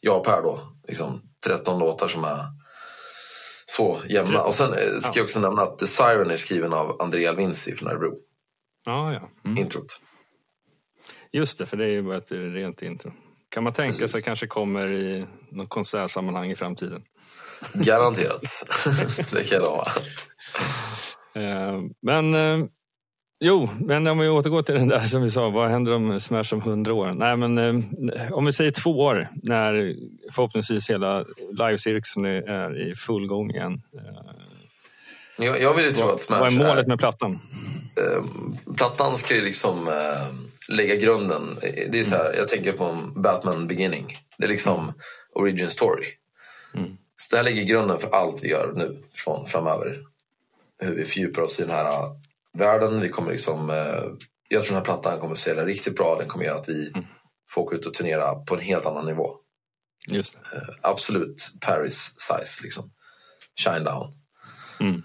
jag 0.00 0.16
och 0.16 0.24
Per 0.24 0.42
då, 0.42 0.60
liksom 0.88 1.22
13 1.44 1.78
låtar 1.78 2.08
som 2.08 2.24
är 2.24 2.44
så 3.66 3.98
jämna. 4.08 4.42
Och 4.42 4.54
sen 4.54 4.72
eh, 4.72 4.98
ska 4.98 5.12
jag 5.14 5.24
också 5.24 5.40
nämna 5.40 5.62
att 5.62 5.78
The 5.78 5.86
Siren 5.86 6.30
är 6.30 6.36
skriven 6.36 6.72
av 6.72 7.02
Andrea 7.02 7.30
Alvinci 7.30 7.74
från 7.74 7.88
Örebro. 7.90 8.18
Ja, 8.86 9.12
ja. 9.12 9.30
Mm. 9.44 9.58
Introt. 9.58 10.00
Just 11.32 11.58
det, 11.58 11.66
för 11.66 11.76
det 11.76 11.84
är 11.84 11.88
ju 11.88 12.02
bara 12.02 12.16
ett 12.16 12.32
rent 12.32 12.82
intro. 12.82 13.12
Kan 13.48 13.64
man 13.64 13.72
tänka 13.72 13.92
Precis. 13.92 14.12
sig 14.12 14.22
kanske 14.22 14.46
kommer 14.46 14.92
i 14.92 15.26
något 15.50 15.68
konsertsammanhang 15.68 16.50
i 16.50 16.56
framtiden? 16.56 17.02
Garanterat. 17.74 18.42
det 19.32 19.44
kan 19.44 19.58
jag 19.58 19.62
lova. 19.62 19.86
Eh, 21.34 21.80
men 22.02 22.34
eh, 22.34 22.66
jo, 23.40 23.68
men 23.80 24.06
om 24.06 24.18
vi 24.18 24.28
återgår 24.28 24.62
till 24.62 24.74
den 24.74 24.88
där 24.88 25.00
som 25.00 25.22
vi 25.22 25.30
sa, 25.30 25.48
vad 25.48 25.70
händer 25.70 25.92
om 25.92 26.20
Smash 26.20 26.54
om 26.54 26.62
hundra 26.62 26.94
år? 26.94 27.12
Nej, 27.12 27.36
men 27.36 27.58
eh, 27.58 28.32
om 28.32 28.44
vi 28.44 28.52
säger 28.52 28.70
två 28.70 28.90
år 28.90 29.28
när 29.42 29.94
förhoppningsvis 30.32 30.90
hela 30.90 31.24
livecirkusen 31.52 32.24
är, 32.24 32.90
i 32.90 32.94
full 32.94 33.26
gång 33.26 33.50
igen. 33.50 33.82
Jag, 35.38 35.60
jag 35.60 35.74
vill 35.74 35.84
ju 35.84 35.92
tro 35.92 36.08
att 36.08 36.20
Smash 36.20 36.40
vad 36.40 36.52
är 36.52 36.58
målet 36.58 36.84
är, 36.84 36.88
med 36.88 36.98
plattan? 36.98 37.38
eh, 37.96 38.24
Plattan 38.76 39.14
ska 39.14 39.34
ju 39.34 39.44
liksom 39.44 39.88
eh, 39.88 40.26
lägga 40.68 40.96
grunden. 40.96 41.42
Det 41.88 42.00
är 42.00 42.04
så 42.04 42.14
här, 42.14 42.34
jag 42.38 42.48
tänker 42.48 42.72
på 42.72 42.96
Batman 43.16 43.66
Beginning. 43.66 44.16
Det 44.38 44.44
är 44.44 44.48
liksom 44.48 44.92
origin 45.34 45.70
story. 45.70 46.06
Mm. 46.74 46.96
Så 47.20 47.26
det 47.30 47.36
här 47.36 47.44
lägger 47.44 47.62
grunden 47.62 47.98
för 47.98 48.10
allt 48.10 48.44
vi 48.44 48.48
gör 48.48 48.72
nu 48.76 49.02
från 49.12 49.46
framöver. 49.46 50.02
Hur 50.78 50.94
vi 50.94 51.04
fördjupar 51.04 51.42
oss 51.42 51.60
i 51.60 51.62
den 51.62 51.72
här 51.72 51.86
eh, 51.86 52.12
världen. 52.58 53.00
Vi 53.00 53.08
kommer 53.08 53.30
liksom, 53.30 53.70
eh, 53.70 54.02
jag 54.48 54.64
tror 54.64 54.74
den 54.74 54.74
här 54.74 54.84
plattan 54.84 55.20
kommer 55.20 55.34
sälja 55.34 55.64
riktigt 55.64 55.96
bra. 55.96 56.18
Den 56.18 56.28
kommer 56.28 56.44
göra 56.44 56.56
att 56.56 56.68
vi 56.68 56.92
får 57.50 57.62
åka 57.62 57.76
ut 57.76 57.86
och 57.86 57.94
turnera 57.94 58.34
på 58.34 58.54
en 58.54 58.60
helt 58.60 58.86
annan 58.86 59.06
nivå. 59.06 59.36
Just 60.08 60.38
det. 60.50 60.56
Eh, 60.56 60.62
absolut 60.80 61.52
Paris 61.60 62.14
size 62.18 62.62
liksom. 62.62 62.90
Shine 63.56 63.84
down. 63.84 64.14
Mm. 64.80 65.02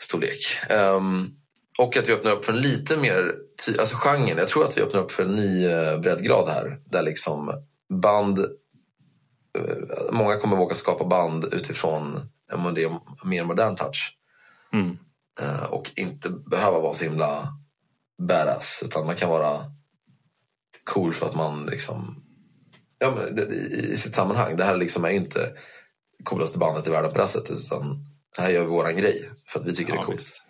storlek. 0.00 0.56
Ehm, 0.70 1.30
och 1.78 1.96
att 1.96 2.08
vi 2.08 2.12
öppnar 2.12 2.32
upp 2.32 2.44
för 2.44 2.52
en 2.52 2.60
lite 2.60 2.96
mer, 2.96 3.34
alltså 3.78 3.96
genren, 3.96 4.38
jag 4.38 4.48
tror 4.48 4.64
att 4.64 4.76
vi 4.78 4.82
öppnar 4.82 5.00
upp 5.00 5.12
för 5.12 5.22
en 5.22 5.36
ny 5.36 5.68
breddgrad 5.98 6.48
här. 6.48 6.80
Där 6.84 7.02
liksom 7.02 7.52
band, 8.02 8.46
många 10.12 10.36
kommer 10.36 10.56
våga 10.56 10.74
skapa 10.74 11.04
band 11.04 11.44
utifrån 11.52 12.20
en 12.52 12.62
mer 13.24 13.44
modern 13.44 13.76
touch. 13.76 14.18
Mm. 14.72 14.98
Eh, 15.40 15.64
och 15.64 15.90
inte 15.96 16.30
behöva 16.30 16.80
vara 16.80 16.94
så 16.94 17.04
himla 17.04 17.48
badass. 18.28 18.82
Utan 18.84 19.06
man 19.06 19.16
kan 19.16 19.30
vara 19.30 19.58
cool 20.84 21.14
för 21.14 21.26
att 21.26 21.34
man 21.34 21.66
liksom, 21.66 22.24
ja, 22.98 23.14
men, 23.16 23.52
i, 23.52 23.96
sitt 23.96 24.14
sammanhang. 24.14 24.56
Det 24.56 24.64
här 24.64 24.76
liksom 24.76 25.04
är 25.04 25.10
inte 25.10 25.52
coolaste 26.24 26.58
bandet 26.58 26.86
i 26.86 26.90
världen 26.90 27.10
på 27.10 27.16
det 27.16 27.22
här 27.22 27.28
sättet. 27.28 27.58
Utan 27.58 28.06
här 28.38 28.50
gör 28.50 28.64
vi 28.64 28.70
våran 28.70 28.96
grej 28.96 29.30
för 29.46 29.60
att 29.60 29.66
vi 29.66 29.74
tycker 29.74 29.92
det 29.92 29.98
är 29.98 30.00
Ja, 30.00 30.06
coolt. 30.06 30.41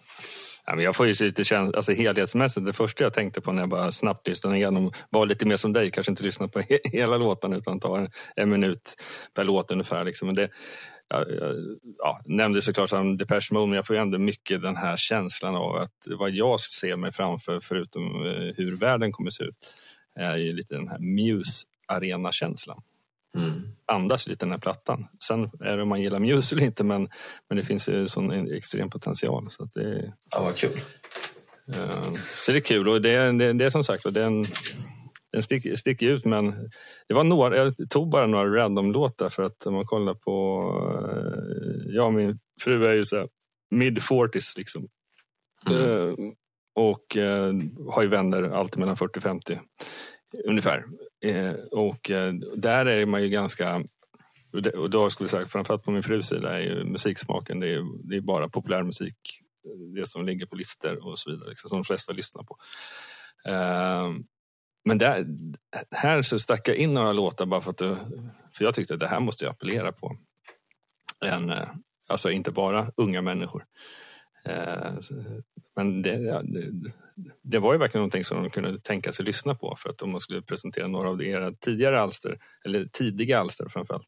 Ja, 0.66 0.74
men 0.74 0.84
jag 0.84 0.96
får 0.96 1.06
ju 1.06 1.26
lite 1.26 1.44
känsla, 1.44 1.76
alltså 1.76 1.92
helhetsmässigt, 1.92 2.66
det 2.66 2.72
första 2.72 3.04
jag 3.04 3.12
tänkte 3.12 3.40
på 3.40 3.52
när 3.52 3.62
jag 3.62 3.68
bara 3.68 3.92
snabbt 3.92 4.28
lyssnade 4.28 4.56
igenom 4.56 4.93
var 5.10 5.26
lite 5.26 5.47
mer 5.47 5.56
som 5.56 5.72
dig, 5.72 5.90
kanske 5.90 6.12
inte 6.12 6.22
lyssna 6.22 6.48
på 6.48 6.60
he- 6.60 6.78
hela 6.84 7.16
låten 7.16 7.52
utan 7.52 7.80
ta 7.80 7.98
en, 7.98 8.09
en 8.36 8.51
minut 8.51 8.94
per 9.34 9.44
låt 9.44 9.70
ungefär. 9.70 10.05
Liksom. 10.05 10.26
Men 10.26 10.34
det, 10.34 10.48
jag, 11.09 11.30
jag 11.30 11.55
ja, 11.98 12.20
nämnde 12.24 12.62
såklart 12.62 12.90
som 12.90 13.16
Depeche 13.16 13.48
Mode, 13.55 13.66
men 13.66 13.76
jag 13.76 13.86
får 13.86 13.97
ju 13.97 14.02
ändå 14.02 14.18
mycket 14.18 14.62
den 14.62 14.76
här 14.76 14.97
känslan 14.97 15.55
av 15.56 15.76
att 15.76 16.06
vad 16.06 16.30
jag 16.30 16.60
ser 16.60 16.97
mig 16.97 17.12
framför, 17.12 17.60
förutom 17.60 18.26
eh, 18.26 18.55
hur 18.56 18.76
världen 18.76 19.12
kommer 19.12 19.30
se 19.30 19.44
ut, 19.44 19.56
är 20.20 20.36
ju 20.36 20.52
lite 20.52 20.74
den 20.74 20.89
här 20.89 20.98
Muse 20.98 21.66
arena-känslan 21.86 22.82
Mm. 23.38 23.62
andas 23.86 24.26
lite 24.28 24.44
den 24.44 24.50
här 24.50 24.59
plattan. 24.59 25.06
Sen 25.28 25.50
är 25.60 25.76
det 25.76 25.82
om 25.82 25.88
man 25.88 26.00
gillar 26.02 26.18
Muse 26.18 26.54
eller 26.54 26.64
inte, 26.64 26.84
men, 26.84 27.09
men 27.48 27.59
det 27.59 27.64
finns 27.64 27.88
ju 27.88 28.06
sån 28.06 28.30
en 28.30 28.52
extrem 28.54 28.90
potential. 28.90 29.50
Så 29.50 29.64
att 29.64 29.72
det, 29.72 30.12
Ja, 30.30 30.42
vad 30.44 30.56
kul. 30.56 30.80
Eh, 31.74 32.12
Så 32.44 32.52
det 32.52 32.59
är 32.59 32.60
kul 32.60 32.88
och 32.88 33.02
det, 33.02 33.32
det, 33.32 33.52
det 33.52 33.64
är 33.64 33.70
som 33.70 33.84
sagt, 33.84 34.06
och 34.06 34.12
den, 34.12 34.44
den 35.32 35.42
sticker, 35.42 35.76
sticker 35.76 36.06
ut 36.09 36.24
men 36.24 36.70
det 37.09 37.14
var 37.14 37.24
några, 37.24 37.56
jag 37.56 37.90
tog 37.90 38.09
bara 38.10 38.26
några 38.26 38.62
random-låtar 38.62 39.28
för 39.28 39.42
att 39.42 39.66
om 39.66 39.74
man 39.74 39.86
kollar 39.86 40.14
på, 40.14 40.62
eh, 41.09 41.94
jag 41.94 42.06
och 42.06 42.14
min 42.14 42.38
fru 42.60 42.86
är 42.86 42.92
ju 42.94 43.04
så 43.04 43.16
här 43.16 43.28
mid 43.70 43.98
40s 43.98 44.52
liksom. 44.56 44.88
Mm. 45.70 46.09
Eh, 46.09 46.14
Och 46.74 47.16
eh, 47.16 47.52
har 47.90 48.02
ju 48.02 48.09
vänner 48.09 48.42
alltid 48.42 48.78
mellan 48.78 48.96
40 48.96 49.18
och 49.18 49.22
50 49.22 49.60
ungefär. 50.44 50.84
Eh, 51.23 51.53
Och 51.70 52.11
eh, 52.11 52.32
där 52.57 52.86
är 52.86 53.07
man 53.07 53.23
ju 53.23 53.28
ganska 53.28 53.85
och 54.53 54.62
det- 54.62 54.70
och 54.70 54.90
då 54.90 55.11
skulle 55.11 55.24
jag 55.24 55.31
säga, 55.31 55.47
framförallt 55.47 55.85
på 55.85 55.90
min 55.90 56.03
frus 56.03 56.27
sida 56.27 56.55
är 56.59 56.61
ju 56.61 56.85
musiksmaken, 56.85 57.61
det 57.61 57.69
är, 57.74 58.09
det 58.09 58.16
är 58.16 58.20
bara 58.20 58.49
populärmusik. 58.49 59.16
Eh, 59.65 59.94
det 59.94 60.07
som 60.09 60.27
ligger 60.27 60.47
på 60.47 60.57
listor 60.57 61.07
och 61.07 61.19
så 61.19 61.31
vidare, 61.31 61.49
liksom, 61.51 61.69
som 61.69 61.78
de 61.78 61.85
flesta 61.85 62.12
lyssnar 62.12 62.43
på. 62.43 62.57
Eh, 63.49 64.11
men 64.85 64.99
där, 64.99 65.27
här 65.90 66.23
så 66.23 66.39
stack 66.39 66.69
jag 66.69 66.77
in 66.77 66.94
några 66.94 67.12
låtar 67.12 67.47
bara 67.47 67.61
för 67.61 67.70
att 67.70 67.78
det, 67.78 67.97
för 68.53 68.65
jag 68.65 68.74
tyckte 68.74 68.94
att 68.94 69.01
det 69.01 69.09
här 69.09 69.20
måste 69.20 69.44
jag 69.44 69.51
appellera 69.53 69.93
på. 69.93 70.16
En, 71.24 71.51
eh, 71.51 71.69
alltså 72.09 72.31
inte 72.31 72.51
bara 72.51 72.93
unga 72.97 73.23
människor. 73.23 73.65
Eh, 74.44 74.93
men 75.77 76.02
det, 76.02 76.43
det, 77.43 77.59
var 77.59 77.73
ju 77.73 77.78
verkligen 77.78 78.01
någonting 78.01 78.24
som 78.24 78.43
de 78.43 78.51
kunde 78.51 78.78
tänka 78.78 79.12
sig 79.12 79.24
lyssna 79.24 79.55
på 79.55 79.77
för 79.78 79.90
att 79.90 80.02
om 80.02 80.10
man 80.10 80.20
skulle 80.20 80.43
presentera 80.43 80.86
några 80.86 81.09
av 81.09 81.23
era 81.23 81.52
tidigare 81.52 82.01
alster, 82.01 82.39
eller 82.64 82.85
tidiga 82.85 83.40
alster 83.40 83.69
framförallt, 83.69 84.06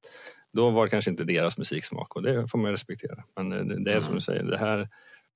då 0.53 0.71
var 0.71 0.85
det 0.85 0.91
kanske 0.91 1.11
inte 1.11 1.25
deras 1.25 1.59
musiksmak 1.59 2.17
och 2.17 2.23
det 2.23 2.49
får 2.49 2.59
man 2.59 2.71
respektera. 2.71 3.25
Men 3.37 3.51
det, 3.51 3.85
det 3.85 3.93
är 3.93 4.01
som 4.01 4.07
mm. 4.07 4.15
du 4.15 4.21
säger, 4.21 4.45
det 4.45 4.59
här 4.59 4.89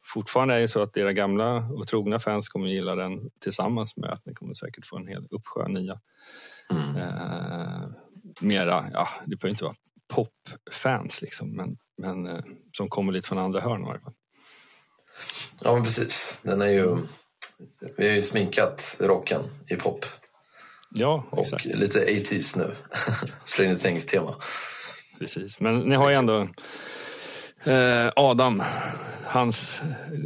fortfarande 0.05 0.55
är 0.55 0.61
det 0.61 0.69
så 0.69 0.83
att 0.83 0.97
era 0.97 1.13
gamla 1.13 1.57
och 1.57 1.87
trogna 1.87 2.21
fans 2.21 2.49
kommer 2.49 2.69
gilla 2.69 2.95
den 2.95 3.31
tillsammans 3.41 3.97
med 3.97 4.11
att 4.11 4.27
ni 4.27 4.35
kommer 4.35 4.55
säkert 4.55 4.87
få 4.87 4.97
en 4.97 5.07
hel 5.07 5.27
uppsjö 5.31 5.69
nya. 5.69 6.01
Mm. 6.71 6.97
Eh, 6.97 7.89
mera, 8.41 8.87
ja 8.93 9.09
det 9.27 9.37
behöver 9.37 9.51
inte 9.51 9.65
vara 9.65 9.75
popfans 10.09 11.23
liksom 11.23 11.57
men, 11.57 11.79
men 12.03 12.27
eh, 12.27 12.45
som 12.77 12.89
kommer 12.89 13.13
lite 13.13 13.29
från 13.29 13.39
andra 13.39 13.61
hörn 13.61 13.83
i 13.83 13.85
varje 13.85 14.01
fall. 14.01 14.15
Ja 15.61 15.75
men 15.75 15.85
precis, 15.85 16.41
den 16.43 16.63
är 16.63 16.69
ju 16.69 16.97
vi 17.97 18.09
har 18.09 18.15
ju 18.15 18.23
sminkat 18.23 18.97
rocken 19.01 19.43
i 19.69 19.77
pop. 19.77 20.05
Ja, 20.91 21.25
exakt. 21.37 21.67
Och 21.67 21.75
lite 21.75 22.07
80s 22.07 22.59
nu. 22.59 22.75
Stranger 23.45 23.75
Things 23.75 24.07
tema. 24.07 24.31
Precis, 25.19 25.61
men 25.61 25.79
ni 25.79 25.97
har 25.97 26.11
ju 26.11 26.17
ändå 26.17 26.49
eh, 27.65 28.13
Adam. 28.17 28.63
Hans, 29.25 29.83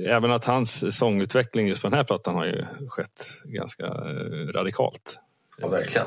även 0.07 0.33
att 0.33 0.45
hans 0.45 0.97
sångutveckling 0.99 1.69
just 1.69 1.83
på 1.83 1.89
den 1.89 1.97
här 1.97 2.05
plattan 2.05 2.35
har 2.35 2.45
ju 2.45 2.67
skett 2.89 3.27
ganska 3.45 3.85
eh, 3.85 4.53
radikalt. 4.53 5.19
Ja, 5.59 5.69
verkligen. 5.69 6.07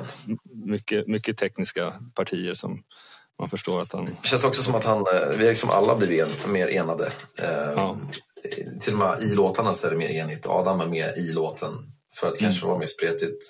Mycket, 0.66 1.08
mycket 1.08 1.38
tekniska 1.38 1.94
partier 2.14 2.54
som 2.54 2.84
man 3.40 3.50
förstår 3.50 3.82
att 3.82 3.94
han... 3.94 4.06
Det 4.06 4.28
känns 4.28 4.44
också 4.44 4.64
som 4.64 4.76
att 4.76 4.84
han, 4.84 4.98
eh, 4.98 5.30
vi 5.30 5.44
har 5.44 5.50
liksom 5.50 5.70
alla 5.70 5.96
blivit 5.96 6.48
mer 6.48 6.68
enade. 6.68 7.12
Eh, 7.40 7.72
ja 7.76 7.98
till 8.80 8.94
och 8.94 9.00
med 9.00 9.24
i 9.24 9.36
låtarna 9.36 9.74
så 9.74 9.88
är 9.88 9.92
det 9.92 9.98
mer 9.98 10.10
enigt. 10.10 10.46
Adam 10.46 10.82
är 10.82 10.86
med 10.86 11.18
i 11.18 11.34
låten 11.34 11.72
för 12.20 12.28
att 12.28 12.42
mm. 12.42 12.52
kanske 12.52 12.68
vara 12.68 12.78
mer 12.78 12.86
spretigt. 12.86 13.44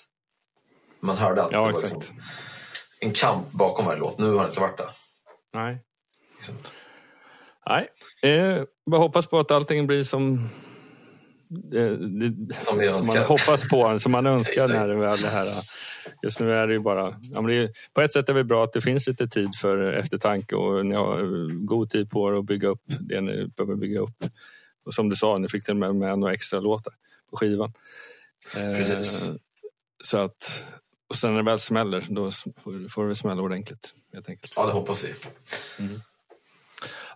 Man 0.99 1.17
hörde 1.17 1.43
att 1.43 1.51
ja, 1.51 1.57
det 1.57 1.71
var 1.73 1.79
liksom 1.79 2.01
en 2.99 3.11
kamp 3.11 3.51
bakom 3.51 3.85
varje 3.85 3.99
låt. 3.99 4.17
Nu 4.17 4.33
har 4.33 4.43
det 4.43 4.49
inte 4.49 4.61
varit 4.61 4.77
det. 4.77 4.89
Nej. 5.53 5.81
Liksom. 6.35 6.55
Nej, 7.69 7.87
eh, 8.21 8.63
bara 8.91 9.01
hoppas 9.01 9.27
på 9.27 9.39
att 9.39 9.51
allting 9.51 9.87
blir 9.87 10.03
som 10.03 10.49
det, 11.49 11.97
det, 11.97 12.59
som, 12.59 12.93
som 12.93 13.07
man 13.07 13.17
hoppas 13.17 13.69
på, 13.69 13.99
som 13.99 14.11
man 14.11 14.25
önskar 14.25 14.67
när 14.67 14.87
det 14.87 14.95
väl 14.95 15.21
det 15.21 15.29
här. 15.29 15.63
Just 16.23 16.39
nu 16.39 16.53
är 16.53 16.67
det 16.67 16.73
ju 16.73 16.79
bara, 16.79 17.13
ja, 17.33 17.41
men 17.41 17.51
är, 17.51 17.69
på 17.93 18.01
ett 18.01 18.11
sätt 18.11 18.29
är 18.29 18.33
det 18.33 18.43
bra 18.43 18.63
att 18.63 18.73
det 18.73 18.81
finns 18.81 19.07
lite 19.07 19.27
tid 19.27 19.49
för 19.61 19.93
eftertanke 19.93 20.55
och 20.55 20.85
ni 20.85 20.95
har 20.95 21.65
god 21.65 21.89
tid 21.89 22.09
på 22.09 22.29
er 22.29 22.33
att 22.39 22.45
bygga 22.45 22.67
upp 22.67 22.83
det 22.99 23.21
ni 23.21 23.47
behöver 23.47 23.75
bygga 23.75 23.99
upp. 23.99 24.23
Och 24.85 24.93
som 24.93 25.09
du 25.09 25.15
sa, 25.15 25.37
ni 25.37 25.49
fick 25.49 25.65
till 25.65 25.71
och 25.71 25.77
med 25.77 25.95
med 25.95 26.19
några 26.19 26.33
extra 26.33 26.59
låtar 26.59 26.93
på 27.29 27.37
skivan. 27.37 27.73
Precis. 28.53 29.29
Eh, 29.29 29.35
så 30.03 30.17
att, 30.17 30.65
och 31.09 31.15
sen 31.15 31.31
när 31.31 31.37
det 31.37 31.51
väl 31.51 31.59
smäller, 31.59 32.05
då 32.09 32.31
får 32.89 33.07
det 33.07 33.15
smälla 33.15 33.41
ordentligt. 33.41 33.93
Helt 34.13 34.29
enkelt. 34.29 34.53
Ja, 34.55 34.65
det 34.65 34.71
hoppas 34.71 35.05
vi. 35.05 35.13
Mm. 35.83 35.99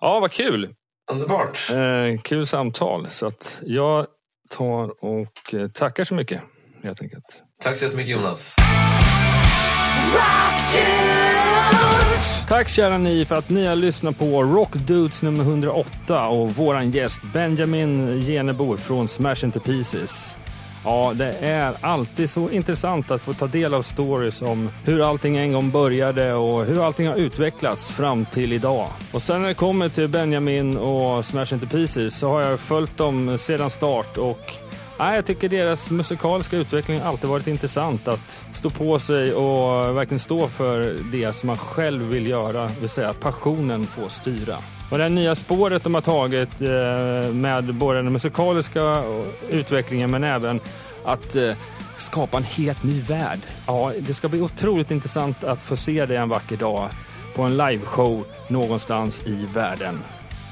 Ja, 0.02 0.20
vad 0.20 0.32
kul! 0.32 0.76
Underbart! 1.12 1.70
Eh, 1.72 2.22
kul 2.22 2.48
samtal. 2.48 3.08
Så 3.10 3.28
att 3.28 3.60
jag 3.66 4.08
tar 4.50 5.06
och 5.06 5.54
eh, 5.54 5.70
tackar 5.70 6.04
så 6.04 6.16
mycket, 6.16 6.42
helt 6.84 7.02
enkelt. 7.02 7.42
Tack 7.64 7.78
så 7.78 7.86
jättemycket 7.86 8.12
Jonas. 8.12 8.56
Tack 12.48 12.70
kära 12.70 12.98
ni 12.98 13.26
för 13.26 13.36
att 13.36 13.50
ni 13.50 13.66
har 13.66 13.76
lyssnat 13.76 14.20
på 14.20 14.44
Rock 14.44 14.74
Dudes 14.74 15.24
nummer 15.24 15.44
108 15.44 16.28
och 16.28 16.52
våran 16.52 16.92
gäst 16.92 17.24
Benjamin 17.34 18.22
Genebo 18.22 18.78
från 18.78 19.08
Smash 19.08 19.44
Into 19.44 19.60
Pieces. 19.60 20.36
Ja, 20.84 21.12
det 21.16 21.34
är 21.42 21.74
alltid 21.82 22.30
så 22.30 22.50
intressant 22.50 23.12
att 23.12 23.22
få 23.22 23.34
ta 23.34 23.48
del 23.48 23.74
av 23.74 23.82
stories 23.82 24.42
om 24.42 24.70
hur 24.84 25.10
allting 25.10 25.38
en 25.38 25.54
gång 25.54 25.72
började 25.72 26.34
och 26.34 26.66
hur 26.66 26.86
allting 26.86 27.08
har 27.08 27.16
utvecklats 27.16 27.92
fram 27.92 28.26
till 28.26 28.54
idag. 28.54 28.88
Och 29.12 29.22
sen 29.22 29.42
när 29.42 29.48
det 29.48 29.56
kommer 29.56 29.90
till 29.90 30.08
Benjamin 30.08 30.78
och 30.78 31.26
Smash 31.26 31.54
Into 31.54 31.68
Pieces 31.68 32.20
så 32.20 32.30
har 32.30 32.42
jag 32.42 32.60
följt 32.60 32.98
dem 32.98 33.38
sedan 33.38 33.70
start 33.70 34.18
och 34.18 34.54
Nej, 35.00 35.16
jag 35.16 35.26
tycker 35.26 35.50
deras 35.50 35.92
musikaliska 35.92 36.58
utveckling 36.58 37.00
alltid 37.00 37.30
varit 37.30 37.48
intressant. 37.48 38.08
Att 38.08 38.46
stå 38.54 38.70
på 38.70 39.00
sig 39.00 39.34
och 39.34 39.98
verkligen 39.98 40.20
stå 40.20 40.48
för 40.48 40.98
det 41.12 41.34
som 41.34 41.48
man 41.48 41.58
själv 41.58 42.04
vill 42.04 42.28
göra, 42.28 42.64
det 42.64 42.80
vill 42.80 42.90
säga 42.90 43.14
passionen 43.14 43.86
får 43.86 44.10
styra. 44.10 44.56
Och 44.92 44.98
det 44.98 45.04
här 45.04 45.10
nya 45.10 45.36
spåret 45.36 45.84
de 45.84 45.94
har 45.94 46.02
tagit 46.02 46.62
eh, 46.62 47.34
med 47.34 47.76
både 47.76 48.02
den 48.02 48.14
musikaliska 48.14 49.04
utvecklingen 49.50 50.12
men 50.12 50.24
även 50.24 50.60
att 51.06 51.36
eh, 51.36 51.54
skapa 51.98 52.38
en 52.38 52.44
helt 52.44 52.84
ny 52.84 53.02
värld. 53.02 53.40
Ja, 53.68 53.94
det 54.00 54.14
ska 54.14 54.30
bli 54.30 54.42
otroligt 54.42 54.92
intressant 54.92 55.44
att 55.44 55.64
få 55.64 55.76
se 55.76 56.06
det 56.06 56.18
en 56.18 56.30
vacker 56.30 56.58
dag 56.58 56.90
på 57.36 57.42
en 57.42 57.58
liveshow 57.58 58.26
någonstans 58.48 59.24
i 59.26 59.46
världen. 59.54 60.00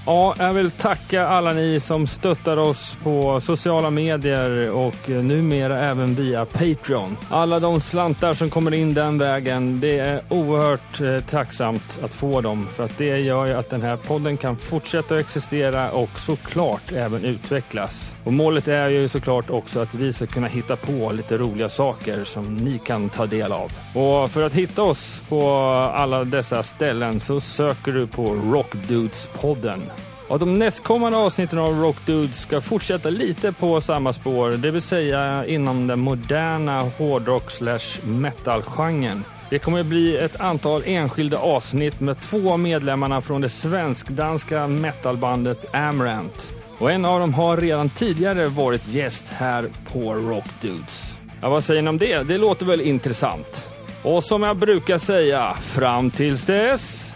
Ja, 0.08 0.36
jag 0.40 0.54
vill 0.54 0.72
tacka 0.72 1.28
alla 1.28 1.54
ni 1.54 1.80
som 1.80 2.08
stöttar 2.08 2.58
oss 2.58 2.98
på 3.04 3.40
sociala 3.40 3.90
medier 3.90 4.72
och 4.72 5.10
numera 5.10 5.80
även 5.80 6.16
via 6.16 6.46
Patreon. 6.46 7.18
Alla 7.30 7.60
de 7.60 7.82
slantar 7.82 8.34
som 8.34 8.50
kommer 8.50 8.74
in 8.74 8.94
den 8.94 9.18
vägen, 9.18 9.80
det 9.80 10.00
är 10.00 10.22
oerhört 10.30 11.02
eh, 11.02 11.20
tacksamt 11.20 12.00
att 12.04 12.14
få 12.14 12.42
dem 12.42 12.68
för 12.72 12.84
att 12.84 12.98
det 12.98 13.18
gör 13.20 13.46
ju 13.46 13.54
att 13.54 13.70
den 13.70 13.82
här 13.82 13.98
podden 13.98 14.38
kan 14.38 14.56
fortsätta 14.56 15.20
existera 15.20 15.92
och 15.92 16.20
såklart 16.20 16.92
även 16.92 17.26
utvecklas. 17.26 18.16
Och 18.24 18.34
målet 18.34 18.68
är 18.68 18.90
ju 18.90 19.08
såklart 19.08 19.50
också 19.50 19.80
att 19.80 19.96
vi 19.96 20.14
ska 20.14 20.26
kunna 20.26 20.48
hitta 20.48 20.76
på 20.76 21.12
lite 21.12 21.38
roliga 21.38 21.70
saker 21.70 22.24
som 22.24 22.56
ni 22.56 22.80
kan 22.80 23.10
ta 23.10 23.26
del 23.26 23.52
av. 23.52 23.72
Och 23.94 24.32
för 24.32 24.46
att 24.46 24.54
hitta 24.54 24.84
oss 24.84 25.22
på 25.30 25.52
alla 25.96 26.24
dessa 26.24 26.64
ställen 26.64 27.20
så 27.20 27.40
söker 27.40 27.92
du 27.92 28.08
på 28.08 28.26
Rockdudes-podden. 28.26 29.82
Och 30.28 30.40
de 30.40 30.60
nästkommande 30.60 31.18
avsnitten 31.18 31.60
av 31.60 31.82
Rock 31.82 32.06
Dudes 32.06 32.42
ska 32.42 32.62
fortsätta 32.62 33.10
lite 33.10 33.52
på 33.52 33.82
samma 33.82 34.14
spår, 34.14 34.50
det 34.52 34.72
vill 34.72 34.82
säga 34.82 35.46
inom 35.46 35.88
den 35.88 36.00
moderna 36.00 36.82
hårdrock 36.82 37.52
slash 37.52 38.02
metal-genren. 38.04 39.24
Det 39.50 39.60
kommer 39.60 39.80
att 39.80 39.86
bli 39.86 40.18
ett 40.18 40.40
antal 40.40 40.82
enskilda 40.86 41.38
avsnitt 41.38 42.00
med 42.00 42.20
två 42.20 42.52
av 42.52 42.60
medlemmarna 42.60 43.22
från 43.22 43.42
det 43.42 43.50
svensk-danska 43.50 44.68
metalbandet 44.68 45.76
Amrant. 45.76 46.54
Och 46.80 46.92
en 46.92 47.06
av 47.06 47.20
dem 47.20 47.34
har 47.34 47.58
redan 47.58 47.90
tidigare 47.90 48.46
varit 48.48 48.88
gäst 48.88 49.26
här 49.30 49.70
på 49.92 50.14
Rock 50.14 50.46
Dudes. 50.62 51.18
Ja, 51.42 51.50
vad 51.50 51.64
säger 51.64 51.82
ni 51.82 51.90
om 51.90 51.98
det? 51.98 52.24
Det 52.24 52.38
låter 52.38 52.66
väl 52.66 52.82
intressant? 52.82 53.74
Och 54.04 54.24
som 54.24 54.44
jag 54.44 54.58
brukar 54.58 54.98
säga, 54.98 55.54
fram 55.54 56.12
tills 56.12 56.44
dess... 56.44 57.14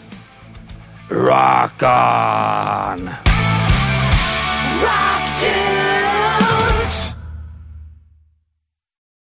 Rock 1.12 1.84
on! 1.84 3.06
Rock 4.82 5.40
to 5.42 6.31